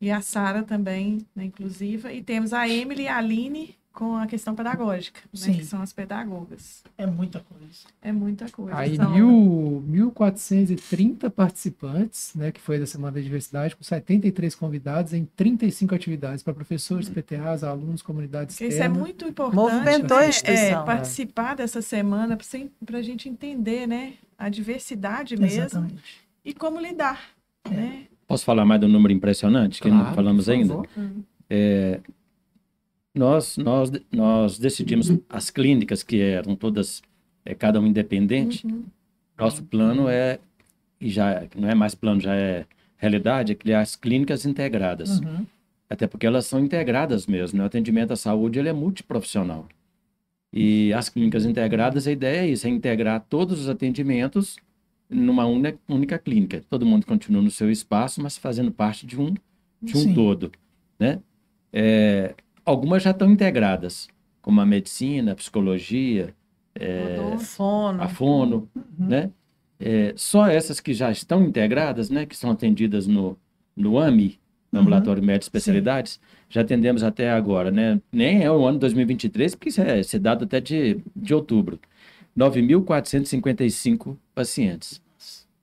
e 0.00 0.10
a 0.10 0.22
Sara 0.22 0.62
também 0.62 1.18
na 1.34 1.44
inclusiva. 1.44 2.10
E 2.12 2.22
temos 2.22 2.54
a 2.54 2.66
Emily 2.66 3.02
e 3.02 3.08
a 3.08 3.18
Aline 3.18 3.74
com 3.96 4.14
a 4.14 4.26
questão 4.26 4.54
pedagógica, 4.54 5.18
né, 5.32 5.54
que 5.54 5.64
são 5.64 5.80
as 5.80 5.90
pedagogas. 5.90 6.84
É 6.98 7.06
muita 7.06 7.40
coisa. 7.40 7.66
É 8.02 8.12
muita 8.12 8.46
coisa. 8.50 8.76
Aí 8.76 8.94
São- 8.94 9.10
mil, 9.10 9.82
1.430 10.14 11.30
participantes, 11.30 12.32
né, 12.34 12.52
que 12.52 12.60
foi 12.60 12.78
da 12.78 12.84
Semana 12.84 13.12
da 13.14 13.20
Diversidade, 13.22 13.74
com 13.74 13.82
73 13.82 14.54
convidados 14.54 15.14
em 15.14 15.24
35 15.34 15.94
atividades 15.94 16.42
para 16.42 16.52
professores, 16.52 17.08
PTAs, 17.08 17.64
alunos, 17.64 18.02
comunidade 18.02 18.52
Porque 18.52 18.66
Isso 18.66 18.82
é 18.82 18.88
muito 18.88 19.24
importante. 19.26 19.56
Movimentou 19.56 20.18
a 20.18 20.20
né? 20.20 20.28
instituição. 20.28 20.82
É, 20.82 20.84
participar 20.84 21.56
dessa 21.56 21.80
semana 21.80 22.38
para 22.84 22.98
a 22.98 23.02
gente 23.02 23.30
entender 23.30 23.86
né, 23.86 24.12
a 24.38 24.50
diversidade 24.50 25.38
mesmo 25.38 25.62
Exatamente. 25.62 26.20
e 26.44 26.52
como 26.52 26.78
lidar. 26.78 27.30
Né? 27.70 28.02
Posso 28.28 28.44
falar 28.44 28.66
mais 28.66 28.78
do 28.80 28.88
número 28.88 29.14
impressionante 29.14 29.80
que 29.80 29.88
não 29.88 30.00
Claro, 30.00 30.14
falamos 30.14 30.44
por 30.44 30.50
ainda? 30.52 30.74
favor. 30.74 30.88
Nós, 33.16 33.56
nós, 33.56 33.90
nós 34.12 34.58
decidimos 34.58 35.10
as 35.28 35.50
clínicas 35.50 36.02
que 36.02 36.20
eram 36.20 36.54
todas, 36.54 37.02
é, 37.44 37.54
cada 37.54 37.80
um 37.80 37.86
independente. 37.86 38.66
Uhum. 38.66 38.84
Nosso 39.38 39.62
plano 39.64 40.08
é, 40.08 40.38
e 41.00 41.08
já 41.08 41.46
não 41.56 41.68
é 41.68 41.74
mais 41.74 41.94
plano, 41.94 42.20
já 42.20 42.34
é 42.34 42.66
realidade, 42.96 43.52
é 43.52 43.54
criar 43.54 43.80
as 43.80 43.96
clínicas 43.96 44.44
integradas. 44.44 45.20
Uhum. 45.20 45.46
Até 45.88 46.06
porque 46.06 46.26
elas 46.26 46.46
são 46.46 46.60
integradas 46.60 47.26
mesmo, 47.26 47.58
né? 47.58 47.64
O 47.64 47.66
atendimento 47.66 48.12
à 48.12 48.16
saúde 48.16 48.58
ele 48.58 48.68
é 48.68 48.72
multiprofissional. 48.72 49.66
E 50.52 50.92
as 50.92 51.08
clínicas 51.08 51.44
integradas, 51.44 52.06
a 52.06 52.12
ideia 52.12 52.40
é 52.40 52.48
isso, 52.48 52.66
é 52.66 52.70
integrar 52.70 53.24
todos 53.28 53.60
os 53.60 53.68
atendimentos 53.68 54.56
numa 55.08 55.46
uni- 55.46 55.78
única 55.88 56.18
clínica. 56.18 56.62
Todo 56.68 56.86
mundo 56.86 57.06
continua 57.06 57.42
no 57.42 57.50
seu 57.50 57.70
espaço, 57.70 58.22
mas 58.22 58.36
fazendo 58.36 58.72
parte 58.72 59.06
de 59.06 59.20
um, 59.20 59.34
de 59.82 59.96
um 59.96 60.00
Sim. 60.00 60.14
todo, 60.14 60.50
né? 60.98 61.20
É, 61.72 62.34
algumas 62.66 63.02
já 63.02 63.12
estão 63.12 63.30
integradas, 63.30 64.08
como 64.42 64.60
a 64.60 64.66
medicina, 64.66 65.32
a 65.32 65.34
psicologia, 65.36 66.34
Odonto. 66.78 67.38
Fono. 67.44 68.02
a 68.02 68.08
fono, 68.08 68.68
né? 68.98 69.30
É, 69.80 70.12
só 70.16 70.46
essas 70.46 70.78
que 70.80 70.92
já 70.92 71.10
estão 71.10 71.42
integradas, 71.44 72.10
né? 72.10 72.26
Que 72.26 72.36
são 72.36 72.50
atendidas 72.50 73.06
no, 73.06 73.38
no 73.76 73.98
AMI, 73.98 74.38
no 74.70 74.78
Uhum. 74.78 74.82
Ambulatório 74.82 75.22
Médico 75.22 75.40
de 75.40 75.44
Especialidades, 75.46 76.20
já 76.50 76.60
atendemos 76.60 77.02
até 77.02 77.30
agora, 77.30 77.70
né? 77.70 78.00
Nem 78.12 78.42
é 78.42 78.50
o 78.50 78.66
ano 78.66 78.78
2023, 78.78 79.54
porque 79.54 79.68
isso 79.70 79.80
é, 79.80 80.00
isso 80.00 80.16
é 80.16 80.18
dado 80.18 80.44
até 80.44 80.60
de, 80.60 81.00
de 81.14 81.32
outubro. 81.34 81.78
9.455 82.36 84.16
pacientes. 84.34 85.00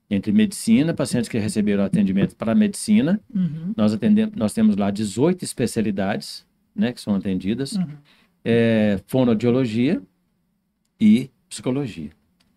Entre 0.09 0.31
medicina, 0.31 0.93
pacientes 0.93 1.29
que 1.29 1.37
receberam 1.39 1.83
atendimento 1.83 2.35
para 2.35 2.53
medicina, 2.53 3.19
Uhum. 3.33 3.73
nós, 3.75 3.93
atendemos, 3.93 4.35
nós 4.35 4.53
temos 4.53 4.75
lá 4.75 4.91
18 4.91 5.43
especialidades, 5.43 6.45
né? 6.75 6.91
Que 6.93 7.01
são 7.01 7.15
atendidas. 7.15 7.73
Uhum. 7.73 7.87
É, 8.45 8.99
fonoaudiologia 9.07 10.01
e 10.99 11.29
psicologia. 11.49 12.09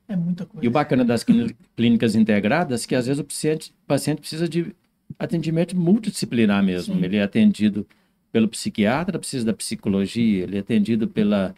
É 0.09 0.17
muita 0.17 0.47
coisa. 0.47 0.65
E 0.65 0.69
o 0.69 0.71
bacana 0.71 1.05
das 1.05 1.23
clíni- 1.25 1.55
clínicas 1.77 2.15
integradas 2.15 2.85
é 2.85 2.89
que 2.89 2.95
às 2.95 3.07
vezes 3.07 3.21
o 3.21 3.25
paciente, 3.25 3.75
paciente 3.87 4.21
precisa 4.21 4.49
de 4.49 4.75
atendimento 5.19 5.77
multidisciplinar 5.77 6.63
mesmo. 6.63 6.95
Sim. 6.95 7.05
Ele 7.05 7.17
é 7.17 7.23
atendido 7.23 7.87
pelo 8.33 8.49
psiquiatra, 8.49 9.19
precisa 9.19 9.45
da 9.47 9.53
psicologia, 9.53 10.45
ele 10.45 10.57
é 10.57 10.61
atendido 10.61 11.09
pela 11.09 11.55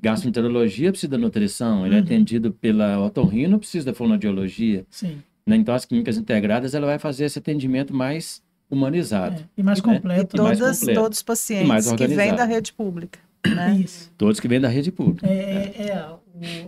gastroenterologia, 0.00 0.90
precisa 0.92 1.10
da 1.10 1.18
nutrição, 1.18 1.84
ele 1.86 1.94
é 1.96 1.98
Uhum. 1.98 2.04
atendido 2.04 2.52
pela 2.52 2.98
otorrino, 3.04 3.58
precisa 3.58 3.86
da 3.86 3.94
fonoaudiologia. 3.94 4.84
Sim. 4.90 5.18
né? 5.46 5.56
Então 5.56 5.74
as 5.74 5.84
clínicas 5.86 6.18
integradas 6.18 6.74
ela 6.74 6.86
vai 6.86 6.98
fazer 6.98 7.24
esse 7.24 7.38
atendimento 7.38 7.94
mais 7.94 8.42
humanizado. 8.70 9.36
É. 9.40 9.44
E 9.56 9.62
mais 9.62 9.78
É. 9.78 9.80
E 9.80 9.84
completo. 9.84 10.36
E 10.36 10.40
mais 10.40 10.58
todas, 10.58 10.78
completo. 10.80 11.00
todos 11.00 11.18
os 11.18 11.22
E 11.22 11.24
pacientes 11.24 11.68
mais 11.68 11.92
que 11.92 12.06
vêm 12.06 12.34
da 12.34 12.44
rede 12.44 12.72
pública. 12.72 13.18
Né? 13.46 13.80
Isso. 13.84 14.10
Todos 14.18 14.40
que 14.40 14.48
vêm 14.48 14.60
da 14.60 14.68
rede 14.68 14.90
pública. 14.90 15.26
É, 15.26 15.32
é, 15.32 15.86
é 15.88 15.92
a, 15.94 16.12
o- 16.14 16.20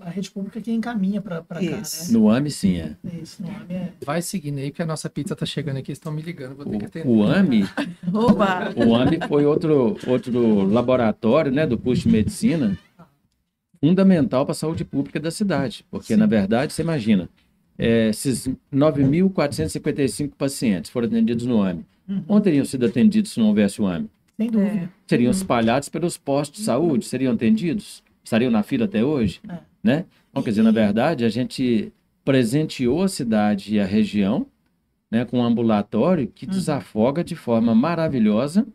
a 0.02 0.08
rede 0.08 0.30
pública 0.30 0.60
que 0.60 0.70
encaminha 0.72 1.20
para 1.20 1.42
cá, 1.42 1.60
né? 1.60 1.82
No 2.10 2.30
AMI, 2.30 2.50
sim, 2.50 2.78
é. 2.78 2.96
Isso, 3.20 3.42
no 3.42 3.50
nome 3.50 3.64
é. 3.74 3.92
Vai 4.04 4.22
seguindo 4.22 4.58
aí, 4.58 4.70
porque 4.70 4.82
a 4.82 4.86
nossa 4.86 5.10
pizza 5.10 5.34
tá 5.36 5.44
chegando 5.44 5.78
aqui, 5.78 5.90
estão 5.92 6.12
me 6.12 6.22
ligando, 6.22 6.56
vou 6.56 6.64
ter 6.66 6.78
que 6.78 6.84
atender. 6.86 7.08
O, 7.08 7.18
o 7.18 7.22
AMI 7.26 7.68
Oba! 8.14 8.72
O 8.76 8.94
AMI 8.94 9.18
foi 9.28 9.44
outro, 9.44 9.96
outro 10.06 10.62
laboratório 10.68 11.50
né, 11.52 11.66
do 11.66 11.76
curso 11.76 12.02
de 12.04 12.08
medicina 12.08 12.78
fundamental 13.80 14.44
para 14.44 14.52
a 14.52 14.54
saúde 14.54 14.84
pública 14.84 15.18
da 15.18 15.30
cidade. 15.30 15.84
Porque, 15.90 16.16
na 16.16 16.26
verdade, 16.26 16.72
você 16.72 16.82
imagina, 16.82 17.28
é, 17.80 18.08
esses 18.10 18.48
9.455 18.72 20.32
pacientes 20.36 20.90
foram 20.90 21.06
atendidos 21.08 21.46
no 21.46 21.62
AMI. 21.62 21.84
Uhum. 22.08 22.24
Onde 22.28 22.44
teriam 22.44 22.64
sido 22.64 22.86
atendidos 22.86 23.32
se 23.32 23.40
não 23.40 23.46
houvesse 23.48 23.80
o 23.80 23.86
AMI? 23.86 24.08
Sem 24.36 24.50
dúvida. 24.50 24.90
Seriam 25.06 25.30
espalhados 25.30 25.88
pelos 25.88 26.16
postos 26.16 26.60
de 26.60 26.64
saúde? 26.66 27.04
Seriam 27.04 27.32
atendidos? 27.32 28.02
Estariam 28.24 28.50
na 28.50 28.62
fila 28.62 28.84
até 28.84 29.04
hoje? 29.04 29.40
É. 29.48 29.58
Né? 29.82 30.04
Então, 30.30 30.42
quer 30.42 30.50
dizer, 30.50 30.62
na 30.62 30.70
verdade, 30.70 31.24
a 31.24 31.28
gente 31.28 31.92
presenteou 32.24 33.02
a 33.02 33.08
cidade 33.08 33.74
e 33.74 33.80
a 33.80 33.86
região 33.86 34.46
né, 35.10 35.24
com 35.24 35.38
um 35.38 35.42
ambulatório 35.44 36.28
que 36.28 36.46
Uhum. 36.46 36.52
desafoga 36.52 37.24
de 37.24 37.34
forma 37.34 37.74
maravilhosa 37.74 38.66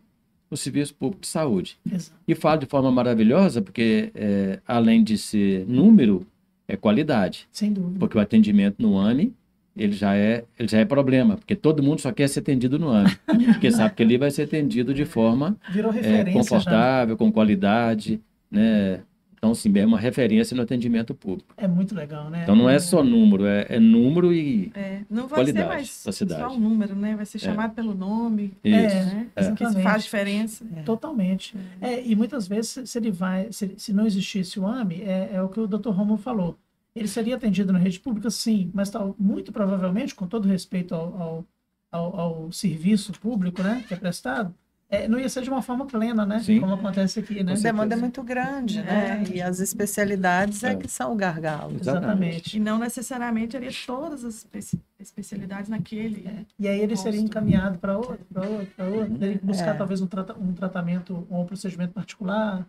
o 0.50 0.56
serviço 0.56 0.94
público 0.94 1.22
de 1.22 1.28
saúde. 1.28 1.78
Exato. 1.90 2.16
E 2.28 2.34
falo 2.34 2.60
de 2.60 2.66
forma 2.66 2.90
maravilhosa 2.92 3.60
porque, 3.62 4.10
é, 4.14 4.60
além 4.66 5.02
de 5.02 5.18
ser 5.18 5.66
número, 5.66 6.26
é 6.68 6.76
qualidade. 6.76 7.48
Sem 7.50 7.72
dúvida. 7.72 7.98
Porque 7.98 8.18
o 8.18 8.20
atendimento 8.20 8.76
no 8.80 8.98
AMI, 8.98 9.32
ele 9.76 9.92
já 9.92 10.16
é, 10.16 10.44
ele 10.58 10.68
já 10.68 10.78
é 10.78 10.84
problema, 10.84 11.36
porque 11.36 11.54
todo 11.54 11.82
mundo 11.82 12.00
só 12.00 12.12
quer 12.12 12.28
ser 12.28 12.40
atendido 12.40 12.78
no 12.78 12.90
AMI. 12.90 13.16
porque 13.52 13.70
sabe 13.70 13.94
que 13.94 14.02
ali 14.02 14.16
vai 14.16 14.30
ser 14.30 14.42
atendido 14.42 14.94
de 14.94 15.04
forma 15.04 15.56
é, 15.68 15.80
referência 15.90 16.32
já. 16.32 16.38
confortável, 16.38 17.16
com 17.16 17.30
qualidade, 17.30 18.20
né? 18.50 19.00
Então, 19.46 19.54
sim, 19.54 19.72
é 19.78 19.86
uma 19.86 19.98
referência 19.98 20.56
no 20.56 20.62
atendimento 20.62 21.14
público. 21.14 21.54
É 21.56 21.66
muito 21.68 21.94
legal, 21.94 22.28
né? 22.30 22.42
Então, 22.42 22.56
não 22.56 22.68
é 22.68 22.78
só 22.78 23.02
número, 23.02 23.46
é, 23.46 23.66
é 23.68 23.80
número 23.80 24.32
e... 24.32 24.70
É, 24.74 25.00
não 25.08 25.26
vai 25.28 25.38
Qualidade 25.40 25.66
ser 25.68 25.74
mais 25.74 26.02
da 26.04 26.12
cidade. 26.12 26.40
só 26.42 26.48
um 26.56 26.58
número, 26.60 26.94
né? 26.96 27.14
Vai 27.16 27.24
ser 27.26 27.38
chamado 27.38 27.74
pelo 27.74 27.94
nome, 27.94 28.52
Isso. 28.64 28.74
né? 28.74 29.26
Que 29.56 29.64
isso 29.64 29.80
faz 29.80 30.04
diferença. 30.04 30.64
Totalmente. 30.84 31.56
É, 31.80 32.04
e 32.04 32.14
muitas 32.16 32.46
vezes, 32.48 32.90
se- 32.90 32.98
ele 32.98 33.10
vai, 33.10 33.48
se, 33.52 33.74
se 33.76 33.92
não 33.92 34.06
existisse 34.06 34.58
o 34.58 34.66
AMI, 34.66 35.02
é, 35.02 35.30
é 35.34 35.42
o 35.42 35.48
que 35.48 35.60
o 35.60 35.66
Dr. 35.66 35.90
Romulo 35.90 36.18
falou. 36.18 36.58
Ele 36.94 37.08
seria 37.08 37.36
atendido 37.36 37.72
na 37.72 37.78
rede 37.78 38.00
pública, 38.00 38.30
sim, 38.30 38.70
mas 38.72 38.88
tal, 38.90 39.14
muito 39.18 39.52
provavelmente, 39.52 40.14
com 40.14 40.26
todo 40.26 40.48
respeito 40.48 40.94
ao, 40.94 41.20
ao, 41.20 41.44
ao, 41.92 42.20
ao 42.20 42.52
serviço 42.52 43.12
público, 43.12 43.62
né, 43.62 43.84
que 43.86 43.92
é 43.92 43.96
prestado, 43.96 44.54
é, 44.88 45.08
não 45.08 45.18
ia 45.18 45.28
ser 45.28 45.42
de 45.42 45.50
uma 45.50 45.60
forma 45.62 45.84
plena, 45.86 46.24
né? 46.24 46.38
Sim. 46.40 46.60
Como 46.60 46.74
acontece 46.74 47.18
aqui, 47.18 47.42
né? 47.42 47.52
A 47.52 47.56
demanda 47.56 47.94
é 47.94 47.98
muito 47.98 48.22
grande, 48.22 48.80
né? 48.82 49.24
É. 49.28 49.36
E 49.36 49.42
as 49.42 49.58
especialidades 49.58 50.62
é, 50.62 50.72
É. 50.72 50.76
que 50.76 50.86
são 50.88 51.12
o 51.12 51.16
gargalo. 51.16 51.76
Exatamente. 51.80 52.56
E 52.56 52.60
não 52.60 52.78
necessariamente 52.78 53.48
teria 53.52 53.70
todas 53.86 54.24
as 54.24 54.36
espe- 54.44 54.78
especialidades 55.00 55.68
naquele. 55.68 56.46
E 56.58 56.68
aí 56.68 56.78
ele 56.80 56.96
seria 56.96 57.20
Posto. 57.20 57.30
encaminhado 57.30 57.78
para 57.78 57.96
outro, 57.98 58.18
para 58.32 58.48
outro, 58.48 58.66
para 58.76 58.84
outro. 58.86 59.18
Teria 59.18 59.38
que 59.38 59.44
buscar 59.46 59.74
É. 59.74 59.78
talvez 59.78 60.00
um, 60.00 60.06
trata- 60.06 60.36
um 60.38 60.52
tratamento 60.52 61.26
ou 61.28 61.42
um 61.42 61.46
procedimento 61.46 61.92
particular. 61.92 62.66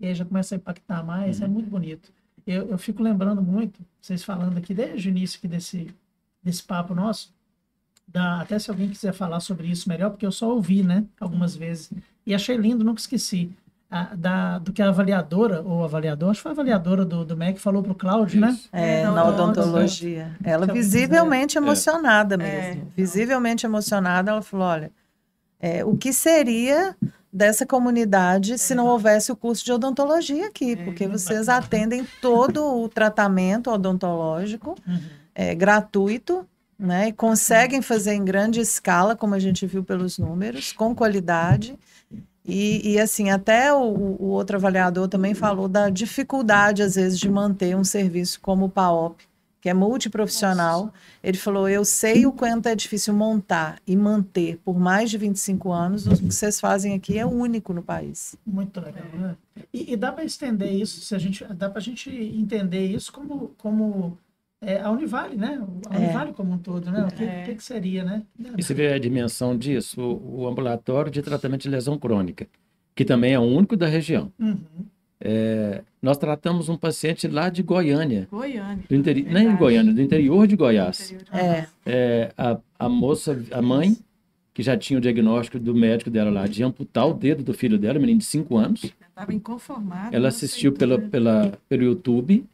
E 0.00 0.06
aí 0.06 0.14
já 0.14 0.24
começa 0.24 0.54
a 0.54 0.56
impactar 0.56 1.04
mais. 1.04 1.40
É 1.40 1.46
muito 1.46 1.70
bonito. 1.70 2.12
Eu, 2.46 2.68
eu 2.70 2.78
fico 2.78 3.02
lembrando 3.02 3.42
muito, 3.42 3.78
vocês 4.00 4.24
falando 4.24 4.56
aqui 4.58 4.72
desde 4.74 5.08
o 5.08 5.10
início 5.10 5.38
aqui 5.38 5.46
desse, 5.46 5.94
desse 6.42 6.62
papo 6.64 6.94
nosso, 6.94 7.32
da, 8.12 8.40
até 8.40 8.58
se 8.58 8.70
alguém 8.70 8.88
quiser 8.88 9.12
falar 9.12 9.40
sobre 9.40 9.68
isso 9.68 9.88
melhor, 9.88 10.10
porque 10.10 10.26
eu 10.26 10.32
só 10.32 10.48
ouvi, 10.50 10.82
né, 10.82 11.04
algumas 11.20 11.54
vezes. 11.56 11.90
E 12.26 12.34
achei 12.34 12.56
lindo, 12.56 12.84
nunca 12.84 13.00
esqueci. 13.00 13.50
a- 13.92 14.14
da, 14.14 14.58
do 14.60 14.72
que 14.72 14.80
a 14.80 14.88
avaliadora, 14.88 15.62
ou 15.62 15.82
avaliador, 15.82 16.30
acho 16.30 16.38
que 16.38 16.42
foi 16.44 16.52
a 16.52 16.54
avaliadora 16.54 17.04
do, 17.04 17.24
do 17.24 17.36
MEC, 17.36 17.58
falou 17.58 17.82
para 17.82 17.90
o 17.90 17.94
Cláudio, 17.96 18.40
né? 18.40 18.56
É, 18.72 19.02
Não, 19.02 19.14
na 19.16 19.26
odontologia. 19.26 20.30
Ela 20.44 20.62
alguém 20.64 20.76
visivelmente 20.80 21.58
emocionada 21.58 22.36
É. 22.36 22.38
mesmo. 22.38 22.92
Visivelmente 22.96 23.66
emocionada, 23.66 24.30
ela 24.30 24.42
falou: 24.42 24.66
olha, 24.68 24.92
é, 25.58 25.84
o 25.84 25.96
que 25.96 26.12
seria 26.12 26.96
dessa 27.32 27.66
comunidade 27.66 28.58
se 28.58 28.76
não 28.76 28.86
houvesse 28.86 29.32
o 29.32 29.36
curso 29.36 29.64
de 29.64 29.72
odontologia 29.72 30.46
aqui? 30.46 30.76
Porque 30.76 31.08
vocês 31.08 31.46
bacana. 31.46 31.66
atendem 31.66 32.06
todo 32.22 32.64
o 32.64 32.88
tratamento 32.88 33.70
odontológico 33.72 34.76
Uhum. 34.86 35.00
é, 35.34 35.52
gratuito. 35.52 36.46
Né, 36.80 37.08
e 37.08 37.12
conseguem 37.12 37.82
fazer 37.82 38.14
em 38.14 38.24
grande 38.24 38.58
escala, 38.58 39.14
como 39.14 39.34
a 39.34 39.38
gente 39.38 39.66
viu 39.66 39.84
pelos 39.84 40.16
números, 40.16 40.72
com 40.72 40.94
qualidade. 40.94 41.78
E, 42.42 42.92
e, 42.92 42.98
assim, 42.98 43.28
até 43.28 43.70
o, 43.72 43.82
o 43.82 44.28
outro 44.28 44.56
avaliador 44.56 45.06
também 45.06 45.34
falou 45.34 45.68
da 45.68 45.90
dificuldade, 45.90 46.82
às 46.82 46.94
vezes, 46.94 47.18
de 47.18 47.28
manter 47.28 47.76
um 47.76 47.84
serviço 47.84 48.40
como 48.40 48.64
o 48.64 48.70
PAOP, 48.70 49.22
que 49.60 49.68
é 49.68 49.74
multiprofissional. 49.74 50.92
Ele 51.22 51.36
falou: 51.36 51.68
Eu 51.68 51.84
sei 51.84 52.24
o 52.24 52.32
quanto 52.32 52.66
é 52.66 52.74
difícil 52.74 53.12
montar 53.12 53.78
e 53.86 53.94
manter 53.94 54.58
por 54.64 54.78
mais 54.78 55.10
de 55.10 55.18
25 55.18 55.70
anos. 55.70 56.06
O 56.06 56.16
que 56.16 56.32
vocês 56.32 56.58
fazem 56.58 56.94
aqui 56.94 57.18
é 57.18 57.26
único 57.26 57.74
no 57.74 57.82
país. 57.82 58.34
Muito 58.46 58.80
legal, 58.80 59.04
né? 59.12 59.36
E, 59.72 59.92
e 59.92 59.96
dá 59.96 60.10
para 60.10 60.24
estender 60.24 60.72
isso, 60.72 61.02
se 61.02 61.14
a 61.14 61.18
gente, 61.18 61.44
dá 61.44 61.68
para 61.68 61.78
a 61.78 61.82
gente 61.82 62.10
entender 62.10 62.86
isso 62.86 63.12
como, 63.12 63.50
como 63.58 64.18
é, 64.60 64.80
a 64.80 64.90
Univale, 64.90 65.36
né? 65.36 65.60
A 65.88 65.94
É. 65.94 65.98
Univale 65.98 66.32
como 66.32 66.52
um 66.52 66.58
todo, 66.58 66.90
né? 66.90 67.04
O 67.04 67.14
que, 67.14 67.24
É. 67.24 67.42
que, 67.44 67.54
que 67.54 67.64
seria, 67.64 68.04
né? 68.04 68.22
E 68.58 68.62
você 68.62 68.74
vê 68.74 68.92
a 68.92 68.98
dimensão 68.98 69.56
disso, 69.56 70.00
o, 70.00 70.42
o 70.42 70.48
ambulatório 70.48 71.10
de 71.10 71.22
tratamento 71.22 71.62
de 71.62 71.68
lesão 71.68 71.98
crônica, 71.98 72.46
que 72.94 73.04
também 73.04 73.32
é 73.34 73.38
o 73.38 73.42
único 73.42 73.76
da 73.76 73.86
região. 73.86 74.32
Uhum. 74.38 74.58
Nós 76.02 76.16
tratamos 76.16 76.68
um 76.70 76.76
paciente 76.76 77.28
lá 77.28 77.50
de 77.50 77.62
Goiânia, 77.62 78.26
Goiânia. 78.30 78.84
do 78.88 78.94
interi... 78.94 79.22
não 79.22 79.28
é 79.28 79.32
em 79.32 79.34
Verdade. 79.44 79.58
Goiânia, 79.58 79.92
do 79.92 80.00
interior 80.00 80.46
de 80.46 80.56
Goiás. 80.56 81.12
Interior 81.12 81.24
de 81.30 81.38
É, 81.38 81.66
É, 81.84 82.32
a, 82.38 82.58
a 82.78 82.88
moça, 82.88 83.38
a 83.52 83.60
mãe, 83.60 83.96
que 84.54 84.62
já 84.62 84.76
tinha 84.78 84.98
o 84.98 85.00
diagnóstico 85.00 85.58
do 85.58 85.74
médico 85.74 86.10
dela 86.10 86.30
lá 86.30 86.46
de 86.46 86.62
amputar 86.62 87.06
o 87.06 87.12
dedo 87.12 87.42
do 87.42 87.52
filho 87.52 87.78
dela, 87.78 87.98
menino 87.98 88.18
de 88.18 88.24
5 88.24 88.56
anos. 88.56 88.84
Estava 89.08 89.34
inconformado. 89.34 90.08
Ela 90.14 90.22
não 90.22 90.28
assistiu 90.28 90.72
pela, 90.72 90.96
né? 90.96 91.08
pela, 91.10 91.52
pelo 91.68 91.82
YouTube, 91.84 92.46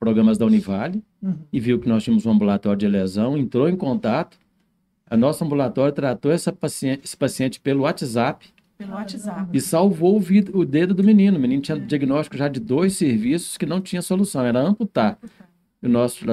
programas 0.00 0.38
da 0.38 0.46
Univale, 0.46 1.02
Uhum. 1.22 1.34
e 1.52 1.60
viu 1.60 1.78
que 1.78 1.86
nós 1.88 2.02
tínhamos 2.02 2.24
um 2.24 2.30
ambulatório 2.30 2.78
de 2.78 2.88
lesão, 2.88 3.36
entrou 3.36 3.68
em 3.68 3.76
contato. 3.76 4.38
A 5.08 5.14
nosso 5.16 5.44
ambulatório 5.44 5.92
tratou 5.92 6.32
essa 6.32 6.50
paciente, 6.50 7.02
esse 7.04 7.16
paciente 7.16 7.60
pelo 7.60 7.82
WhatsApp 7.82 8.46
Pelo 8.78 8.92
WhatsApp. 8.94 9.48
e 9.52 9.60
salvou 9.60 10.18
o, 10.18 10.58
o 10.58 10.64
dedo 10.64 10.94
do 10.94 11.04
menino. 11.04 11.36
O 11.36 11.40
menino 11.40 11.60
tinha 11.60 11.78
diagnóstico 11.78 12.38
já 12.38 12.48
de 12.48 12.58
dois 12.58 12.94
serviços 12.94 13.58
que 13.58 13.66
não 13.66 13.80
tinha 13.82 14.00
solução, 14.00 14.42
era 14.44 14.58
amputar. 14.60 15.18
O 15.82 15.88
nosso 15.88 16.24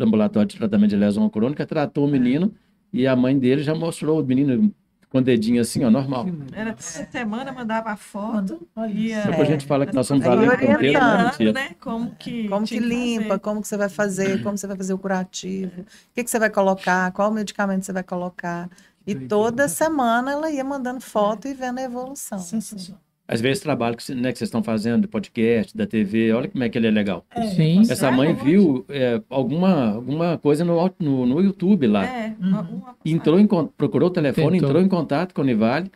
ambulatório 0.00 0.48
de 0.48 0.56
tratamento 0.56 0.90
de 0.90 0.96
lesão 0.96 1.28
crônica 1.30 1.64
tratou 1.64 2.06
o 2.06 2.10
menino 2.10 2.52
e 2.92 3.06
a 3.06 3.14
mãe 3.14 3.38
dele 3.38 3.62
já 3.62 3.74
mostrou 3.74 4.20
o 4.20 4.24
menino 4.24 4.72
com 5.14 5.18
o 5.18 5.22
dedinho 5.22 5.62
assim, 5.62 5.84
ó, 5.84 5.90
normal. 5.92 6.26
Era 6.52 6.72
toda 6.72 7.08
semana, 7.08 7.52
mandava 7.52 7.90
a 7.90 7.96
foto. 7.96 8.66
Olha 8.74 8.90
isso. 8.92 9.28
Depois 9.28 9.48
a 9.48 9.52
gente 9.52 9.64
fala 9.64 9.86
que 9.86 9.94
nós 9.94 10.08
somos 10.08 10.24
valentes 10.24 10.58
com 10.58 10.72
né? 10.72 11.52
né? 11.52 11.76
Como 11.78 12.10
que, 12.16 12.48
como 12.48 12.66
que 12.66 12.80
limpa, 12.80 13.28
fazer. 13.28 13.38
como 13.38 13.62
que 13.62 13.68
você 13.68 13.76
vai 13.76 13.88
fazer, 13.88 14.42
como 14.42 14.58
você 14.58 14.66
vai 14.66 14.76
fazer 14.76 14.92
o 14.92 14.98
curativo, 14.98 15.82
o 15.82 15.84
que, 16.12 16.24
que 16.24 16.28
você 16.28 16.36
vai 16.36 16.50
colocar, 16.50 17.12
qual 17.12 17.30
medicamento 17.30 17.84
você 17.84 17.92
vai 17.92 18.02
colocar. 18.02 18.68
E 19.06 19.14
toda 19.14 19.68
semana 19.68 20.32
ela 20.32 20.50
ia 20.50 20.64
mandando 20.64 21.00
foto 21.00 21.46
e 21.46 21.54
vendo 21.54 21.78
a 21.78 21.82
evolução. 21.82 22.40
Sensacional. 22.40 23.00
Às 23.26 23.40
vezes 23.40 23.62
trabalho 23.62 23.96
que, 23.96 24.14
né, 24.14 24.32
que 24.32 24.38
vocês 24.38 24.48
estão 24.48 24.62
fazendo, 24.62 25.02
de 25.02 25.08
podcast, 25.08 25.74
da 25.74 25.86
TV, 25.86 26.30
olha 26.32 26.46
como 26.48 26.62
é 26.62 26.68
que 26.68 26.76
ele 26.76 26.86
é 26.86 26.90
legal. 26.90 27.24
É, 27.30 27.46
Sim. 27.48 27.80
Essa 27.88 28.12
mãe 28.12 28.34
viu 28.34 28.84
é, 28.88 29.20
alguma, 29.30 29.92
alguma 29.94 30.36
coisa 30.36 30.62
no, 30.62 30.76
no, 31.00 31.24
no 31.26 31.40
YouTube 31.40 31.86
lá. 31.86 32.04
É, 32.04 32.34
Uhum. 32.38 32.82
Entrou 33.04 33.40
em, 33.40 33.46
procurou 33.46 34.08
o 34.08 34.12
telefone, 34.12 34.52
Tentou. 34.58 34.68
entrou 34.68 34.82
em 34.82 34.88
contato 34.88 35.32
com 35.32 35.40
o 35.40 35.44
Univale, 35.44 35.90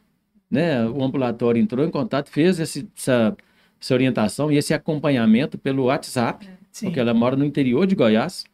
né? 0.50 0.86
O 0.86 1.02
ambulatório 1.04 1.60
entrou 1.60 1.84
em 1.84 1.90
contato, 1.90 2.30
fez 2.30 2.58
esse- 2.58 2.88
essa, 2.96 3.36
essa 3.80 3.94
orientação 3.94 4.50
e 4.50 4.56
esse 4.56 4.72
acompanhamento 4.72 5.58
pelo 5.58 5.84
WhatsApp, 5.84 6.48
Sim. 6.72 6.86
porque 6.86 7.00
ela 7.00 7.12
mora 7.12 7.36
no 7.36 7.44
interior 7.44 7.86
de 7.86 7.94
Goiás. 7.94 8.44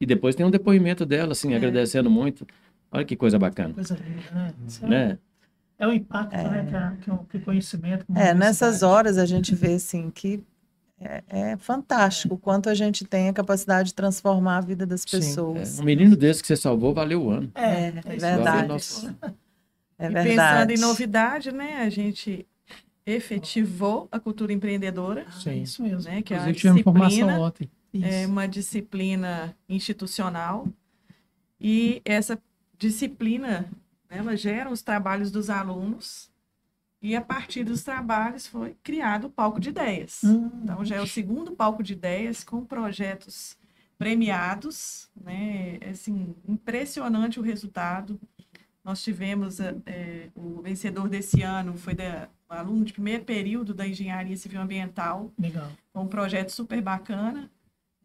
E 0.00 0.06
depois 0.06 0.34
tem 0.36 0.46
um 0.46 0.50
depoimento 0.50 1.04
dela, 1.04 1.32
assim, 1.32 1.52
É. 1.52 1.56
agradecendo 1.56 2.08
muito. 2.10 2.46
Olha 2.92 3.04
que 3.04 3.16
coisa 3.16 3.38
bacana, 3.38 3.74
Coisa 3.74 3.96
linda, 3.96 4.22
né? 4.32 4.52
É, 4.82 4.86
né? 4.86 5.18
É 5.80 5.86
o 5.88 5.92
impacto, 5.92 6.36
né? 6.36 6.66
Que, 6.68 6.76
a- 6.76 6.96
que 7.28 7.36
o, 7.38 7.40
conhecimento. 7.44 8.04
como 8.06 8.16
É, 8.18 8.32
nessas 8.34 8.82
horas 8.82 9.18
a 9.18 9.26
gente 9.26 9.54
vê 9.54 9.74
assim 9.74 10.10
que 10.10 10.40
é, 11.00 11.22
é 11.28 11.56
fantástico 11.56 12.34
o 12.34 12.38
quanto 12.38 12.68
a 12.68 12.74
gente 12.74 13.04
tem 13.06 13.28
a 13.28 13.32
capacidade 13.32 13.88
de 13.88 13.94
transformar 13.94 14.58
a 14.58 14.60
vida 14.60 14.84
das 14.86 15.00
Sim, 15.00 15.16
É, 15.16 15.20
pessoas. 15.20 15.80
um 15.80 15.84
menino 15.84 16.14
desse 16.16 16.42
que 16.42 16.46
você 16.48 16.56
salvou, 16.56 16.92
valeu 16.94 17.22
o 17.24 17.30
ano. 17.30 17.50
É, 17.54 17.62
É, 17.64 17.86
é 18.04 18.16
verdade. 18.16 18.68
Nossa. 18.68 19.16
É 19.98 20.06
E 20.06 20.10
verdade. 20.10 20.28
pensando 20.28 20.70
em 20.70 20.78
novidade, 20.78 21.52
né? 21.52 21.78
A 21.82 21.88
gente 21.90 22.46
efetivou 23.06 24.08
a 24.12 24.20
cultura 24.20 24.52
empreendedora, 24.52 25.26
Sim. 25.32 25.62
Isso 25.62 25.82
mesmo. 25.82 26.02
né? 26.10 26.22
Que 26.22 26.34
é 26.34 26.36
uma 26.36 26.42
Inclusive, 26.50 26.58
tivemos 26.58 26.80
informação 26.80 27.08
disciplina, 27.10 27.40
ontem. 27.40 27.70
é 28.02 28.26
uma 28.26 28.46
disciplina 28.46 29.56
institucional. 29.68 30.68
E 31.60 32.00
essa 32.04 32.38
disciplina, 32.78 33.50
né, 33.60 33.66
ela 34.10 34.36
gera 34.36 34.68
os 34.70 34.82
trabalhos 34.82 35.30
dos 35.30 35.48
alunos. 35.48 36.28
E 37.02 37.16
a 37.16 37.20
partir 37.22 37.64
dos 37.64 37.82
trabalhos 37.82 38.46
foi 38.46 38.76
criado 38.82 39.28
o 39.28 39.30
palco 39.30 39.58
de 39.58 39.70
ideias. 39.70 40.20
Hum, 40.22 40.50
Então, 40.64 40.84
já 40.84 40.96
é 40.96 41.00
o 41.00 41.06
segundo 41.06 41.52
palco 41.52 41.82
de 41.82 41.94
ideias 41.94 42.44
com 42.44 42.62
projetos 42.64 43.56
premiados, 43.96 45.08
né? 45.18 45.78
É, 45.80 45.90
Assim, 45.90 46.34
impressionante 46.48 47.38
o 47.38 47.42
resultado. 47.42 48.20
Nós 48.84 49.02
tivemos 49.02 49.60
eh, 49.60 50.28
o 50.34 50.60
vencedor 50.62 51.08
desse 51.08 51.42
ano 51.42 51.76
foi 51.76 51.94
da, 51.94 52.28
um 52.50 52.54
aluno 52.54 52.84
de 52.84 52.92
primeiro 52.94 53.24
período 53.24 53.72
da 53.74 53.86
Engenharia 53.86 54.36
Civil 54.36 54.60
Ambiental, 54.60 55.30
legal. 55.38 55.70
um 55.94 56.06
projeto 56.06 56.48
super 56.50 56.80
bacana, 56.82 57.50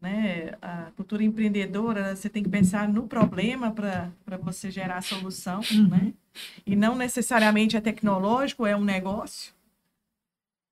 né? 0.00 0.52
A 0.60 0.90
cultura 0.96 1.22
empreendedora, 1.24 2.14
você 2.14 2.28
tem 2.28 2.42
que 2.42 2.48
pensar 2.48 2.88
no 2.88 3.06
problema 3.06 3.70
para 3.70 4.10
você 4.42 4.70
gerar 4.70 4.98
a 4.98 5.02
solução, 5.02 5.60
Uhum. 5.72 5.88
né? 5.88 6.12
E 6.66 6.76
não 6.76 6.94
necessariamente 6.94 7.76
é 7.76 7.80
tecnológico, 7.80 8.66
é 8.66 8.76
um 8.76 8.84
negócio. 8.84 9.54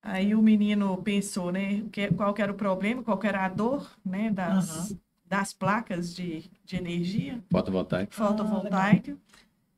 Aí 0.01 0.35
o 0.35 0.41
menino 0.41 0.95
pensou, 1.01 1.51
né? 1.51 1.81
o 1.85 1.89
que- 1.89 2.11
Qual 2.11 2.33
que 2.33 2.41
era 2.41 2.51
o 2.51 2.55
problema, 2.55 3.01
qual 3.01 3.17
que 3.17 3.25
era 3.27 3.43
a 3.43 3.49
dor, 3.49 3.89
né? 4.05 4.29
Das, 4.29 4.95
das 5.25 5.51
placas 5.53 6.15
de, 6.15 6.43
de 6.63 6.75
energia 6.75 7.43
Fotovoltaico. 7.49 8.13
fotovoltaica. 8.13 9.17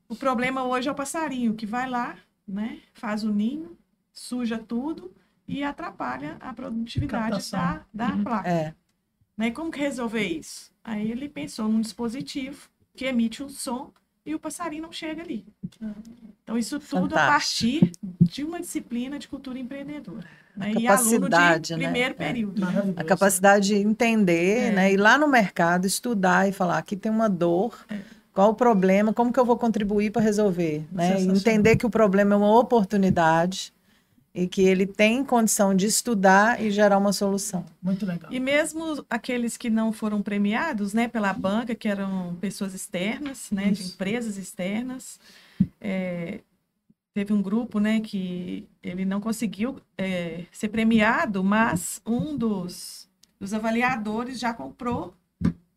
o 0.08 0.14
problema 0.14 0.64
hoje 0.64 0.88
é 0.88 0.92
o 0.92 0.94
passarinho 0.94 1.54
que 1.54 1.64
vai 1.64 1.88
lá, 1.88 2.16
né? 2.46 2.80
Faz 2.92 3.24
o 3.24 3.32
ninho, 3.32 3.76
suja 4.12 4.58
tudo 4.58 5.10
e 5.46 5.62
atrapalha 5.64 6.36
a 6.40 6.52
produtividade 6.52 7.30
Captação. 7.30 7.58
da, 7.94 8.08
da 8.08 8.14
Uhum. 8.16 8.24
placa. 8.24 8.48
É, 8.48 8.74
Né? 9.38 9.50
Como 9.52 9.70
que 9.70 9.78
resolver 9.78 10.24
isso? 10.24 10.70
Aí 10.82 11.10
ele 11.12 11.28
pensou 11.28 11.68
num 11.68 11.80
dispositivo 11.80 12.68
que 12.96 13.04
emite 13.04 13.42
um 13.42 13.48
som 13.48 13.92
e 14.26 14.34
o 14.34 14.38
passarinho 14.38 14.82
não 14.82 14.92
chega 14.92 15.22
ali. 15.22 15.46
Então, 16.42 16.58
isso 16.58 16.78
tudo 16.80 17.14
a 17.14 17.18
Fantástico. 17.20 17.80
partir 17.80 17.92
de 18.20 18.42
uma 18.44 18.60
disciplina 18.60 19.18
de 19.18 19.28
cultura 19.28 19.58
empreendedora. 19.58 20.26
Né? 20.56 20.72
E 20.76 20.86
aluno 20.88 21.20
capacidade, 21.28 21.68
de 21.68 21.76
né? 21.76 21.84
primeiro 21.84 22.10
É. 22.10 22.14
período. 22.14 22.60
né? 22.60 22.66
Maravilhoso. 22.66 23.00
a 23.00 23.04
capacidade 23.04 23.68
de 23.68 23.74
entender, 23.76 24.58
É. 24.58 24.70
né? 24.72 24.92
Ir 24.92 24.96
lá 24.96 25.16
no 25.16 25.28
mercado, 25.28 25.86
estudar 25.86 26.48
e 26.48 26.52
falar, 26.52 26.78
aqui 26.78 26.96
tem 26.96 27.12
uma 27.12 27.28
dor, 27.28 27.78
É. 27.88 28.00
qual 28.34 28.50
o 28.50 28.54
problema, 28.54 29.12
como 29.14 29.32
que 29.32 29.38
eu 29.38 29.44
vou 29.44 29.56
contribuir 29.56 30.10
para 30.10 30.20
resolver, 30.20 30.84
né? 30.90 31.20
Entender 31.20 31.76
que 31.76 31.86
o 31.86 31.90
problema 31.90 32.34
é 32.34 32.36
uma 32.36 32.58
oportunidade 32.58 33.72
e 34.34 34.46
que 34.46 34.62
ele 34.62 34.86
tem 34.86 35.24
condição 35.24 35.74
de 35.74 35.86
estudar 35.86 36.62
e 36.62 36.70
gerar 36.70 36.98
uma 36.98 37.12
solução. 37.12 37.64
Muito 37.82 38.04
legal. 38.06 38.32
E 38.32 38.38
mesmo 38.38 39.04
aqueles 39.08 39.56
que 39.56 39.68
não 39.70 39.92
foram 39.92 40.22
premiados, 40.22 40.92
né, 40.94 41.08
pela 41.08 41.32
banca, 41.32 41.74
que 41.74 41.88
eram 41.88 42.36
pessoas 42.40 42.74
externas, 42.74 43.50
né, 43.50 43.70
de 43.70 43.80
Isso. 43.82 43.94
empresas 43.94 44.36
externas, 44.36 45.18
é, 45.80 46.40
teve 47.14 47.32
um 47.32 47.42
grupo, 47.42 47.80
né, 47.80 48.00
que 48.00 48.68
ele 48.82 49.04
não 49.04 49.20
conseguiu 49.20 49.80
é, 49.96 50.44
ser 50.52 50.68
premiado, 50.68 51.42
mas 51.42 52.00
um 52.06 52.36
dos, 52.36 53.08
dos 53.40 53.52
avaliadores 53.52 54.38
já 54.38 54.52
comprou 54.54 55.14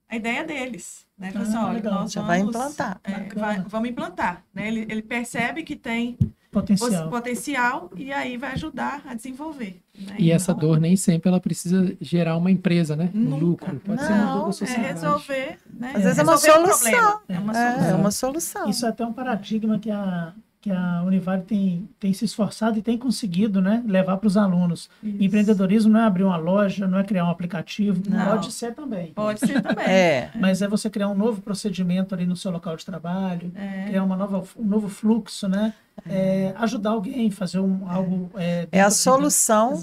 a 0.07 0.15
ideia 0.17 0.43
deles, 0.43 1.07
né? 1.17 1.31
Assim, 1.33 1.55
Ah, 1.55 1.67
olha, 1.67 1.73
legal. 1.75 1.93
nós 2.01 2.11
Já 2.11 2.21
vai 2.21 2.39
vamos, 2.39 2.53
implantar. 2.53 2.99
é, 3.01 3.33
vai- 3.33 3.61
vamos 3.61 3.89
implantar, 3.89 4.43
né? 4.53 4.67
Ele, 4.67 4.81
ele 4.89 5.01
percebe 5.01 5.63
que 5.63 5.73
tem 5.75 6.17
Potencial. 6.51 7.09
potencial 7.09 7.89
e 7.95 8.11
aí 8.11 8.35
vai 8.37 8.51
ajudar 8.51 9.01
a 9.07 9.13
desenvolver. 9.13 9.79
né? 9.97 10.15
E 10.19 10.31
essa 10.31 10.51
Então, 10.51 10.69
dor 10.69 10.79
nem 10.81 10.95
sempre 10.97 11.29
ela 11.29 11.39
precisa 11.39 11.95
gerar 12.01 12.35
uma 12.35 12.51
empresa, 12.51 12.95
né? 12.95 13.09
Um 13.15 13.19
Nunca. 13.19 13.45
lucro. 13.71 13.79
Pode 13.85 14.01
ser 14.01 14.11
uma 14.11 14.25
Não, 14.25 14.43
dor 14.49 14.59
da 14.59 14.65
É 14.65 14.91
resolver, 14.93 15.57
né? 15.73 15.93
Às 15.95 16.03
vezes 16.03 16.19
é 16.19 16.23
uma 16.23 16.31
Resolver 16.33 16.51
um 16.59 16.65
solução. 16.67 16.91
problema. 16.91 17.21
É 17.29 17.39
uma 17.39 17.57
É, 17.57 17.71
solução. 17.71 17.89
é 17.89 17.95
uma 17.95 18.11
solução. 18.11 18.69
Isso 18.69 18.85
é 18.85 18.89
até 18.89 19.05
um 19.05 19.13
paradigma 19.13 19.79
que 19.79 19.89
a, 19.89 20.33
que 20.59 20.69
a 20.71 21.01
Univale 21.03 21.41
tem, 21.43 21.89
tem 21.99 22.13
se 22.13 22.23
esforçado 22.25 22.77
e 22.77 22.81
tem 22.83 22.95
conseguido 22.97 23.61
né, 23.61 23.81
levar 23.87 24.17
para 24.17 24.27
os 24.27 24.37
alunos. 24.37 24.89
Isso. 25.01 25.23
Empreendedorismo 25.23 25.91
não 25.91 26.01
é 26.01 26.03
abrir 26.03 26.23
uma 26.23 26.37
loja, 26.37 26.85
não 26.87 26.99
é 26.99 27.03
criar 27.03 27.25
um 27.25 27.29
aplicativo, 27.31 28.03
Não. 28.07 28.25
pode 28.27 28.51
ser 28.51 28.73
também. 28.75 29.11
Pode 29.13 29.39
ser 29.39 29.59
também. 29.61 29.85
É, 29.87 30.29
Mas 30.35 30.61
é 30.61 30.67
você 30.67 30.89
criar 30.89 31.07
um 31.07 31.15
novo 31.15 31.41
procedimento 31.41 32.13
ali 32.13 32.25
no 32.27 32.35
seu 32.35 32.51
local 32.51 32.75
de 32.75 32.85
trabalho, 32.85 33.51
É. 33.55 33.85
criar 33.87 34.03
uma 34.03 34.15
nova, 34.15 34.43
um 34.57 34.65
novo 34.65 34.87
fluxo, 34.89 35.47
né? 35.47 35.73
É, 36.09 36.53
ajudar 36.57 36.91
alguém, 36.91 37.29
fazer 37.29 37.59
um, 37.59 37.87
algo. 37.89 38.29
É, 38.35 38.67
é 38.71 38.81
a 38.81 38.89
solução 38.89 39.79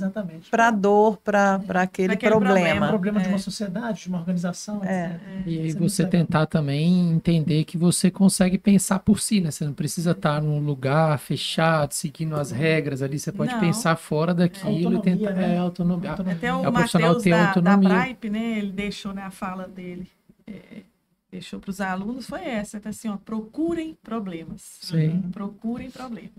para 0.51 0.69
a 0.69 0.71
dor, 0.71 1.17
para 1.19 1.61
aquele, 1.77 2.13
aquele 2.15 2.33
É 2.33 2.37
um 2.37 2.41
problema. 2.41 2.89
problema 2.89 3.21
de 3.21 3.27
É. 3.27 3.29
uma 3.31 3.39
sociedade, 3.39 4.03
de 4.03 4.09
uma 4.09 4.19
organização. 4.19 4.83
É. 4.85 5.07
etc. 5.07 5.21
E 5.47 5.59
aí 5.61 5.71
é 5.71 5.75
você 5.75 6.05
tentar 6.07 6.47
também 6.47 7.13
entender 7.13 7.65
que 7.65 7.79
você 7.79 8.11
consegue 8.11 8.59
pensar 8.59 8.99
por 8.99 9.21
si, 9.21 9.41
né? 9.41 9.51
Você 9.51 9.65
não 9.65 9.73
precisa 9.73 10.11
estar 10.11 10.43
num 10.43 10.59
lugar 10.61 11.19
fechado, 11.19 11.93
seguindo 11.95 12.35
as 12.37 12.51
regras 12.51 13.01
ali. 13.03 13.19
Você 13.19 13.31
pode 13.33 13.53
Não. 13.53 13.61
pensar 13.61 13.97
fora 13.97 14.35
daquilo 14.35 14.97
e 14.97 15.03
tentar. 15.03 15.33
né? 15.33 15.55
É, 15.55 15.59
autonomia. 15.59 16.11
Autonomia. 16.11 16.37
Até 16.37 16.47
É, 16.49 16.53
o 16.55 16.69
o 16.69 16.73
profissional 16.73 17.09
Matheus 17.15 17.23
ter 17.25 17.31
da, 17.31 17.37
da 17.43 17.49
autonomia. 17.49 18.01
Bripe, 18.01 18.31
né? 18.31 18.59
Ele 18.59 18.73
deixou 18.73 19.15
na 19.15 19.31
fala 19.31 19.69
dele, 19.69 20.09
é, 20.47 20.53
deixou 21.31 21.61
para 21.61 21.71
os 21.71 21.81
alunos, 21.81 22.27
foi 22.27 22.41
essa, 22.45 22.81
tá 22.81 22.89
assim, 22.89 23.09
ó, 23.09 23.17
procurem 23.17 23.97
problemas. 24.03 24.79
Sim. 24.81 25.23
Procurem 25.33 25.91
problemas. 25.91 26.31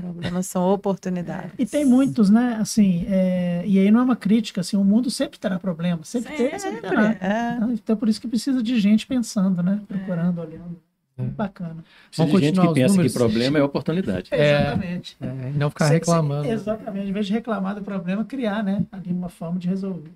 Problemas 0.00 0.46
são 0.46 0.62
oportunidades. 0.72 1.52
E 1.58 1.64
tem 1.64 1.84
muitos, 1.84 2.28
né? 2.28 2.56
Assim, 2.60 3.04
é, 3.08 3.62
e 3.66 3.78
aí 3.78 3.90
não 3.90 4.00
é 4.00 4.02
uma 4.02 4.16
crítica, 4.16 4.60
assim, 4.60 4.76
o 4.76 4.82
mundo 4.84 5.10
sempre 5.10 5.38
terá 5.38 5.58
problemas, 5.58 6.08
sempre, 6.08 6.34
tem, 6.36 6.58
sempre 6.58 6.80
terá. 6.80 7.12
É. 7.12 7.58
Então, 7.72 7.96
por 7.96 8.08
isso 8.08 8.20
que 8.20 8.26
precisa 8.28 8.62
de 8.62 8.78
gente 8.80 9.06
pensando, 9.06 9.62
né? 9.62 9.80
Procurando, 9.86 10.40
olhando. 10.40 10.80
É. 11.18 11.22
Bacana. 11.24 11.84
Precisa 12.08 12.26
Vamos 12.26 12.40
de 12.40 12.46
gente 12.46 12.60
que 12.60 12.74
pensa 12.74 12.88
números. 12.94 13.12
que 13.12 13.18
problema 13.18 13.58
é 13.58 13.62
oportunidade. 13.62 14.28
É. 14.32 14.62
Exatamente. 14.62 15.16
É, 15.20 15.50
e 15.54 15.58
não 15.58 15.68
ficar 15.70 15.84
Se- 15.84 15.88
se- 15.90 15.94
reclamando. 15.98 16.46
exatamente. 16.48 17.08
Em 17.08 17.12
vez 17.12 17.26
de 17.26 17.32
reclamar 17.34 17.74
do 17.74 17.82
problema, 17.82 18.24
criar, 18.24 18.64
né? 18.64 18.84
Ali 18.90 19.12
uma 19.12 19.28
forma 19.28 19.58
de 19.58 19.68
resolver. 19.68 20.10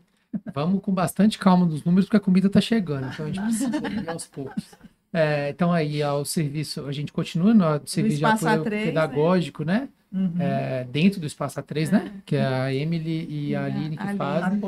Vamos 0.55 0.83
com 0.83 0.93
bastante 0.93 1.39
calma 1.39 1.67
nos 1.67 1.85
números, 1.85 2.07
porque 2.07 2.17
a 2.17 2.21
comida 2.21 2.47
está 2.47 2.61
chegando. 2.61 3.09
Então 3.13 3.27
a 3.27 3.29
gente 3.29 3.41
precisa 3.41 3.77
ir 3.89 4.09
aos 4.09 4.27
poucos. 4.27 4.75
É, 5.13 5.51
então 5.51 5.73
aí, 5.73 6.03
ao 6.03 6.25
serviço, 6.25 6.85
a 6.87 6.93
gente 6.93 7.13
continua 7.13 7.55
no 7.55 7.87
serviço 7.87 8.19
de 8.19 8.25
Espaço 8.25 8.47
apoio 8.47 8.65
A3, 8.65 8.71
né? 8.71 8.85
pedagógico, 8.85 9.65
né? 9.65 9.89
Uhum. 10.13 10.35
É, 10.39 10.85
dentro 10.85 11.21
do 11.21 11.27
Espaço 11.27 11.61
A3, 11.61 11.91
né? 11.91 12.13
Que 12.25 12.37
é 12.37 12.47
a 12.47 12.75
Emily 12.75 13.27
e 13.29 13.55
a 13.55 13.63
a 13.63 13.65
Aline 13.65 13.97
que 13.97 14.15
fazem. 14.15 14.61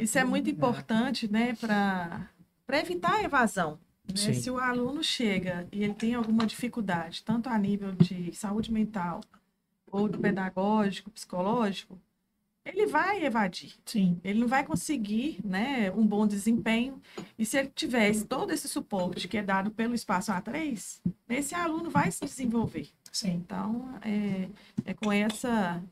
Isso 0.00 0.18
é 0.18 0.24
muito 0.24 0.48
importante, 0.48 1.30
né, 1.30 1.54
para 1.60 2.28
evitar 2.72 3.16
a 3.16 3.22
evasão. 3.22 3.78
né? 4.08 4.32
Se 4.32 4.50
o 4.50 4.58
aluno 4.58 5.02
chega 5.02 5.66
e 5.70 5.84
ele 5.84 5.94
tem 5.94 6.14
alguma 6.14 6.46
dificuldade, 6.46 7.22
tanto 7.22 7.48
a 7.48 7.58
nível 7.58 7.92
de 7.92 8.34
saúde 8.34 8.72
mental 8.72 9.20
ou 9.90 10.08
do 10.08 10.18
pedagógico, 10.18 11.10
psicológico, 11.10 11.98
ele 12.64 12.86
vai 12.86 13.24
evadir. 13.24 13.74
Sim. 13.84 14.20
Ele 14.22 14.40
não 14.40 14.48
vai 14.48 14.64
conseguir 14.64 15.40
né, 15.44 15.90
um 15.92 16.06
bom 16.06 16.26
desempenho. 16.26 17.00
E 17.38 17.44
se 17.44 17.58
ele 17.58 17.72
tivesse 17.74 18.24
todo 18.26 18.52
esse 18.52 18.68
suporte 18.68 19.28
que 19.28 19.38
é 19.38 19.42
dado 19.42 19.70
pelo 19.70 19.94
Espaço 19.94 20.32
A3, 20.32 21.00
esse 21.28 21.54
aluno 21.54 21.90
vai 21.90 22.10
se 22.10 22.24
desenvolver. 22.24 22.88
Sim. 23.10 23.32
Então, 23.32 23.98
é, 24.02 24.48
é 24.84 24.94
com 24.94 25.10
essa 25.10 25.82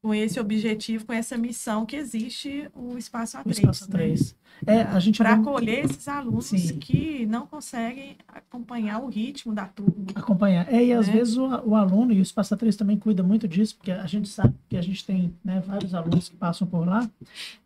com 0.00 0.14
esse 0.14 0.38
objetivo, 0.38 1.04
com 1.06 1.12
essa 1.12 1.36
missão 1.36 1.84
que 1.84 1.96
existe 1.96 2.70
o 2.74 2.96
Espaço 2.96 3.36
A3. 3.36 3.46
O 3.46 3.50
espaço 3.50 3.90
3. 3.90 4.36
É, 4.66 4.82
a 4.82 4.98
gente 5.00 5.18
Para 5.18 5.30
vai 5.30 5.40
acolher 5.40 5.84
esses 5.84 6.06
alunos 6.08 6.46
Sim. 6.46 6.78
que 6.78 7.26
não 7.26 7.46
conseguem 7.46 8.16
acompanhar 8.28 9.00
o 9.00 9.08
ritmo 9.08 9.52
da 9.52 9.66
turma. 9.66 9.94
acompanhar. 10.14 10.72
É, 10.72 10.84
e 10.84 10.92
às 10.92 11.06
né? 11.08 11.14
vezes 11.14 11.36
o, 11.36 11.46
o 11.46 11.74
aluno 11.74 12.12
e 12.12 12.18
o 12.18 12.22
Espaço 12.22 12.56
3 12.56 12.76
também 12.76 12.96
cuida 12.96 13.22
muito 13.22 13.48
disso, 13.48 13.76
porque 13.76 13.90
a 13.90 14.06
gente 14.06 14.28
sabe 14.28 14.54
que 14.68 14.76
a 14.76 14.82
gente 14.82 15.04
tem 15.04 15.34
né, 15.44 15.60
vários 15.66 15.94
alunos 15.94 16.28
que 16.28 16.36
passam 16.36 16.66
por 16.66 16.86
lá, 16.86 17.08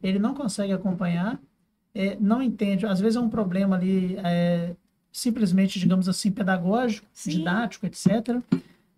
ele 0.03 0.18
não 0.18 0.35
consegue 0.35 0.72
acompanhar, 0.72 1.39
é, 1.95 2.16
não 2.18 2.43
entende, 2.43 2.87
às 2.87 3.01
vezes 3.01 3.16
é 3.16 3.20
um 3.20 3.28
problema 3.28 3.76
ali 3.76 4.16
é, 4.24 4.74
simplesmente, 5.11 5.78
digamos 5.78 6.09
assim, 6.09 6.30
pedagógico, 6.30 7.07
Sim. 7.12 7.30
didático, 7.30 7.87
etc., 7.87 8.43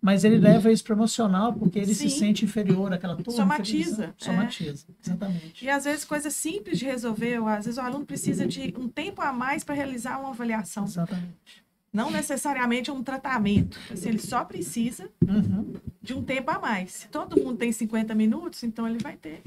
mas 0.05 0.23
ele 0.23 0.37
leva 0.37 0.71
isso 0.71 0.83
para 0.83 0.93
emocional 0.95 1.51
porque 1.51 1.79
ele 1.79 1.95
se 1.95 2.07
Sim. 2.09 2.19
sente 2.19 2.45
inferior 2.45 2.93
àquela 2.93 3.15
turma. 3.15 3.31
Somatiza, 3.31 3.91
inferior- 3.91 4.13
é. 4.19 4.23
Somatiza, 4.23 4.85
exatamente. 5.03 5.65
E 5.65 5.69
às 5.69 5.83
vezes 5.85 6.05
coisas 6.05 6.31
simples 6.35 6.77
de 6.77 6.85
resolver, 6.85 7.39
ou 7.39 7.47
às 7.47 7.65
vezes 7.65 7.79
o 7.79 7.81
aluno 7.81 8.05
precisa 8.05 8.45
de 8.45 8.71
um 8.77 8.87
tempo 8.87 9.19
a 9.23 9.33
mais 9.33 9.63
para 9.63 9.73
realizar 9.73 10.19
uma 10.19 10.29
avaliação. 10.29 10.83
Exatamente. 10.83 11.65
Não 11.91 12.11
necessariamente 12.11 12.91
um 12.91 13.01
tratamento. 13.01 13.79
Assim, 13.91 14.09
ele 14.09 14.19
só 14.19 14.45
precisa 14.45 15.09
Uhum. 15.27 15.73
de 16.03 16.13
um 16.13 16.21
tempo 16.21 16.51
a 16.51 16.59
mais. 16.59 16.91
Se 16.91 17.07
todo 17.07 17.41
mundo 17.41 17.57
tem 17.57 17.71
50 17.71 18.13
minutos, 18.13 18.61
então 18.63 18.87
ele 18.87 18.99
vai 18.99 19.15
ter. 19.17 19.41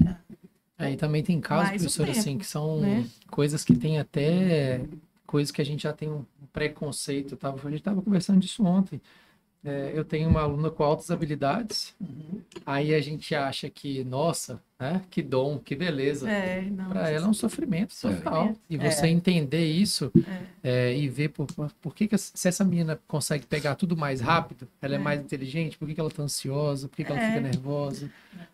Aí 0.77 0.97
também 0.97 1.23
tem 1.23 1.39
casos, 1.39 1.69
Mais 1.69 1.81
professor, 1.81 2.09
assim, 2.09 2.31
tempo, 2.31 2.39
que 2.39 2.45
são 2.47 2.81
né? 2.81 3.05
coisas 3.31 3.63
que 3.63 3.75
tem 3.75 3.97
até 3.99 4.81
coisas 5.25 5.51
que 5.51 5.61
a 5.61 5.65
gente 5.65 5.83
já 5.83 5.93
tem 5.93 6.09
um 6.09 6.25
preconceito. 6.51 7.35
Tava, 7.37 7.55
a 7.65 7.69
gente 7.71 7.79
estava 7.81 8.01
conversando 8.01 8.39
disso 8.39 8.63
ontem. 8.65 8.99
É, 9.63 9.91
eu 9.93 10.05
tenho 10.05 10.29
uma 10.29 10.41
aluna 10.41 10.71
com 10.71 10.83
altas 10.83 11.11
habilidades, 11.11 11.93
Uhum. 11.99 12.41
aí 12.65 12.93
a 12.93 13.01
gente 13.01 13.35
acha 13.35 13.69
que, 13.69 14.03
nossa, 14.05 14.61
né, 14.79 15.01
que 15.09 15.21
dom, 15.21 15.57
que 15.59 15.75
beleza. 15.75 16.29
É. 16.29 16.63
Para 16.87 17.09
ela 17.09 17.25
é 17.25 17.29
um 17.29 17.33
sofrimento 17.33 17.93
total. 17.99 18.53
E 18.69 18.77
você 18.77 19.07
É. 19.07 19.09
entender 19.09 19.65
isso 19.65 20.09
é, 20.63 20.95
e 20.95 21.09
ver 21.09 21.29
por, 21.29 21.47
por 21.81 21.93
que, 21.93 22.07
que 22.07 22.15
essa- 22.15 22.31
se 22.33 22.47
essa 22.47 22.63
menina 22.63 22.97
consegue 23.07 23.45
pegar 23.45 23.75
tudo 23.75 23.97
mais 23.97 24.21
rápido, 24.21 24.67
ela 24.81 24.93
é, 24.93 24.95
É. 24.95 24.99
mais 24.99 25.19
inteligente, 25.19 25.77
por 25.77 25.87
que, 25.87 25.93
que 25.95 25.99
ela 25.99 26.09
tá 26.09 26.23
ansiosa, 26.23 26.87
por 26.87 26.95
que, 26.95 27.03
que 27.03 27.11
ela 27.11 27.21
É. 27.21 27.27
fica 27.27 27.41
nervosa. 27.41 28.09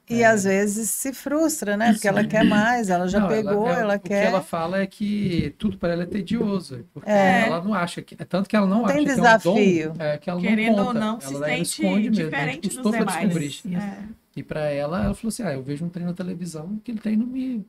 E 0.10 0.24
às 0.24 0.44
vezes 0.46 0.90
se 0.90 1.14
frustra, 1.14 1.78
né? 1.78 1.92
Porque 1.94 2.08
ela 2.08 2.24
quer 2.24 2.44
mais, 2.44 2.90
ela 2.90 3.08
já 3.08 3.20
Não, 3.20 3.28
pegou, 3.28 3.68
é- 3.70 3.80
ela, 3.82 3.96
o 3.96 4.00
que 4.00 4.10
quer. 4.10 4.26
ela 4.26 4.42
fala 4.42 4.80
é 4.82 4.88
que 4.88 5.54
tudo 5.60 5.78
para 5.78 5.94
ela 5.94 6.04
é 6.04 6.06
tedioso. 6.08 6.86
Porque 6.94 7.10
É. 7.10 7.46
ela 7.48 7.64
não 7.64 7.74
acha 7.74 8.02
que. 8.02 8.16
É 8.20 8.26
tanto 8.26 8.50
que 8.50 8.56
ela 8.56 8.66
não, 8.68 8.80
Não 8.80 8.86
acha 8.86 8.94
tem 8.96 9.04
que 9.06 9.14
desafio. 9.16 9.52
é 9.52 9.90
um 9.90 9.94
dom. 9.94 10.04
É 10.04 10.18
que 10.18 10.30
ela 10.30 10.42
Querendo 10.42 10.76
não 10.76 10.80
ou 10.82 10.86
conta. 10.88 11.00
não, 11.00 11.20
se 11.22 11.28
ela, 11.34 11.36
ela 11.38 11.48
sente 11.58 11.82
esconde 11.82 12.10
mesmo. 12.10 12.24
Diferente 12.26 12.70
dos 12.70 12.92
demais. 12.92 13.06
descobrir. 13.06 13.46
Isso. 13.48 13.68
É. 13.76 13.98
E 14.36 14.44
para 14.44 14.62
ela, 14.70 15.04
ela 15.04 15.14
falou 15.16 15.30
assim: 15.30 15.44
ah, 15.44 15.54
eu 15.54 15.64
vejo 15.64 15.86
um 15.86 15.90
treino 15.90 16.12
na 16.12 16.16
televisão 16.18 16.78
que 16.80 16.92
ele 16.92 17.18
me. 17.18 17.66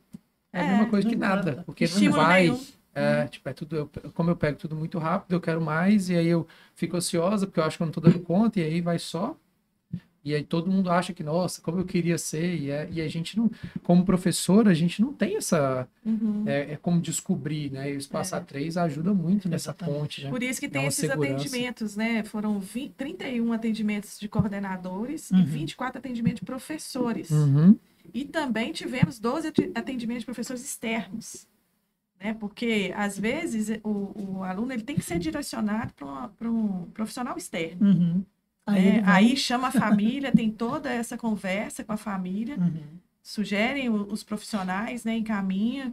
É 0.53 0.61
a 0.61 0.63
É, 0.63 0.67
mesma 0.67 0.87
coisa 0.89 1.07
que 1.09 1.17
nada. 1.17 1.43
nada. 1.43 1.63
Porque 1.65 1.87
não 1.89 2.13
vai. 2.13 2.51
É, 2.95 3.27
tipo, 3.29 3.49
é 3.49 3.53
tudo, 3.53 3.77
eu- 3.77 3.91
como 4.15 4.31
eu 4.31 4.37
pego 4.37 4.59
tudo 4.59 4.75
muito 4.75 4.99
rápido, 4.99 5.33
eu 5.35 5.41
quero 5.41 5.61
mais, 5.61 6.09
e 6.09 6.17
aí 6.17 6.27
eu 6.29 6.47
fico 6.75 6.97
ansiosa 6.97 7.47
porque 7.47 7.61
eu 7.61 7.65
acho 7.65 7.77
que 7.77 7.83
eu 7.83 7.87
não 7.87 7.93
tô 7.93 8.01
dando 8.01 8.21
conta, 8.21 8.59
e 8.59 8.63
aí 8.65 8.81
vai 8.81 8.99
só. 8.99 9.37
E 10.27 10.35
aí 10.35 10.43
todo 10.43 10.69
mundo 10.69 10.91
acha 10.91 11.13
que, 11.15 11.23
nossa, 11.23 11.63
como 11.63 11.79
eu 11.79 11.85
queria 11.85 12.19
ser, 12.19 12.57
e, 12.57 12.69
é- 12.69 12.89
e 12.91 13.01
a 13.01 13.07
gente 13.07 13.37
não, 13.39 13.49
como 13.85 14.05
professor, 14.05 14.67
a 14.67 14.75
gente 14.75 15.01
não 15.01 15.13
tem 15.13 15.37
essa, 15.37 15.87
Uhum. 16.05 16.43
é, 16.47 16.73
é 16.73 16.77
como 16.77 17.01
descobrir, 17.01 17.71
né? 17.71 17.93
E 17.93 17.95
o 17.95 17.99
Espaço 17.99 18.35
A3 18.35 18.77
ajuda 18.77 19.15
muito 19.15 19.49
nessa 19.49 19.71
Exatamente. 19.71 19.99
ponte, 20.01 20.25
né? 20.25 20.31
Por 20.31 20.43
isso 20.43 20.59
que 20.59 20.67
Dá 20.67 20.81
tem 20.81 20.89
esses 20.89 21.09
segurança. 21.09 21.35
atendimentos, 21.35 21.95
né? 21.95 22.25
Foram 22.25 22.59
20, 22.59 22.93
31 22.95 23.53
atendimentos 23.53 24.19
de 24.19 24.29
coordenadores 24.29 25.31
Uhum. 25.31 25.39
e 25.39 25.45
24 25.45 25.99
atendimentos 25.99 26.41
de 26.41 26.45
professores. 26.47 27.31
Uhum. 27.31 27.77
E 28.13 28.25
também 28.25 28.73
tivemos 28.73 29.21
12 29.21 29.47
ati- 29.47 29.71
atendimentos 29.77 30.23
de 30.23 30.27
professores 30.27 30.65
externos. 30.65 31.47
Né? 32.19 32.35
Porque, 32.35 32.93
às 32.97 33.17
vezes, 33.19 33.69
o, 33.85 34.39
o 34.39 34.43
aluno 34.43 34.73
ele 34.73 34.83
tem 34.83 34.97
que 34.97 35.05
ser 35.05 35.19
direcionado 35.21 35.93
para 35.95 36.51
um 36.51 36.87
profissional 36.95 37.37
externo. 37.37 37.87
Uhum. 37.87 38.25
Aí, 38.67 39.01
vai- 39.01 39.15
Aí 39.15 39.37
chama 39.37 39.69
a 39.69 39.73
família, 39.73 40.33
tem 40.33 40.51
toda 40.51 40.91
essa 40.93 41.17
conversa 41.17 41.85
com 41.85 41.93
a 41.93 41.97
família, 41.97 42.57
Uhum. 42.59 42.83
sugerem 43.23 43.89
os 43.89 44.23
profissionais, 44.25 45.05
né? 45.05 45.17
encaminha. 45.17 45.93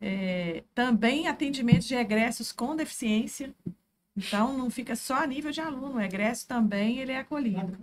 É, 0.00 0.62
também 0.74 1.26
atendimentos 1.26 1.86
de 1.88 1.94
egressos 1.94 2.52
com 2.52 2.76
deficiência. 2.76 3.54
Então, 4.16 4.56
não 4.56 4.70
fica 4.70 4.94
só 4.94 5.22
a 5.22 5.26
nível 5.26 5.50
de 5.50 5.60
aluno, 5.60 5.96
o 5.96 6.00
egresso 6.00 6.46
também 6.46 6.98
ele 6.98 7.12
é 7.12 7.18
acolhido. 7.18 7.76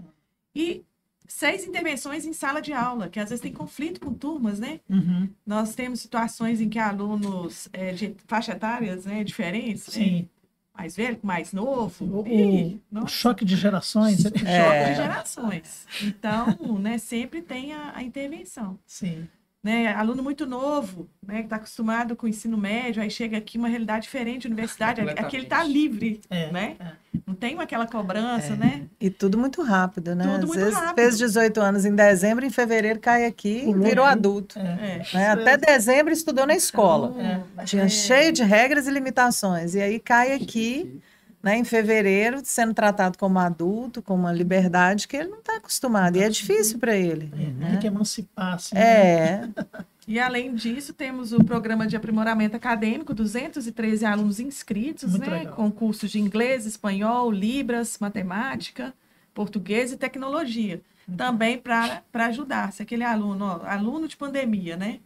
E 0.56 0.84
seis 1.28 1.66
intervenções 1.66 2.26
em 2.26 2.34
sala 2.34 2.62
de 2.62 2.74
aula, 2.74 3.10
que 3.10 3.20
às 3.20 3.30
vezes 3.30 3.42
tem 3.42 3.52
conflito 3.54 4.00
com 4.00 4.14
turmas, 4.14 4.60
né? 4.60 4.80
Uhum. 4.90 5.30
Nós 5.46 5.74
temos 5.76 6.00
situações 6.02 6.60
em 6.62 6.70
que 6.70 6.78
alunos 6.80 7.68
é, 7.74 7.92
de 7.94 8.16
faixa 8.28 8.52
etárias 8.52 9.06
né, 9.06 9.24
diferentes, 9.24 9.88
né? 9.88 9.94
Sim. 9.94 10.30
Mais 10.76 10.96
velho 10.96 11.18
com 11.18 11.28
mais 11.28 11.54
novo. 11.54 12.22
O, 12.22 12.28
Ih, 12.28 12.82
o- 12.92 13.08
choque 13.08 13.46
de 13.46 13.56
gerações. 13.56 14.24
né? 14.24 14.32
choque 14.32 14.46
É. 14.48 14.90
de 14.90 14.96
gerações. 14.96 15.88
Então, 16.02 16.48
né, 16.80 16.98
sempre 16.98 17.42
tem 17.42 17.74
a, 17.74 17.92
a 17.96 18.04
intervenção. 18.04 18.78
Sim. 18.86 19.28
Né? 19.64 19.88
Aluno 19.94 20.22
muito 20.22 20.46
novo, 20.46 21.08
né, 21.26 21.38
que 21.38 21.44
está 21.44 21.56
acostumado 21.56 22.18
com 22.18 22.26
o 22.26 22.30
ensino 22.30 22.58
médio, 22.58 23.02
aí 23.02 23.10
chega 23.10 23.38
aqui 23.38 23.58
uma 23.58 23.70
realidade 23.70 24.04
diferente, 24.04 24.46
universidade, 24.46 25.00
aqui 25.02 25.38
ele 25.38 25.46
está 25.46 25.64
livre, 25.64 26.20
É, 26.30 26.52
né? 26.52 26.76
é. 26.80 27.04
Não 27.26 27.34
tem 27.34 27.58
aquela 27.60 27.88
cobrança, 27.88 28.56
né? 28.56 28.84
E 29.00 29.10
tudo 29.10 29.38
muito 29.38 29.62
rápido, 29.62 30.14
né? 30.14 30.26
Tudo 30.26 30.36
Às 30.36 30.46
muito 30.46 30.60
vezes 30.60 30.74
rápido. 30.74 30.96
fez 30.96 31.18
18 31.18 31.62
anos 31.62 31.86
em 31.86 31.96
dezembro, 31.96 32.44
em 32.46 32.50
fevereiro 32.50 33.00
cai 33.00 33.26
aqui 33.26 33.64
e 33.66 33.74
virou 33.74 34.06
né? 34.06 34.12
adulto. 34.12 34.60
É. 34.60 35.02
né? 35.14 35.30
Até 35.30 35.56
dezembro 35.56 36.12
estudou 36.12 36.46
na 36.46 36.56
escola. 36.56 37.16
É. 37.58 37.64
Tinha 37.64 37.88
cheio 37.88 38.34
de 38.34 38.44
regras 38.44 38.88
e 38.88 38.92
limitações. 38.92 39.74
E 39.76 39.82
aí 39.82 40.00
cai 40.00 40.34
aqui, 40.34 41.00
né, 41.44 41.58
em 41.58 41.66
fevereiro, 41.66 42.40
sendo 42.44 42.74
tratado 42.74 43.18
como 43.18 43.38
adulto, 43.38 44.02
com 44.02 44.16
uma 44.16 44.32
liberdade 44.32 45.08
que 45.08 45.18
ele 45.18 45.28
não 45.28 45.40
está 45.40 45.58
acostumado. 45.58 46.16
E 46.16 46.24
é 46.24 46.30
difícil 46.30 46.80
para 46.80 46.96
ele. 46.96 47.30
É, 47.62 47.70
Tem 47.72 47.80
que 47.80 47.88
emancipar, 47.88 48.54
assim. 48.54 48.74
né? 48.76 48.82
É, 48.82 49.50
E 50.06 50.20
além 50.20 50.54
disso, 50.54 50.94
temos 50.94 51.32
o 51.32 51.44
programa 51.44 51.88
de 51.88 51.96
aprimoramento 51.96 52.58
acadêmico, 52.58 53.14
213 53.14 54.06
alunos 54.06 54.40
inscritos, 54.40 55.12
Muito 55.12 55.30
né? 55.30 55.40
legal. 55.40 55.56
Com 55.56 55.72
cursos 55.72 56.12
de 56.12 56.20
inglês, 56.20 56.66
espanhol, 56.66 57.32
libras, 57.32 57.98
matemática, 58.00 58.94
português 59.34 59.94
e 59.94 59.98
tecnologia. 59.98 60.82
Também 61.16 61.58
para 61.58 62.04
ajudar. 62.14 62.74
Se 62.74 62.82
aquele 62.82 63.04
aluno, 63.04 63.46
ó, 63.46 63.66
aluno 63.66 64.08
de 64.08 64.18
pandemia, 64.18 64.76
né? 64.76 65.00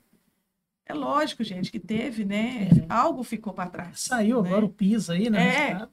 É 0.85 0.93
lógico, 0.93 1.43
gente, 1.43 1.71
que 1.71 1.79
teve, 1.79 2.23
né? 2.23 2.69
Algo 2.87 3.23
ficou 3.23 3.53
para 3.53 3.69
trás. 3.69 3.99
Saiu 3.99 4.41
né? 4.41 4.49
agora 4.49 4.65
o 4.65 4.69
PISA 4.69 5.13
aí, 5.13 5.29
né? 5.29 5.71
É. 5.71 5.87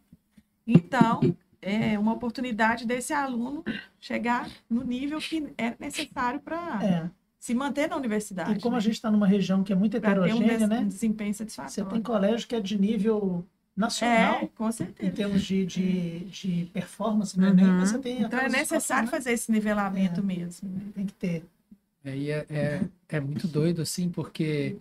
Então, 0.66 1.20
é 1.60 1.98
uma 1.98 2.12
oportunidade 2.12 2.86
desse 2.86 3.12
aluno 3.12 3.64
chegar 4.00 4.48
no 4.68 4.82
nível 4.84 5.18
que 5.18 5.52
é 5.58 5.74
necessário 5.78 6.40
para 6.40 6.82
É. 6.84 7.10
se 7.38 7.54
manter 7.54 7.88
na 7.88 7.96
universidade. 7.96 8.52
E 8.58 8.60
como 8.60 8.74
a 8.76 8.78
né? 8.78 8.82
gente 8.82 8.94
está 8.94 9.10
numa 9.10 9.26
região 9.26 9.62
que 9.62 9.72
é 9.72 9.76
muito 9.76 10.00
Pra 10.00 10.12
ter 10.14 10.20
um, 10.20 10.24
heterogênea, 10.24 10.66
né? 10.66 10.80
um 10.80 10.88
desempenho 10.88 11.32
Você 11.34 11.38
satisfatório. 11.48 11.90
tem 11.92 12.02
colégio 12.02 12.46
que 12.48 12.54
é 12.54 12.60
de 12.60 12.78
nível 12.78 13.44
nacional, 13.76 14.40
É, 14.42 14.46
com 14.54 14.68
em 14.68 14.72
certeza. 14.72 15.12
termos 15.12 15.42
de, 15.42 15.66
de, 15.66 16.18
de 16.26 16.70
performance 16.72 17.38
no 17.38 17.48
Uhum. 17.48 17.80
Você 17.80 17.98
tem 17.98 18.22
Então 18.22 18.38
é 18.38 18.48
necessário 18.48 19.04
escolas, 19.04 19.10
fazer 19.10 19.32
esse 19.32 19.50
nivelamento 19.50 20.20
É. 20.20 20.22
mesmo. 20.22 20.68
né? 20.68 20.80
né? 20.84 20.92
Tem 20.94 21.06
que 21.06 21.12
ter. 21.14 21.44
Aí 22.04 22.30
é, 22.30 22.46
é, 22.50 22.80
é 23.08 23.20
muito 23.20 23.48
doido, 23.48 23.80
assim, 23.82 24.10
porque 24.10 24.76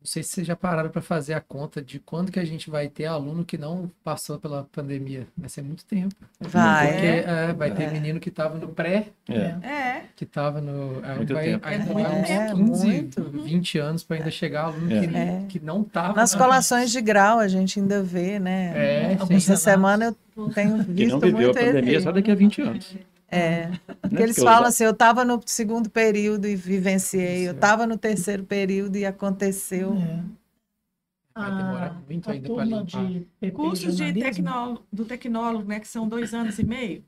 não 0.00 0.06
sei 0.06 0.22
se 0.22 0.30
vocês 0.30 0.46
já 0.46 0.56
pararam 0.56 0.88
para 0.88 1.02
fazer 1.02 1.34
a 1.34 1.40
conta 1.42 1.82
de 1.82 1.98
quando 1.98 2.32
que 2.32 2.40
a 2.40 2.44
gente 2.44 2.70
vai 2.70 2.88
ter 2.88 3.04
aluno 3.04 3.44
que 3.44 3.58
não 3.58 3.90
passou 4.02 4.38
pela 4.38 4.66
pandemia. 4.72 5.26
Vai 5.36 5.48
ser 5.50 5.60
muito 5.62 5.84
tempo. 5.84 6.14
vai. 6.40 6.92
Porque 6.92 7.06
é, 7.06 7.52
vai 7.52 7.70
ter 7.70 7.82
É. 7.82 7.90
menino 7.90 8.18
que 8.18 8.30
estava 8.30 8.56
no 8.58 8.68
pré, 8.68 9.08
É. 9.28 9.34
É, 9.62 10.02
que 10.16 10.24
estava 10.24 10.58
no. 10.60 11.02
Muito 11.16 11.34
vai, 11.34 11.44
tempo. 11.44 11.68
ainda 11.68 11.84
É 11.90 11.92
vai 11.94 12.20
uns 12.22 12.26
tempo. 12.28 12.56
15, 12.56 12.86
muito. 12.86 13.22
20 13.44 13.78
anos 13.78 14.02
para 14.02 14.16
ainda 14.16 14.30
chegar 14.30 14.62
aluno 14.64 14.90
É. 14.90 15.00
que, 15.06 15.16
É. 15.16 15.44
que 15.50 15.60
não 15.60 15.82
estava. 15.82 16.14
Nas 16.14 16.34
colações 16.34 16.90
de 16.90 17.00
grau 17.02 17.38
a 17.38 17.46
gente 17.48 17.78
ainda 17.78 18.02
vê, 18.02 18.38
né? 18.38 18.72
É. 18.74 19.18
Essa 19.34 19.56
semana 19.56 20.16
eu 20.36 20.48
tenho 20.50 20.82
Que 20.82 20.92
visto 20.92 21.10
não 21.12 21.20
viveu 21.20 21.50
a 21.50 21.52
muito 21.52 21.58
pandemia 21.66 21.96
esse- 21.96 22.04
só 22.04 22.10
daqui 22.12 22.30
a 22.30 22.34
20 22.34 22.62
anos. 22.62 22.96
É, 23.32 23.66
Né? 23.68 23.80
porque 24.02 24.16
eles 24.22 24.36
Porque 24.36 24.50
falam 24.50 24.68
assim, 24.68 24.84
eu 24.84 24.90
estava 24.90 25.24
no 25.24 25.40
segundo 25.46 25.88
período 25.88 26.46
e 26.48 26.56
vivenciei, 26.56 27.46
eu 27.48 27.52
estava 27.52 27.86
no 27.86 27.96
terceiro 27.96 28.42
período 28.44 28.96
e 28.96 29.06
aconteceu. 29.06 29.94
É. 29.96 30.22
Vai 31.32 31.56
demorar 31.56 31.86
A- 31.86 31.96
muito 32.10 32.28
a 32.28 32.32
ainda 32.32 32.48
pra 32.48 32.56
turma 32.64 32.80
limpar. 32.80 33.06
de 33.40 33.50
cursos 33.52 33.96
de 33.96 34.12
tecnólogo, 34.12 34.82
do 34.92 35.04
tecnólogo, 35.04 35.64
né? 35.68 35.78
Que 35.80 35.86
são 35.88 36.08
dois 36.08 36.34
anos 36.34 36.58
e 36.58 36.64
meio. 36.64 37.04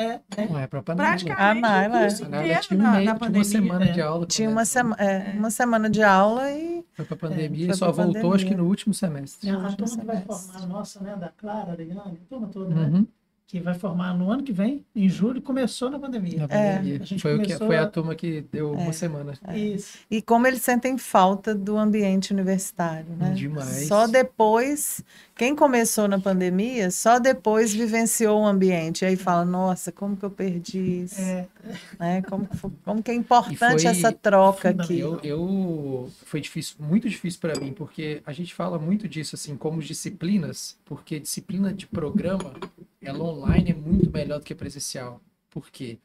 É, 0.00 0.20
Não 0.48 0.58
é 0.58 0.66
para 0.68 0.80
pandemia. 0.82 1.10
Praticamente 1.10 1.64
Ah, 1.66 1.88
não, 1.88 1.92
o 1.92 1.96
é. 1.96 2.00
curso 2.02 2.24
A 2.24 2.28
galera 2.28 2.46
inteiro 2.46 2.62
tinha, 2.68 2.78
um 2.78 2.82
na, 2.82 2.92
mês- 2.92 3.04
na 3.04 3.10
tinha 3.10 3.18
pandemia. 3.18 3.38
uma 3.40 3.44
semana 3.44 3.84
é. 3.84 3.92
de 3.92 4.00
aula. 4.00 4.26
Tinha 4.26 4.48
uma, 4.48 4.60
ela 4.60 4.64
sema 4.64 4.96
é, 4.98 5.32
uma 5.36 5.50
semana 5.50 5.90
de 5.90 6.02
aula 6.04 6.50
e 6.52 6.84
Foi 6.94 7.04
para 7.04 7.16
pandemia 7.16 7.66
foi 7.66 7.74
e 7.74 7.76
só 7.76 7.90
voltou, 7.92 8.32
acho 8.32 8.46
que 8.46 8.54
no 8.54 8.64
último 8.66 8.94
semestre. 8.94 9.50
a, 9.50 9.54
a 9.66 9.72
turma 9.72 9.96
que 9.98 10.06
vai 10.06 10.22
formar, 10.22 10.56
a 10.62 10.66
nossa, 10.66 11.00
né, 11.00 11.16
da 11.16 11.28
Clara, 11.30 11.72
Ariane, 11.72 12.00
a 12.22 12.28
turma 12.30 12.46
toda, 12.48 12.74
né, 12.74 12.82
Uhum. 12.96 13.06
Que 13.48 13.58
vai 13.60 13.72
formar 13.72 14.12
no 14.12 14.30
ano 14.30 14.42
que 14.42 14.52
vem, 14.52 14.84
em 14.94 15.08
julho, 15.08 15.40
começou 15.40 15.88
na 15.88 15.98
pandemia. 15.98 16.46
Na 16.46 16.54
É. 16.54 16.76
pandemia. 16.76 17.00
A 17.00 17.06
gente 17.06 17.22
Foi, 17.22 17.34
o 17.34 17.42
que, 17.42 17.56
foi 17.56 17.78
a 17.78 17.86
turma 17.86 18.14
que 18.14 18.42
deu 18.52 18.72
uma 18.72 18.92
semana. 18.92 19.32
Isso. 19.54 20.00
E 20.10 20.20
como 20.20 20.46
eles 20.46 20.60
sentem 20.60 20.98
falta 20.98 21.54
do 21.54 21.78
ambiente 21.78 22.30
universitário, 22.30 23.08
né? 23.16 23.30
Demais. 23.30 23.86
Só 23.88 24.06
depois, 24.06 25.02
quem 25.34 25.56
começou 25.56 26.06
na 26.06 26.20
pandemia, 26.20 26.90
só 26.90 27.18
depois 27.18 27.72
vivenciou 27.72 28.42
o 28.42 28.46
ambiente. 28.46 29.06
Aí 29.06 29.16
fala, 29.16 29.46
nossa, 29.46 29.90
como 29.90 30.14
que 30.14 30.24
eu 30.26 30.30
perdi 30.30 31.04
isso? 31.04 31.18
É, 31.18 31.46
Né? 31.98 32.22
Como, 32.28 32.46
como 32.84 33.02
que 33.02 33.10
é 33.10 33.14
importante 33.14 33.58
foi 33.58 33.84
essa 33.86 34.12
troca 34.12 34.68
aqui. 34.68 34.98
Eu, 34.98 35.20
eu 35.22 36.10
foi 36.26 36.42
difícil, 36.42 36.76
muito 36.80 37.08
difícil 37.08 37.40
para 37.40 37.58
mim, 37.58 37.72
porque 37.72 38.20
a 38.26 38.32
gente 38.34 38.54
fala 38.54 38.78
muito 38.78 39.08
disso 39.08 39.34
assim, 39.34 39.56
como 39.56 39.80
disciplinas, 39.80 40.76
porque 40.84 41.18
disciplina 41.18 41.72
de 41.72 41.86
programa, 41.86 42.52
ela 43.00 43.22
online 43.22 43.70
é 43.70 43.74
muito 43.74 44.10
melhor 44.10 44.38
do 44.38 44.44
que 44.44 44.54
presencial. 44.54 45.20
Por 45.50 45.70
quê? 45.70 45.98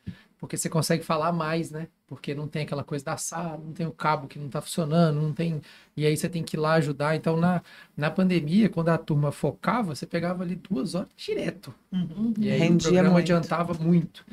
Porque 0.43 0.57
você 0.57 0.67
consegue 0.69 1.03
falar 1.03 1.31
mais, 1.31 1.71
né? 1.71 1.87
Porque 2.05 2.35
não 2.35 2.49
tem 2.49 2.63
aquela 2.63 2.83
coisa 2.83 3.05
da 3.05 3.15
sala, 3.15 3.57
não 3.57 3.71
tem 3.71 3.87
o 3.87 3.91
cabo 3.91 4.27
que 4.27 4.37
não 4.37 4.49
tá 4.49 4.61
funcionando, 4.61 5.21
não 5.21 5.31
tem. 5.31 5.61
E 5.95 6.05
aí 6.05 6.17
você 6.17 6.27
tem 6.27 6.43
que 6.43 6.57
ir 6.57 6.59
lá 6.59 6.73
ajudar. 6.73 7.15
Então, 7.15 7.37
na, 7.37 7.61
na 7.95 8.11
pandemia, 8.11 8.67
quando 8.67 8.89
a 8.89 8.97
turma 8.97 9.31
focava, 9.31 9.95
você 9.95 10.05
pegava 10.05 10.43
ali 10.43 10.55
duas 10.55 10.95
horas 10.95 11.07
direto. 11.15 11.73
uhum. 11.91 12.33
E 12.37 12.51
aí 12.51 12.59
Rendia 12.59 12.75
o 12.75 12.81
programa 12.81 13.09
muito. 13.11 13.23
adiantava 13.23 13.73
muito. 13.73 14.25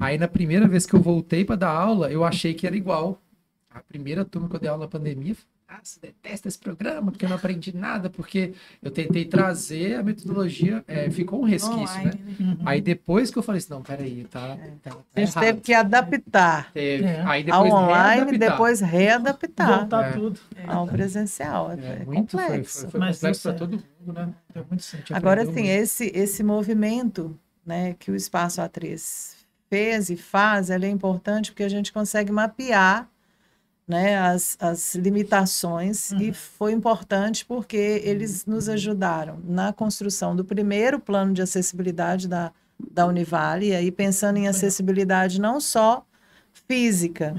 Aí 0.00 0.18
na 0.18 0.26
primeira 0.26 0.66
vez 0.66 0.84
que 0.84 0.94
eu 0.94 1.00
voltei 1.00 1.44
para 1.44 1.54
dar 1.54 1.70
aula, 1.70 2.10
eu 2.10 2.24
achei 2.24 2.54
que 2.54 2.66
era 2.66 2.76
igual. 2.76 3.22
A 3.70 3.80
primeira 3.80 4.24
turma 4.24 4.48
que 4.48 4.56
eu 4.56 4.60
dei 4.60 4.68
aula 4.68 4.82
na 4.82 4.88
pandemia, 4.88 5.36
ah, 5.74 5.80
você 5.82 5.98
detesta 6.00 6.48
esse 6.48 6.58
programa, 6.58 7.10
porque 7.10 7.24
eu 7.24 7.28
não 7.28 7.36
aprendi 7.36 7.74
nada, 7.76 8.10
porque 8.10 8.52
eu 8.82 8.90
tentei 8.90 9.24
trazer 9.24 9.94
a 9.96 10.02
metodologia, 10.02 10.84
é, 10.86 11.08
ficou 11.10 11.40
um 11.40 11.44
resquício, 11.44 11.78
né? 12.04 12.10
Online, 12.12 12.20
né? 12.26 12.36
Uhum. 12.40 12.56
Aí 12.66 12.80
depois 12.80 13.30
que 13.30 13.38
eu 13.38 13.42
falei 13.42 13.58
assim, 13.58 13.70
não, 13.70 13.82
peraí, 13.82 14.24
tá, 14.30 14.56
tá, 14.82 14.90
tá 14.90 14.96
A 15.16 15.20
gente 15.20 15.30
errado. 15.30 15.44
teve 15.44 15.60
que 15.60 15.72
adaptar 15.74 16.72
Teve. 16.72 17.04
É. 17.04 17.22
Aí 17.26 17.50
ao 17.50 17.64
depois 17.64 17.72
online, 17.72 18.20
readaptar. 18.20 18.50
depois 18.50 18.80
readaptar 18.80 19.78
Voltar 19.78 20.08
É. 20.08 20.12
tudo. 20.12 20.40
ao 20.66 20.86
presencial. 20.86 21.72
É, 21.72 21.74
É, 21.74 21.98
é 22.02 22.04
muito, 22.04 22.32
foi, 22.32 22.42
complexo. 22.44 22.80
foi, 22.82 22.90
foi 22.90 23.00
Mas 23.00 23.16
complexo 23.16 23.38
isso 23.38 23.42
para 23.48 23.52
é- 23.56 23.58
todo 23.58 23.70
mundo, 24.06 24.12
né? 24.20 24.28
Deu 24.54 24.66
muito 24.68 24.82
gente 24.84 25.14
Agora, 25.14 25.42
assim, 25.42 25.52
muito. 25.52 25.66
esse, 25.68 26.12
esse 26.14 26.42
movimento 26.42 27.38
né, 27.64 27.94
que 27.98 28.10
o 28.10 28.16
Espaço 28.16 28.60
A3 28.60 29.34
fez 29.70 30.10
e 30.10 30.16
faz, 30.16 30.68
ele 30.68 30.84
é 30.84 30.88
importante 30.90 31.50
porque 31.52 31.62
a 31.62 31.68
gente 31.68 31.92
consegue 31.92 32.30
mapear 32.32 33.08
né, 33.92 34.16
as, 34.16 34.56
as 34.58 34.94
limitações 34.94 36.12
e 36.12 36.32
foi 36.32 36.72
importante 36.72 37.44
porque 37.44 38.00
eles 38.02 38.46
nos 38.46 38.66
ajudaram 38.70 39.38
na 39.44 39.70
construção 39.70 40.34
do 40.34 40.42
primeiro 40.42 40.98
plano 40.98 41.34
de 41.34 41.42
acessibilidade 41.42 42.26
da, 42.26 42.52
da 42.90 43.06
Univale, 43.06 43.68
e 43.68 43.74
aí 43.74 43.92
pensando 43.92 44.38
em 44.38 44.48
acessibilidade 44.48 45.38
não 45.38 45.60
só 45.60 46.06
física, 46.66 47.34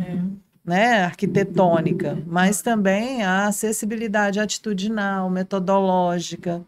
né, 0.64 1.04
arquitetônica, 1.06 2.18
mas 2.28 2.62
também 2.62 3.24
a 3.24 3.48
acessibilidade 3.48 4.40
atitudinal, 4.40 5.32
metodológica, 5.32 6.62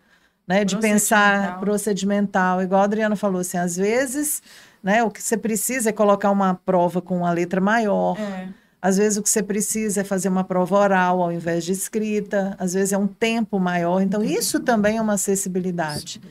né, 0.47 0.65
de 0.65 0.75
pensar 0.77 1.29
Procedimental. 1.29 1.59
procedimental, 1.59 2.61
igual 2.63 2.81
a 2.81 2.85
Adriana 2.85 3.15
falou, 3.15 3.41
assim, 3.41 3.57
às 3.57 3.75
vezes, 3.77 4.41
né, 4.81 5.03
o 5.03 5.11
que 5.11 5.21
você 5.21 5.37
precisa 5.37 5.91
é 5.91 5.93
colocar 5.93 6.31
uma 6.31 6.55
prova 6.55 7.01
com 7.01 7.17
uma 7.17 7.31
letra 7.31 7.61
maior, 7.61 8.17
É. 8.19 8.64
às 8.81 8.97
vezes 8.97 9.17
o 9.17 9.23
que 9.23 9.29
você 9.29 9.41
precisa 9.41 10.01
é 10.01 10.03
fazer 10.03 10.29
uma 10.29 10.43
prova 10.43 10.75
oral 10.77 11.21
ao 11.21 11.31
invés 11.31 11.63
de 11.63 11.71
escrita, 11.71 12.55
às 12.59 12.73
vezes 12.73 12.93
é 12.93 12.97
um 12.97 13.07
tempo 13.07 13.59
maior, 13.59 14.01
então 14.01 14.23
isso 14.23 14.59
também 14.59 14.97
é 14.97 15.01
uma 15.01 15.13
acessibilidade. 15.13 16.21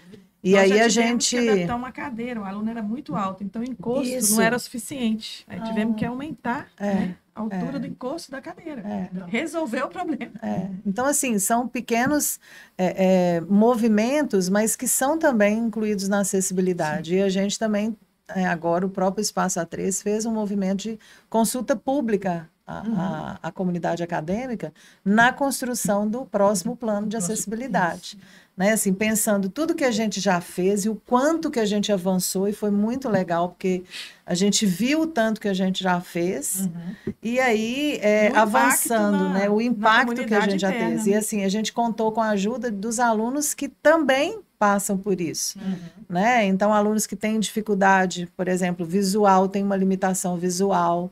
E 0.42 0.52
Nós 0.52 0.70
aí 0.70 0.78
a 0.78 0.88
gente 0.88 1.36
que 1.36 1.48
adaptar 1.48 1.74
uma 1.74 1.90
cadeira, 1.90 2.38
o 2.42 2.44
aluno 2.44 2.68
era 2.68 2.82
muito 2.82 3.16
alto, 3.16 3.42
então 3.42 3.62
o 3.62 3.64
encosto 3.64 4.14
Isso. 4.14 4.36
não 4.36 4.42
era 4.42 4.58
suficiente. 4.58 5.42
Aí 5.48 5.58
tivemos 5.62 5.96
que 5.96 6.04
aumentar 6.04 6.68
É, 6.78 6.94
né, 6.94 7.16
a 7.34 7.40
altura 7.40 7.80
do 7.80 7.86
encosto 7.86 8.30
da 8.30 8.42
cadeira. 8.42 8.82
é. 8.82 9.08
Resolveu 9.26 9.86
o 9.86 9.88
problema. 9.88 10.32
É, 10.42 10.68
Então, 10.84 11.06
assim, 11.06 11.38
são 11.38 11.66
pequenos 11.66 12.38
é, 12.76 13.36
é, 13.36 13.40
movimentos, 13.40 14.50
mas 14.50 14.76
que 14.76 14.86
são 14.86 15.18
também 15.18 15.58
incluídos 15.58 16.08
na 16.08 16.20
acessibilidade. 16.20 17.14
E 17.14 17.22
a 17.22 17.30
gente 17.30 17.58
também, 17.58 17.96
é, 18.28 18.46
agora, 18.46 18.86
o 18.86 18.90
próprio 18.90 19.22
Espaço 19.22 19.58
A3 19.60 20.02
fez 20.02 20.24
um 20.26 20.32
movimento 20.32 20.82
de 20.82 20.98
consulta 21.28 21.74
pública 21.76 22.48
a, 22.66 22.80
Uhum. 22.82 22.94
a, 22.98 23.38
a 23.42 23.52
comunidade 23.52 24.02
acadêmica 24.02 24.72
na 25.04 25.30
construção 25.30 26.08
do 26.08 26.24
próximo 26.24 26.74
plano 26.74 27.06
de 27.06 27.14
acessibilidade. 27.14 28.18
Né? 28.56 28.72
Assim, 28.72 28.94
pensando 28.94 29.50
tudo 29.50 29.74
que 29.74 29.84
a 29.84 29.90
gente 29.90 30.18
já 30.20 30.40
fez 30.40 30.86
e 30.86 30.88
o 30.88 30.94
quanto 30.94 31.50
que 31.50 31.60
a 31.60 31.66
gente 31.66 31.92
avançou, 31.92 32.48
e 32.48 32.54
foi 32.54 32.70
muito 32.70 33.06
legal, 33.08 33.50
porque 33.50 33.82
a 34.24 34.34
gente 34.34 34.64
viu 34.64 35.02
o 35.02 35.06
tanto 35.06 35.40
que 35.42 35.48
a 35.48 35.52
gente 35.52 35.82
já 35.82 36.00
fez, 36.00 36.60
Uhum. 36.60 37.12
e 37.22 37.38
aí, 37.38 37.98
é, 38.00 38.28
avançando, 38.34 39.24
na- 39.24 39.28
né? 39.40 39.50
O 39.50 39.60
impacto 39.60 40.24
que 40.24 40.34
a 40.34 40.40
gente 40.40 40.60
já 40.60 40.70
interna, 40.70 40.96
teve. 40.96 41.10
E 41.10 41.12
né? 41.12 41.18
assim, 41.18 41.44
a 41.44 41.48
gente 41.50 41.70
contou 41.72 42.12
com 42.12 42.22
a 42.22 42.28
ajuda 42.30 42.70
dos 42.70 42.98
alunos 42.98 43.52
que 43.52 43.68
também 43.68 44.40
passam 44.58 44.96
por 44.96 45.20
isso. 45.20 45.58
Uhum. 45.58 45.76
Né? 46.08 46.46
Então, 46.46 46.72
alunos 46.72 47.06
que 47.06 47.16
têm 47.16 47.40
dificuldade, 47.40 48.28
por 48.36 48.48
exemplo, 48.48 48.84
visual, 48.86 49.48
tem 49.48 49.62
uma 49.62 49.76
limitação 49.76 50.36
visual, 50.36 51.10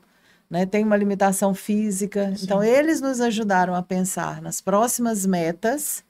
né? 0.49 0.65
tem 0.65 0.83
uma 0.83 0.97
limitação 0.97 1.53
física. 1.53 2.33
Sim. 2.35 2.45
Então, 2.45 2.63
eles 2.63 3.01
nos 3.01 3.21
ajudaram 3.21 3.75
a 3.75 3.81
pensar 3.81 4.41
nas 4.41 4.61
próximas 4.61 5.25
metas, 5.25 6.03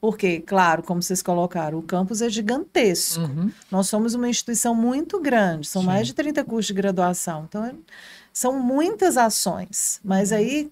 porque, 0.00 0.40
claro, 0.40 0.82
como 0.82 1.02
vocês 1.02 1.22
colocaram, 1.22 1.78
o 1.78 1.82
campus 1.82 2.22
é 2.22 2.30
gigantesco. 2.30 3.20
Uhum. 3.20 3.50
Nós 3.70 3.86
somos 3.88 4.14
uma 4.14 4.28
instituição 4.28 4.74
muito 4.74 5.20
grande, 5.20 5.68
são 5.68 5.82
Sim. 5.82 5.88
mais 5.88 6.06
de 6.06 6.14
30 6.14 6.42
cursos 6.44 6.66
de 6.66 6.74
graduação. 6.74 7.44
Então, 7.48 7.78
são 8.32 8.58
muitas 8.58 9.16
ações. 9.16 10.00
Mas 10.02 10.32
aí, 10.32 10.70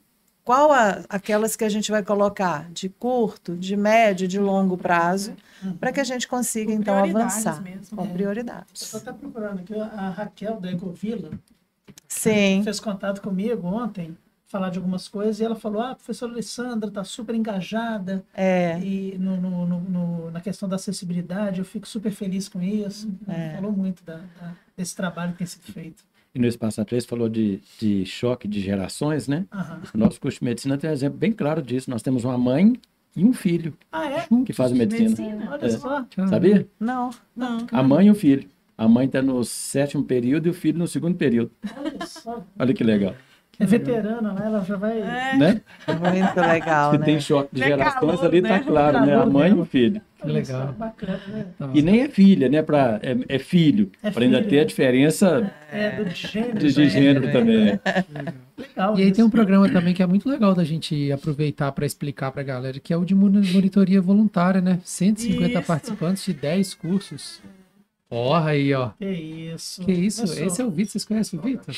qual 0.48 0.72
a- 0.72 1.04
aquelas 1.10 1.54
que 1.56 1.62
a 1.62 1.68
gente 1.68 1.90
vai 1.90 2.02
colocar 2.02 2.70
de 2.72 2.88
curto, 2.88 3.54
de 3.54 3.76
médio, 3.76 4.26
de 4.26 4.38
longo 4.40 4.78
prazo, 4.78 5.36
Uhum. 5.62 5.74
para 5.76 5.92
que 5.92 6.00
a 6.00 6.04
gente 6.04 6.26
consiga, 6.26 6.72
Com 6.72 6.78
então, 6.80 6.96
avançar 6.96 7.60
mesmo. 7.62 7.94
com 7.98 8.04
É. 8.06 8.08
prioridades. 8.08 8.80
Estou 8.80 8.98
até 8.98 9.12
procurando 9.12 9.58
aqui 9.60 9.78
a 9.78 10.08
Raquel 10.08 10.58
da 10.58 10.72
Ecovila, 10.72 11.28
Sim, 12.08 12.62
fez 12.64 12.80
contato 12.80 13.20
comigo 13.20 13.66
ontem, 13.66 14.16
falar 14.46 14.70
de 14.70 14.78
algumas 14.78 15.06
coisas, 15.06 15.38
e 15.38 15.44
ela 15.44 15.54
falou: 15.54 15.82
ah, 15.82 15.90
a 15.90 15.94
professora 15.94 16.32
Alessandra 16.32 16.88
está 16.88 17.04
super 17.04 17.34
engajada 17.34 18.24
é. 18.32 18.78
e 18.80 19.18
no, 19.18 19.36
no- 19.36 19.66
no- 19.66 19.80
no- 19.80 20.30
na 20.30 20.40
questão 20.40 20.66
da 20.66 20.76
acessibilidade, 20.76 21.58
eu 21.58 21.64
fico 21.66 21.86
super 21.86 22.10
feliz 22.10 22.48
com 22.48 22.62
isso. 22.62 23.10
É. 23.28 23.50
Falou 23.56 23.70
muito 23.70 24.02
da- 24.02 24.16
da- 24.40 24.54
desse 24.74 24.96
trabalho 24.96 25.32
que 25.32 25.38
tem 25.38 25.46
sido 25.46 25.70
feito. 25.70 26.02
No 26.38 26.46
Espaço 26.46 26.80
A3 26.80 27.06
falou 27.06 27.28
de, 27.28 27.60
de 27.80 28.04
choque 28.06 28.46
de 28.46 28.60
gerações, 28.60 29.26
né? 29.28 29.44
O 29.94 29.98
nosso 29.98 30.20
curso 30.20 30.38
de 30.38 30.44
medicina 30.44 30.78
tem 30.78 30.88
um 30.88 30.92
exemplo 30.92 31.18
bem 31.18 31.32
claro 31.32 31.60
disso. 31.60 31.90
Nós 31.90 32.02
temos 32.02 32.24
uma 32.24 32.38
mãe 32.38 32.74
e 33.16 33.24
um 33.24 33.32
filho 33.32 33.74
Ah, 33.90 34.06
é? 34.08 34.26
que 34.46 34.52
fazem 34.52 34.78
medicina. 34.78 35.08
Medicina. 35.10 35.48
Olha 35.50 35.66
É. 35.66 35.70
só. 35.70 36.04
Sabia? 36.28 36.66
Não, 36.78 37.10
Não. 37.34 37.66
A 37.72 37.82
mãe 37.82 38.06
e 38.06 38.10
o 38.10 38.14
filho. 38.14 38.48
A 38.76 38.86
mãe 38.86 39.06
está 39.06 39.20
no 39.20 39.44
sétimo 39.44 40.04
período 40.04 40.46
e 40.46 40.50
o 40.50 40.54
filho 40.54 40.78
no 40.78 40.86
segundo 40.86 41.16
período. 41.16 41.50
Olha 41.76 42.06
só. 42.06 42.44
Olha 42.58 42.72
que 42.72 42.84
legal. 42.84 43.14
É 43.58 43.66
veterana, 43.66 44.32
né? 44.32 44.42
Ela 44.46 44.60
já 44.64 44.76
vai. 44.76 45.00
É, 45.00 45.36
Né? 45.36 45.60
muito 45.88 46.40
legal, 46.40 46.92
Se 46.92 46.98
né? 46.98 47.04
tem 47.04 47.18
choque 47.20 47.56
de 47.56 47.62
É 47.62 47.66
gerações 47.66 48.16
calor, 48.20 48.24
ali, 48.26 48.40
né? 48.40 48.48
tá 48.50 48.60
claro, 48.64 49.00
né? 49.04 49.14
A 49.14 49.18
Calor 49.18 49.32
mãe 49.32 49.50
e 49.50 49.54
o 49.54 49.64
filho. 49.64 50.00
Olha 50.22 50.32
legal. 50.32 50.66
só, 50.66 50.72
Bacana, 50.72 51.20
né? 51.28 51.46
Tá. 51.56 51.70
E 51.74 51.80
nem 51.82 52.00
é 52.02 52.08
filha, 52.08 52.48
né? 52.48 52.60
Pra, 52.62 52.98
é, 53.02 53.16
é 53.36 53.38
filho. 53.38 53.90
É 54.02 54.10
Para 54.10 54.24
ainda 54.24 54.42
ter 54.42 54.60
a 54.60 54.64
diferença 54.64 55.52
É, 55.70 56.02
do 56.02 56.10
gênero. 56.10 56.58
de, 56.58 56.72
de 56.72 56.80
né? 56.80 56.88
gênero 56.88 57.32
também. 57.32 57.80
Legal. 58.56 58.98
E 58.98 59.02
aí 59.02 59.12
tem 59.12 59.24
um 59.24 59.30
programa 59.30 59.70
também 59.70 59.94
que 59.94 60.02
é 60.02 60.06
muito 60.06 60.28
legal 60.28 60.54
da 60.54 60.64
gente 60.64 61.12
aproveitar 61.12 61.70
para 61.72 61.86
explicar 61.86 62.32
para 62.32 62.40
a 62.40 62.44
galera, 62.44 62.80
que 62.80 62.92
é 62.92 62.96
o 62.96 63.04
de 63.04 63.14
moni- 63.14 63.52
monitoria 63.52 64.00
voluntária, 64.00 64.60
né? 64.60 64.80
150 64.84 65.58
Isso. 65.58 65.62
participantes 65.66 66.24
de 66.24 66.32
10 66.34 66.74
cursos. 66.74 67.40
Porra 68.08 68.50
aí, 68.50 68.72
ó. 68.74 68.88
Que 68.98 69.06
isso. 69.54 69.84
Que 69.84 69.92
isso? 69.92 70.22
Começou. 70.22 70.46
Esse 70.46 70.60
é 70.62 70.64
o 70.64 70.70
Vitor, 70.70 70.92
vocês 70.92 71.04
conhecem 71.04 71.38
o 71.38 71.42
Vitor? 71.42 71.74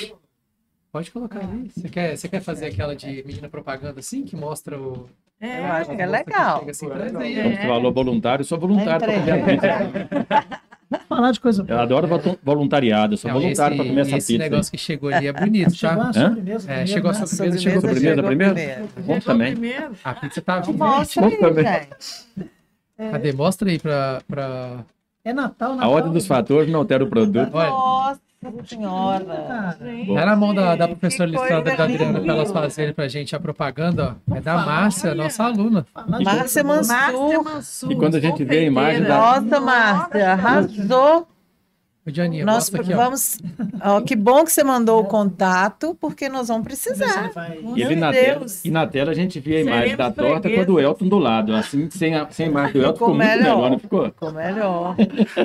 Pode 0.93 1.11
colocar 1.11 1.41
ali. 1.41 1.71
Você 1.75 1.89
quer, 1.89 2.17
você 2.17 2.29
quer 2.29 2.41
fazer 2.41 2.67
aquela 2.67 2.97
de 2.97 3.23
menina 3.27 3.49
propaganda 3.49 4.01
assim, 4.01 4.23
que 4.25 4.35
mostra 4.37 4.79
o... 4.81 5.09
é. 5.41 5.59
Eu 5.61 5.65
acho 5.67 5.91
que 5.97 6.03
é 6.03 6.07
legal. 6.07 6.59
chega 6.61 6.71
assim, 6.71 6.89
É. 6.91 7.67
falou 7.67 7.93
voluntário, 7.93 8.43
eu 8.43 8.47
sou 8.47 8.59
voluntário 8.59 9.01
para 9.07 9.15
comer 9.19 9.33
a 9.33 9.45
pizza. 9.45 10.47
Vamos 10.91 11.07
falar 11.09 11.31
de 11.31 11.39
coisa 11.41 11.63
Eu 11.63 11.67
boa. 11.67 11.83
adoro 11.83 12.07
vo- 12.09 12.39
voluntariado, 12.43 13.15
eu 13.15 13.17
sou 13.17 13.31
Não, 13.31 13.41
voluntário 13.41 13.75
esse, 13.75 13.83
para 13.83 13.89
comer 13.91 14.01
essa 14.01 14.17
esse 14.17 14.33
pizza. 14.33 14.43
negócio 14.51 14.73
que 14.73 14.79
chegou 14.79 15.09
ali 15.15 15.29
é 15.29 15.33
bonito, 15.33 15.73
Chegou 15.73 15.97
tá? 15.97 16.09
a 16.09 16.13
sobremesa. 16.13 16.73
É, 16.73 16.87
chegou 16.87 17.11
a 17.11 17.15
né? 17.15 17.27
sobremesa, 17.27 17.59
chegou 17.59 17.81
Sobremesa 17.81 18.07
chegou 18.09 18.25
primeiro? 18.25 18.55
primeiro. 18.55 18.83
Bom 18.97 19.03
Chegou 19.15 19.21
também. 19.21 19.53
primeiro. 19.53 19.91
A 20.03 20.15
pizza 20.15 20.43
tá 20.43 20.59
vindo. 20.59 20.77
Mostra 20.79 21.27
aí, 21.27 21.37
também. 21.37 21.65
gente. 21.65 23.11
Cadê? 23.13 23.33
Mostra 23.33 23.71
aí 23.71 23.79
pra... 23.79 24.21
pra... 24.27 24.85
É 25.25 25.33
Natal, 25.33 25.73
A 25.73 25.77
Natal. 25.77 25.91
ordem 25.93 26.13
dos 26.13 26.27
fatores 26.27 26.69
não 26.73 26.81
altera 26.81 27.05
o 27.05 27.07
produto. 27.07 27.51
Nossa 27.53 28.21
senhora. 28.65 29.25
Cara, 29.25 29.79
Bom. 30.07 30.15
Tá 30.15 30.27
na 30.27 30.37
mão 30.37 30.55
da, 30.55 30.75
da 30.75 30.89
professora 30.89 31.29
e 31.29 31.33
da 31.35 31.85
Adriana 31.85 32.21
pra 32.21 32.33
elas 32.33 32.51
fazerem 32.51 32.95
pra 32.95 33.07
gente 33.07 33.37
a 33.37 33.41
propaganda, 33.41 34.17
ó. 34.31 34.35
É 34.37 34.41
da 34.41 34.55
Márcia, 34.65 35.15
nossa 35.15 35.45
aluna. 35.45 35.87
Márcia 35.95 36.65
boa. 36.65 36.77
Márcia 36.77 37.13
Mansur. 37.13 37.45
Mansur. 37.45 37.93
E 37.93 37.97
quando 37.97 38.15
a 38.17 38.21
gente 38.21 38.45
vê 38.45 38.59
a 38.61 38.63
imagem 38.63 39.03
da- 39.03 39.09
Nossa, 39.19 39.61
Márcia, 39.61 40.33
arrasou. 40.33 41.29
Dianinha, 42.07 42.45
Nós 42.45 42.75
aqui, 42.75 42.93
ó. 42.93 42.97
vamos. 42.97 43.39
Ó, 43.83 44.01
que 44.01 44.17
bom 44.17 44.45
que 44.45 44.51
você 44.51 44.65
mandou 44.65 45.01
o 45.01 45.05
contato, 45.05 45.97
porque 46.01 46.29
nós 46.29 46.49
vamos 46.49 46.65
precisar. 46.65 47.25
ele 47.25 47.33
vai- 47.33 47.59
E, 47.77 47.83
ele 47.83 47.95
na 47.97 48.11
tela, 48.11 48.47
e 48.65 48.71
na 48.71 48.87
tela 48.87 49.11
a 49.13 49.15
gente 49.15 49.39
vê 49.39 49.57
a 49.57 49.61
imagem 49.61 49.81
Seremos 49.91 49.99
da 49.99 50.11
torta 50.11 50.51
com 50.51 50.61
a 50.61 50.65
do 50.65 50.81
Elton 50.81 51.09
do 51.09 51.19
lado. 51.19 51.55
Assim, 51.55 51.89
sem 51.91 52.15
a, 52.17 52.27
sem 52.31 52.47
a 52.47 52.49
imagem 52.49 52.73
do 52.73 52.79
Elton 52.83 52.93
ficou, 52.95 53.09
Ficou 53.11 53.15
muito 53.15 53.29
melhor. 53.29 53.57
melhor, 53.57 53.71
não 53.71 53.79
ficou? 53.79 54.05
Ficou 54.07 54.33
melhor. 54.33 54.97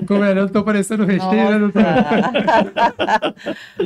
Como 0.07 0.23
é, 0.23 0.40
eu 0.40 0.49
tô 0.49 0.64
parecendo 0.64 1.06
recheio, 1.06 1.60
né? 1.60 1.72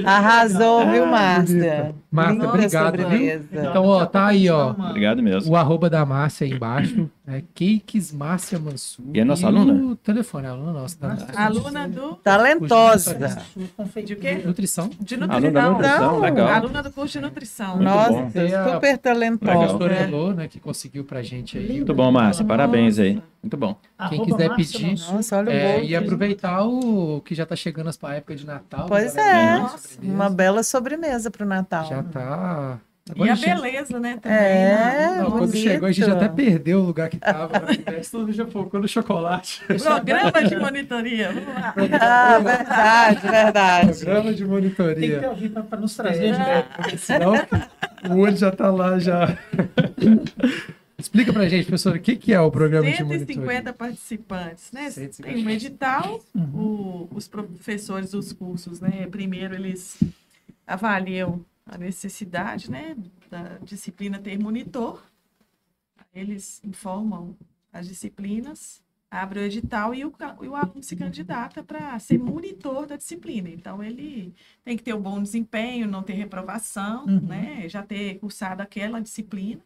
Arrasou, 0.05 0.89
viu, 0.89 1.05
Márcia? 1.05 1.95
Márcia, 2.11 2.49
obrigado, 2.49 2.97
viu? 3.09 3.41
Então, 3.51 3.85
ó, 3.85 4.05
tá 4.05 4.27
aí, 4.27 4.49
ó. 4.49 4.71
Obrigado 4.71 5.21
mesmo. 5.21 5.51
O 5.51 5.55
arroba 5.55 5.89
da 5.89 6.05
Márcia 6.05 6.45
aí 6.45 6.53
embaixo. 6.53 7.09
É 7.27 7.43
Cakes 7.53 8.11
Márcia 8.11 8.57
Mansur. 8.57 9.05
E 9.13 9.19
é 9.19 9.23
nossa 9.23 9.45
o 9.45 9.49
aluna? 9.49 9.95
telefone, 10.01 10.47
é 10.47 10.49
aluna 10.49 10.73
nossa. 10.73 10.97
Da 10.99 11.15
Aluna 11.35 11.87
do. 11.87 12.15
Talentosa. 12.67 13.41
De 14.05 14.13
o 14.13 14.17
quê? 14.17 14.41
nutrição. 14.45 14.89
De 14.99 15.15
Aluna 15.15 15.27
da 15.27 15.39
nutrição. 15.39 15.71
nutrição, 15.73 16.11
Não. 16.13 16.19
legal. 16.19 16.47
Aluna 16.47 16.83
do 16.83 16.91
curso 16.91 17.13
de 17.13 17.21
nutrição. 17.21 17.75
Muito 17.77 17.83
Nossa, 17.83 18.11
bom. 18.11 18.27
A- 18.27 18.73
super 18.73 18.93
A 18.93 18.97
talentosa. 18.97 19.51
professora 19.57 19.95
É. 19.95 20.03
Elô, 20.03 20.31
né, 20.33 20.47
que 20.47 20.59
conseguiu 20.59 21.03
pra 21.03 21.21
gente 21.21 21.57
aí. 21.57 21.73
Muito 21.77 21.93
bom, 21.93 22.11
Márcia. 22.11 22.43
Parabéns 22.45 22.99
aí. 22.99 23.21
Muito 23.41 23.55
bom. 23.55 23.75
Quem 24.09 24.25
quiser 24.25 24.53
pedir. 24.55 24.95
Nossa, 25.11 25.37
olha 25.37 25.47
o 25.49 25.51
É, 25.53 25.73
bolo. 25.73 25.85
e 25.85 25.95
aproveitar 25.95 26.63
o 26.65 27.21
que 27.21 27.33
já 27.33 27.45
tá 27.45 27.55
chegando 27.55 27.89
para 27.97 28.09
a 28.09 28.15
época 28.15 28.35
de 28.35 28.45
Natal. 28.45 28.85
Pois 28.87 29.15
é. 29.15 29.33
né. 29.59 29.69
Uma 30.03 30.29
bela 30.29 30.61
sobremesa 30.63 31.31
para 31.31 31.45
o 31.45 31.47
Natal. 31.47 31.85
Já 31.87 32.03
tá. 32.03 32.79
E 33.09 33.11
a 33.11 33.23
Agora 33.23 33.35
chega- 33.35 33.55
beleza, 33.55 33.99
né? 33.99 34.17
Também, 34.21 34.37
É, 34.37 34.75
né? 34.75 35.17
Não, 35.23 35.31
quando 35.31 35.55
chegou, 35.55 35.87
a 35.87 35.91
gente 35.91 36.09
até 36.11 36.27
perdeu 36.29 36.79
o 36.79 36.83
lugar 36.85 37.09
que 37.09 37.17
tava. 37.17 37.59
né? 37.59 38.01
Todo 38.11 38.21
mundo 38.21 38.33
já 38.33 38.45
focou 38.45 38.79
no 38.79 38.87
chocolate. 38.87 39.61
Programa 39.65 40.43
de 40.47 40.55
monitoria. 40.55 41.31
Vamos 41.33 41.53
lá. 41.55 41.73
Ah, 42.01 42.39
verdade, 42.39 43.27
verdade. 43.27 43.99
Programa 43.99 44.21
de 44.31 44.37
Tem 44.37 44.37
que 44.37 44.43
monitoria. 44.45 45.19
ter 45.19 45.25
alguém 45.25 45.49
para 45.49 45.79
nos 45.79 45.95
trazer 45.95 46.31
de 46.33 46.37
volta. 46.37 46.51
É, 46.51 46.61
porque 46.61 46.97
senão 46.97 47.33
o 48.09 48.17
olho 48.19 48.37
já 48.37 48.51
tá 48.51 48.69
lá 48.71 48.99
já. 48.99 49.35
Explica 50.97 51.31
pra 51.31 51.47
gente, 51.47 51.65
professor, 51.65 51.95
o 51.95 51.99
que, 51.99 52.15
que 52.17 52.33
é 52.33 52.41
o 52.41 52.51
programa 52.51 52.85
de 52.91 53.01
monitoria? 53.03 53.25
150 53.35 53.73
participantes, 53.73 54.71
né? 54.73 54.89
150 54.91 55.33
Tem 55.33 55.45
um 55.45 55.49
edital, 55.49 56.19
Uhum. 56.35 56.43
o- 56.53 57.09
os 57.15 57.25
professores 57.27 58.11
dos 58.11 58.33
cursos, 58.33 58.81
né? 58.81 59.07
Primeiro 59.09 59.55
eles 59.55 59.97
avaliam 60.67 61.39
a 61.71 61.77
necessidade, 61.77 62.69
né, 62.69 62.95
da 63.29 63.57
disciplina 63.59 64.19
ter 64.19 64.37
monitor. 64.39 65.03
Eles 66.13 66.61
informam 66.63 67.35
as 67.71 67.87
disciplinas, 67.87 68.81
abrem 69.11 69.43
o 69.43 69.45
edital 69.45 69.93
e 69.93 70.03
o, 70.03 70.13
e 70.41 70.47
o 70.47 70.55
aluno 70.55 70.81
se 70.81 70.95
candidata 70.95 71.63
para 71.63 71.97
ser 71.99 72.17
monitor 72.17 72.87
da 72.87 72.95
disciplina. 72.95 73.49
Então 73.49 73.83
ele 73.83 74.33
tem 74.63 74.75
que 74.75 74.83
ter 74.83 74.93
um 74.95 75.01
bom 75.01 75.21
desempenho, 75.21 75.87
não 75.87 76.01
ter 76.03 76.13
reprovação, 76.13 77.05
Uhum. 77.05 77.21
né? 77.21 77.69
Já 77.69 77.83
ter 77.83 78.17
cursado 78.19 78.61
aquela 78.63 78.99
disciplina 78.99 79.61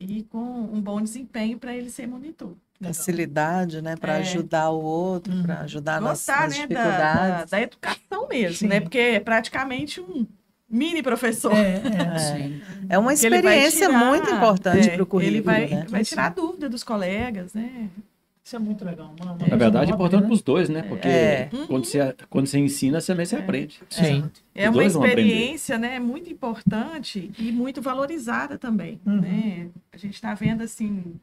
e 0.00 0.24
com 0.24 0.42
um 0.42 0.80
bom 0.80 1.00
desempenho 1.00 1.58
para 1.58 1.74
ele 1.76 1.88
ser 1.90 2.06
monitor. 2.08 2.56
Facilidade, 2.82 3.80
né? 3.80 3.96
Para 3.96 4.14
É. 4.14 4.20
ajudar 4.20 4.70
o 4.70 4.82
outro, 4.82 5.32
Uhum. 5.32 5.42
para 5.44 5.60
ajudar 5.60 6.00
nas, 6.00 6.10
gostar 6.18 6.48
nas 6.48 6.58
né, 6.58 6.66
da, 6.66 6.74
dificuldades. 6.82 7.50
da, 7.50 7.56
da 7.56 7.62
educação 7.62 8.28
mesmo, 8.28 8.56
Sim. 8.56 8.66
né? 8.66 8.80
Porque 8.80 8.98
é 8.98 9.20
praticamente 9.20 10.00
um 10.00 10.26
mini 10.74 11.02
professor. 11.02 11.52
É, 11.56 11.80
é. 12.14 12.18
Sim. 12.18 12.60
É 12.88 12.98
uma 12.98 13.12
experiência 13.14 13.86
tirar- 13.86 14.04
muito 14.06 14.28
importante 14.30 14.88
é, 14.90 14.94
para 14.94 15.02
o 15.02 15.06
currículo, 15.06 15.36
Ele 15.36 15.40
vai, 15.42 15.66
né? 15.68 15.86
vai 15.88 16.04
tirar 16.04 16.30
dúvida 16.34 16.68
dos 16.68 16.82
colegas, 16.82 17.54
né? 17.54 17.88
Isso 18.44 18.56
é 18.56 18.58
muito 18.58 18.84
legal. 18.84 19.14
Uma, 19.18 19.32
uma 19.32 19.46
Na 19.48 19.56
verdade, 19.56 19.90
é 19.90 19.94
importante 19.94 20.20
nova, 20.20 20.26
para 20.26 20.34
os 20.34 20.42
dois, 20.42 20.68
né? 20.68 20.82
Porque 20.82 21.08
É. 21.08 21.48
quando, 21.66 21.86
você, 21.86 22.14
quando 22.28 22.46
você 22.46 22.58
ensina, 22.58 23.00
você 23.00 23.12
também 23.12 23.24
você 23.24 23.36
aprende. 23.36 23.80
Sim. 23.88 24.30
É 24.54 24.68
uma 24.68 24.84
experiência, 24.84 25.78
né, 25.78 25.98
muito 25.98 26.28
importante 26.30 27.30
e 27.38 27.50
muito 27.50 27.80
valorizada 27.80 28.58
também, 28.58 29.00
Uhum. 29.06 29.20
né? 29.22 29.68
A 29.92 29.96
gente 29.96 30.12
está 30.14 30.34
vendo 30.34 30.62
assim 30.62 31.14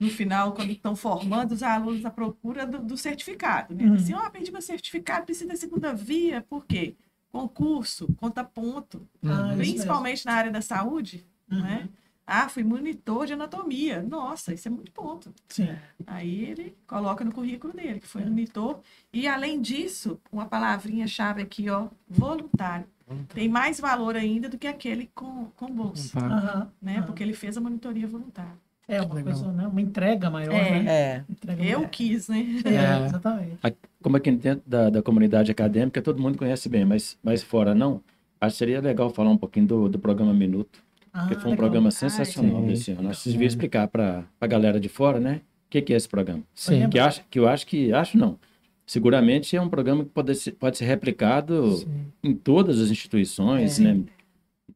no 0.00 0.08
final, 0.08 0.52
quando 0.52 0.70
estão 0.70 0.96
formando 0.96 1.52
os 1.52 1.62
alunos 1.62 2.06
à 2.06 2.10
procura 2.10 2.64
do, 2.64 2.78
do 2.78 2.96
certificado, 2.96 3.74
né? 3.74 3.84
Uhum. 3.84 3.94
Assim, 3.96 4.14
ó, 4.14 4.30
perdi 4.30 4.50
meu 4.50 4.62
certificado, 4.62 5.26
precisa 5.26 5.50
da 5.50 5.56
segunda 5.56 5.92
via, 5.92 6.40
por 6.48 6.64
quê? 6.64 6.94
Concurso, 7.32 8.08
conta 8.16 8.42
ponto, 8.44 9.06
Ah, 9.24 9.48
isso 9.50 9.56
principalmente 9.56 10.26
na 10.26 10.32
área 10.32 10.50
da 10.50 10.60
saúde, 10.60 11.24
Uhum. 11.50 11.60
né? 11.62 11.88
Ah, 12.26 12.48
fui 12.48 12.62
monitor 12.62 13.26
de 13.26 13.32
anatomia. 13.32 14.02
Nossa, 14.02 14.54
isso 14.54 14.68
é 14.68 14.70
muito 14.70 14.92
ponto. 14.92 15.34
Sim. 15.48 15.68
Aí 16.06 16.44
ele 16.44 16.76
coloca 16.86 17.24
no 17.24 17.32
currículo 17.32 17.72
dele, 17.72 17.98
que 17.98 18.06
É. 18.06 18.08
foi 18.08 18.24
monitor. 18.24 18.80
E 19.12 19.26
além 19.26 19.60
disso, 19.60 20.20
uma 20.30 20.46
palavrinha-chave 20.46 21.42
aqui, 21.42 21.68
ó, 21.68 21.88
voluntário. 22.08 22.86
Tem 23.34 23.48
mais 23.48 23.80
valor 23.80 24.14
ainda 24.14 24.48
do 24.48 24.56
que 24.56 24.68
aquele 24.68 25.10
com, 25.12 25.46
com 25.56 25.66
bolsa. 25.66 26.16
Aham. 26.20 26.70
né? 26.80 27.02
Porque 27.02 27.20
ele 27.24 27.34
fez 27.34 27.56
a 27.56 27.60
monitoria 27.60 28.06
voluntária. 28.06 28.54
É 28.86 29.02
uma 29.02 29.14
Legal. 29.14 29.32
coisa, 29.34 29.52
né? 29.52 29.66
Uma 29.66 29.80
entrega 29.80 30.30
maior, 30.30 30.52
É. 30.54 30.70
né? 30.82 30.92
É. 30.92 31.24
Entrega 31.28 31.64
Eu 31.64 31.78
maior. 31.80 31.90
quis, 31.90 32.28
né? 32.28 32.46
É, 32.64 33.02
É. 33.02 33.06
exatamente. 33.06 33.58
Como 34.02 34.16
aqui 34.16 34.30
dentro 34.30 34.62
da, 34.66 34.88
da 34.90 35.02
comunidade 35.02 35.50
acadêmica, 35.50 36.00
todo 36.00 36.20
mundo 36.22 36.38
conhece 36.38 36.68
bem, 36.68 36.84
mas, 36.84 37.18
mas 37.22 37.42
fora 37.42 37.74
não. 37.74 38.00
Acho 38.40 38.54
que 38.54 38.58
seria 38.58 38.80
legal 38.80 39.10
falar 39.10 39.30
um 39.30 39.36
pouquinho 39.36 39.66
do, 39.66 39.88
do 39.88 39.98
programa 39.98 40.32
Minuto, 40.32 40.82
Ah, 41.12 41.26
que 41.28 41.34
foi 41.34 41.42
um 41.42 41.50
legal. 41.50 41.56
programa 41.58 41.90
sensacional 41.90 42.62
sim. 42.62 42.66
desse 42.68 42.90
ano. 42.92 43.10
Acho 43.10 43.18
que 43.18 43.22
vocês 43.24 43.32
deviam 43.34 43.48
explicar 43.48 43.86
para 43.88 44.24
a 44.40 44.46
galera 44.46 44.80
de 44.80 44.88
fora, 44.88 45.20
né? 45.20 45.42
O 45.66 45.70
que, 45.70 45.82
que 45.82 45.92
é 45.92 45.96
esse 45.96 46.08
programa? 46.08 46.42
Sim. 46.54 46.88
Que, 46.88 46.98
acho, 46.98 47.22
que 47.30 47.38
eu 47.38 47.46
acho 47.46 47.66
que, 47.66 47.92
acho 47.92 48.16
não, 48.16 48.38
seguramente 48.86 49.54
é 49.54 49.60
um 49.60 49.68
programa 49.68 50.02
que 50.04 50.10
pode 50.10 50.34
ser, 50.34 50.52
pode 50.52 50.78
ser 50.78 50.84
replicado 50.86 51.76
Sim. 51.76 51.86
em 52.24 52.34
todas 52.34 52.80
as 52.80 52.90
instituições, 52.90 53.78
É. 53.78 53.82
né? 53.84 54.00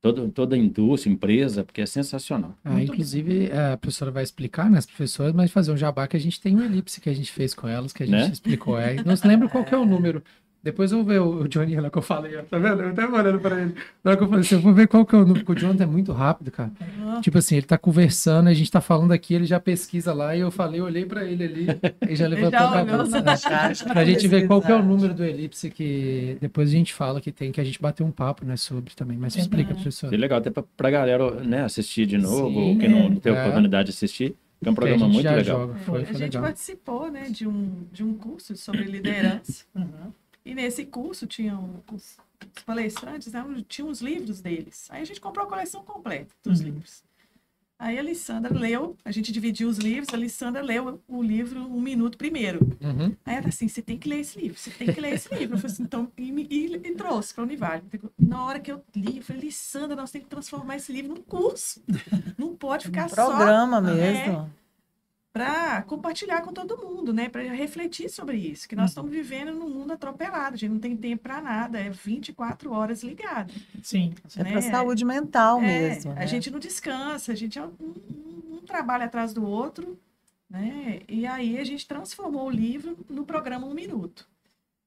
Toda, 0.05 0.29
toda 0.29 0.55
a 0.55 0.59
indústria, 0.59 1.11
empresa, 1.11 1.65
porque 1.65 1.81
é 1.81 1.87
sensacional. 1.87 2.55
Ah, 2.63 2.83
inclusive, 2.83 3.51
a 3.51 3.75
professora 3.79 4.11
vai 4.11 4.23
explicar, 4.23 4.71
né, 4.71 4.77
as 4.77 4.85
professoras, 4.85 5.33
mas 5.33 5.51
fazer 5.51 5.73
um 5.73 5.79
jabá 5.79 6.07
que 6.07 6.15
a 6.15 6.21
gente 6.21 6.39
tem 6.39 6.55
um 6.55 6.63
elipse 6.63 7.01
que 7.01 7.09
a 7.09 7.15
gente 7.15 7.33
fez 7.33 7.55
com 7.55 7.67
elas, 7.67 7.91
que 7.91 8.03
a 8.03 8.07
gente 8.07 8.15
Né? 8.15 8.29
explicou. 8.31 8.79
É, 8.79 9.03
não 9.03 9.17
se 9.17 9.27
lembra 9.27 9.49
qual 9.49 9.65
que 9.65 9.75
é 9.75 9.79
o 9.79 9.87
número. 9.87 10.23
Depois 10.65 10.91
eu 10.91 10.99
vou 11.05 11.07
ver 11.07 11.21
o, 11.21 11.47
Johnny 11.47 11.77
lá 11.79 11.91
que 11.91 11.99
eu 11.99 12.03
falei, 12.03 12.39
ó, 12.39 12.43
tá 12.43 12.59
vendo? 12.59 12.81
Eu 12.81 12.89
até 12.89 13.07
olhando 13.07 13.39
pra 13.39 13.61
ele. 13.61 13.75
Na 14.03 14.13
hora 14.13 14.17
que 14.17 14.25
eu 14.25 14.29
falei 14.29 14.41
assim, 14.41 14.55
eu 14.55 14.61
vou 14.63 14.73
ver 14.73 14.89
qual 14.89 15.05
que 15.05 15.15
é 15.15 15.19
o 15.19 15.21
número, 15.21 15.45
porque 15.45 15.59
o 15.59 15.63
Jonathan 15.63 15.85
é 15.85 15.87
muito 15.87 16.11
rápido, 16.11 16.51
cara. 16.51 16.73
Tipo 17.21 17.37
assim, 17.37 17.57
ele 17.57 17.67
tá 17.67 17.77
conversando, 17.77 18.49
a 18.49 18.55
gente 18.55 18.71
tá 18.71 18.81
falando 18.81 19.13
aqui, 19.13 19.35
ele 19.35 19.45
já 19.45 19.61
pesquisa 19.61 20.15
lá, 20.15 20.35
e 20.35 20.41
eu 20.41 20.51
falei, 20.51 20.81
eu 20.81 20.87
olhei 20.87 21.05
pra 21.05 21.23
ele 21.23 21.45
ali, 21.45 21.67
e 22.09 22.17
já 22.17 22.27
levantou 22.27 22.59
já 22.59 22.81
a 22.81 22.85
cabeça. 22.87 23.21
né? 23.21 23.33
É. 23.91 23.93
Pra 23.93 24.05
gente 24.07 24.27
ver 24.27 24.47
qual 24.47 24.63
que 24.63 24.73
é 24.73 24.75
o 24.75 24.83
número 24.83 25.13
do 25.13 25.23
elipse 25.23 25.71
que 25.71 26.39
depois 26.41 26.71
a 26.71 26.73
gente 26.73 26.95
fala 26.95 27.21
que 27.21 27.31
tem, 27.31 27.53
que 27.53 27.61
a 27.61 27.65
gente 27.65 27.81
bateu 27.81 28.07
um 28.07 28.11
papo, 28.11 28.47
né, 28.47 28.57
sobre 28.57 28.95
também. 28.95 29.19
Mas 29.19 29.35
Verdade. 29.35 29.51
explica, 29.55 29.75
professor. 29.75 30.09
Seria 30.09 30.21
legal 30.23 30.39
até 30.39 30.51
para 30.51 30.89
a 30.89 30.91
galera 30.91 31.31
né, 31.43 31.63
assistir 31.65 32.07
de 32.07 32.17
novo, 32.17 32.49
Sim, 32.49 32.71
ou 32.71 32.79
quem 32.79 32.89
não, 32.89 32.99
é. 33.01 33.09
não 33.11 33.17
teve 33.17 33.37
É. 33.37 33.41
oportunidade 33.43 33.89
de 33.91 33.95
assistir. 33.95 34.35
É 34.65 34.69
um 34.71 34.73
a 34.73 34.75
programa 34.75 35.09
muito 35.09 35.27
legal. 35.27 35.45
joga. 35.45 35.75
Foi, 35.75 36.01
a 36.01 36.05
foi 36.07 36.15
gente 36.15 36.23
legal. 36.23 36.43
participou, 36.43 37.11
né, 37.11 37.29
de 37.29 37.47
um, 37.47 37.83
de 37.93 38.03
um 38.03 38.15
curso 38.15 38.57
sobre 38.57 38.85
liderança. 38.85 39.65
Uhum. 39.75 39.85
E 40.45 40.55
nesse 40.55 40.85
curso 40.85 41.27
tinham 41.27 41.83
os, 41.93 42.19
os 42.57 42.63
palestrantes, 42.65 43.33
né, 43.33 43.45
tinham 43.67 43.89
os 43.89 44.01
livros 44.01 44.41
deles. 44.41 44.87
Aí 44.91 45.01
a 45.03 45.05
gente 45.05 45.21
comprou 45.21 45.47
a 45.47 45.49
coleção 45.49 45.83
completa 45.83 46.35
dos 46.43 46.61
Uhum. 46.61 46.67
livros. 46.67 47.03
Aí 47.77 47.99
a 47.99 48.01
Alessandra 48.01 48.57
leu, 48.57 48.97
a 49.05 49.11
gente 49.11 49.33
dividiu 49.33 49.69
os 49.69 49.79
livros, 49.79 50.09
a 50.11 50.17
Alessandra 50.17 50.63
leu 50.63 51.03
o 51.09 51.23
livro 51.23 51.61
um 51.61 51.81
minuto 51.81 52.17
primeiro. 52.17 52.61
Uhum. 52.81 53.17
Aí 53.27 53.35
ela 53.37 53.49
assim, 53.49 53.67
você 53.67 53.83
tem 53.83 53.99
que 53.99 54.09
ler 54.09 54.21
esse 54.21 54.39
livro, 54.39 54.57
você 54.57 54.71
tem 54.71 54.93
que 54.93 55.01
ler 55.01 55.15
esse 55.15 55.35
livro. 55.35 55.57
Eu 55.57 55.59
falei 55.61 55.73
assim, 55.75 55.83
então, 55.83 56.11
e, 56.17 56.31
e, 56.49 56.67
e 56.77 56.95
trouxe 56.95 57.35
para 57.35 57.43
o 57.43 57.45
Univalho. 57.47 57.83
Na 58.17 58.45
hora 58.45 58.61
que 58.61 58.71
eu 58.71 58.83
li, 58.95 59.17
eu 59.19 59.23
falei, 59.25 59.43
Alessandra, 59.43 59.97
nós 59.97 60.11
temos 60.11 60.25
que 60.25 60.31
transformar 60.31 60.77
esse 60.77 60.93
livro 60.93 61.15
num 61.15 61.23
curso. 61.23 61.83
Não 62.39 62.55
pode 62.55 62.87
ficar 62.87 63.09
só 63.11 63.27
Programa 63.27 63.81
É. 64.01 64.47
para 65.35 65.83
compartilhar 65.83 66.43
com 66.43 66.53
todo 66.53 66.79
mundo, 66.79 67.13
né? 67.13 67.29
Para 67.29 67.43
refletir 67.43 68.09
sobre 68.09 68.37
isso, 68.37 68.69
que 68.69 68.77
nós 68.77 68.91
estamos 68.93 69.11
vivendo 69.11 69.53
num 69.53 69.69
mundo 69.69 69.93
atropelado, 69.93 70.55
a 70.55 70.57
gente 70.57 70.71
não 70.71 70.79
tem 70.79 70.97
tempo 70.97 71.25
para 71.25 71.41
nada, 71.43 71.81
é 71.81 71.91
24 71.91 72.71
horas 72.73 73.03
ligado. 73.03 73.53
Sim. 73.83 74.15
É 74.39 74.45
né? 74.45 74.53
para 74.53 74.63
saúde 74.63 75.05
mental 75.05 75.59
É, 75.59 75.63
mesmo. 75.63 76.13
A 76.13 76.15
né? 76.15 76.27
gente 76.29 76.53
não 76.53 76.61
descansa, 76.61 77.33
a 77.33 77.35
gente 77.35 77.59
é 77.59 77.63
um, 77.63 77.73
um- 77.81 78.59
um 78.59 78.61
trabalho 78.65 79.03
atrás 79.05 79.35
do 79.35 79.45
outro, 79.45 79.99
né? 80.49 81.01
E 81.09 81.27
aí 81.27 81.59
a 81.59 81.65
gente 81.65 81.85
transformou 81.85 82.47
o 82.47 82.51
livro 82.51 82.97
no 83.11 83.27
programa 83.27 83.67
Um 83.67 83.75
Minuto. 83.75 84.29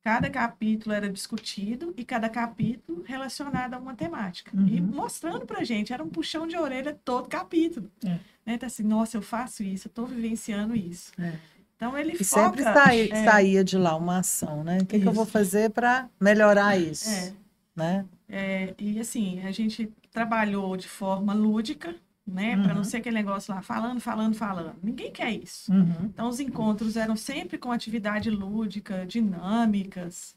Cada 0.03 0.29
capítulo 0.29 0.95
era 0.95 1.09
discutido 1.09 1.93
e 1.97 2.05
cada 2.05 2.29
capítulo 2.29 3.03
relacionado 3.05 3.73
a 3.73 3.77
uma 3.77 3.93
temática. 3.93 4.51
E 4.67 4.79
Uhum. 4.79 4.87
mostrando 4.87 5.45
pra 5.45 5.63
gente, 5.65 5.91
era 5.91 6.03
um 6.03 6.09
puxão 6.09 6.47
de 6.47 6.55
orelha 6.57 6.97
todo 7.03 7.27
capítulo. 7.27 7.91
É. 8.05 8.17
Né? 8.45 8.57
Tá 8.57 8.67
assim, 8.67 8.83
nossa, 8.83 9.17
eu 9.17 9.21
faço 9.21 9.63
isso, 9.63 9.87
eu 9.89 9.91
tô 9.91 10.05
vivenciando 10.05 10.75
isso. 10.75 11.11
É. 11.19 11.33
Então 11.75 11.97
ele 11.97 12.13
E 12.13 12.23
foca... 12.23 12.49
sempre 12.49 12.63
sai- 12.63 13.09
é, 13.11 13.25
saía 13.25 13.63
de 13.63 13.77
lá 13.77 13.95
uma 13.95 14.19
ação, 14.19 14.63
né? 14.63 14.77
O 14.81 14.85
que, 14.85 14.99
que 14.99 15.07
eu 15.07 15.13
vou 15.13 15.25
fazer 15.25 15.71
para 15.71 16.09
melhorar 16.19 16.77
isso? 16.79 17.09
É, 17.09 17.33
Né? 17.75 18.05
é, 18.29 18.73
e 18.79 18.99
assim, 18.99 19.41
a 19.41 19.51
gente 19.51 19.91
trabalhou 20.11 20.75
de 20.77 20.87
forma 20.87 21.33
lúdica, 21.33 21.93
né? 22.27 22.57
Para 22.57 22.73
não 22.73 22.77
Uhum. 22.77 22.83
ser 22.83 22.97
aquele 22.97 23.15
negócio 23.15 23.53
lá, 23.53 23.61
falando, 23.61 23.99
falando, 24.01 24.35
falando. 24.35 24.75
Ninguém 24.83 25.11
quer 25.11 25.31
isso. 25.31 25.71
Uhum. 25.71 26.05
Então, 26.05 26.27
os 26.27 26.39
encontros 26.39 26.97
eram 26.97 27.15
sempre 27.15 27.57
com 27.57 27.71
atividade 27.71 28.29
lúdica, 28.29 29.05
dinâmicas, 29.05 30.35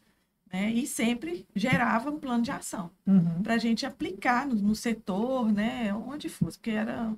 né? 0.53 0.71
E 0.71 0.87
sempre 0.87 1.45
gerava 1.55 2.11
um 2.11 2.19
plano 2.19 2.43
de 2.45 2.51
ação 2.51 2.91
Uhum. 3.07 3.43
para 3.43 3.55
a 3.55 3.59
gente 3.59 3.85
aplicar 3.85 4.47
no, 4.47 4.55
no 4.55 4.75
setor, 4.75 5.53
né? 5.53 5.93
Onde 5.95 6.29
fosse, 6.29 6.57
porque 6.59 6.71
era 6.71 7.13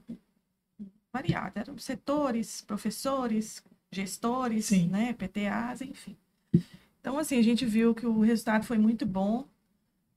variado. 1.12 1.58
Eram 1.58 1.76
setores, 1.78 2.62
professores, 2.62 3.62
gestores, 3.90 4.66
Sim. 4.66 4.88
né? 4.88 5.12
PTAs, 5.12 5.82
enfim. 5.82 6.16
Então, 7.00 7.18
assim, 7.18 7.38
a 7.38 7.42
gente 7.42 7.66
viu 7.66 7.94
que 7.94 8.06
o 8.06 8.20
resultado 8.20 8.64
foi 8.64 8.78
muito 8.78 9.04
bom, 9.04 9.44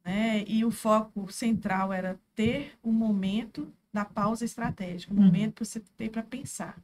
né? 0.04 0.44
E 0.48 0.64
o 0.64 0.72
foco 0.72 1.32
central 1.32 1.92
era 1.92 2.18
ter 2.36 2.74
um 2.84 2.92
momento 2.92 3.68
da 3.96 4.04
pausa 4.06 4.44
estratégica, 4.44 5.14
um 5.14 5.18
Uhum. 5.18 5.26
momento 5.26 5.54
para 5.56 5.66
você 5.66 5.80
ter 5.96 6.10
para 6.10 6.22
pensar. 6.22 6.76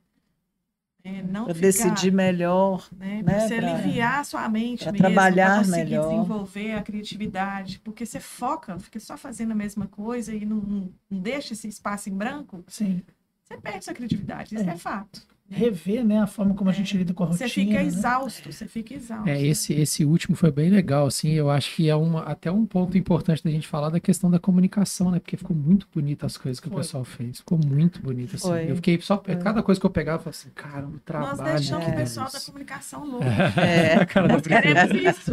né? 1.04 1.24
Não 1.28 1.46
Para 1.46 1.56
ficar, 1.56 1.68
decidir 1.68 2.12
melhor. 2.12 2.88
né? 2.96 3.18
né, 3.18 3.24
Para 3.24 3.40
você 3.48 3.58
pra- 3.58 3.76
aliviar 3.76 4.20
a 4.20 4.24
sua 4.24 4.48
mente 4.48 4.84
pra 4.84 4.92
mesmo, 4.92 5.04
trabalhar 5.08 5.58
conseguir 5.58 5.84
melhor. 5.84 6.10
desenvolver 6.10 6.72
a 6.74 6.84
criatividade, 6.84 7.80
porque 7.84 8.06
você 8.06 8.20
foca, 8.20 8.78
fica 8.80 9.00
só 9.00 9.18
fazendo 9.18 9.52
a 9.52 9.56
mesma 9.56 9.88
coisa 9.88 10.34
e 10.34 10.46
não, 10.46 10.58
não, 10.58 10.94
não 11.10 11.20
deixa 11.20 11.54
esse 11.54 11.68
espaço 11.68 12.08
em 12.10 12.14
branco, 12.16 12.64
Sim. 12.68 13.02
você 13.44 13.58
perde 13.58 13.84
sua 13.84 13.94
criatividade, 13.96 14.54
isso 14.56 14.64
É. 14.70 14.74
é, 14.74 14.78
fato. 14.78 15.26
Rever, 15.52 16.06
né, 16.06 16.19
a 16.22 16.28
forma 16.28 16.56
como 16.56 16.69
a 16.69 16.73
gente 16.73 16.95
lida 16.98 17.14
com 17.14 17.23
a 17.23 17.28
rotina. 17.28 17.48
Você 17.48 17.53
fica 17.53 17.73
né? 17.73 17.84
exausto, 17.84 18.52
você 18.52 18.65
fica 18.68 18.94
exausto. 18.94 19.28
É, 19.30 19.41
esse, 19.41 19.73
esse 19.73 20.06
último 20.06 20.36
foi 20.36 20.52
bem 20.52 20.69
legal, 20.69 21.06
assim, 21.07 21.32
eu 21.32 21.49
acho 21.49 21.76
que 21.76 21.90
é 21.90 21.95
uma, 21.95 22.23
até 22.23 22.49
um 22.52 22.65
ponto 22.65 22.98
importante 22.98 23.44
da 23.44 23.52
gente 23.52 23.68
falar 23.68 23.90
da 23.90 23.99
questão 23.99 24.32
da 24.32 24.40
comunicação, 24.40 25.11
né, 25.11 25.19
porque 25.19 25.36
ficou 25.38 25.56
muito 25.56 25.88
bonito 25.94 26.26
as 26.26 26.38
coisas 26.38 26.60
que 26.60 26.68
o 26.68 26.72
Foi. 26.72 26.82
pessoal 26.82 27.03
fez, 27.03 27.40
ficou 27.40 27.57
muito 27.57 28.02
bonito, 28.02 28.36
assim, 28.36 28.48
Foi. 28.48 28.72
eu 28.72 28.76
fiquei 28.78 28.99
só, 29.02 29.22
Foi. 29.22 29.36
cada 29.36 29.61
coisa 29.61 29.80
que 29.80 29.86
eu 29.86 29.90
pegava, 29.91 30.18
eu 30.18 30.22
falava 30.23 30.38
assim, 30.38 30.49
cara, 30.56 30.86
o 30.88 30.91
Nós 30.91 31.02
trabalho 31.06 31.53
deixamos 31.57 31.86
que 31.86 31.91
o 31.91 31.95
pessoal 31.95 32.32
da 32.32 32.40
comunicação 32.40 33.06
louco. 33.06 33.26
É. 33.61 34.06
Cara 34.06 34.28
Nós 34.28 34.41
queremos 34.41 34.91
isso. 34.95 35.32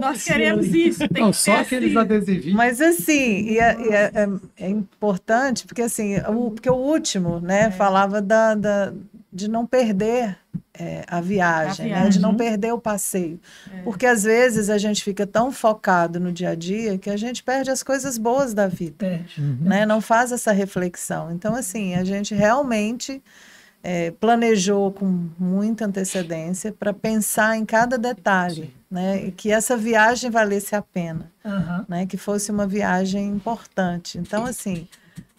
Nós 0.00 0.24
queremos 0.24 0.66
isso. 0.66 1.08
Tem 1.08 1.22
Não, 1.22 1.30
que 1.30 1.36
só 1.36 1.56
aqueles 1.56 1.90
assim. 1.90 1.98
adesivinhos. 1.98 2.56
Mas 2.56 2.80
assim, 2.80 3.40
e 3.48 3.58
é, 3.58 3.76
e 3.80 3.88
é- 3.88 4.10
é- 4.14 4.64
é 4.66 4.68
importante, 4.70 5.66
porque 5.66 5.82
assim, 5.82 6.16
o, 6.28 6.50
porque 6.50 6.70
o 6.70 6.74
último, 6.74 7.40
né, 7.40 7.62
É. 7.64 7.70
falava 7.70 8.20
da, 8.22 8.54
da- 8.54 8.92
de 9.36 9.48
não 9.48 9.66
perder 9.66 10.36
é, 10.72 11.04
a 11.06 11.20
viagem, 11.20 11.92
A 11.92 12.04
né, 12.04 12.08
de 12.08 12.18
não 12.18 12.30
viagem. 12.30 12.50
perder 12.50 12.72
o 12.72 12.78
passeio. 12.78 13.38
É. 13.72 13.82
Porque 13.82 14.06
às 14.06 14.24
vezes 14.24 14.68
a 14.70 14.78
gente 14.78 15.04
fica 15.04 15.26
tão 15.26 15.52
focado 15.52 16.18
no 16.18 16.32
dia 16.32 16.50
a 16.50 16.54
dia 16.54 16.98
que 16.98 17.10
a 17.10 17.16
gente 17.16 17.42
perde 17.42 17.70
as 17.70 17.82
coisas 17.82 18.18
boas 18.18 18.52
da 18.54 18.66
vida. 18.66 18.96
Perde. 18.98 19.40
Uhum. 19.40 19.58
né? 19.60 19.86
Não 19.86 20.00
faz 20.00 20.32
essa 20.32 20.52
reflexão. 20.52 21.30
Então, 21.30 21.54
assim, 21.54 21.94
a 21.94 22.02
gente 22.02 22.34
realmente 22.34 23.22
é, 23.82 24.10
planejou 24.10 24.90
com 24.90 25.28
muita 25.38 25.84
antecedência 25.84 26.72
para 26.72 26.92
pensar 26.92 27.56
em 27.56 27.64
cada 27.64 27.96
detalhe, 27.96 28.74
né? 28.90 29.26
E 29.26 29.30
que 29.30 29.52
essa 29.52 29.76
viagem 29.76 30.30
valesse 30.30 30.74
a 30.74 30.82
pena, 30.82 31.30
Aham. 31.44 31.84
né? 31.88 32.06
Que 32.06 32.16
fosse 32.16 32.50
uma 32.50 32.66
viagem 32.66 33.28
importante. 33.28 34.18
Então, 34.18 34.44
assim, 34.44 34.88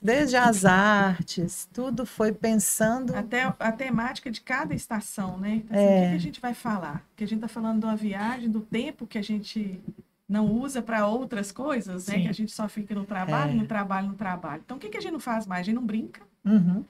desde 0.02 0.36
as 0.36 0.64
artes, 0.66 1.68
tudo 1.74 2.06
foi 2.06 2.32
pensando. 2.32 3.16
Até 3.16 3.54
a 3.60 3.72
temática 3.72 4.30
de 4.32 4.42
cada 4.42 4.74
estação, 4.74 5.38
né? 5.38 5.64
Assim, 5.70 5.80
É. 5.84 6.00
O 6.00 6.04
que, 6.04 6.10
que 6.10 6.16
a 6.16 6.20
gente 6.20 6.42
vai 6.42 6.54
falar? 6.54 7.04
Que 7.16 7.24
a 7.24 7.28
gente 7.28 7.38
está 7.40 7.48
falando 7.48 7.80
de 7.80 7.86
uma 7.86 7.96
viagem, 7.96 8.50
do 8.50 8.62
tempo 8.62 9.06
que 9.08 9.18
a 9.18 9.22
gente 9.22 9.82
não 10.30 10.46
usa 10.52 10.82
para 10.82 11.08
outras 11.08 11.52
coisas, 11.52 12.08
né? 12.08 12.16
Sim. 12.16 12.22
Que 12.24 12.28
a 12.30 12.34
gente 12.34 12.52
só 12.52 12.68
fica 12.68 12.94
no 12.94 13.06
trabalho, 13.06 13.52
É. 13.52 13.56
no 13.56 13.66
trabalho, 13.66 14.08
no 14.10 14.16
trabalho. 14.16 14.62
Então, 14.66 14.78
o 14.78 14.80
que, 14.80 14.90
que 14.90 14.98
a 14.98 15.02
gente 15.02 15.14
não 15.14 15.20
faz 15.20 15.46
mais? 15.48 15.62
A 15.62 15.64
gente 15.64 15.76
não 15.76 15.86
brinca, 15.86 16.22
Uhum. 16.46 16.84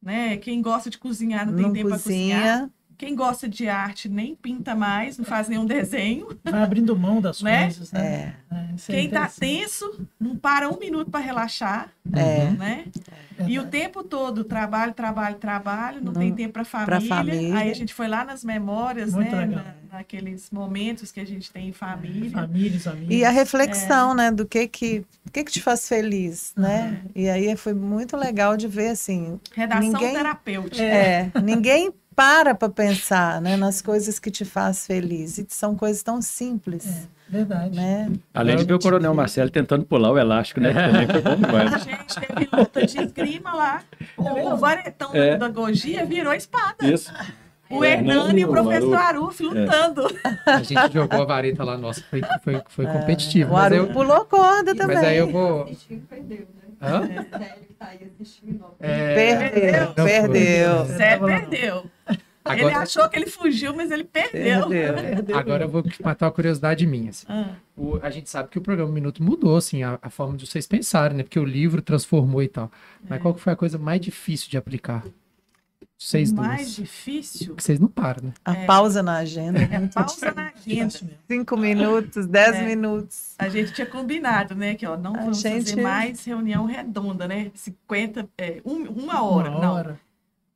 né? 0.00 0.36
Quem 0.36 0.62
gosta 0.62 0.88
de 0.90 0.98
cozinhar 0.98 1.44
não 1.46 1.54
tem 1.54 1.64
Não 1.66 1.72
tempo 1.72 1.88
para 1.88 1.98
cozinhar. 1.98 2.70
Quem 2.96 3.14
gosta 3.14 3.48
de 3.48 3.68
arte 3.68 4.08
nem 4.08 4.34
pinta 4.34 4.74
mais, 4.74 5.18
não 5.18 5.24
faz 5.24 5.48
nenhum 5.48 5.66
desenho. 5.66 6.28
Vai 6.44 6.62
abrindo 6.62 6.96
mão 6.96 7.20
das 7.20 7.42
Né? 7.42 7.62
coisas, 7.64 7.90
né? 7.92 8.34
É, 8.50 8.74
isso 8.76 8.92
é 8.92 8.94
Quem 8.94 9.08
tá 9.10 9.16
interessante. 9.26 9.40
tenso, 9.40 10.06
não 10.20 10.36
para 10.36 10.68
um 10.68 10.78
minuto 10.78 11.10
para 11.10 11.20
relaxar, 11.20 11.90
É. 12.12 12.50
né? 12.52 12.84
E 13.48 13.58
o 13.58 13.66
tempo 13.66 14.04
todo, 14.04 14.44
trabalho, 14.44 14.94
trabalho, 14.94 15.34
trabalho, 15.36 16.00
não, 16.00 16.12
tem 16.12 16.32
tempo 16.32 16.52
para 16.52 16.64
família. 16.64 17.00
família. 17.08 17.56
Aí 17.58 17.70
a 17.70 17.74
gente 17.74 17.92
foi 17.92 18.06
lá 18.06 18.24
nas 18.24 18.44
memórias, 18.44 19.12
Muito 19.12 19.34
né? 19.34 19.40
legal. 19.46 19.64
na- 19.64 19.74
naqueles 19.98 20.50
momentos 20.50 21.10
que 21.12 21.18
a 21.20 21.24
gente 21.26 21.50
tem 21.52 21.68
em 21.68 21.72
família. 21.72 22.30
Famílias, 22.30 22.86
amigos. 22.86 23.14
E 23.14 23.24
a 23.24 23.30
reflexão, 23.30 24.14
né, 24.14 24.30
do 24.30 24.44
que 24.46 24.66
que, 24.68 25.04
o 25.26 25.30
que 25.32 25.42
que 25.44 25.50
te 25.52 25.60
faz 25.62 25.88
feliz, 25.88 26.52
né? 26.56 27.02
E 27.14 27.28
aí 27.28 27.56
foi 27.56 27.74
muito 27.74 28.16
legal 28.16 28.56
de 28.56 28.66
ver, 28.68 28.88
assim, 28.90 29.38
Redação 29.54 29.82
Ninguém- 29.92 30.14
terapêutica. 30.14 30.82
é, 30.82 31.30
ninguém 31.42 31.92
para 32.14 32.54
para 32.54 32.68
pensar, 32.68 33.40
né, 33.40 33.56
nas 33.56 33.82
coisas 33.82 34.18
que 34.18 34.30
te 34.30 34.44
faz 34.44 34.86
feliz. 34.86 35.38
E 35.38 35.46
são 35.48 35.74
coisas 35.74 36.02
tão 36.02 36.20
simples, 36.22 37.08
Verdade. 37.28 37.74
né? 37.76 38.10
Além 38.32 38.56
de 38.56 38.64
ver 38.64 38.74
o 38.74 38.78
Coronel 38.78 39.14
Marcelo 39.14 39.50
tentando 39.50 39.84
pular 39.84 40.10
o 40.12 40.18
elástico, 40.18 40.60
né? 40.60 40.72
também 40.74 41.06
foi 41.08 41.22
bom 41.22 41.56
A 41.56 41.78
gente 41.78 42.14
teve 42.20 42.48
luta 42.56 42.86
de 42.86 43.00
esgrima 43.02 43.54
lá. 43.54 43.82
O, 44.16 44.52
o 44.52 44.56
varetão 44.56 45.12
da 45.12 45.18
É. 45.18 45.32
pedagogia 45.32 46.04
virou 46.04 46.32
espada. 46.32 46.76
Isso. 46.86 47.12
O 47.70 47.82
É, 47.82 47.94
Hernani 47.94 48.42
e 48.42 48.44
o 48.44 48.48
professor. 48.48 48.94
Aruf 48.94 49.42
lutando. 49.42 50.02
A 50.46 50.62
gente 50.62 50.92
jogou 50.92 51.22
a 51.22 51.24
vareta 51.24 51.64
lá, 51.64 51.76
nossa, 51.78 52.02
foi, 52.10 52.20
foi, 52.42 52.62
foi 52.68 52.86
competitivo. 52.86 53.50
O 53.50 53.54
Mas, 53.54 53.64
Aru 53.72 53.74
eu, 53.76 53.86
pulou 53.88 54.24
corda 54.26 54.74
também. 54.74 54.96
mas 54.96 55.04
aí 55.06 55.16
eu 55.16 55.30
vou. 55.32 55.64
perdeu, 56.08 56.38
né? 56.38 56.44
Hã? 56.82 57.02
Ele 57.04 57.24
que 57.66 57.74
tá 57.74 57.86
aí 57.86 57.98
assistindo. 58.14 58.64
É, 58.78 59.14
Perdeu, 59.14 60.04
perdeu. 60.04 60.84
Zé 60.84 61.16
perdeu. 61.18 61.90
Ele 62.46 62.60
Agora, 62.60 62.78
achou 62.80 63.08
que 63.08 63.16
ele 63.18 63.26
fugiu, 63.26 63.74
mas 63.74 63.90
ele 63.90 64.04
perdeu. 64.04 64.68
Perdeu. 64.68 65.38
agora 65.38 65.64
eu 65.64 65.68
vou 65.68 65.82
matar 66.02 66.26
uma 66.26 66.32
curiosidade 66.32 66.86
minha. 66.86 67.08
assim. 67.08 67.24
Ah, 67.28 67.54
O- 67.74 67.98
a 68.02 68.10
gente 68.10 68.28
sabe 68.28 68.50
que 68.50 68.58
o 68.58 68.60
programa 68.60 68.92
Minuto 68.92 69.22
mudou, 69.22 69.56
assim, 69.56 69.82
a, 69.82 69.98
a 70.02 70.10
forma 70.10 70.36
de 70.36 70.46
vocês 70.46 70.66
pensarem, 70.66 71.16
né? 71.16 71.22
Porque 71.22 71.40
o 71.40 71.44
livro 71.44 71.80
transformou 71.80 72.42
e 72.42 72.48
tal. 72.48 72.70
Mas 73.08 73.22
qual 73.22 73.32
que 73.32 73.40
foi 73.40 73.54
a 73.54 73.56
coisa 73.56 73.78
mais 73.78 73.98
difícil 74.00 74.50
de 74.50 74.58
aplicar? 74.58 75.02
Vocês 75.96 76.32
o 76.32 76.34
duas. 76.34 76.46
mais 76.46 76.74
difícil 76.74 77.46
Porque 77.48 77.62
vocês 77.62 77.80
não 77.80 77.88
param, 77.88 78.24
né? 78.24 78.32
A 78.44 78.54
pausa 78.66 79.02
na 79.02 79.16
agenda. 79.18 79.60
é 79.62 79.86
pausa 79.88 80.32
na 80.32 80.52
agenda. 80.54 80.94
Cinco 81.26 81.56
minutos, 81.56 82.26
dez 82.26 82.56
É. 82.56 82.62
minutos. 82.62 83.34
A 83.38 83.48
gente 83.48 83.72
tinha 83.72 83.86
combinado, 83.86 84.54
né? 84.54 84.74
Que 84.74 84.84
ó, 84.86 84.98
não 84.98 85.14
A 85.16 85.20
vamos 85.20 85.40
gente- 85.40 85.70
fazer 85.70 85.80
mais 85.82 86.22
reunião 86.24 86.66
redonda, 86.66 87.26
né? 87.26 87.50
50, 87.54 88.28
é, 88.36 88.60
um- 88.66 88.82
uma 88.90 89.22
hora. 89.24 89.50
Uma 89.50 89.60
Não, 89.60 89.72
hora. 89.74 90.00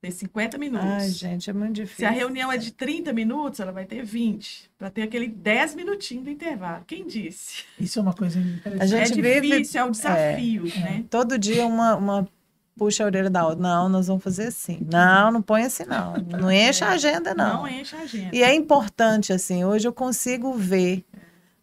Tem 0.01 0.11
50 0.11 0.57
minutos. 0.59 0.87
Ai, 0.89 1.09
gente, 1.11 1.51
é 1.51 1.53
muito 1.53 1.73
difícil. 1.75 1.97
Se 1.99 2.05
a 2.05 2.11
reunião 2.11 2.53
é 2.53 2.57
de 2.57 2.71
30 2.73 3.13
minutos, 3.13 3.59
ela 3.59 3.73
vai 3.73 3.85
ter 3.85 4.05
20. 4.05 4.71
Para 4.79 4.91
ter 4.91 5.03
aquele 5.03 5.27
10 5.29 5.75
minutinhos 5.75 6.25
do 6.25 6.31
intervalo. 6.31 6.85
Quem 6.87 7.07
disse? 7.07 7.65
Isso 7.81 7.99
é 7.99 8.03
uma 8.03 8.15
coisa 8.15 8.39
interessante. 8.39 8.83
A 8.83 8.87
gente 8.87 9.19
é 9.19 9.23
vive- 9.23 9.51
difícil, 9.51 9.81
é 9.81 9.85
um 9.85 9.91
desafio, 9.91 10.65
né? 10.81 11.05
Todo 11.11 11.37
dia 11.39 11.67
uma, 11.67 11.97
uma 11.97 12.29
puxa 12.77 13.03
a 13.03 13.07
orelha 13.07 13.29
da 13.29 13.45
outra. 13.45 13.61
Não, 13.61 13.89
nós 13.89 14.07
vamos 14.07 14.23
fazer 14.23 14.47
assim. 14.47 14.79
Não, 14.89 15.33
não 15.33 15.43
põe 15.43 15.65
assim, 15.65 15.85
não. 15.85 16.15
Não 16.17 16.51
enche 16.53 16.85
a 16.85 16.91
agenda, 16.91 17.35
não. 17.35 17.57
Não 17.63 17.69
enche 17.69 17.97
a 17.97 18.01
agenda. 18.01 18.31
E 18.37 18.41
é 18.43 18.55
importante, 18.55 19.33
assim, 19.33 19.65
hoje 19.65 19.89
eu 19.89 19.93
consigo 19.93 20.53
ver. 20.55 21.05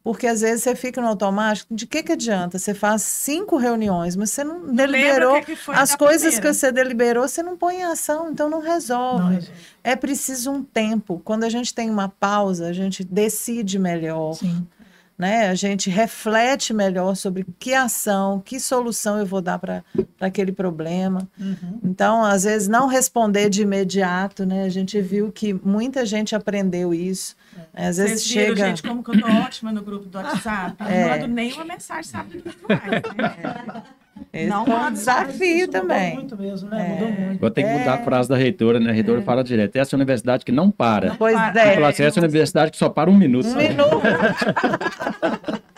Porque 0.06 0.28
às 0.28 0.42
vezes 0.42 0.62
você 0.62 0.76
fica 0.76 1.02
no 1.02 1.08
automático, 1.08 1.74
de 1.74 1.88
que 1.88 2.04
que 2.04 2.12
adianta? 2.12 2.60
Você 2.60 2.76
faz 2.76 3.02
cinco 3.02 3.58
reuniões, 3.58 4.16
mas 4.16 4.30
você 4.30 4.44
não 4.44 4.72
deliberou. 4.72 5.42
que 5.42 5.56
que 5.56 5.72
As 5.72 5.96
coisas 5.96 6.36
primeira? 6.36 6.42
que 6.44 6.54
você 6.54 6.72
deliberou, 6.72 7.28
você 7.28 7.42
não 7.42 7.58
põe 7.58 7.78
em 7.78 7.86
ação, 7.86 8.30
então 8.30 8.48
não 8.48 8.62
resolve. 8.62 9.38
Não. 9.38 9.42
É 9.84 9.96
preciso 9.96 10.52
um 10.52 10.62
tempo. 10.64 11.20
Quando 11.26 11.44
a 11.44 11.50
gente 11.50 11.74
tem 11.74 11.90
uma 11.90 12.08
pausa, 12.08 12.68
a 12.68 12.72
gente 12.74 13.04
decide 13.04 13.80
melhor, 13.80 14.34
Sim. 14.36 14.68
Né? 15.18 15.48
A 15.50 15.56
gente 15.56 15.90
reflete 15.90 16.74
melhor 16.74 17.16
sobre 17.16 17.46
que 17.58 17.74
ação, 17.74 18.42
que 18.44 18.60
solução 18.60 19.18
eu 19.18 19.26
vou 19.26 19.42
dar 19.42 19.58
para 19.60 19.84
aquele 20.20 20.52
problema. 20.52 21.28
Uhum. 21.40 21.80
Então, 21.84 22.24
às 22.24 22.44
vezes, 22.44 22.68
não 22.68 22.88
responder 22.88 23.50
de 23.50 23.62
imediato, 23.62 24.46
né? 24.46 24.64
A 24.64 24.70
gente 24.70 25.00
viu 25.02 25.32
que 25.32 25.54
muita 25.54 26.06
gente 26.06 26.36
aprendeu 26.36 26.94
isso. 26.94 27.36
né? 27.74 27.88
Às 27.88 27.98
vezes 27.98 28.28
viram, 28.28 28.46
chega. 28.56 28.68
gente, 28.68 28.84
como 28.84 29.04
que 29.04 29.12
eu 29.12 29.22
tô 29.22 29.28
ótima 29.28 29.72
no 29.72 29.82
grupo 29.82 30.08
do 30.08 30.18
WhatsApp? 30.18 30.76
Eu 30.82 30.86
É. 30.88 31.02
não 31.04 31.10
mando 31.10 31.28
nenhuma 31.34 31.66
mensagem 31.66 32.04
sábado 32.12 32.36
e 32.38 32.42
domingo 32.42 32.68
mais. 32.68 33.86
Esse 34.32 34.50
não 34.50 34.66
foi 34.66 34.74
um 34.74 34.78
manda 34.78 34.92
desafio 34.92 35.46
Isso 35.48 35.66
mudou 35.68 35.82
também. 35.82 36.14
muito 36.16 36.38
mesmo, 36.38 36.70
né? 36.70 36.86
É. 36.86 36.90
Mudou 36.94 37.08
muito. 37.12 37.38
Agora 37.38 37.54
tem 37.54 37.66
que 37.66 37.72
mudar 37.72 37.94
a 37.94 38.04
frase 38.04 38.30
da 38.30 38.36
reitora, 38.36 38.80
né? 38.80 38.90
A 38.90 38.94
reitora 38.94 39.22
fala 39.22 39.44
direto. 39.44 39.76
Essa 39.76 39.96
é 39.96 39.98
a 39.98 40.00
universidade 40.00 40.46
que 40.46 40.52
não 40.52 40.72
para. 40.72 41.16
Pois 41.16 41.36
é. 41.36 41.86
Assim, 41.86 42.04
essa 42.04 42.20
é 42.20 42.22
a 42.22 42.24
universidade 42.24 42.72
que 42.72 42.78
só 42.78 42.90
para 42.90 43.10
um 43.10 43.16
minuto. 43.16 43.48
Um 43.48 43.52
só. 43.52 43.58
minuto, 43.58 44.02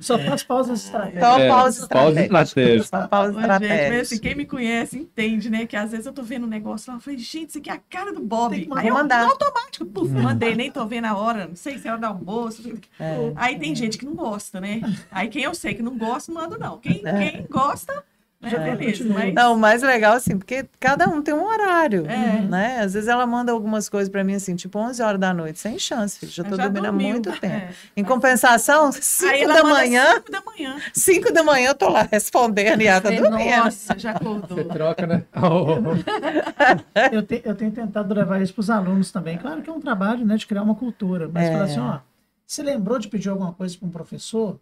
Só 0.00 0.18
faz 0.18 0.42
pausas 0.44 0.84
estratégicas. 0.84 1.22
só 1.28 1.38
É, 1.38 1.48
pausa 1.48 1.86
pausa 1.88 2.20
estratégica. 2.22 2.42
estratégica. 2.42 2.84
Só 3.02 3.08
pausa 3.08 3.30
Ô, 3.38 3.40
gente, 3.40 3.88
mas 3.88 4.00
assim, 4.00 4.18
quem 4.18 4.34
me 4.34 4.46
conhece 4.46 4.98
entende, 4.98 5.50
né? 5.50 5.66
Que 5.66 5.76
às 5.76 5.90
vezes 5.90 6.06
eu 6.06 6.12
tô 6.12 6.22
vendo 6.22 6.44
um 6.44 6.48
negócio 6.48 6.90
lá, 6.92 6.96
eu 6.98 7.00
falei, 7.00 7.18
gente, 7.18 7.48
isso 7.50 7.58
aqui 7.58 7.70
é 7.70 7.72
a 7.74 7.80
cara 7.90 8.12
do 8.12 8.20
Bob. 8.20 8.54
Tem 8.54 8.64
que 8.68 8.78
Aí 8.78 8.88
eu 8.88 8.94
mandar. 8.94 9.24
no 9.24 9.30
automático, 9.32 9.84
puf, 9.86 10.10
mandei, 10.12 10.54
nem 10.54 10.70
tô 10.70 10.86
vendo 10.86 11.06
a 11.06 11.16
hora, 11.16 11.46
não 11.48 11.56
sei 11.56 11.78
se 11.78 11.88
é 11.88 11.90
hora 11.90 12.00
do 12.00 12.06
almoço. 12.06 12.62
É. 13.00 13.32
Aí 13.34 13.58
tem 13.58 13.74
gente 13.74 13.98
que 13.98 14.04
não 14.04 14.14
gosta, 14.14 14.60
né? 14.60 14.80
Aí 15.10 15.28
quem 15.28 15.42
eu 15.42 15.54
sei 15.54 15.74
que 15.74 15.82
não 15.82 15.96
gosta, 15.98 16.32
mando 16.32 16.58
não. 16.58 16.78
Quem, 16.78 17.02
É. 17.04 17.30
quem 17.32 17.46
gosta, 17.50 18.04
beleza. 18.40 18.76
continua. 18.76 19.18
Mas 19.18 19.34
Não, 19.34 19.54
o 19.54 19.58
mais 19.58 19.82
legal, 19.82 20.14
assim, 20.14 20.36
porque 20.38 20.66
cada 20.78 21.08
um 21.08 21.20
tem 21.22 21.34
um 21.34 21.44
horário, 21.44 22.04
É. 22.06 22.40
né? 22.42 22.80
Às 22.80 22.94
vezes 22.94 23.08
ela 23.08 23.26
manda 23.26 23.50
algumas 23.50 23.88
coisas 23.88 24.08
pra 24.10 24.22
mim, 24.22 24.34
assim, 24.34 24.54
tipo 24.54 24.78
11 24.78 25.02
horas 25.02 25.18
da 25.20 25.32
noite, 25.34 25.58
sem 25.58 25.78
chance, 25.78 26.18
filho. 26.18 26.30
Já 26.32 26.44
tô 26.44 26.50
já 26.56 26.64
dormindo 26.64 26.84
há 26.86 26.90
dormiu. 26.90 27.08
muito 27.08 27.32
tempo. 27.40 27.54
É. 27.54 27.70
Em 27.96 28.04
compensação, 28.04 28.86
Aí 28.94 29.02
5 29.02 29.32
ela 29.34 29.54
da 29.54 29.62
manhã, 29.64 30.14
cinco 30.14 30.30
da 30.32 30.40
manhã. 30.42 30.76
5 30.92 31.32
da 31.32 31.42
manhã 31.42 31.68
eu 31.70 31.74
tô 31.74 31.88
lá 31.88 32.08
respondendo 32.10 32.80
e 32.82 32.86
ela 32.86 33.00
tá 33.00 33.10
dormindo. 33.10 33.56
Nossa, 33.64 33.98
já 33.98 34.10
acordou. 34.12 34.56
Você 34.58 34.64
troca, 34.64 35.06
né? 35.06 35.24
Eu, 37.12 37.22
te- 37.22 37.42
eu 37.44 37.54
tenho 37.54 37.70
tentado 37.70 38.12
levar 38.14 38.40
isso 38.42 38.52
para 38.54 38.60
os 38.60 38.70
alunos 38.70 39.10
também. 39.10 39.38
Claro 39.38 39.62
que 39.62 39.70
é 39.70 39.72
um 39.72 39.80
trabalho 39.80 40.24
né, 40.24 40.36
de 40.36 40.46
criar 40.46 40.62
uma 40.62 40.74
cultura, 40.74 41.28
mas 41.32 41.44
É. 41.48 41.52
falar 41.52 41.64
assim, 41.64 41.80
ó, 41.80 41.98
você 42.46 42.62
lembrou 42.62 42.98
de 42.98 43.08
pedir 43.08 43.28
alguma 43.28 43.52
coisa 43.52 43.76
para 43.78 43.86
um 43.88 43.90
professor, 43.90 44.58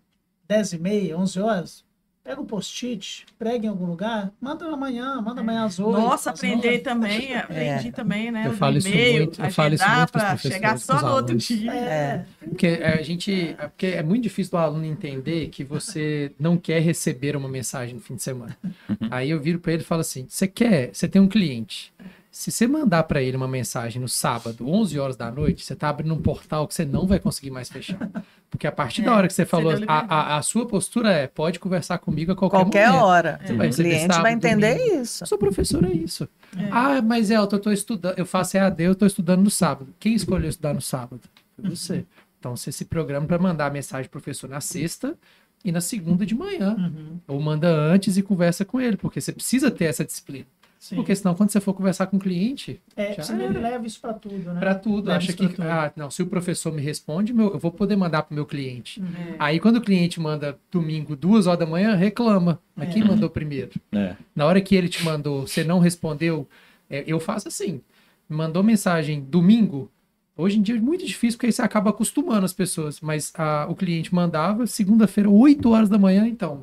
10 0.48 0.72
e 0.74 0.78
meia, 0.78 1.16
11 1.18 1.40
horas, 1.40 1.84
pega 2.24 2.40
um 2.40 2.46
post-it, 2.46 3.26
prega 3.38 3.66
em 3.66 3.68
algum 3.68 3.84
lugar, 3.84 4.32
manda 4.40 4.64
amanhã, 4.64 5.20
manda 5.20 5.42
amanhã 5.42 5.64
às 5.64 5.78
8. 5.78 5.92
Nossa, 5.92 6.30
nove. 6.30 6.78
também, 6.78 7.36
aprendi 7.36 7.92
também, 7.92 8.32
né? 8.32 8.46
Eu 8.46 8.54
falo 8.54 8.78
isso 8.78 8.88
muito, 8.88 9.42
eu 9.42 9.50
falo 9.50 9.74
isso 9.74 9.86
muito 9.86 10.12
professores, 10.12 10.54
chegar 10.54 10.78
só 10.78 11.02
no 11.02 11.12
outro 11.14 11.36
dia. 11.36 11.74
É. 11.74 12.24
Porque 12.40 12.66
a 12.66 13.02
gente. 13.02 13.54
é 13.58 13.68
Porque 13.68 13.86
é 13.86 14.02
muito 14.02 14.22
difícil 14.22 14.52
do 14.52 14.56
aluno 14.56 14.86
entender 14.86 15.48
que 15.48 15.62
você 15.62 16.32
não 16.40 16.56
quer 16.56 16.80
receber 16.80 17.36
uma 17.36 17.48
mensagem 17.48 17.94
no 17.94 18.00
fim 18.00 18.16
de 18.16 18.22
semana. 18.22 18.56
Aí 19.10 19.28
eu 19.28 19.40
viro 19.40 19.58
para 19.58 19.74
ele 19.74 19.82
e 19.82 19.86
falo 19.86 20.00
assim: 20.00 20.24
você 20.26 20.48
quer, 20.48 20.94
você 20.94 21.06
tem 21.06 21.20
um 21.20 21.28
cliente. 21.28 21.92
Se 22.36 22.50
você 22.50 22.66
mandar 22.66 23.04
para 23.04 23.22
ele 23.22 23.36
uma 23.36 23.46
mensagem 23.46 24.02
no 24.02 24.08
sábado, 24.08 24.68
11 24.68 24.98
horas 24.98 25.16
da 25.16 25.30
noite, 25.30 25.64
você 25.64 25.72
está 25.72 25.88
abrindo 25.88 26.12
um 26.14 26.20
portal 26.20 26.66
que 26.66 26.74
você 26.74 26.84
não 26.84 27.06
vai 27.06 27.20
conseguir 27.20 27.50
mais 27.52 27.68
fechar. 27.68 28.10
Porque 28.50 28.66
a 28.66 28.72
partir 28.72 29.02
É, 29.02 29.04
da 29.04 29.14
hora 29.14 29.28
que 29.28 29.32
você 29.32 29.46
falou, 29.46 29.72
a, 29.86 29.98
a, 30.34 30.36
a 30.38 30.42
sua 30.42 30.66
postura 30.66 31.12
é: 31.12 31.28
pode 31.28 31.60
conversar 31.60 31.98
comigo 31.98 32.32
a 32.32 32.34
qualquer, 32.34 32.56
Qualquer 32.56 32.88
momento. 32.88 33.04
hora. 33.04 33.40
Você 33.46 33.52
O 33.52 33.56
vai 33.56 33.66
receber 33.68 33.88
cliente 33.88 34.06
sábado, 34.06 34.22
vai 34.22 34.32
entender 34.32 34.74
domingo. 34.78 35.00
isso. 35.02 35.22
Eu 35.22 35.26
sou 35.28 35.38
professor, 35.38 35.84
é 35.84 35.92
isso. 35.92 36.28
Ah, 36.72 37.00
mas 37.00 37.30
é, 37.30 37.36
eu 37.36 37.46
tô 37.46 37.70
estudando, 37.70 38.18
eu 38.18 38.26
faço 38.26 38.56
EAD, 38.56 38.82
eu 38.82 38.96
tô 38.96 39.06
estudando 39.06 39.42
no 39.44 39.50
sábado. 39.50 39.94
Quem 40.00 40.14
escolheu 40.14 40.50
estudar 40.50 40.74
no 40.74 40.80
sábado? 40.82 41.20
Foi 41.54 41.70
você. 41.70 42.04
Então 42.40 42.56
você 42.56 42.72
se 42.72 42.84
programa 42.84 43.28
para 43.28 43.38
mandar 43.38 43.66
a 43.66 43.70
mensagem 43.70 44.10
pro 44.10 44.20
professor 44.20 44.50
na 44.50 44.60
sexta 44.60 45.16
e 45.64 45.70
na 45.70 45.80
segunda 45.80 46.26
de 46.26 46.34
manhã. 46.34 46.74
Uhum, 46.76 47.20
Ou 47.28 47.40
manda 47.40 47.68
antes 47.72 48.16
e 48.16 48.22
conversa 48.22 48.64
com 48.64 48.80
ele, 48.80 48.96
porque 48.96 49.20
você 49.20 49.32
precisa 49.32 49.70
ter 49.70 49.84
essa 49.84 50.04
disciplina. 50.04 50.46
Sim. 50.84 50.96
Porque 50.96 51.14
senão, 51.14 51.34
quando 51.34 51.50
você 51.50 51.60
for 51.60 51.72
conversar 51.74 52.06
com 52.06 52.16
o 52.16 52.20
cliente, 52.20 52.80
é, 52.96 53.14
já 53.14 53.22
você 53.22 53.32
era. 53.32 53.58
leva 53.58 53.86
isso 53.86 54.00
para 54.00 54.12
tudo, 54.14 54.52
né? 54.52 54.60
para 54.60 54.74
tudo, 54.74 55.06
Leva 55.08 55.18
acha 55.18 55.32
que, 55.32 55.46
pra 55.48 55.56
tudo. 55.56 55.66
ah, 55.68 55.92
não, 55.96 56.10
se 56.10 56.22
o 56.22 56.26
professor 56.26 56.72
me 56.72 56.82
responde, 56.82 57.32
meu, 57.32 57.52
eu 57.52 57.58
vou 57.58 57.70
poder 57.70 57.96
mandar 57.96 58.22
pro 58.24 58.34
meu 58.34 58.44
cliente. 58.46 59.02
É. 59.02 59.34
Aí 59.38 59.58
quando 59.60 59.76
o 59.76 59.80
cliente 59.80 60.20
manda 60.20 60.58
domingo, 60.70 61.16
duas 61.16 61.46
horas 61.46 61.60
da 61.60 61.66
manhã, 61.66 61.94
reclama. 61.94 62.60
Mas 62.76 62.88
É. 62.88 62.92
quem 62.92 63.04
mandou 63.04 63.30
primeiro? 63.30 63.70
É. 63.92 64.14
Na 64.36 64.44
hora 64.46 64.60
que 64.60 64.74
ele 64.76 64.88
te 64.88 65.02
mandou, 65.04 65.46
você 65.46 65.64
não 65.64 65.78
respondeu, 65.78 66.46
é, 66.90 67.02
eu 67.06 67.18
faço 67.18 67.48
assim. 67.48 67.80
Mandou 68.28 68.62
mensagem 68.62 69.20
domingo. 69.20 69.90
Hoje 70.36 70.58
em 70.58 70.62
dia 70.62 70.74
é 70.76 70.80
muito 70.80 71.06
difícil, 71.06 71.36
porque 71.38 71.46
aí 71.46 71.52
você 71.52 71.62
acaba 71.62 71.90
acostumando 71.90 72.44
as 72.44 72.52
pessoas. 72.52 73.00
Mas 73.00 73.32
a- 73.36 73.66
o 73.68 73.74
cliente 73.76 74.12
mandava, 74.12 74.66
segunda-feira, 74.66 75.30
8 75.30 75.70
horas 75.70 75.88
da 75.88 75.96
manhã, 75.98 76.26
então. 76.26 76.60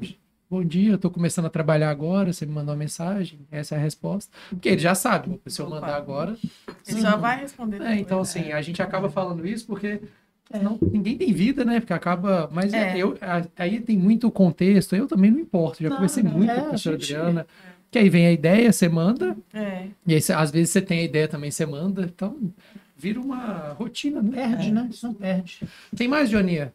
Bom 0.51 0.65
dia, 0.65 0.91
eu 0.91 0.97
tô 0.97 1.09
começando 1.09 1.45
a 1.45 1.49
trabalhar 1.49 1.89
agora, 1.89 2.33
você 2.33 2.45
me 2.45 2.51
mandou 2.51 2.73
uma 2.73 2.77
mensagem, 2.79 3.39
essa 3.49 3.73
é 3.75 3.77
a 3.77 3.81
resposta. 3.81 4.29
Porque 4.49 4.67
ele 4.67 4.79
já 4.81 4.93
sabe, 4.93 5.39
se 5.47 5.61
eu 5.61 5.69
mandar 5.69 5.95
agora. 5.95 6.35
Ele 6.85 6.99
só 7.01 7.15
vai 7.15 7.39
responder. 7.39 7.81
É, 7.81 7.95
então, 7.95 8.19
assim, 8.19 8.51
a 8.51 8.61
gente 8.61 8.81
acaba 8.81 9.09
falando 9.09 9.47
isso 9.47 9.65
porque 9.65 10.01
não, 10.61 10.77
ninguém 10.91 11.17
tem 11.17 11.31
vida, 11.31 11.63
né? 11.63 11.79
Porque 11.79 11.93
acaba. 11.93 12.49
Mas 12.51 12.73
É. 12.73 12.97
eu, 12.97 13.17
aí 13.57 13.79
tem 13.79 13.97
muito 13.97 14.29
contexto, 14.29 14.93
eu 14.93 15.07
também 15.07 15.31
não 15.31 15.39
importo. 15.39 15.81
Já 15.81 15.87
Não, 15.87 15.95
conversei 15.95 16.21
não, 16.21 16.31
muito 16.31 16.51
é, 16.51 16.55
com 16.55 16.59
a 16.59 16.63
professora 16.65 16.99
gente- 16.99 17.15
Adriana. 17.15 17.47
Que 17.89 17.99
aí 17.99 18.09
vem 18.09 18.25
a 18.27 18.31
ideia, 18.33 18.73
você 18.73 18.89
manda, 18.89 19.37
É. 19.53 19.87
e 20.05 20.13
aí 20.15 20.21
às 20.35 20.51
vezes 20.51 20.69
você 20.71 20.81
tem 20.81 20.99
a 20.99 21.03
ideia 21.03 21.29
também, 21.29 21.49
você 21.49 21.65
manda. 21.65 22.01
Então, 22.03 22.37
vira 22.97 23.21
uma 23.21 23.69
rotina, 23.71 24.21
né? 24.21 24.31
Perde, 24.33 24.69
né? 24.71 24.87
Isso 24.91 25.07
não 25.07 25.13
perde. 25.13 25.59
Tem 25.95 26.09
mais, 26.09 26.29
Joaninha? 26.29 26.73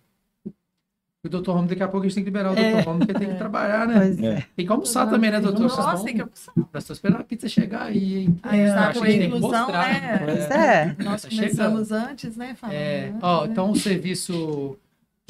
O 1.26 1.40
Dr. 1.40 1.50
Romo, 1.50 1.68
daqui 1.68 1.82
a 1.82 1.88
pouco 1.88 2.06
a 2.06 2.08
gente 2.08 2.14
tem 2.16 2.24
que 2.24 2.30
liberar 2.30 2.52
o 2.52 2.54
Dr. 2.54 2.60
É. 2.60 2.80
Romo, 2.80 2.98
porque 3.00 3.14
tem 3.14 3.28
que 3.28 3.34
trabalhar, 3.34 3.86
né? 3.86 3.94
Pois 3.98 4.22
é. 4.22 4.44
Tem 4.56 4.66
que 4.66 4.72
almoçar 4.72 5.08
também, 5.10 5.30
né, 5.30 5.40
doutor? 5.40 5.62
Vocês 5.68 5.78
Nossa, 5.78 5.96
vão- 5.96 6.04
tem 6.04 6.14
que 6.14 6.20
almoçar. 6.22 6.52
Nós 6.56 6.82
estamos 6.82 6.98
esperando 6.98 7.20
a 7.20 7.24
pizza 7.24 7.48
chegar 7.48 7.82
aí, 7.82 8.18
hein? 8.18 8.36
É, 8.50 8.64
está 8.66 8.88
acho 8.88 8.98
com 9.00 9.04
que 9.04 9.10
a 9.10 9.18
tem 9.18 9.20
que 9.30 9.36
inclusão, 9.36 9.60
mostrar. 9.60 9.88
né? 9.88 10.18
Pois 10.24 10.50
é. 10.50 10.96
Nós 11.04 11.22
Tá 11.22 11.28
começamos 11.28 11.92
antes, 11.92 12.36
né? 12.36 12.54
Falando 12.58 12.74
É, 12.76 13.12
ó, 13.22 13.44
né? 13.44 13.48
então 13.52 13.70
o 13.70 13.76
serviço 13.76 14.76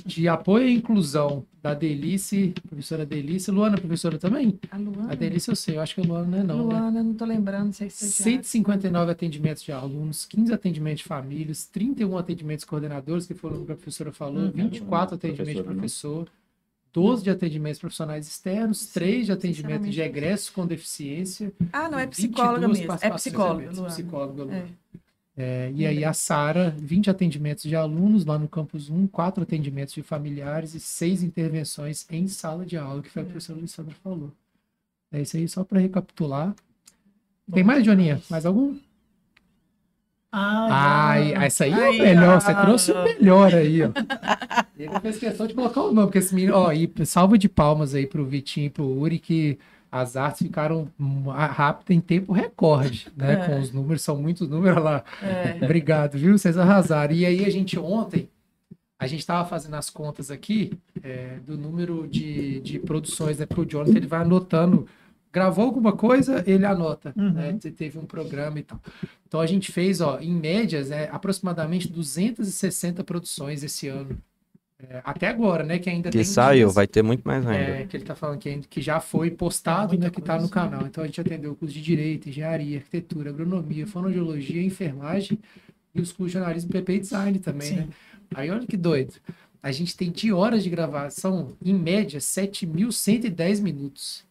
de 0.07 0.29
apoio 0.29 0.67
à 0.67 0.71
inclusão 0.71 1.45
da 1.63 1.75
Delice, 1.75 2.55
professora 2.69 3.05
Delice, 3.05 3.51
Luana, 3.51 3.77
professora 3.77 4.19
também? 4.19 4.59
A 4.71 4.77
Luana. 4.79 5.13
A 5.13 5.15
Delice 5.17 5.49
eu 5.51 5.57
sei, 5.57 5.77
eu 5.77 5.81
acho 5.81 5.95
que 5.97 6.01
a 6.01 6.05
Luana 6.05 6.27
não 6.29 6.39
é 6.39 6.43
não, 6.45 6.57
né? 6.59 6.63
Luana, 6.79 7.03
não 7.03 7.15
tô 7.15 7.25
lembrando, 7.25 7.67
não 7.67 7.73
sei 7.73 7.91
se 7.91 8.05
é 8.05 8.09
159 8.09 9.11
atendimentos 9.11 9.63
de 9.65 9.73
alunos, 9.73 10.25
15 10.25 10.53
atendimentos 10.55 11.01
de 11.01 11.05
famílias, 11.09 11.67
31 11.67 12.17
atendimentos 12.17 12.63
de 12.63 12.69
coordenadores, 12.69 13.27
que 13.27 13.35
foram 13.35 13.63
o 13.63 13.67
que 13.67 13.73
a 13.73 13.75
professora 13.75 14.13
falou, 14.13 14.45
Uhum. 14.45 14.53
24 14.53 15.17
atendimentos 15.17 15.55
de 15.55 15.63
Professora, 15.63 15.75
né? 15.75 15.81
professor, 15.81 16.29
12 16.93 17.25
de 17.25 17.31
atendimentos 17.31 17.81
profissionais 17.81 18.27
externos, 18.29 18.87
3 18.93 19.27
de 19.27 19.33
atendimento 19.33 19.91
de 19.91 20.01
egressos 20.01 20.49
com 20.51 20.65
deficiência, 20.67 21.53
Ah, 21.73 21.89
não, 21.91 21.99
é 21.99 22.07
psicóloga 22.07 22.67
22 22.69 22.79
mesmo. 22.79 22.99
É 23.03 23.11
psicóloga, 23.11 23.71
Luana. 23.73 23.89
psicóloga, 23.89 24.43
Luana. 24.45 24.59
É. 24.59 24.67
É, 25.37 25.71
e 25.75 25.87
aí 25.87 26.03
a 26.03 26.15
Sara, 26.15 26.75
20 26.79 27.11
atendimentos 27.11 27.65
de 27.65 27.77
alunos 27.77 28.25
lá 28.25 28.39
no 28.39 28.49
campus 28.49 28.89
1, 28.89 29.07
4 29.09 29.43
atendimentos 29.43 29.93
de 29.93 30.03
familiares 30.03 30.75
e 30.75 30.81
6 30.81 31.23
intervenções 31.23 32.07
em 32.11 32.27
sala 32.27 32.65
de 32.65 32.79
aula, 32.79 33.03
que 33.03 33.11
foi 33.11 33.21
a 33.23 33.25
professora 33.27 33.59
Alessandra 33.59 33.95
falou. 34.03 34.33
É 35.13 35.21
isso 35.21 35.37
aí, 35.37 35.47
só 35.47 35.63
para 35.63 35.79
recapitular. 35.79 36.55
Tem 37.53 37.63
mais, 37.63 37.85
Joaninha? 37.85 38.21
Mais 38.31 38.47
algum? 38.47 38.77
Ah, 40.33 41.09
Ai, 41.11 41.31
já. 41.31 41.45
essa 41.45 41.65
aí 41.65 41.73
é 41.73 41.91
o 41.91 41.99
melhor, 41.99 42.41
você 42.41 42.55
trouxe 42.55 42.93
o 42.93 43.05
melhor 43.05 43.55
aí, 43.55 43.83
ó. 43.83 43.91
Ele 44.77 45.01
fez 45.01 45.19
questão 45.19 45.47
de 45.47 45.55
colocar 45.55 45.83
o 45.83 45.93
nome, 45.93 46.09
porque 46.09 46.19
esse 46.19 46.35
menino, 46.35 46.55
ó, 46.55 46.73
e 46.73 46.91
salva 47.07 47.39
de 47.39 47.49
palmas 47.49 47.95
aí 47.95 48.07
pro 48.07 48.25
Vitinho 48.25 48.67
e 48.67 48.71
pro 48.71 48.85
Uri, 48.85 49.19
que 49.19 49.59
as 50.01 50.17
artes 50.17 50.43
ficaram 50.47 50.89
rápidas 51.55 51.97
em 51.97 52.01
tempo 52.01 52.33
recorde, 52.33 53.09
né? 53.17 53.33
É. 53.35 53.37
Com 53.47 53.61
os 53.61 53.73
números, 53.73 54.03
são 54.03 54.17
muitos 54.17 54.49
números 54.49 54.83
lá. 54.83 55.05
É. 55.23 55.59
Obrigado, 55.65 56.19
viu? 56.19 56.37
Vocês 56.37 56.57
arrasaram. 56.57 57.15
E 57.15 57.25
aí 57.27 57.45
a 57.45 57.51
gente 57.51 57.79
ontem, 57.79 58.29
a 58.99 59.07
gente 59.07 59.21
estava 59.21 59.49
fazendo 59.49 59.75
as 59.75 59.91
contas 59.91 60.31
aqui 60.31 60.73
é, 61.03 61.39
do 61.47 61.57
número 61.59 62.07
de, 62.09 62.61
de 62.61 62.79
produções, 62.79 63.39
né? 63.39 63.47
Porque 63.47 63.61
o 63.63 63.65
Jonathan 63.67 63.97
ele 63.99 64.07
vai 64.07 64.21
anotando. 64.23 64.87
Gravou 65.33 65.67
alguma 65.67 65.93
coisa, 65.93 66.43
ele 66.47 66.65
anota. 66.65 67.13
Uhum. 67.15 67.33
Né? 67.33 67.53
Te- 67.61 67.71
Teve 67.71 67.99
um 67.99 68.07
programa 68.07 68.59
e 68.59 68.63
tal. 68.63 68.81
Então 69.29 69.39
a 69.39 69.47
gente 69.47 69.71
fez, 69.71 70.01
ó, 70.01 70.19
em 70.19 70.33
médias, 70.33 70.91
é, 70.91 71.11
aproximadamente 71.13 71.89
260 71.93 73.05
produções 73.05 73.63
esse 73.63 73.87
ano. 73.87 74.17
É, 74.79 75.01
até 75.05 75.29
agora, 75.29 75.65
né? 75.65 75.79
Que 75.79 75.89
ainda 75.89 76.11
Que 76.11 76.19
tem 76.19 76.25
saiu, 76.25 76.67
dias- 76.67 76.75
vai 76.75 76.87
ter 76.87 77.03
muito 77.03 77.23
mais 77.25 77.47
ainda. 77.47 77.59
é, 77.79 77.87
que 77.87 77.97
ele 77.97 78.05
tá 78.05 78.15
falando 78.15 78.39
que, 78.39 78.49
ainda- 78.49 78.67
que 78.69 78.83
já 78.83 79.01
foi 79.01 79.31
postado, 79.31 79.91
Muita 79.95 80.05
né, 80.07 80.11
que 80.11 80.21
tá 80.21 80.39
no 80.39 80.51
canal. 80.51 80.87
Então 80.87 81.03
a 81.03 81.07
gente 81.07 81.19
atendeu 81.21 81.53
o 81.53 81.57
curso 81.57 81.75
de 81.75 81.81
Direito, 81.81 82.29
Engenharia, 82.29 82.77
Arquitetura, 82.79 83.31
Agronomia, 83.31 83.87
Fonoaudiologia, 83.87 84.63
Enfermagem 84.63 85.39
e 85.95 86.01
os 86.01 86.13
cursos 86.13 86.33
de 86.33 86.39
Jornalismo, 86.39 86.71
PP 86.71 86.93
e 86.95 87.01
Design 87.01 87.39
também, 87.39 87.69
Sim. 87.69 87.77
né? 87.77 87.89
Aí 88.35 88.51
olha 88.51 88.67
que 88.67 88.77
doido. 88.77 89.15
A 89.63 89.73
gente 89.73 89.97
tem 89.97 90.11
de 90.13 90.31
horas 90.31 90.63
de 90.63 90.69
gravação, 90.69 91.57
em 91.65 91.73
média, 91.75 92.21
7.110 92.21 93.61
minutos. 93.61 94.26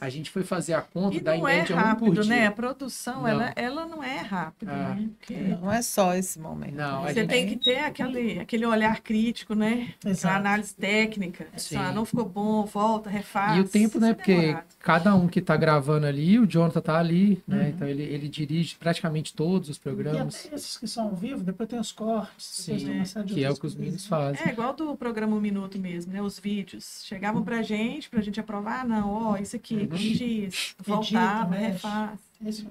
A 0.00 0.08
gente 0.08 0.30
foi 0.30 0.44
fazer 0.44 0.74
a 0.74 0.80
conta, 0.80 1.16
E 1.16 1.20
dá 1.20 1.34
em 1.36 1.40
não 1.40 1.48
é 1.48 1.56
média 1.56 1.74
um 1.74 1.78
por 1.80 1.84
rápido, 1.84 2.20
dia. 2.22 2.24
né? 2.36 2.46
A 2.46 2.52
produção, 2.52 3.22
Não. 3.22 3.28
ela, 3.28 3.52
ela 3.56 3.84
não 3.86 4.02
é 4.02 4.18
rápida, 4.18 4.70
Ah. 4.72 4.94
né? 4.94 5.08
Porque 5.18 5.34
Não 5.34 5.72
é 5.72 5.82
só 5.82 6.14
esse 6.14 6.38
momento. 6.38 6.76
Não, 6.76 7.02
você 7.02 7.14
gente- 7.14 7.28
tem 7.28 7.46
que 7.48 7.56
ter 7.56 7.78
aquele, 7.80 8.38
aquele 8.38 8.64
olhar 8.64 9.00
crítico, 9.00 9.54
né? 9.56 9.88
Aquela 9.98 10.12
Exato. 10.12 10.36
análise 10.36 10.74
técnica. 10.74 11.48
Sim. 11.56 11.76
Ah, 11.76 11.90
não 11.92 12.04
ficou 12.04 12.24
bom, 12.24 12.64
volta, 12.64 13.10
refaz. 13.10 13.56
E 13.58 13.60
o 13.60 13.64
tempo, 13.68 13.98
né? 13.98 14.10
É 14.10 14.14
Porque 14.14 14.36
demorado. 14.36 14.64
cada 14.78 15.14
um 15.16 15.26
que 15.26 15.40
tá 15.40 15.56
gravando 15.56 16.06
ali, 16.06 16.38
o 16.38 16.46
Jonathan 16.46 16.80
tá 16.80 16.96
ali, 16.96 17.42
né? 17.46 17.62
Uhum. 17.64 17.68
Então 17.70 17.88
ele, 17.88 18.04
ele 18.04 18.28
dirige 18.28 18.76
praticamente 18.76 19.34
todos 19.34 19.68
os 19.68 19.76
E 19.78 19.80
programas, 19.80 20.46
até 20.46 20.54
esses 20.54 20.76
que 20.78 20.86
são 20.86 21.06
ao 21.08 21.14
vivo, 21.16 21.42
depois 21.42 21.68
tem 21.68 21.78
os 21.78 21.90
cortes, 21.90 22.64
depois 22.66 22.80
Sim, 22.82 22.86
tem 22.88 22.96
uma 22.98 23.04
série 23.04 23.26
de 23.26 23.34
que 23.34 23.42
é 23.44 23.50
o 23.50 23.56
que 23.56 23.66
os 23.66 23.74
meninos 23.74 24.06
fazem. 24.06 24.46
É 24.46 24.50
igual 24.52 24.72
do 24.74 24.96
programa 24.96 25.34
Um 25.36 25.40
Minuto 25.40 25.76
mesmo, 25.76 26.12
né? 26.12 26.22
Os 26.22 26.38
vídeos. 26.38 27.02
Chegavam 27.04 27.42
pra 27.42 27.62
gente, 27.62 28.08
pra 28.08 28.20
gente 28.20 28.38
aprovar, 28.38 28.82
ah, 28.82 28.84
não, 28.84 29.10
ó, 29.32 29.36
isso 29.38 29.56
aqui, 29.56 29.87
Uhum. 29.96 31.58
mexe. 31.58 31.72
refaz. 31.72 32.18
Esse- 32.46 32.66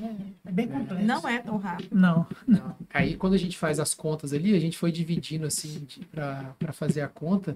é, 0.00 0.48
é 0.48 0.52
bem 0.52 0.66
complexo. 0.66 1.04
Não 1.04 1.28
é 1.28 1.38
tão 1.38 1.58
rápido. 1.58 1.94
Não. 1.94 2.26
Não. 2.46 2.74
Aí 2.92 3.16
quando 3.16 3.34
a 3.34 3.38
gente 3.38 3.56
faz 3.58 3.78
as 3.78 3.92
contas 3.94 4.32
ali, 4.32 4.54
a 4.54 4.58
gente 4.58 4.78
foi 4.78 4.90
dividindo 4.90 5.46
assim 5.46 5.86
para 6.10 6.72
fazer 6.72 7.02
a 7.02 7.08
conta 7.08 7.54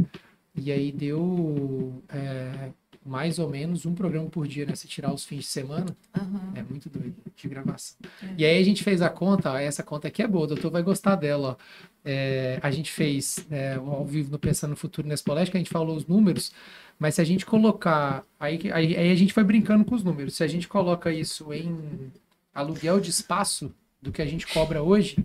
e 0.54 0.70
aí 0.70 0.92
deu 0.92 2.02
é, 2.10 2.70
mais 3.04 3.38
ou 3.38 3.48
menos 3.48 3.86
um 3.86 3.94
programa 3.94 4.28
por 4.28 4.46
dia, 4.46 4.66
né? 4.66 4.74
Se 4.74 4.86
tirar 4.86 5.12
os 5.12 5.24
fins 5.24 5.40
de 5.40 5.46
semana, 5.46 5.96
Aham. 6.14 6.52
é 6.54 6.62
muito 6.62 6.88
doido 6.90 7.14
de 7.34 7.48
gravação. 7.48 7.96
É. 8.22 8.34
E 8.38 8.44
aí 8.44 8.58
a 8.60 8.64
gente 8.64 8.84
fez 8.84 9.00
a 9.00 9.08
conta, 9.08 9.52
ó, 9.52 9.56
essa 9.56 9.82
conta 9.82 10.08
aqui 10.08 10.22
é 10.22 10.26
boa, 10.28 10.44
o 10.44 10.48
doutor 10.48 10.70
vai 10.70 10.82
gostar 10.82 11.16
dela, 11.16 11.56
ó. 11.58 11.84
É, 12.06 12.58
a 12.62 12.70
gente 12.70 12.92
fez 12.92 13.46
é, 13.50 13.74
ao 13.76 14.04
vivo 14.04 14.30
no 14.30 14.38
Pensando 14.38 14.70
no 14.70 14.76
Futuro 14.76 15.08
Nespolete, 15.08 15.50
que 15.50 15.56
a 15.56 15.60
gente 15.60 15.70
falou 15.70 15.96
os 15.96 16.06
números, 16.06 16.52
mas 16.98 17.16
se 17.16 17.20
a 17.20 17.24
gente 17.24 17.44
colocar. 17.44 18.24
Aí, 18.38 18.60
aí, 18.72 18.96
aí 18.96 19.10
a 19.10 19.14
gente 19.14 19.32
foi 19.32 19.44
brincando 19.44 19.84
com 19.84 19.94
os 19.94 20.04
números. 20.04 20.36
Se 20.36 20.44
a 20.44 20.46
gente 20.46 20.68
coloca 20.68 21.12
isso 21.12 21.52
em 21.52 22.12
aluguel 22.54 23.00
de 23.00 23.10
espaço 23.10 23.74
do 24.00 24.12
que 24.12 24.22
a 24.22 24.26
gente 24.26 24.46
cobra 24.46 24.82
hoje, 24.82 25.16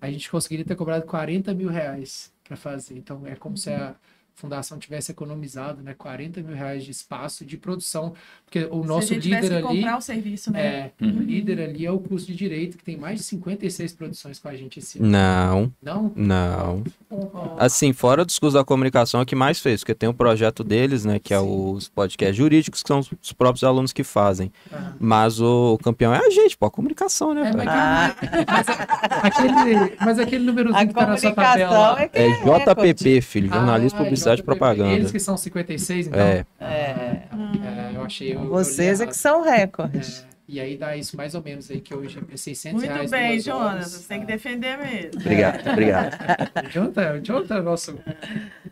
a 0.00 0.10
gente 0.10 0.30
conseguiria 0.30 0.64
ter 0.64 0.76
cobrado 0.76 1.04
40 1.06 1.52
mil 1.54 1.68
reais 1.68 2.32
para 2.44 2.56
fazer. 2.56 2.96
Então 2.96 3.26
é 3.26 3.34
como 3.34 3.56
se 3.56 3.70
a 3.70 3.94
fundação 4.38 4.78
tivesse 4.78 5.10
economizado 5.10 5.82
né, 5.82 5.94
40 5.98 6.40
mil 6.42 6.54
reais 6.54 6.84
de 6.84 6.90
espaço 6.90 7.44
de 7.44 7.56
produção, 7.56 8.14
porque 8.44 8.66
o 8.70 8.84
nosso 8.84 9.08
Se 9.08 9.12
a 9.12 9.16
gente 9.16 9.24
tivesse 9.24 9.42
líder 9.48 9.60
que 9.62 9.66
ali. 9.68 9.76
comprar 9.80 9.98
o 9.98 10.00
serviço, 10.00 10.52
né? 10.52 10.60
É, 10.60 10.90
o 11.02 11.06
líder 11.20 11.60
ali 11.60 11.84
é 11.84 11.90
o 11.90 11.98
curso 11.98 12.26
de 12.26 12.34
direito, 12.36 12.78
que 12.78 12.84
tem 12.84 12.96
mais 12.96 13.18
de 13.18 13.24
56 13.24 13.92
produções 13.94 14.38
com 14.38 14.48
a 14.48 14.54
gente 14.54 14.78
esse 14.78 14.98
ano. 14.98 15.08
Não, 15.08 15.72
Não? 15.82 16.12
não. 16.16 16.84
Assim, 17.58 17.92
fora 17.92 18.24
dos 18.24 18.38
cursos 18.38 18.54
da 18.58 18.64
comunicação, 18.64 19.20
é 19.20 19.22
o 19.24 19.26
que 19.26 19.34
mais 19.34 19.58
fez, 19.58 19.80
porque 19.80 19.94
tem 19.94 20.08
um 20.08 20.12
projeto 20.14 20.62
deles, 20.62 21.04
né, 21.04 21.18
que 21.18 21.34
é 21.34 21.40
os 21.40 21.88
podcasts 21.88 22.36
jurídicos, 22.36 22.82
que 22.82 22.88
são 22.88 23.00
os 23.00 23.32
próprios 23.32 23.64
alunos 23.64 23.92
que 23.92 24.04
fazem. 24.04 24.52
Ah. 24.72 24.92
Mas 25.00 25.40
o 25.40 25.78
campeão 25.82 26.14
é 26.14 26.18
a 26.24 26.30
gente, 26.30 26.56
pô, 26.56 26.66
a 26.66 26.70
comunicação, 26.70 27.34
né, 27.34 27.40
É, 27.48 27.52
velho? 27.52 27.70
mas, 28.46 28.68
aquele, 29.22 29.96
mas 30.00 30.18
aquele 30.18 30.44
númerozinho 30.44 30.80
A 30.82 30.86
que 30.86 30.94
tá 30.94 31.06
na 31.06 31.16
sua 31.16 31.32
tabela. 31.32 31.96
é 32.02 32.10
É 32.12 32.28
recorde. 32.28 32.64
JPP, 32.94 33.20
filho, 33.20 33.48
jornalismo, 33.52 33.98
Ah, 34.00 34.04
publicidade 34.36 34.40
e 34.40 34.44
propaganda. 34.44 34.94
Eles 34.94 35.10
que 35.12 35.18
são 35.20 35.36
56, 35.36 36.06
então. 36.08 36.20
É, 36.20 36.44
É, 36.60 36.64
É, 36.64 37.92
eu 37.94 38.02
achei. 38.02 38.34
eu- 38.34 38.42
eu 38.42 38.48
vocês 38.48 39.00
é 39.00 39.06
que 39.06 39.16
são 39.16 39.42
recorde. 39.42 39.98
É, 39.98 40.37
e 40.48 40.58
aí 40.58 40.78
dá 40.78 40.96
isso 40.96 41.14
mais 41.16 41.34
ou 41.34 41.42
menos 41.42 41.70
aí, 41.70 41.80
que 41.80 41.94
hoje 41.94 42.18
é 42.32 42.36
600 42.36 42.80
Muito 42.80 42.90
reais. 42.92 43.10
bem, 43.10 43.32
duas 43.32 43.48
horas. 43.48 43.70
Jonas. 43.72 43.90
Você 43.92 44.08
tem 44.08 44.20
que 44.20 44.26
defender 44.26 44.78
mesmo. 44.78 45.20
obrigado, 45.20 45.70
obrigado. 45.70 46.14
O 46.66 46.70
Jonathan, 46.72 47.12
o 47.12 47.20
Jonathan 47.20 47.54
é 47.56 47.60
o 47.60 47.62
nosso, 47.62 47.98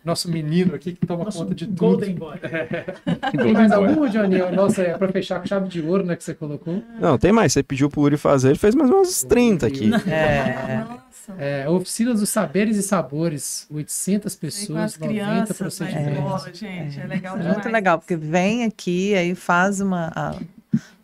nosso 0.04 0.30
menino 0.30 0.74
aqui 0.74 0.94
que 0.94 1.06
toma 1.06 1.24
Nosso 1.24 1.38
conta 1.38 1.54
de 1.54 1.66
tudo. 1.66 1.76
Golden 1.78 2.14
Boy. 2.14 2.38
Tem 3.36 3.52
mais 3.52 3.72
algum, 3.72 4.08
Johnny? 4.08 4.38
Nossa, 4.54 4.82
é 4.82 4.96
pra 4.96 5.08
fechar 5.08 5.40
com 5.40 5.46
chave 5.46 5.68
de 5.68 5.82
ouro, 5.82 6.04
né, 6.04 6.16
que 6.16 6.24
você 6.24 6.34
colocou. 6.34 6.82
Não, 6.98 7.18
tem 7.18 7.30
mais, 7.32 7.52
você 7.52 7.62
pediu 7.62 7.90
pro 7.90 8.00
Uri 8.00 8.16
fazer, 8.16 8.48
ele 8.48 8.58
fez 8.58 8.74
mais 8.74 8.90
umas 8.90 9.22
30 9.22 9.66
aqui. 9.66 9.90
É. 10.06 10.78
Nossa. 10.78 11.06
É, 11.38 11.68
oficina 11.68 12.14
dos 12.14 12.28
saberes 12.30 12.76
e 12.76 12.82
sabores, 12.82 13.66
800 13.70 14.34
Tem 14.34 14.38
com 14.40 14.46
pessoas, 14.46 14.78
as 14.94 14.98
90 14.98 15.08
crianças 15.08 15.56
procedimentos. 15.58 16.18
escola, 16.18 16.54
gente. 16.54 17.00
É, 17.00 17.06
legal 17.06 17.36
demais. 17.36 17.54
Muito 17.56 17.68
legal, 17.68 17.98
porque 17.98 18.16
vem 18.16 18.64
aqui, 18.64 19.14
aí 19.14 19.34
faz 19.34 19.80
uma. 19.80 20.12
A 20.14 20.36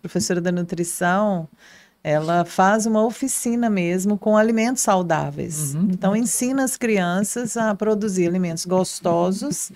professora 0.02 0.40
da 0.40 0.50
nutrição, 0.52 1.48
ela 2.04 2.44
faz 2.44 2.84
uma 2.84 3.04
oficina 3.04 3.70
mesmo 3.70 4.18
com 4.18 4.36
alimentos 4.36 4.82
saudáveis. 4.82 5.74
Uhum. 5.74 5.88
Então, 5.92 6.16
ensina 6.16 6.64
as 6.64 6.76
crianças 6.76 7.56
a 7.56 7.74
produzir 7.74 8.26
alimentos 8.26 8.66
gostosos, 8.66 9.70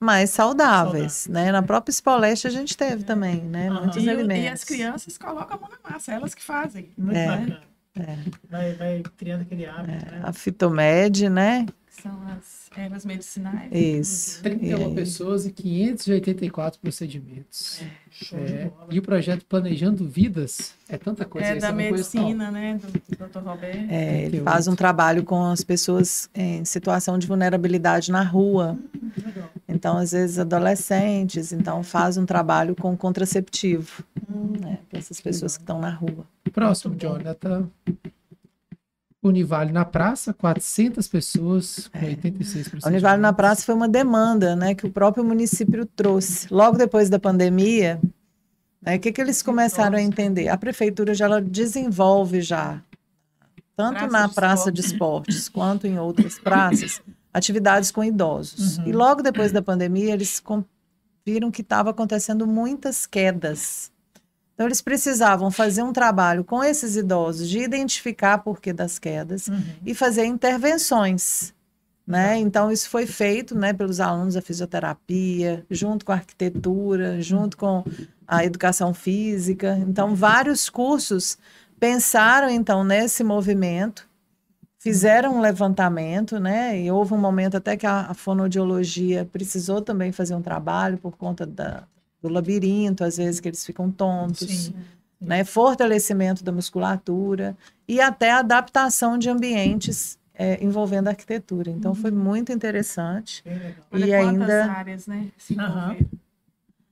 mas 0.00 0.30
saudáveis. 0.30 1.26
Né? 1.28 1.52
Na 1.52 1.62
própria 1.62 1.92
Spoleste 1.92 2.46
a 2.46 2.50
gente 2.50 2.76
teve 2.76 3.04
também, 3.04 3.40
né? 3.42 3.68
Aham. 3.68 3.80
Muitos 3.82 4.04
E, 4.04 4.10
alimentos. 4.10 4.44
e 4.44 4.48
as 4.48 4.64
crianças 4.64 5.16
colocam 5.16 5.56
a 5.56 5.60
mão 5.60 5.70
na 5.70 5.90
massa, 5.90 6.12
elas 6.12 6.34
que 6.34 6.42
fazem. 6.42 6.90
Muito 6.98 7.16
É. 7.16 7.26
bacana. 7.26 7.60
É. 8.00 8.16
Vai, 8.48 8.74
vai 8.74 9.02
criando 9.16 9.42
aquele 9.42 9.66
hábito, 9.66 9.88
né? 10.06 10.20
A 10.22 10.32
fitomed, 10.32 11.28
né? 11.28 11.66
Que 11.86 12.02
são 12.02 12.12
as 12.36 12.67
ervas 12.78 13.04
medicinais. 13.04 13.70
Isso. 13.72 14.42
31 14.42 14.78
E 14.78 14.84
aí- 14.84 14.94
pessoas 14.94 15.46
e 15.46 15.50
584 15.52 16.80
procedimentos. 16.80 17.82
Show 18.10 18.38
de 18.44 18.52
É, 18.52 18.64
bola. 18.66 18.86
e 18.90 18.98
o 18.98 19.02
projeto 19.02 19.44
Planejando 19.44 20.04
Vidas 20.08 20.74
é 20.88 20.96
tanta 20.98 21.24
coisa. 21.24 21.46
É 21.48 21.50
essa 21.56 21.60
da 21.66 21.68
não. 21.68 21.76
medicina, 21.76 22.50
né? 22.50 22.78
Do 22.80 22.88
Dr. 23.28 23.38
Roberto. 23.38 23.76
É, 23.90 24.12
ele 24.22 24.30
38. 24.30 24.44
faz 24.44 24.66
um 24.68 24.74
trabalho 24.74 25.22
com 25.24 25.44
as 25.44 25.62
pessoas 25.62 26.28
em 26.34 26.64
situação 26.64 27.18
de 27.18 27.26
vulnerabilidade 27.26 28.10
na 28.10 28.22
rua. 28.22 28.78
Legal. 29.24 29.50
Então, 29.68 29.96
às 29.98 30.12
vezes, 30.12 30.38
adolescentes, 30.38 31.52
então 31.52 31.82
faz 31.82 32.16
um 32.16 32.26
trabalho 32.26 32.74
com 32.74 32.96
contraceptivo. 32.96 34.02
né, 34.60 34.78
para 34.90 34.98
essas 34.98 35.20
pessoas 35.20 35.56
que 35.56 35.62
estão 35.62 35.80
na 35.80 35.90
rua. 35.90 36.26
Próximo. 36.52 36.94
Jonathan. 36.96 37.68
Univale 39.28 39.72
na 39.72 39.84
praça, 39.84 40.32
400 40.32 41.06
pessoas, 41.08 41.88
com 41.88 42.04
86 42.04 42.84
A 42.84 42.88
Univale 42.88 43.20
na 43.20 43.32
Praça 43.32 43.64
foi 43.64 43.74
uma 43.74 43.88
demanda 43.88 44.56
né, 44.56 44.74
que 44.74 44.86
o 44.86 44.90
próprio 44.90 45.24
município 45.24 45.86
trouxe. 45.86 46.46
Logo 46.50 46.76
depois 46.76 47.08
da 47.08 47.18
pandemia, 47.18 48.00
né, 48.82 48.96
o 48.96 49.00
que, 49.00 49.12
que 49.12 49.20
eles 49.20 49.42
começaram 49.42 49.98
a 49.98 50.02
entender? 50.02 50.48
A 50.48 50.56
prefeitura 50.56 51.14
já 51.14 51.26
ela 51.26 51.40
desenvolve 51.40 52.40
já, 52.40 52.82
tanto 53.76 53.98
Praça 53.98 54.12
na 54.12 54.26
de 54.26 54.34
praça 54.34 54.72
de 54.72 54.80
esportes 54.80 55.48
quanto 55.48 55.86
em 55.86 55.98
outras 55.98 56.38
praças, 56.38 57.00
atividades 57.32 57.90
com 57.90 58.02
idosos. 58.02 58.78
Uhum. 58.78 58.88
E 58.88 58.92
logo 58.92 59.22
depois 59.22 59.52
da 59.52 59.62
pandemia, 59.62 60.12
eles 60.12 60.42
viram 61.24 61.50
que 61.50 61.62
estava 61.62 61.90
acontecendo 61.90 62.46
muitas 62.46 63.06
quedas. 63.06 63.92
Então, 64.58 64.66
eles 64.66 64.80
precisavam 64.80 65.52
fazer 65.52 65.84
um 65.84 65.92
trabalho 65.92 66.42
com 66.42 66.64
esses 66.64 66.96
idosos 66.96 67.48
de 67.48 67.60
identificar 67.60 68.38
por 68.38 68.60
que 68.60 68.72
das 68.72 68.98
quedas 68.98 69.46
Uhum. 69.46 69.62
e 69.86 69.94
fazer 69.94 70.24
intervenções. 70.24 71.54
Né? 72.04 72.38
Então, 72.38 72.72
isso 72.72 72.90
foi 72.90 73.06
feito 73.06 73.56
né, 73.56 73.72
pelos 73.72 74.00
alunos 74.00 74.34
da 74.34 74.42
fisioterapia, 74.42 75.64
junto 75.70 76.04
com 76.04 76.10
a 76.10 76.16
arquitetura, 76.16 77.22
junto 77.22 77.56
com 77.56 77.84
a 78.26 78.44
educação 78.44 78.92
física. 78.92 79.78
Então, 79.86 80.12
vários 80.16 80.68
cursos 80.68 81.38
pensaram, 81.78 82.50
então, 82.50 82.82
nesse 82.82 83.22
movimento, 83.22 84.08
fizeram 84.80 85.36
um 85.36 85.40
levantamento, 85.40 86.40
né? 86.40 86.80
E 86.80 86.90
houve 86.90 87.14
um 87.14 87.18
momento 87.18 87.56
até 87.56 87.76
que 87.76 87.86
a, 87.86 88.06
a 88.10 88.14
fonoaudiologia 88.14 89.24
precisou 89.32 89.80
também 89.80 90.10
fazer 90.10 90.34
um 90.34 90.42
trabalho 90.42 90.98
por 90.98 91.16
conta 91.16 91.46
da, 91.46 91.84
do 92.22 92.28
labirinto, 92.28 93.04
às 93.04 93.16
vezes 93.16 93.40
que 93.40 93.48
eles 93.48 93.64
ficam 93.64 93.90
tontos 93.90 94.48
Sim. 94.48 94.74
né, 95.20 95.44
fortalecimento 95.44 96.42
da 96.44 96.50
musculatura 96.52 97.56
e 97.86 98.00
até 98.00 98.30
adaptação 98.32 99.16
de 99.18 99.28
ambientes 99.30 100.18
é, 100.34 100.62
envolvendo 100.64 101.08
a 101.08 101.10
arquitetura. 101.10 101.70
Então 101.70 101.94
foi 101.94 102.10
muito 102.12 102.52
interessante. 102.52 103.42
Olha 103.90 104.04
E 104.04 104.08
quantas 104.10 104.28
ainda- 104.50 104.64
áreas, 104.72 105.06
né? 105.06 105.26
Envolveram. 105.50 105.96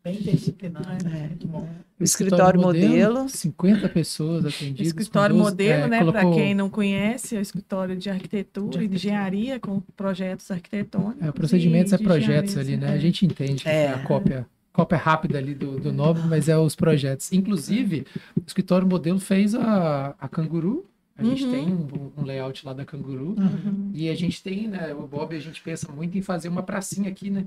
Bem 0.02 0.20
interdisciplinar. 0.20 0.98
É. 1.04 1.26
Muito 1.28 1.48
bom. 1.48 1.68
O 1.98 2.04
escritório 2.04 2.60
modelo. 2.60 3.28
50 3.28 3.88
pessoas 3.88 4.44
atendidas. 4.46 4.86
Escritório 4.86 5.34
com 5.34 5.42
12, 5.42 5.50
modelo, 5.52 5.84
é, 5.84 5.88
né? 5.88 6.04
Para 6.04 6.12
colocou- 6.12 6.34
quem 6.36 6.54
não 6.54 6.70
conhece, 6.70 7.34
é 7.34 7.38
o 7.38 7.42
escritório 7.42 7.96
de 7.96 8.08
arquitetura, 8.08 8.78
De 8.78 8.84
e 8.84 8.88
de 8.88 8.94
engenharia 8.96 9.58
com 9.58 9.80
projetos 9.96 10.48
arquitetônicos. 10.50 11.26
É, 11.26 11.32
procedimentos 11.32 11.90
e 11.90 11.94
é 11.96 11.98
projetos 11.98 12.56
ali, 12.56 12.76
né? 12.76 12.90
é. 12.90 12.92
A 12.94 12.98
gente 12.98 13.26
entende 13.26 13.64
que 13.64 13.68
É. 13.68 13.84
é 13.86 13.88
a 13.94 13.98
cópia, 14.04 14.46
cópia 14.76 14.98
rápida 14.98 15.38
ali 15.38 15.54
do, 15.54 15.80
do 15.80 15.90
nome, 15.90 16.20
mas 16.28 16.48
é 16.50 16.58
os 16.58 16.76
projetos. 16.76 17.32
Inclusive, 17.32 18.06
o 18.36 18.42
escritório 18.46 18.86
modelo 18.86 19.18
fez 19.18 19.54
a, 19.54 20.14
a 20.20 20.28
Canguru. 20.28 20.84
A 21.18 21.24
gente 21.24 21.44
Uhum. 21.44 21.50
tem 21.50 21.66
um, 21.72 22.12
um 22.18 22.24
layout 22.26 22.66
lá 22.66 22.74
da 22.74 22.84
Canguru. 22.84 23.34
Uhum. 23.38 23.90
E 23.94 24.10
a 24.10 24.14
gente 24.14 24.42
tem, 24.42 24.68
né, 24.68 24.92
o 24.94 25.06
Bob, 25.06 25.34
a 25.34 25.40
gente 25.40 25.62
pensa 25.62 25.90
muito 25.90 26.18
em 26.18 26.20
fazer 26.20 26.48
uma 26.50 26.62
pracinha 26.62 27.08
aqui, 27.08 27.30
né? 27.30 27.46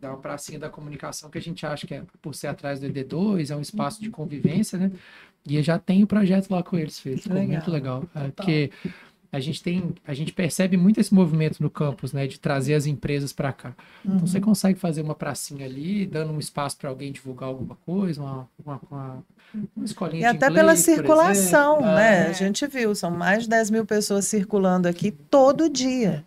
Dar 0.00 0.10
uma 0.10 0.18
pracinha 0.18 0.58
da 0.58 0.68
comunicação 0.68 1.30
que 1.30 1.38
a 1.38 1.40
gente 1.40 1.64
acha 1.64 1.86
que 1.86 1.94
é 1.94 2.02
por 2.20 2.34
ser 2.34 2.48
atrás 2.48 2.80
do 2.80 2.88
ED2, 2.88 3.52
é 3.52 3.56
um 3.56 3.60
espaço 3.60 4.02
de 4.02 4.10
convivência, 4.10 4.76
né? 4.76 4.90
E 5.46 5.62
já 5.62 5.78
tem 5.78 6.02
o 6.02 6.06
projeto 6.08 6.50
lá 6.50 6.60
com 6.62 6.76
eles 6.76 6.98
feito. 6.98 7.22
Ficou 7.22 7.38
Legal. 7.38 7.52
muito 7.52 7.70
legal. 7.70 8.04
É, 8.16 8.28
porque 8.30 8.70
a 9.34 9.40
gente 9.40 9.60
tem, 9.60 9.92
a 10.06 10.14
gente 10.14 10.32
percebe 10.32 10.76
muito 10.76 11.00
esse 11.00 11.12
movimento 11.12 11.60
no 11.60 11.68
campus, 11.68 12.12
né? 12.12 12.24
De 12.26 12.38
trazer 12.38 12.74
as 12.74 12.86
empresas 12.86 13.32
para 13.32 13.52
cá. 13.52 13.74
Então 14.04 14.14
Uhum. 14.20 14.26
você 14.26 14.40
consegue 14.40 14.78
fazer 14.78 15.02
uma 15.02 15.14
pracinha 15.14 15.66
ali, 15.66 16.06
dando 16.06 16.32
um 16.32 16.38
espaço 16.38 16.76
para 16.76 16.88
alguém 16.88 17.10
divulgar 17.10 17.48
alguma 17.48 17.74
coisa, 17.84 18.22
uma, 18.22 18.48
uma, 18.64 18.80
uma, 18.88 19.24
uma 19.76 19.84
escolinha 19.84 20.22
E 20.22 20.24
até 20.26 20.46
inglês, 20.46 20.54
pela 20.54 20.76
circulação, 20.76 21.80
né? 21.80 22.26
É. 22.26 22.28
A 22.28 22.32
gente 22.32 22.64
viu, 22.68 22.94
são 22.94 23.10
mais 23.10 23.42
de 23.42 23.48
10 23.48 23.70
mil 23.70 23.84
pessoas 23.84 24.24
circulando 24.24 24.86
aqui 24.86 25.10
todo 25.10 25.68
dia. 25.68 26.24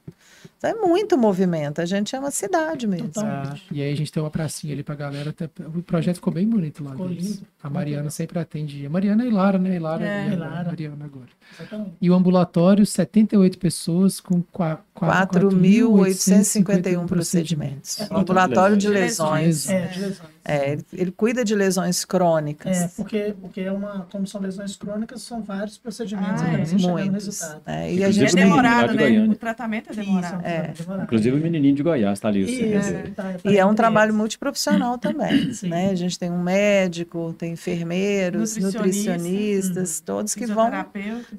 Então 0.57 0.69
é 0.71 0.73
muito 0.73 1.17
movimento. 1.17 1.79
A 1.79 1.85
gente 1.85 2.15
é 2.15 2.19
uma 2.19 2.31
cidade 2.31 2.87
mesmo. 2.87 3.11
Ah, 3.17 3.55
e 3.71 3.81
aí 3.81 3.93
a 3.93 3.95
gente 3.95 4.11
tem 4.11 4.21
uma 4.23 4.31
pracinha 4.31 4.73
ali 4.73 4.81
pra 4.83 4.95
galera. 4.95 5.29
até- 5.29 5.49
o 5.65 5.83
projeto 5.83 6.15
ficou 6.15 6.33
bem 6.33 6.47
bonito 6.47 6.83
lá. 6.83 6.91
Ficou 6.91 7.07
deles. 7.07 7.25
lindo. 7.35 7.41
A 7.61 7.69
Mariana 7.69 8.09
sempre 8.09 8.39
atende. 8.39 8.85
A 8.85 8.89
Mariana 8.89 9.23
e 9.25 9.29
Lara, 9.29 9.59
né? 9.59 9.75
E 9.75 9.79
Lara 9.79 10.05
É. 10.07 10.29
e 10.29 10.33
a 10.33 10.37
Lara. 10.37 10.63
Mariana 10.65 11.05
agora. 11.05 11.27
Exatamente. 11.59 11.91
E 12.01 12.09
o 12.09 12.13
ambulatório, 12.15 12.85
78 12.85 13.57
pessoas 13.59 14.19
com 14.19 14.41
qua- 14.41 14.79
qua- 14.93 15.27
4.851 15.27 17.05
procedimentos. 17.05 17.99
É, 18.01 18.07
Ambulatório 18.11 18.77
de 18.77 18.87
lesões. 18.87 19.67
lesões. 19.67 19.69
É, 19.69 19.87
de 19.87 19.99
lesões. 19.99 20.29
É, 20.47 20.71
ele, 20.73 20.85
ele 20.93 21.11
cuida 21.11 21.43
de 21.43 21.53
lesões 21.53 22.05
crônicas. 22.05 22.77
É, 22.77 22.87
porque, 22.95 23.35
porque 23.41 23.61
é 23.61 23.71
uma, 23.71 24.07
como 24.11 24.25
são 24.25 24.39
lesões 24.41 24.75
crônicas, 24.75 25.21
são 25.21 25.43
vários 25.43 25.77
procedimentos 25.77 26.41
Ah, 26.41 26.53
é. 26.53 26.57
Muitos. 26.77 27.25
resultado. 27.25 27.61
É, 27.65 27.93
e 27.93 28.03
a 28.03 28.09
Inclusive, 28.09 28.25
É 28.25 28.29
gente 28.29 28.35
lá 28.35 28.43
demorado, 28.43 28.91
de 28.91 28.95
né? 28.97 29.03
Goiânia. 29.03 29.31
O 29.31 29.35
tratamento 29.35 29.89
é 29.89 29.91
Isso, 29.91 30.01
demorado. 30.01 30.45
É. 30.45 30.73
demorado. 30.77 31.03
Inclusive 31.03 31.37
o 31.37 31.39
menininho 31.41 31.75
de 31.75 31.83
Goiás 31.83 32.19
tá 32.19 32.27
ali. 32.29 32.43
Isso, 32.43 33.13
tá, 33.15 33.33
tá 33.33 33.49
E 33.51 33.57
é 33.57 33.65
um 33.65 33.75
trabalho 33.75 34.13
multiprofissional 34.13 34.97
também, 34.99 35.51
né? 35.63 35.89
A 35.91 35.95
gente 35.95 36.17
tem 36.17 36.31
um 36.31 36.41
médico, 36.41 37.35
tem 37.37 37.53
enfermeiros, 37.53 38.55
Nutricionista. 38.57 39.11
nutricionistas, 39.13 39.99
todos 39.99 40.33
que 40.33 40.45
vão 40.45 40.71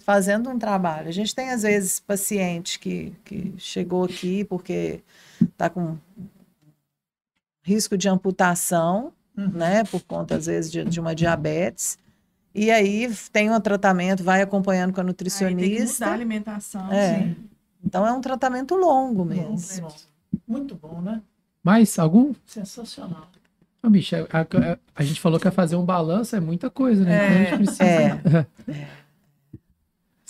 fazendo 0.01 0.51
um 0.51 0.59
trabalho. 0.59 1.09
A 1.09 1.13
gente 1.13 1.35
tem, 1.35 1.51
às 1.51 1.63
vezes, 1.63 1.99
paciente 2.01 2.79
que, 2.79 3.13
que 3.25 3.55
chegou 3.57 4.05
aqui 4.05 4.45
porque 4.45 5.01
está 5.41 5.71
com 5.71 5.97
risco 7.69 7.97
de 7.99 8.09
amputação, 8.09 9.13
Uhum. 9.37 9.51
né? 9.55 9.85
Por 9.85 10.03
conta, 10.03 10.35
às 10.37 10.47
vezes, 10.47 10.71
de, 10.73 10.85
de 10.85 10.99
uma 10.99 11.15
diabetes. 11.15 11.97
E 12.55 12.71
aí 12.73 13.09
tem 13.33 13.49
um 13.51 13.61
tratamento, 13.61 14.25
vai 14.25 14.43
acompanhando 14.43 14.93
com 14.93 15.01
a 15.01 15.05
Aí 15.05 15.15
tem 15.15 15.15
que 15.17 15.25
mudar 15.31 15.47
a 15.47 15.53
nutricionista. 15.69 16.11
alimentação. 16.11 16.93
É. 16.93 17.19
sim. 17.19 17.37
Então 17.85 18.05
é 18.05 18.13
um 18.13 18.21
tratamento 18.21 18.75
longo 18.75 19.25
mesmo. 19.25 19.87
bom. 19.89 19.95
Muito 20.47 20.75
bom, 20.75 21.01
né? 21.01 21.23
Mais 21.63 21.97
algum? 21.99 22.35
Sensacional. 22.47 23.31
Ô, 23.81 23.89
bicho, 23.89 24.17
a, 24.17 24.41
a- 24.41 24.79
a 24.97 25.03
gente 25.05 25.21
falou 25.21 25.39
que 25.39 25.47
ia 25.47 25.53
fazer 25.53 25.77
um 25.77 25.85
balanço, 25.85 26.35
é 26.35 26.41
muita 26.41 26.69
coisa, 26.69 27.05
né? 27.05 27.17
Então 27.17 27.37
a 27.37 27.45
gente 27.45 27.57
precisa. 27.59 27.85
É, 27.85 28.47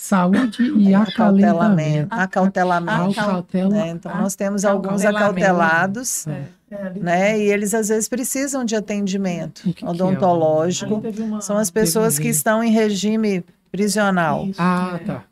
Saúde 0.01 0.63
e 0.77 0.95
acautelamento. 0.95 2.07
acalentamento. 2.07 2.07
Acautelamento. 2.15 3.19
Acautela- 3.19 3.69
né? 3.69 3.89
Então 3.89 4.15
nós 4.15 4.33
temos 4.33 4.63
alguns 4.63 5.03
Acautelamento. 5.03 5.45
acautelados, 5.45 6.25
É. 6.25 6.43
É, 6.71 6.91
né? 6.95 7.37
E 7.37 7.51
eles 7.51 7.73
às 7.73 7.89
vezes 7.89 8.07
precisam 8.07 8.63
de 8.63 8.77
atendimento 8.77 9.61
que 9.63 9.73
que 9.73 9.83
é? 9.85 9.89
odontológico. 9.89 11.01
teve 11.01 11.21
uma... 11.21 11.41
São 11.41 11.57
as 11.57 11.69
pessoas 11.69 12.17
que 12.17 12.29
estão 12.29 12.63
em 12.63 12.71
regime 12.71 13.43
prisional. 13.69 14.45
Isso. 14.45 14.61
Ah, 14.61 14.97
tá. 15.05 15.23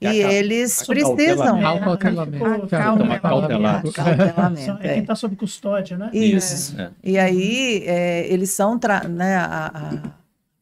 E 0.00 0.06
Aca- 0.06 0.32
eles 0.32 0.80
acautelamento. 0.80 1.16
precisam. 1.16 1.58
É, 1.58 1.64
Acautelamento. 1.66 2.44
Acautelamento. 2.46 3.12
acautelamento. 3.12 3.88
Acautelamento, 4.00 4.60
São- 4.64 4.78
é 4.80 4.86
é. 4.86 4.92
quem 4.94 5.02
está 5.02 5.14
sob 5.14 5.36
custódia, 5.36 5.98
né? 5.98 6.08
Isso. 6.14 6.80
É. 6.80 6.88
E 7.04 7.18
aí 7.18 7.82
é, 7.86 8.26
eles 8.32 8.48
são, 8.52 8.78
tra- 8.78 9.04
né, 9.06 9.36
a, 9.36 9.66
a 9.74 9.90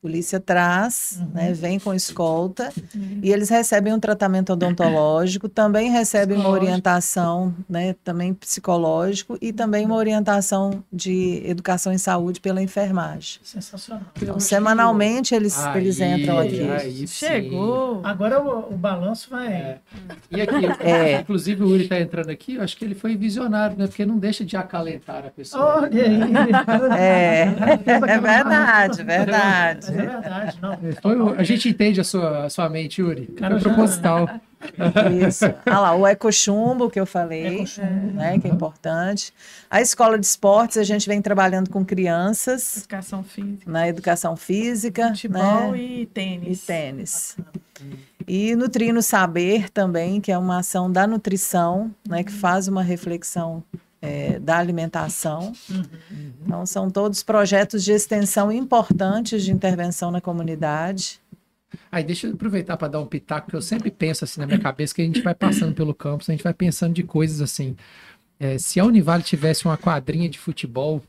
polícia 0.07 0.39
traz, 0.39 1.19
Uhum. 1.21 1.29
né, 1.35 1.53
vem 1.53 1.81
com 1.81 1.93
escolta 1.93 2.73
e 3.21 3.33
eles 3.33 3.49
recebem 3.49 3.93
um 3.93 3.99
tratamento 3.99 4.53
odontológico, 4.53 5.49
também 5.49 5.91
recebem 5.91 6.39
uma 6.39 6.49
orientação, 6.49 7.53
né, 7.69 7.97
também 8.05 8.33
psicológico 8.33 9.37
e 9.43 9.53
também 9.53 9.85
uma 9.85 9.97
orientação 9.97 10.85
de 10.93 11.43
educação 11.45 11.93
em 11.93 11.99
saúde 11.99 12.41
pela 12.41 12.63
enfermagem. 12.63 13.41
Sensacional. 13.43 14.05
Então, 14.23 14.39
semanalmente 14.39 15.35
eles, 15.35 15.59
Aí, 15.59 15.81
eles 15.81 16.01
entram 16.01 16.39
aqui. 16.39 16.61
aí. 16.71 17.09
Chegou. 17.09 18.01
Agora 18.05 18.41
o, 18.41 18.73
o 18.75 18.77
balanço 18.77 19.29
vai... 19.29 19.49
É. 19.49 19.79
E 20.31 20.41
aqui, 20.41 20.67
É. 20.81 21.21
inclusive 21.21 21.65
o 21.65 21.67
Uri 21.67 21.83
está 21.83 21.99
entrando 21.99 22.31
aqui, 22.31 22.55
eu 22.55 22.63
acho 22.63 22.77
que 22.77 22.85
ele 22.85 22.95
foi 22.95 23.17
visionário, 23.17 23.77
né? 23.77 23.89
Porque 23.89 24.07
não 24.07 24.19
deixa 24.19 24.45
de 24.45 24.57
acalentar 24.57 25.25
a 25.27 25.31
pessoa. 25.31 25.83
Olha 25.83 26.03
aí. 26.05 26.21
É, 26.97 27.43
é 27.87 28.21
verdade, 28.21 29.03
verdade. 29.03 29.87
É 30.03 30.07
verdade, 30.07 30.59
não. 30.61 30.79
Foi 31.03 31.37
a 31.39 31.43
gente 31.43 31.69
entende 31.69 32.01
a 32.01 32.05
sua, 32.05 32.45
a 32.47 32.51
sua 32.51 32.69
mente, 32.69 33.01
Yuri. 33.01 33.27
Cara, 33.37 33.55
Foi 33.55 33.61
já- 33.61 33.75
proposital. 33.75 34.29
Isso. 35.27 35.45
Ah 35.67 35.81
lá, 35.81 35.95
o 35.95 36.07
ecochumbo 36.07 36.89
que 36.91 36.99
eu 36.99 37.05
falei, 37.07 37.57
Ecochumbo. 37.57 38.13
né, 38.15 38.39
que 38.39 38.49
é 38.49 38.51
importante. 38.51 39.33
A 39.71 39.81
escola 39.81 40.19
de 40.19 40.25
esportes, 40.27 40.79
a 40.79 40.83
gente 40.83 41.07
vem 41.09 41.21
trabalhando 41.21 41.69
com 41.71 41.85
crianças 41.85 42.79
Educação 42.79 43.23
física. 43.23 43.71
na 43.71 43.87
educação 43.87 44.35
física, 44.37 45.09
Futebol 45.09 45.73
né, 45.73 45.79
e 45.79 46.03
e 46.03 46.07
tênis. 46.07 46.65
tênis. 46.67 47.37
E 48.27 48.57
Nutrino 48.57 49.03
Saber 49.03 49.71
também, 49.71 50.21
que 50.21 50.33
é 50.33 50.39
uma 50.39 50.59
ação 50.59 50.91
da 50.91 51.07
nutrição, 51.07 51.91
né, 52.09 52.25
que 52.25 52.33
faz 52.33 52.67
uma 52.67 52.83
reflexão 52.83 53.63
é, 54.07 54.39
da 54.39 54.57
alimentação. 54.59 55.53
Então, 56.45 56.65
são 56.65 56.91
todos 56.91 57.23
projetos 57.23 57.83
de 57.85 57.93
extensão 57.93 58.53
importantes 58.53 59.43
de 59.45 59.53
intervenção 59.53 60.11
na 60.11 60.21
comunidade. 60.21 61.21
Aí 61.91 62.05
deixa 62.05 62.29
eu 62.29 62.35
aproveitar 62.35 62.77
para 62.77 62.89
dar 62.89 63.01
um 63.01 63.07
pitaco, 63.07 63.51
que 63.51 63.57
eu 63.57 63.61
sempre 63.63 63.91
penso 63.91 64.25
assim 64.25 64.41
na 64.41 64.47
minha 64.47 64.59
cabeça, 64.59 64.95
que 64.95 65.03
a 65.03 65.05
gente 65.05 65.21
vai 65.21 65.35
passando 65.35 65.75
pelo 65.75 65.93
campus, 65.95 66.29
a 66.29 66.33
gente 66.33 66.45
vai 66.45 66.55
pensando 66.55 66.95
de 66.95 67.03
coisas 67.03 67.41
assim. 67.41 67.77
É, 68.39 68.57
se 68.59 68.79
a 68.79 68.85
Univale 68.85 69.23
tivesse 69.23 69.65
uma 69.65 69.77
quadrinha 69.77 70.29
de 70.29 70.39
futebol, 70.39 71.03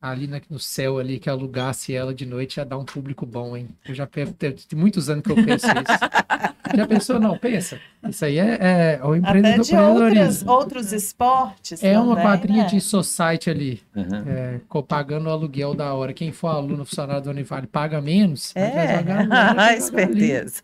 ali 0.00 0.26
na- 0.26 0.40
no 0.50 0.58
céu 0.58 0.98
ali, 0.98 1.18
que 1.18 1.30
alugasse 1.30 1.94
ela 1.94 2.14
de 2.14 2.26
noite, 2.26 2.56
ia 2.58 2.64
dar 2.64 2.78
um 2.78 2.84
público 2.84 3.24
bom, 3.24 3.56
hein? 3.56 3.68
Eu 3.86 3.94
já 3.94 4.06
tem 4.06 4.26
muitos 4.74 5.08
anos 5.08 5.22
que 5.24 5.30
eu 5.30 5.36
penso 5.36 5.66
isso. 5.66 5.76
já 6.74 6.86
pensou? 6.86 7.20
Não, 7.20 7.36
pensa. 7.38 7.78
Isso 8.08 8.24
aí 8.24 8.38
é, 8.38 8.56
é 8.60 9.00
o 9.02 9.08
Até 9.12 9.18
empreendedor 9.18 9.64
de 9.64 9.74
outras, 9.76 9.96
empreendedorismo. 10.06 10.50
outros 10.52 10.92
esportes. 10.92 11.82
É 11.82 11.98
uma 11.98 12.10
também, 12.14 12.22
quadrinha 12.24 12.62
né? 12.64 12.68
de 12.68 12.80
society 12.80 13.50
ali, 13.50 13.80
Aham. 13.96 14.24
é, 14.28 14.60
pagando 14.88 15.26
o 15.26 15.30
aluguel 15.30 15.74
da 15.74 15.92
hora. 15.92 16.12
Quem 16.12 16.30
for 16.30 16.48
aluno 16.48 16.84
funcionário 16.84 17.22
da 17.24 17.30
Univale 17.32 17.66
paga 17.66 18.00
menos, 18.00 18.52
É, 18.54 18.70
vai 18.70 18.86
a 18.86 18.98
jogar 19.00 19.58
ali. 19.58 19.78
esperteza. 19.78 20.62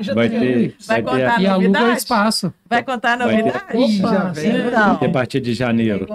Já 0.00 0.12
Vai 0.14 0.28
tem- 0.28 0.40
ter, 0.40 0.76
Vai 0.86 1.02
vai 1.02 1.14
ter 1.16 1.24
contar 1.24 1.40
E 1.42 1.46
aluga 1.46 1.68
o 1.68 1.72
novidade? 1.72 1.98
espaço. 1.98 2.54
Vai 2.68 2.82
contar 2.82 3.14
a 3.14 3.16
Vai 3.24 3.36
ter- 3.36 3.42
novidade? 3.44 3.78
Ih, 3.78 3.96
já 3.96 4.08
Opa, 4.08 4.28
vem. 4.32 4.56
Então, 4.66 4.98
a 5.00 5.08
partir 5.10 5.40
de 5.40 5.54
janeiro 5.54 6.06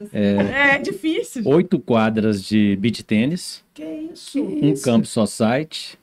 assim. 0.00 0.16
É 0.52 0.78
difícil. 0.78 1.42
oito 1.46 1.78
quadras 1.78 2.42
de 2.42 2.74
beach 2.76 3.04
tênis, 3.04 3.62
Que 3.72 3.84
isso? 4.12 4.42
um 4.42 4.74
campo 4.82 5.06
society, 5.06 5.96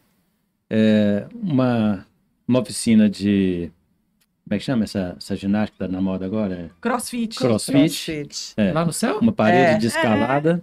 é, 0.70 1.26
uma, 1.34 2.06
uma 2.50 2.60
oficina 2.60 3.10
de. 3.10 3.72
Como 4.44 4.56
é 4.56 4.58
que 4.58 4.64
chama 4.66 4.84
essa, 4.84 5.16
essa 5.18 5.36
ginástica 5.36 5.86
que 5.86 5.92
tá 5.92 5.96
na 5.96 6.02
moda 6.02 6.26
agora? 6.26 6.56
É 6.56 6.70
Crossfit. 6.82 7.38
crossfit. 7.38 7.74
crossfit. 7.78 8.54
É, 8.58 8.72
Lá 8.74 8.84
no 8.84 8.92
céu? 8.92 9.20
uma 9.20 9.32
parede 9.32 9.76
É. 9.76 9.78
de 9.78 9.88
escalada. 9.88 10.62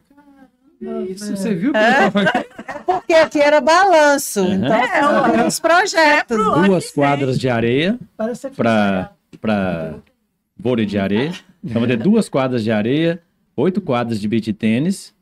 Isso, 1.09 1.35
você 1.37 1.55
viu? 1.55 1.73
que 1.73 1.79
É. 1.79 1.93
tava- 2.11 2.25
Porque 2.85 3.15
aqui 3.15 3.39
era 3.41 3.61
balanço, 3.61 4.41
Uhum. 4.43 4.55
então 4.55 4.75
É, 4.75 5.01
vários 5.01 5.59
projetos. 5.61 6.37
Duas 6.67 6.91
quadras 6.91 7.39
de 7.39 7.49
areia 7.49 7.99
para 8.57 9.13
para 9.41 9.95
vôlei 10.59 10.85
de 10.87 10.99
areia. 10.99 11.33
Então, 11.63 11.81
vai 11.81 11.89
ter 11.89 11.97
duas 11.97 12.29
quadras 12.29 12.63
de 12.65 12.71
areia, 12.71 13.23
oito 13.57 13.81
quadras 13.81 14.21
de 14.21 14.27
beach 14.29 14.53
tênis, 14.53 15.15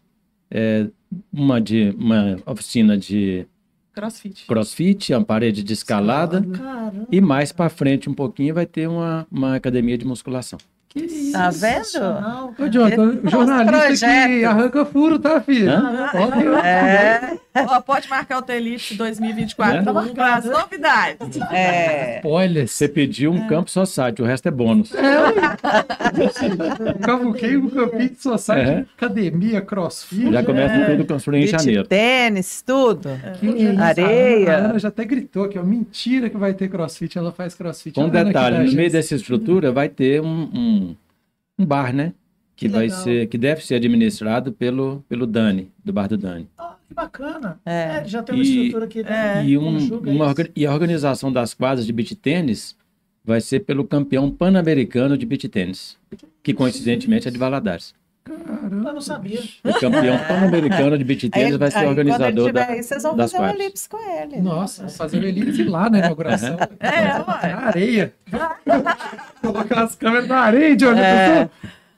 é, 0.50 0.86
uma 1.32 1.60
de 1.60 1.94
uma 1.98 2.36
oficina 2.46 2.96
de 2.98 3.46
Crossfit. 3.94 4.44
crossfit, 4.46 5.12
uma 5.14 5.24
parede 5.24 5.62
de 5.62 5.72
escalada. 5.72 6.42
Caramba. 6.42 7.06
E 7.10 7.20
mais 7.20 7.52
para 7.52 7.70
frente 7.70 8.10
um 8.10 8.14
pouquinho 8.14 8.52
vai 8.52 8.66
ter 8.66 8.88
uma, 8.88 9.26
uma 9.30 9.54
academia 9.54 9.96
de 9.96 10.04
musculação. 10.04 10.58
Que 10.96 11.04
isso? 11.06 11.32
Tá 11.32 11.50
vendo? 11.50 12.54
Ô. 12.56 12.68
Jonathan, 12.68 13.18
Nosso 13.22 13.30
jornalista 13.30 14.06
que 14.06 14.44
arranca 14.44 14.84
furo, 14.86 15.18
tá, 15.18 15.40
filho? 15.40 15.70
Que- 16.12 16.66
É, 16.66 17.36
Ó, 17.68 17.80
pode 17.80 18.08
marcar 18.08 18.38
o 18.38 18.42
Telite 18.42 18.94
2024 18.94 19.78
É? 19.78 19.84
com 19.84 20.22
as 20.22 20.44
novidades. 20.44 21.40
é. 21.52 22.16
Spoilers. 22.18 22.70
Você 22.72 22.88
pediu 22.88 23.32
um 23.32 23.46
campo 23.48 23.70
só 23.70 23.84
site, 23.84 24.22
o 24.22 24.24
resto 24.24 24.46
é 24.48 24.50
bônus. 24.50 24.92
Cavuquei 27.00 27.56
um 27.56 27.68
campinho 27.70 28.10
de 28.10 28.22
society, 28.22 28.70
É. 28.70 28.84
academia, 28.96 29.60
crossfit. 29.60 30.32
Já 30.32 30.42
começa 30.42 30.84
tudo 30.90 31.04
construindo 31.06 31.44
em 31.44 31.46
janeiro. 31.48 31.84
tênis, 31.86 32.62
tudo. 32.62 33.08
Que 33.40 33.46
isso, 33.46 33.80
Areia. 33.82 34.52
A 34.52 34.56
Ana 34.58 34.78
já 34.78 34.88
até 34.88 35.04
gritou 35.04 35.44
aqui, 35.44 35.58
ó. 35.58 35.62
Mentira 35.62 36.28
que 36.30 36.36
vai 36.36 36.54
ter 36.54 36.68
crossfit. 36.68 37.16
Ela 37.18 37.32
faz 37.32 37.54
crossfit. 37.54 37.94
Com 37.94 38.04
um 38.04 38.08
detalhe, 38.08 38.66
no 38.68 38.72
meio 38.76 38.90
dessa 38.90 39.14
estrutura 39.14 39.70
vai 39.72 39.88
ter 39.88 40.20
um, 40.20 40.26
um, 40.52 40.83
um 41.58 41.64
bar, 41.64 41.92
né? 41.94 42.12
Que, 42.56 42.66
Que 42.66 42.72
vai 42.72 42.82
legal. 42.86 43.02
ser, 43.02 43.26
que 43.28 43.36
deve 43.36 43.64
ser 43.66 43.74
administrado 43.74 44.52
pelo, 44.52 45.04
pelo 45.08 45.26
Dani, 45.26 45.72
do 45.84 45.92
bar 45.92 46.06
do 46.08 46.16
Dani. 46.16 46.48
Ah, 46.56 46.76
que 46.86 46.94
bacana. 46.94 47.58
É. 47.66 47.98
É, 47.98 48.04
já 48.06 48.22
tem 48.22 48.34
uma 48.36 48.44
E- 48.44 48.48
estrutura 48.58 48.84
aqui. 48.84 49.02
né? 49.02 49.40
É. 49.40 49.44
E, 49.44 49.58
um- 49.58 49.98
uma 50.00 50.32
e 50.54 50.64
a 50.66 50.72
organização 50.72 51.32
das 51.32 51.52
quadras 51.52 51.84
de 51.84 51.92
beach 51.92 52.14
tênis 52.14 52.76
vai 53.24 53.40
ser 53.40 53.60
pelo 53.60 53.84
campeão 53.84 54.30
pan-americano 54.30 55.18
de 55.18 55.26
beach 55.26 55.48
tênis, 55.48 55.96
que 56.42 56.54
coincidentemente 56.54 57.26
é 57.26 57.30
de 57.30 57.38
Valadares. 57.38 57.92
Caramba. 58.24 58.88
Eu 58.88 58.94
não 58.94 59.00
sabia. 59.02 59.40
O 59.62 59.72
campeão 59.78 60.18
pan-americano 60.26 60.96
de 60.96 61.04
beach 61.04 61.26
Aí, 61.26 61.30
tênis 61.30 61.56
vai 61.56 61.70
ser 61.70 61.78
aí, 61.78 61.86
organizador 61.86 62.26
quando 62.32 62.38
ele 62.38 62.52
da, 62.52 62.62
tiver 62.62 62.76
aí, 62.78 62.82
vocês 62.82 63.02
vão 63.02 63.16
das 63.16 63.30
fazer 63.30 63.42
uma 63.42 63.48
quadras. 63.50 63.64
elipse 63.66 63.88
com 63.88 63.98
ele. 63.98 64.40
Nossa, 64.40 64.88
fazer 64.88 65.18
o 65.22 65.26
elipse 65.26 65.64
lá 65.64 65.90
na 65.90 65.98
inauguração. 65.98 66.56
É, 66.80 67.18
ué. 67.18 67.52
Na 67.54 67.66
areia. 67.66 68.14
Colocar 69.42 69.82
as 69.82 69.94
câmeras 69.94 70.26
na 70.28 70.38
areia, 70.38 70.76
Jonathan. 70.76 71.02
É. 71.02 71.50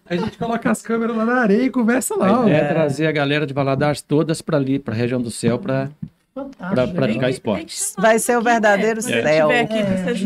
A 0.08 0.16
gente 0.16 0.36
coloca 0.38 0.70
as 0.70 0.82
câmeras 0.82 1.16
lá 1.16 1.24
na 1.24 1.34
areia 1.40 1.64
e 1.64 1.70
conversa 1.70 2.16
lá. 2.16 2.42
ideia 2.42 2.56
é 2.56 2.68
trazer 2.68 3.06
a 3.06 3.12
galera 3.12 3.46
de 3.46 3.54
Valadares 3.54 4.02
todas 4.02 4.40
para 4.40 4.56
ali, 4.56 4.78
para 4.78 4.94
a 4.94 4.96
região 4.96 5.20
do 5.20 5.30
céu, 5.30 5.58
para 5.58 5.90
Fantástico. 6.36 6.94
praticar 6.94 7.30
esportes. 7.30 7.94
Vai 7.96 8.18
ser 8.18 8.36
o 8.36 8.40
aqui, 8.40 8.44
verdadeiro 8.44 8.96
né? 8.96 9.00
Se 9.00 9.08
céu. 9.08 9.48
tiver 9.48 9.60
aqui 9.60 9.82
vocês 9.82 10.20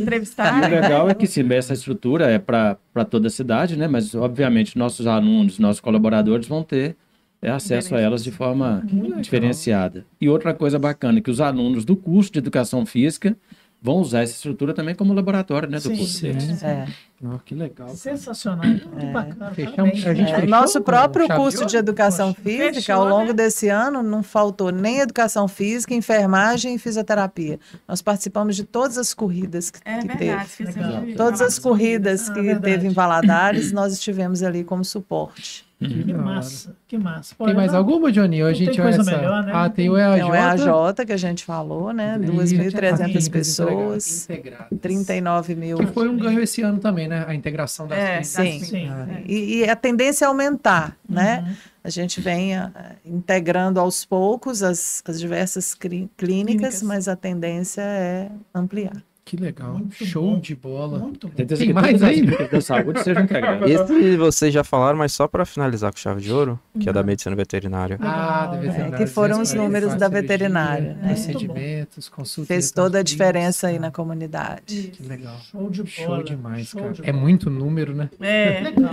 E 0.65 0.67
o 0.67 0.81
legal 0.81 1.09
é 1.09 1.15
que 1.15 1.27
se 1.29 1.41
essa 1.55 1.73
estrutura 1.73 2.29
é 2.29 2.37
para 2.37 2.77
toda 3.09 3.29
a 3.29 3.31
cidade, 3.31 3.79
né? 3.79 3.87
Mas, 3.87 4.13
obviamente, 4.13 4.77
nossos 4.77 5.07
alunos, 5.07 5.61
nossos 5.61 5.81
colaboradores 5.81 6.49
vão 6.49 6.65
ter 6.65 6.97
é, 7.41 7.49
acesso 7.49 7.95
a 7.95 8.01
elas 8.01 8.25
de 8.25 8.33
forma 8.33 8.85
diferenciada. 9.21 10.05
E 10.21 10.29
outra 10.29 10.53
coisa 10.53 10.81
bacana, 10.81 11.19
é 11.19 11.23
que 11.23 11.31
os 11.31 11.41
alunos 11.41 11.85
do 11.85 11.95
curso 11.95 12.33
de 12.33 12.41
Educação 12.41 12.85
Física 12.85 13.37
vão 13.83 13.97
usar 13.97 14.23
essa 14.23 14.33
estrutura 14.35 14.75
também 14.75 14.95
como 14.95 15.13
laboratório, 15.15 15.69
né? 15.69 15.79
Do 15.79 15.89
Sim, 15.89 15.97
curso 15.97 16.13
sim. 16.19 16.33
deles. 16.33 16.63
É. 16.63 16.87
Ó, 17.25 17.39
que 17.45 17.55
legal. 17.55 17.89
Sensacional. 17.91 18.65
Muito 18.67 19.07
bacana. 19.13 19.51
Fechamos- 19.53 20.07
a 20.07 20.15
gente 20.15 20.31
É, 20.33 20.35
fechou 20.37 20.49
Nosso 20.49 20.81
próprio 20.81 21.27
chave 21.27 21.39
curso 21.41 21.67
de 21.67 21.77
educação 21.77 22.33
Poxa, 22.33 22.43
física, 22.49 22.73
fechou, 22.75 22.95
ao 22.95 23.09
longo 23.09 23.29
né? 23.29 23.33
desse 23.35 23.69
ano, 23.69 24.03
não 24.03 24.23
faltou 24.23 24.71
nem 24.71 25.01
educação 25.01 25.47
física, 25.47 25.95
enfermagem 25.95 26.75
e 26.75 26.79
fisioterapia. 26.79 27.59
Nós 27.87 28.01
participamos 28.01 28.57
de 28.57 28.65
todas 28.65 28.97
as 28.97 29.13
corridas 29.13 29.71
que, 29.71 29.81
É 29.85 29.99
que 29.99 30.09
verdade. 30.17 30.51
teve. 30.57 31.15
Todas 31.15 31.41
as 31.43 31.59
corridas 31.59 32.29
Ah, 32.31 32.33
que 32.35 32.41
verdade. 32.43 32.65
teve 32.75 32.87
em 32.87 32.91
Valadares, 32.93 33.71
nós 33.73 33.93
estivemos 33.93 34.43
ali 34.43 34.65
como 34.65 34.85
suporte. 34.85 35.69
Que 35.81 36.13
massa. 36.13 36.77
Que 36.87 36.99
massa. 36.99 37.35
Pô, 37.35 37.47
Tem 37.47 37.55
mais 37.55 37.73
não- 37.73 37.79
alguma, 37.79 38.13
Johnny? 38.13 38.43
Ou 38.43 38.49
a 38.49 38.51
não 38.51 38.59
tem 38.59 38.67
gente 38.67 38.81
coisa 38.83 39.01
essa... 39.01 39.17
melhor, 39.17 39.43
né? 39.43 39.53
Ah, 39.55 39.69
tem 39.71 39.89
o 39.89 39.97
EAJ. 39.97 40.19
Então 40.19 40.35
é 40.35 40.41
a 40.41 40.57
J 40.57 41.07
que 41.07 41.13
a 41.13 41.17
gente 41.17 41.43
falou, 41.45 41.91
né? 41.93 42.19
e 42.21 42.27
2.300 42.27 42.97
clínicas 42.99 43.29
pessoas, 43.31 44.25
integradas. 44.25 44.79
39 44.81 45.55
mil. 45.55 45.79
Que 45.79 45.87
foi 45.87 46.07
um 46.09 46.19
ganho 46.19 46.39
esse 46.41 46.61
ano 46.61 46.79
também, 46.79 47.09
né? 47.09 47.25
A 47.27 47.35
integração 47.35 47.87
das 47.89 47.99
É, 47.99 48.05
clínicas. 48.21 48.29
Sim. 48.29 48.65
Sim. 48.65 48.89
Ah, 48.91 49.07
E, 49.27 49.59
e 49.61 49.69
a 49.71 49.75
tendência 49.75 50.27
é 50.27 50.29
aumentar, 50.29 50.97
né? 51.09 51.45
Uhum. 51.49 51.55
A 51.83 51.89
gente 51.89 52.21
vem 52.21 52.55
ah, 52.55 52.71
integrando 53.03 53.81
aos 53.81 54.05
poucos 54.05 54.63
as, 54.63 55.03
as 55.09 55.19
diversas 55.19 55.73
clí- 55.75 56.11
clínicas, 56.15 56.57
Clínicas. 56.57 56.83
mas 56.83 57.09
a 57.09 57.17
tendência 57.17 57.81
é 57.81 58.29
ampliar. 58.55 59.03
Que 59.31 59.37
legal. 59.37 59.75
Muito 59.75 60.05
Show 60.05 60.33
bom. 60.33 60.41
de 60.41 60.57
bola. 60.57 60.99
Muito 60.99 61.29
bom. 61.29 61.37
Certeza 61.37 61.61
Tem 61.61 61.69
que 61.69 61.73
mais 61.73 62.03
clínicas 62.03 62.51
da 62.51 62.61
saúde 62.61 63.01
sejam 63.05 63.23
integradas. 63.23 63.71
Esse 63.71 64.17
vocês 64.17 64.53
já 64.53 64.65
falaram, 64.65 64.99
mas 64.99 65.13
só 65.13 65.29
para 65.29 65.45
finalizar 65.47 65.93
com 65.93 65.99
chave 65.99 66.21
de 66.21 66.33
ouro, 66.33 66.59
que 66.81 66.89
é 66.89 66.93
da 66.93 67.01
medicina 67.05 67.37
veterinária. 67.37 67.97
Ah, 68.01 68.49
da 68.49 68.57
É, 68.57 68.61
veterinária. 68.61 68.99
que 68.99 69.07
foram 69.07 69.41
os 69.41 69.51
244, 69.53 69.63
números 69.63 69.95
da 69.95 70.09
veterinária, 70.09 70.95
né? 71.01 71.15
Procedimentos, 71.15 72.09
consultas. 72.09 72.49
Fez 72.49 72.73
toda 72.73 72.99
a 72.99 73.03
diferença 73.05 73.69
aí 73.69 73.79
na 73.79 73.93
comunidade. 73.93 74.91
Que 74.95 75.03
legal. 75.05 75.37
Show 75.49 75.71
de 75.71 75.83
bola. 75.85 75.91
Show 76.17 76.23
demais, 76.25 76.67
Show 76.67 76.81
cara. 76.81 76.93
de 76.95 77.09
É 77.09 77.13
muito 77.13 77.49
número, 77.49 77.95
né? 77.95 78.11
É, 78.21 78.63
Legal, 78.75 78.91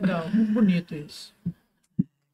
legal. 0.00 0.26
Muito 0.32 0.52
bonito 0.52 0.94
isso. 0.94 1.34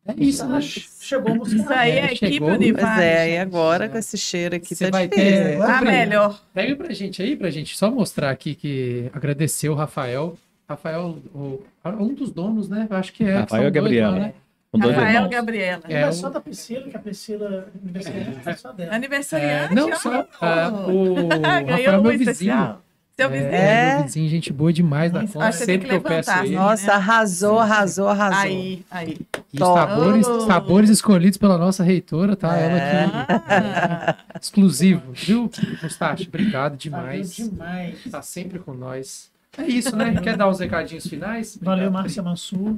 É 0.09 0.15
isso, 0.17 0.47
né? 0.49 0.61
Chegou 0.61 1.37
isso 1.47 1.69
aí 1.73 1.91
é 1.93 1.99
É, 2.01 2.05
equipe 2.07 2.33
chegou. 2.33 2.49
Pois 2.57 2.99
é, 2.99 3.35
e 3.35 3.39
agora 3.39 3.89
com 3.89 3.99
esse 3.99 4.17
cheiro 4.17 4.57
aqui 4.57 4.75
Você 4.75 4.87
tá 4.91 4.99
vai 4.99 5.07
difícil. 5.09 5.31
ter- 5.33 5.63
A 5.63 5.81
melhor. 5.83 6.41
Pega 6.55 6.75
pra 6.77 6.93
gente 6.95 7.23
aí, 7.23 7.37
pra 7.37 7.51
gente 7.51 7.77
só 7.77 7.91
mostrar 7.91 8.31
aqui 8.31 8.55
que 8.55 9.11
agradecer 9.13 9.69
o 9.69 9.75
Rafael. 9.75 10.37
Rafael, 10.69 11.19
o- 11.35 11.63
um 11.85 12.15
dos 12.15 12.31
donos, 12.33 12.69
né? 12.69 12.87
Eu 12.91 12.97
acho 12.97 13.13
que 13.13 13.25
é. 13.25 13.39
Rafael 13.39 13.63
são 13.63 13.69
e 13.69 13.71
dois 13.71 14.21
né? 14.21 14.33
Com 14.71 14.79
dois 14.79 14.95
Rafael 14.95 15.15
irmãos. 15.15 15.31
Gabriela. 15.31 15.83
É, 15.89 15.95
Aniversário 15.95 16.29
o- 16.31 16.33
da 16.35 16.41
Priscila, 16.41 16.83
que 16.91 16.97
a 16.97 17.01
Priscila 17.01 17.69
aniversariante 17.83 18.41
foi 18.41 18.55
só 18.55 18.73
dela. 18.73 18.95
Aniversariante. 18.95 19.73
É, 19.73 19.75
não, 19.75 19.97
só 19.97 20.27
ah, 20.43 20.71
o 20.89 21.15
Rafael 21.29 21.65
Ganhou 21.65 21.95
é 21.95 22.01
meu 22.03 22.19
vizinho. 22.19 22.77
Especial. 23.19 23.31
Seu 23.31 23.31
vizinho. 23.31 23.53
É. 23.55 23.95
meu 23.97 24.05
vizinho, 24.05 24.28
gente 24.28 24.53
boa 24.53 24.73
demais 24.73 25.12
Acho 25.15 25.32
conta. 25.32 25.53
Sempre 25.53 25.78
que 25.81 25.89
que 25.89 25.95
eu 25.97 26.01
peço 26.01 26.31
ele. 26.39 26.51
né? 26.51 26.57
Nossa, 26.57 26.93
arrasou, 26.93 27.59
arrasou, 27.59 28.09
arrasou. 28.09 28.39
Aí, 28.40 28.85
aí. 28.90 29.16
E 29.53 29.59
Top. 29.59 29.78
sabores, 29.78 30.27
Oh. 30.27 30.40
sabores 30.43 30.90
escolhidos 30.90 31.36
pela 31.39 31.59
nossa 31.59 31.82
reitora, 31.82 32.36
tá? 32.36 32.57
É. 32.57 32.65
Ela 32.65 32.77
aqui, 32.77 33.43
Ah, 33.49 34.16
exclusivo, 34.40 35.03
viu, 35.12 35.51
Mustache? 35.82 36.27
Obrigado 36.28 36.73
Valeu 36.73 36.78
demais. 36.78 37.35
demais. 37.36 37.99
Tá 38.11 38.23
sempre 38.23 38.59
com 38.59 38.73
nós. 38.74 39.31
É 39.57 39.62
isso, 39.65 39.97
né? 39.97 40.15
Quer 40.23 40.36
dar 40.36 40.49
os 40.49 40.61
recadinhos 40.61 41.07
finais? 41.07 41.59
Valeu, 41.61 41.86
Obrigado. 41.89 41.93
Márcia 42.03 42.23
Mansur. 42.23 42.77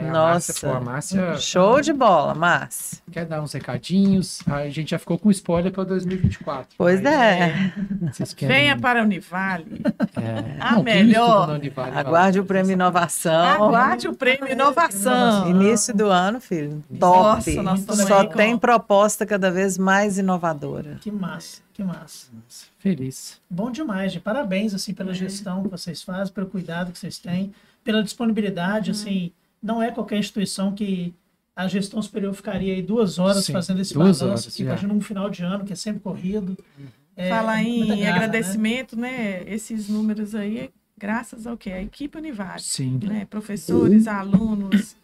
É, 0.00 0.08
a 0.08 0.12
Nossa. 0.12 0.52
Márcia, 0.52 0.54
pô, 0.68 0.74
a 0.76 0.80
Márcia 0.80 1.36
Show 1.38 1.80
de 1.80 1.92
bola, 1.92 2.34
Márcia. 2.34 2.98
quer 3.10 3.24
dar 3.26 3.42
uns 3.42 3.52
recadinhos. 3.52 4.40
A 4.46 4.68
gente 4.68 4.90
já 4.90 4.98
ficou 4.98 5.18
com 5.18 5.30
spoiler 5.30 5.72
para 5.72 5.84
2024. 5.84 6.74
Pois 6.78 7.00
mas 7.00 7.12
é. 7.12 7.72
Vocês 8.12 8.32
querem... 8.34 8.56
Venha 8.56 8.78
para 8.78 9.00
a 9.00 9.02
Univale. 9.04 9.82
É, 10.16 10.56
A 10.60 10.72
não, 10.72 10.84
quem 10.84 10.94
melhor. 11.04 11.50
Univale. 11.50 11.96
Aguarde 11.96 12.38
o 12.40 12.44
prêmio 12.44 12.72
Inovação. 12.72 13.32
Aguarde 13.66 14.08
o 14.08 14.14
prêmio 14.14 14.50
Inovação. 14.50 15.48
Início 15.50 15.94
do 15.94 16.06
ano, 16.06 16.40
filho. 16.40 16.82
Nossa, 16.90 17.50
Top. 17.50 17.62
nós 17.62 17.80
estamos 17.80 18.02
Só 18.02 18.24
tem 18.24 18.56
proposta 18.56 19.26
cada 19.26 19.50
vez 19.50 19.76
mais 19.76 20.18
inovadora. 20.18 20.98
Que 21.00 21.10
massa, 21.10 21.60
que 21.72 21.82
massa. 21.82 22.28
Feliz. 22.78 23.40
Bom 23.50 23.70
demais, 23.70 24.12
gente. 24.12 24.22
Parabéns, 24.22 24.72
assim, 24.74 24.94
pela 24.94 25.12
gestão 25.12 25.62
que 25.62 25.68
vocês 25.68 26.02
fazem, 26.02 26.32
pelo 26.32 26.46
cuidado 26.46 26.92
que 26.92 26.98
vocês 26.98 27.18
têm, 27.18 27.52
pela 27.82 28.02
disponibilidade, 28.02 28.90
assim, 28.90 29.32
não 29.62 29.82
é 29.82 29.90
qualquer 29.90 30.18
instituição 30.18 30.74
que 30.74 31.14
a 31.54 31.66
gestão 31.66 32.00
superior 32.00 32.32
ficaria 32.34 32.72
aí 32.74 32.82
duas 32.82 33.18
horas 33.18 33.44
Sim, 33.44 33.52
fazendo 33.52 33.80
esse 33.80 33.92
duas 33.92 34.20
balanço. 34.20 34.50
que. 34.50 34.62
Imagina 34.62 34.94
um 34.94 35.00
final 35.00 35.28
de 35.28 35.42
ano 35.42 35.64
que 35.64 35.72
é 35.72 35.76
sempre 35.76 36.00
corrido. 36.00 36.56
É, 37.16 37.28
Falar 37.30 37.62
muita 37.64 37.94
em 37.94 38.00
garra, 38.00 38.16
agradecimento, 38.16 38.96
né? 38.96 39.42
Esses 39.44 39.88
números 39.88 40.36
aí, 40.36 40.58
é 40.58 40.70
graças 40.98 41.46
ao 41.46 41.56
quê? 41.56 41.70
A 41.70 41.82
equipe 41.82 42.18
Univale. 42.18 42.60
Sim. 42.60 42.98
né? 43.02 43.26
Professores, 43.30 44.06
alunos, 44.06 44.96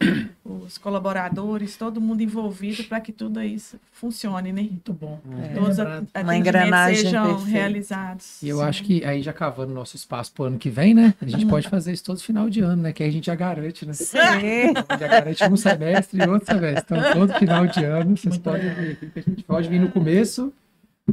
os 0.45 0.77
colaboradores, 0.77 1.77
todo 1.77 2.01
mundo 2.01 2.23
envolvido 2.23 2.85
para 2.85 3.01
que 3.01 3.13
tudo 3.13 3.41
isso 3.43 3.79
funcione, 3.93 4.53
né? 4.53 4.63
Muito 4.63 4.93
bom. 4.93 5.21
É. 5.45 5.55
Todos 5.55 5.79
os 5.79 6.23
Uma 6.23 6.37
engrenagem 6.37 7.03
sejam 7.03 7.27
perfeita. 7.27 7.51
realizados. 7.51 8.43
E 8.43 8.49
eu 8.49 8.61
acho 8.61 8.83
que 8.85 9.05
aí 9.05 9.23
já 9.23 9.33
cavando 9.33 9.73
nosso 9.73 9.97
espaço 9.97 10.33
pro 10.33 10.45
ano 10.45 10.59
que 10.59 10.69
vem, 10.71 10.93
né? 10.95 11.15
A 11.21 11.27
gente 11.27 11.47
pode 11.47 11.69
fazer 11.69 11.93
isso 11.93 12.05
todo 12.05 12.21
final 12.21 12.51
de 12.51 12.61
ano, 12.61 12.83
né? 12.83 12.93
Que 12.93 13.03
aí 13.03 13.09
a 13.09 13.13
gente 13.13 13.27
já 13.27 13.35
garante, 13.35 13.87
né? 13.87 13.93
Sim. 13.93 14.19
Já 14.99 15.07
garante 15.09 15.45
um 15.45 15.57
semestre 15.57 16.21
e 16.23 16.29
outro 16.29 16.47
semestre. 16.47 16.97
Então, 16.99 17.13
todo 17.13 17.35
final 17.39 17.67
de 17.67 17.85
ano, 17.85 18.17
vocês 18.17 18.35
Muito 18.35 18.43
podem 18.43 18.75
vir. 18.75 18.97
que 19.13 19.19
A 19.19 19.23
gente 19.23 19.43
pode 19.45 19.69
vir 19.69 19.81
no 19.81 19.91
começo 19.91 20.53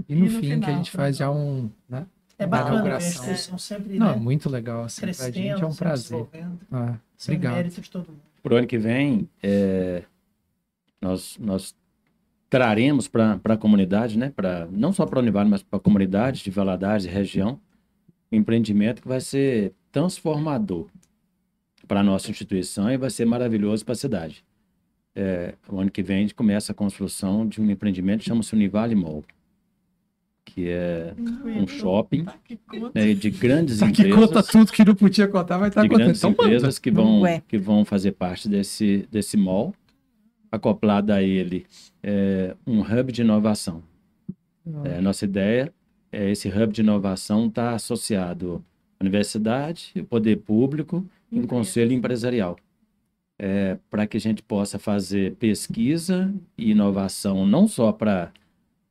e 0.08 0.16
no, 0.16 0.26
E 0.26 0.30
no 0.30 0.40
fim, 0.40 0.42
que 0.42 0.52
a 0.54 0.56
final, 0.56 0.76
gente 0.78 0.92
faz 0.92 1.18
já 1.18 1.30
um. 1.32 1.70
Né? 1.90 2.06
É 2.42 2.48
bacana 2.48 2.82
ver 2.82 2.94
a 2.94 2.98
instituição 2.98 3.58
sempre 3.58 4.00
Não, 4.00 4.14
né, 4.14 4.16
muito 4.16 4.50
legal. 4.50 4.84
Assim, 4.84 5.02
pra 5.02 5.08
crescendo, 5.08 5.34
gente 5.34 5.64
é 5.64 5.66
um 5.66 5.76
prazer. 5.76 6.28
Ah, 6.72 6.96
obrigado. 7.24 7.54
mérito 7.54 7.82
de 7.82 7.90
todo 7.92 8.08
mundo. 8.08 8.22
Para 8.42 8.54
o 8.56 8.58
ano 8.58 8.68
que 8.68 8.80
vem, 8.80 9.30
é, 9.44 10.04
nós, 11.00 11.38
nós 11.40 11.76
traremos 12.50 13.08
para 13.08 13.40
a 13.44 13.58
comunidade, 13.58 14.18
né, 14.18 14.32
pra, 14.36 14.68
não 14.72 14.92
só 14.92 15.06
para 15.06 15.20
a 15.20 15.22
Univale, 15.22 15.50
mas 15.50 15.62
para 15.62 15.78
a 15.78 15.80
comunidade 15.80 16.44
de 16.44 16.50
Valadares 16.50 17.06
e 17.06 17.10
região, 17.10 17.60
um 18.32 18.38
empreendimento 18.38 19.04
que 19.04 19.08
vai 19.08 19.22
ser 19.22 19.74
transformador 19.92 20.88
para 21.88 22.00
a 22.00 22.04
nossa 22.04 22.32
instituição 22.32 22.90
e 22.90 22.98
vai 22.98 23.12
ser 23.12 23.26
maravilhoso 23.26 23.86
para 23.86 23.94
a 23.94 23.98
cidade. 23.98 24.44
É, 25.14 25.54
o 25.70 25.80
ano 25.80 25.92
que 25.92 26.02
vem 26.02 26.18
a 26.18 26.22
gente 26.22 26.34
começa 26.34 26.72
a 26.72 26.76
construção 26.76 27.48
de 27.48 27.62
um 27.62 27.70
empreendimento 27.70 28.22
que 28.22 28.26
chama-se 28.26 28.56
Univale 28.56 28.96
Mall, 28.96 29.24
que 30.54 30.68
é 30.70 31.14
um 31.46 31.66
shopping 31.68 32.26
Que 32.44 32.58
conta. 32.58 32.92
né, 33.00 33.14
de 33.14 33.30
grandes 33.30 33.80
Tá 33.80 33.92
que 33.92 34.02
empresas 34.02 34.20
conta 34.20 34.44
tudo 34.44 34.72
que 34.72 34.84
não 34.84 34.96
podia 34.96 35.28
contar, 35.28 35.58
vai 35.58 35.70
estar 35.70 35.82
de 35.82 35.88
contando. 35.90 36.04
grandes 36.06 36.24
Então, 36.24 36.32
empresas 36.32 36.78
que 36.80 36.92
vão, 36.92 37.22
Ué. 37.22 37.42
que 37.48 37.58
vão 37.58 37.86
fazer 37.86 38.12
parte 38.12 38.50
desse, 38.50 39.08
desse 39.10 39.38
mall, 39.38 39.74
acoplado 40.52 41.14
a 41.14 41.22
ele 41.24 41.66
é, 42.04 42.56
um 42.68 42.82
hub 42.82 43.12
de 43.12 43.22
inovação. 43.22 43.82
É, 44.84 45.02
nossa 45.02 45.26
ideia 45.26 45.74
é 46.12 46.30
esse 46.30 46.50
hub 46.50 46.72
de 46.74 46.82
inovação 46.82 47.48
estar 47.48 47.74
associado 47.74 48.64
à 49.00 49.04
universidade, 49.04 49.94
o 49.96 50.04
poder 50.04 50.38
público 50.38 51.06
e 51.32 51.40
um 51.40 51.48
conselho 51.48 51.94
empresarial. 51.94 52.58
É, 53.44 53.78
para 53.90 54.06
que 54.06 54.18
a 54.18 54.20
gente 54.20 54.44
possa 54.44 54.78
fazer 54.78 55.34
pesquisa 55.38 56.32
e 56.56 56.72
inovação 56.72 57.44
não 57.48 57.68
só 57.68 57.92
para 57.92 58.32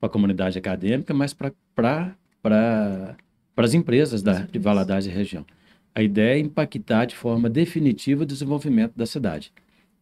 a 0.06 0.09
comunidade 0.09 0.59
acadêmica, 0.59 1.12
mas 1.12 1.35
para 1.35 1.52
para 2.43 3.16
as 3.56 3.74
empresas 3.74 4.22
da, 4.22 4.40
de 4.43 4.59
Valadares 4.59 5.06
e 5.06 5.10
região. 5.10 5.44
A 5.94 6.02
ideia 6.02 6.36
é 6.36 6.39
impactar 6.39 7.05
de 7.05 7.14
forma 7.14 7.51
definitiva 7.51 8.22
o 8.22 8.27
desenvolvimento 8.27 8.93
da 8.97 9.05
cidade. 9.05 9.52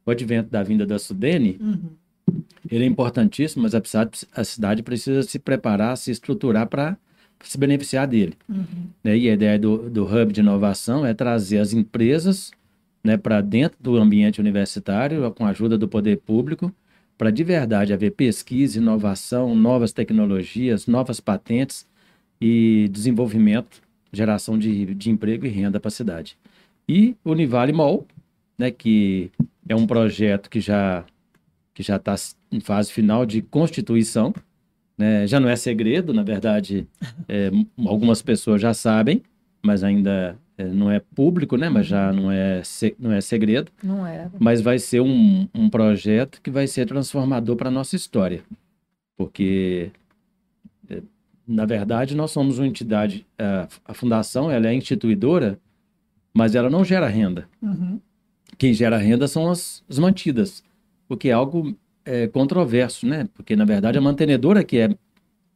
O 0.06 0.10
advento 0.10 0.50
da 0.50 0.62
vinda 0.62 0.86
da 0.86 0.98
Sudene, 0.98 1.58
Uhum. 1.60 2.42
ele 2.70 2.84
é 2.84 2.86
importantíssimo, 2.86 3.62
mas 3.62 3.74
a 3.74 3.82
cidade, 3.82 4.26
a 4.32 4.44
cidade 4.44 4.82
precisa 4.82 5.22
se 5.22 5.38
preparar, 5.38 5.96
se 5.96 6.10
estruturar 6.10 6.66
para 6.68 6.96
se 7.42 7.56
beneficiar 7.58 8.06
dele. 8.06 8.34
Uhum. 8.48 8.64
né? 9.02 9.16
E 9.16 9.28
a 9.28 9.32
ideia 9.32 9.58
do, 9.58 9.90
do 9.90 10.04
Hub 10.04 10.32
de 10.32 10.40
Inovação 10.40 11.04
é 11.04 11.14
trazer 11.14 11.58
as 11.58 11.72
empresas 11.72 12.50
né, 13.02 13.16
para 13.16 13.40
dentro 13.40 13.78
do 13.80 13.96
ambiente 13.96 14.40
universitário, 14.40 15.30
com 15.32 15.46
a 15.46 15.50
ajuda 15.50 15.78
do 15.78 15.88
poder 15.88 16.18
público, 16.18 16.72
para 17.18 17.30
de 17.30 17.42
verdade 17.42 17.92
haver 17.92 18.12
pesquisa, 18.12 18.78
inovação, 18.78 19.54
novas 19.54 19.92
tecnologias, 19.92 20.86
novas 20.86 21.18
patentes 21.18 21.84
e 22.40 22.88
desenvolvimento, 22.92 23.82
geração 24.12 24.56
de, 24.56 24.94
de 24.94 25.10
emprego 25.10 25.44
e 25.44 25.48
renda 25.48 25.80
para 25.80 25.88
a 25.88 25.90
cidade. 25.90 26.38
E 26.88 27.16
o 27.24 27.32
Univale 27.32 27.72
Mall, 27.72 28.06
né, 28.56 28.70
que 28.70 29.30
é 29.68 29.74
um 29.74 29.86
projeto 29.86 30.48
que 30.48 30.60
já 30.60 31.04
que 31.74 31.82
já 31.82 31.94
está 31.94 32.16
em 32.50 32.58
fase 32.58 32.90
final 32.90 33.24
de 33.24 33.40
constituição, 33.40 34.34
né? 34.96 35.28
já 35.28 35.38
não 35.38 35.48
é 35.48 35.54
segredo, 35.54 36.12
na 36.12 36.24
verdade, 36.24 36.88
é, 37.28 37.52
algumas 37.86 38.20
pessoas 38.20 38.60
já 38.60 38.74
sabem, 38.74 39.22
mas 39.62 39.84
ainda 39.84 40.36
não 40.64 40.90
é 40.90 40.98
público, 41.00 41.56
né? 41.56 41.68
mas 41.68 41.86
já 41.86 42.12
não 42.12 42.30
é, 42.30 42.62
não 42.98 43.12
é 43.12 43.20
segredo 43.20 43.70
Não 43.82 44.06
era. 44.06 44.30
mas 44.38 44.60
vai 44.60 44.78
ser 44.78 45.00
um, 45.00 45.48
um 45.54 45.70
projeto 45.70 46.40
que 46.42 46.50
vai 46.50 46.66
ser 46.66 46.86
transformador 46.86 47.56
para 47.56 47.68
a 47.68 47.72
nossa 47.72 47.94
história. 47.94 48.42
Porque, 49.16 49.90
eh, 50.90 51.02
na 51.46 51.64
verdade, 51.64 52.16
nós 52.16 52.30
somos 52.30 52.58
uma 52.58 52.66
entidade, 52.66 53.26
a, 53.38 53.68
a 53.84 53.94
fundação 53.94 54.50
ela 54.50 54.68
é 54.68 54.74
instituidora, 54.74 55.58
mas 56.32 56.54
ela 56.54 56.68
não 56.70 56.84
gera 56.84 57.08
renda. 57.08 57.48
Uhum. 57.62 58.00
Quem 58.56 58.72
gera 58.74 58.96
renda 58.96 59.26
são 59.28 59.50
as, 59.50 59.82
as 59.88 59.98
mantidas, 59.98 60.62
o 61.08 61.16
que 61.16 61.28
é 61.28 61.32
algo 61.32 61.76
eh, 62.04 62.26
controverso, 62.28 63.06
né? 63.06 63.28
Porque, 63.34 63.54
na 63.54 63.64
verdade, 63.64 63.98
a 63.98 64.00
mantenedora 64.00 64.64
que, 64.64 64.78
é, 64.78 64.88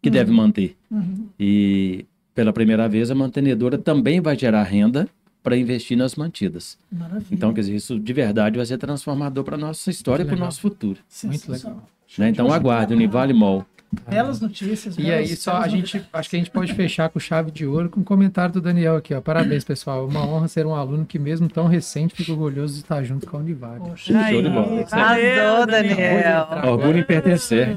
que 0.00 0.10
deve 0.10 0.30
manter. 0.30 0.76
Uhum. 0.90 1.28
E, 1.38 2.04
pela 2.34 2.52
primeira 2.52 2.88
vez, 2.88 3.10
a 3.10 3.14
mantenedora 3.14 3.78
também 3.78 4.20
vai 4.20 4.38
gerar 4.38 4.62
renda 4.62 5.08
para 5.42 5.56
investir 5.56 5.96
nas 5.96 6.14
mantidas. 6.14 6.78
Maravilha. 6.90 7.26
Então, 7.30 7.52
quer 7.52 7.62
dizer, 7.62 7.74
isso 7.74 7.98
de 7.98 8.12
verdade 8.12 8.56
vai 8.56 8.64
ser 8.64 8.78
transformador 8.78 9.42
para 9.44 9.56
a 9.56 9.58
nossa 9.58 9.90
história 9.90 10.22
e 10.22 10.24
para 10.24 10.32
o 10.32 10.36
legal. 10.36 10.46
nosso 10.46 10.60
futuro. 10.60 10.98
Muito 11.24 11.38
Sensacional. 11.42 11.88
né? 12.16 12.28
Então, 12.28 12.52
aguarde, 12.52 12.94
Univale 12.94 13.32
Mall. 13.32 13.66
Belas 14.08 14.40
notícias. 14.40 14.96
E 14.96 15.02
belas- 15.02 15.30
aí, 15.30 15.36
só 15.36 15.58
a 15.58 15.68
gente, 15.68 15.94
novidades. 15.96 16.08
acho 16.14 16.30
que 16.30 16.36
a 16.36 16.38
gente 16.38 16.50
pode 16.50 16.72
fechar 16.72 17.08
com 17.10 17.20
chave 17.20 17.50
de 17.50 17.66
ouro 17.66 17.90
com 17.90 18.00
o 18.00 18.04
comentário 18.04 18.54
do 18.54 18.60
Daniel 18.60 18.96
aqui, 18.96 19.12
ó. 19.12 19.20
Parabéns, 19.20 19.64
pessoal. 19.64 20.06
Uma 20.06 20.24
honra 20.26 20.48
ser 20.48 20.64
um 20.66 20.74
aluno 20.74 21.04
que, 21.04 21.18
mesmo 21.18 21.46
tão 21.48 21.66
recente, 21.66 22.14
fica 22.14 22.32
orgulhoso 22.32 22.72
de 22.74 22.80
estar 22.80 23.02
junto 23.04 23.26
com 23.26 23.36
a 23.36 23.40
Univale. 23.40 23.80
Poxa, 23.80 24.18
Aí, 24.18 24.32
Show 24.32 24.42
de 24.42 24.48
bola. 24.48 24.86
Arrasou, 24.90 25.66
Daniel. 25.66 26.48
Orgulho 26.64 26.98
em 27.00 27.04
pertencer. 27.04 27.76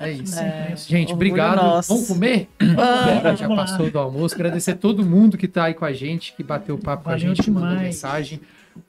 É 0.00 0.10
isso. 0.12 0.38
É, 0.40 0.74
Gente, 0.76 1.12
orgulho 1.12 1.14
obrigado. 1.30 1.56
nosso. 1.56 1.92
Vamos 1.94 2.08
comer? 2.08 2.48
Bora, 2.74 3.36
Já 3.36 3.48
passou 3.48 3.90
do 3.90 3.98
almoço. 3.98 4.34
Agradecer 4.34 4.72
a 4.72 4.76
todo 4.76 5.04
mundo 5.06 5.38
que 5.38 5.46
está 5.46 5.64
aí 5.64 5.74
com 5.74 5.84
a 5.84 5.92
gente, 5.92 6.34
que 6.36 6.42
bateu 6.42 6.76
papo 6.78 7.04
com 7.04 7.10
a 7.10 7.12
Valeu 7.12 7.28
gente, 7.28 7.42
que 7.44 7.50
mandou 7.50 7.78
mensagem. 7.78 8.40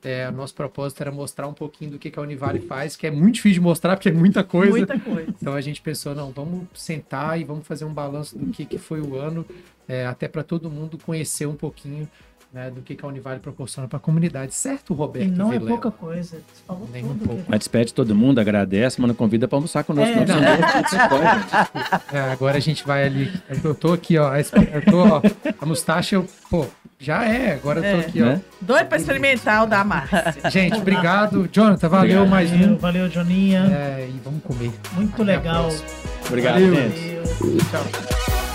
É, 0.03 0.29
nosso 0.31 0.53
propósito 0.53 1.01
era 1.01 1.11
mostrar 1.11 1.47
um 1.47 1.53
pouquinho 1.53 1.91
do 1.91 1.99
que, 1.99 2.09
que 2.09 2.17
a 2.17 2.21
Univale 2.21 2.59
faz, 2.59 2.95
que 2.95 3.05
é 3.05 3.11
muito 3.11 3.35
difícil 3.35 3.55
de 3.55 3.61
mostrar, 3.61 3.95
porque 3.95 4.09
é 4.09 4.11
muita 4.11 4.43
coisa. 4.43 4.71
Muita 4.71 4.99
coisa. 4.99 5.29
Então 5.41 5.53
a 5.53 5.61
gente 5.61 5.81
pensou, 5.81 6.15
não, 6.15 6.31
vamos 6.31 6.67
sentar 6.73 7.39
e 7.39 7.43
vamos 7.43 7.67
fazer 7.67 7.85
um 7.85 7.93
balanço 7.93 8.37
do 8.37 8.51
que, 8.51 8.65
que 8.65 8.77
foi 8.77 9.01
o 9.01 9.15
ano, 9.15 9.45
é, 9.87 10.05
até 10.05 10.27
para 10.27 10.43
todo 10.43 10.69
mundo 10.69 10.97
conhecer 10.97 11.45
um 11.45 11.55
pouquinho 11.55 12.09
né, 12.55 12.71
do 12.71 12.81
que, 12.81 12.95
que 12.95 13.03
a 13.03 13.07
Univale 13.09 13.39
proporciona 13.41 13.85
para 13.85 13.97
a 13.97 13.99
comunidade. 13.99 14.55
Certo, 14.55 14.93
Roberto? 14.93 15.27
E 15.27 15.31
não 15.31 15.49
é 15.51 15.59
Vilela? 15.59 15.69
pouca 15.71 15.91
coisa. 15.91 16.37
Você 16.37 16.63
falou 16.65 16.87
Nem 16.93 17.03
um 17.03 17.09
tudo. 17.09 17.17
pouco. 17.19 17.29
querido. 17.33 17.45
Mas 17.49 17.59
despede 17.59 17.93
todo 17.93 18.15
mundo, 18.15 18.39
agradece, 18.39 19.01
manda 19.01 19.13
convida 19.13 19.45
para 19.45 19.57
almoçar 19.57 19.83
conosco. 19.83 20.13
É, 20.17 20.25
não. 20.25 21.09
pode. 21.09 22.15
É, 22.15 22.19
agora 22.31 22.57
a 22.57 22.61
gente 22.61 22.87
vai 22.87 23.03
ali. 23.05 23.31
Eu 23.61 23.75
tô 23.75 23.91
aqui, 23.91 24.17
ó. 24.17 24.31
Eu 24.35 24.85
tô, 24.85 24.99
ó 25.05 25.21
a 25.59 25.65
mustache, 25.65 26.15
eu, 26.15 26.25
pô, 26.49 26.65
já 26.97 27.25
é. 27.25 27.55
Agora 27.55 27.79
eu 27.79 27.83
tô 27.83 27.89
É. 27.89 27.99
aqui, 28.07 28.21
ó. 28.21 28.25
Né? 28.27 28.41
Doido 28.61 28.87
para 28.87 28.97
experimentar 28.97 29.63
o 29.63 29.67
da 29.67 29.83
Márcia. 29.83 30.33
Gente, 30.49 30.77
obrigado. 30.77 31.49
Jonathan, 31.51 31.89
valeu 31.89 32.21
Obrigado. 32.21 32.29
mais 32.29 32.49
Valeu, 32.51 32.69
um. 32.69 32.77
valeu, 32.77 33.09
Joninha. 33.09 33.65
É, 33.65 34.07
e 34.09 34.19
vamos 34.23 34.41
comer. 34.43 34.71
Muito 34.93 35.13
Até 35.21 35.23
legal. 35.23 35.69
Obrigado, 36.27 36.53
Valeu. 36.53 36.73
gente. 36.75 37.15
Valeu. 37.39 37.57
Tchau. 37.69 38.54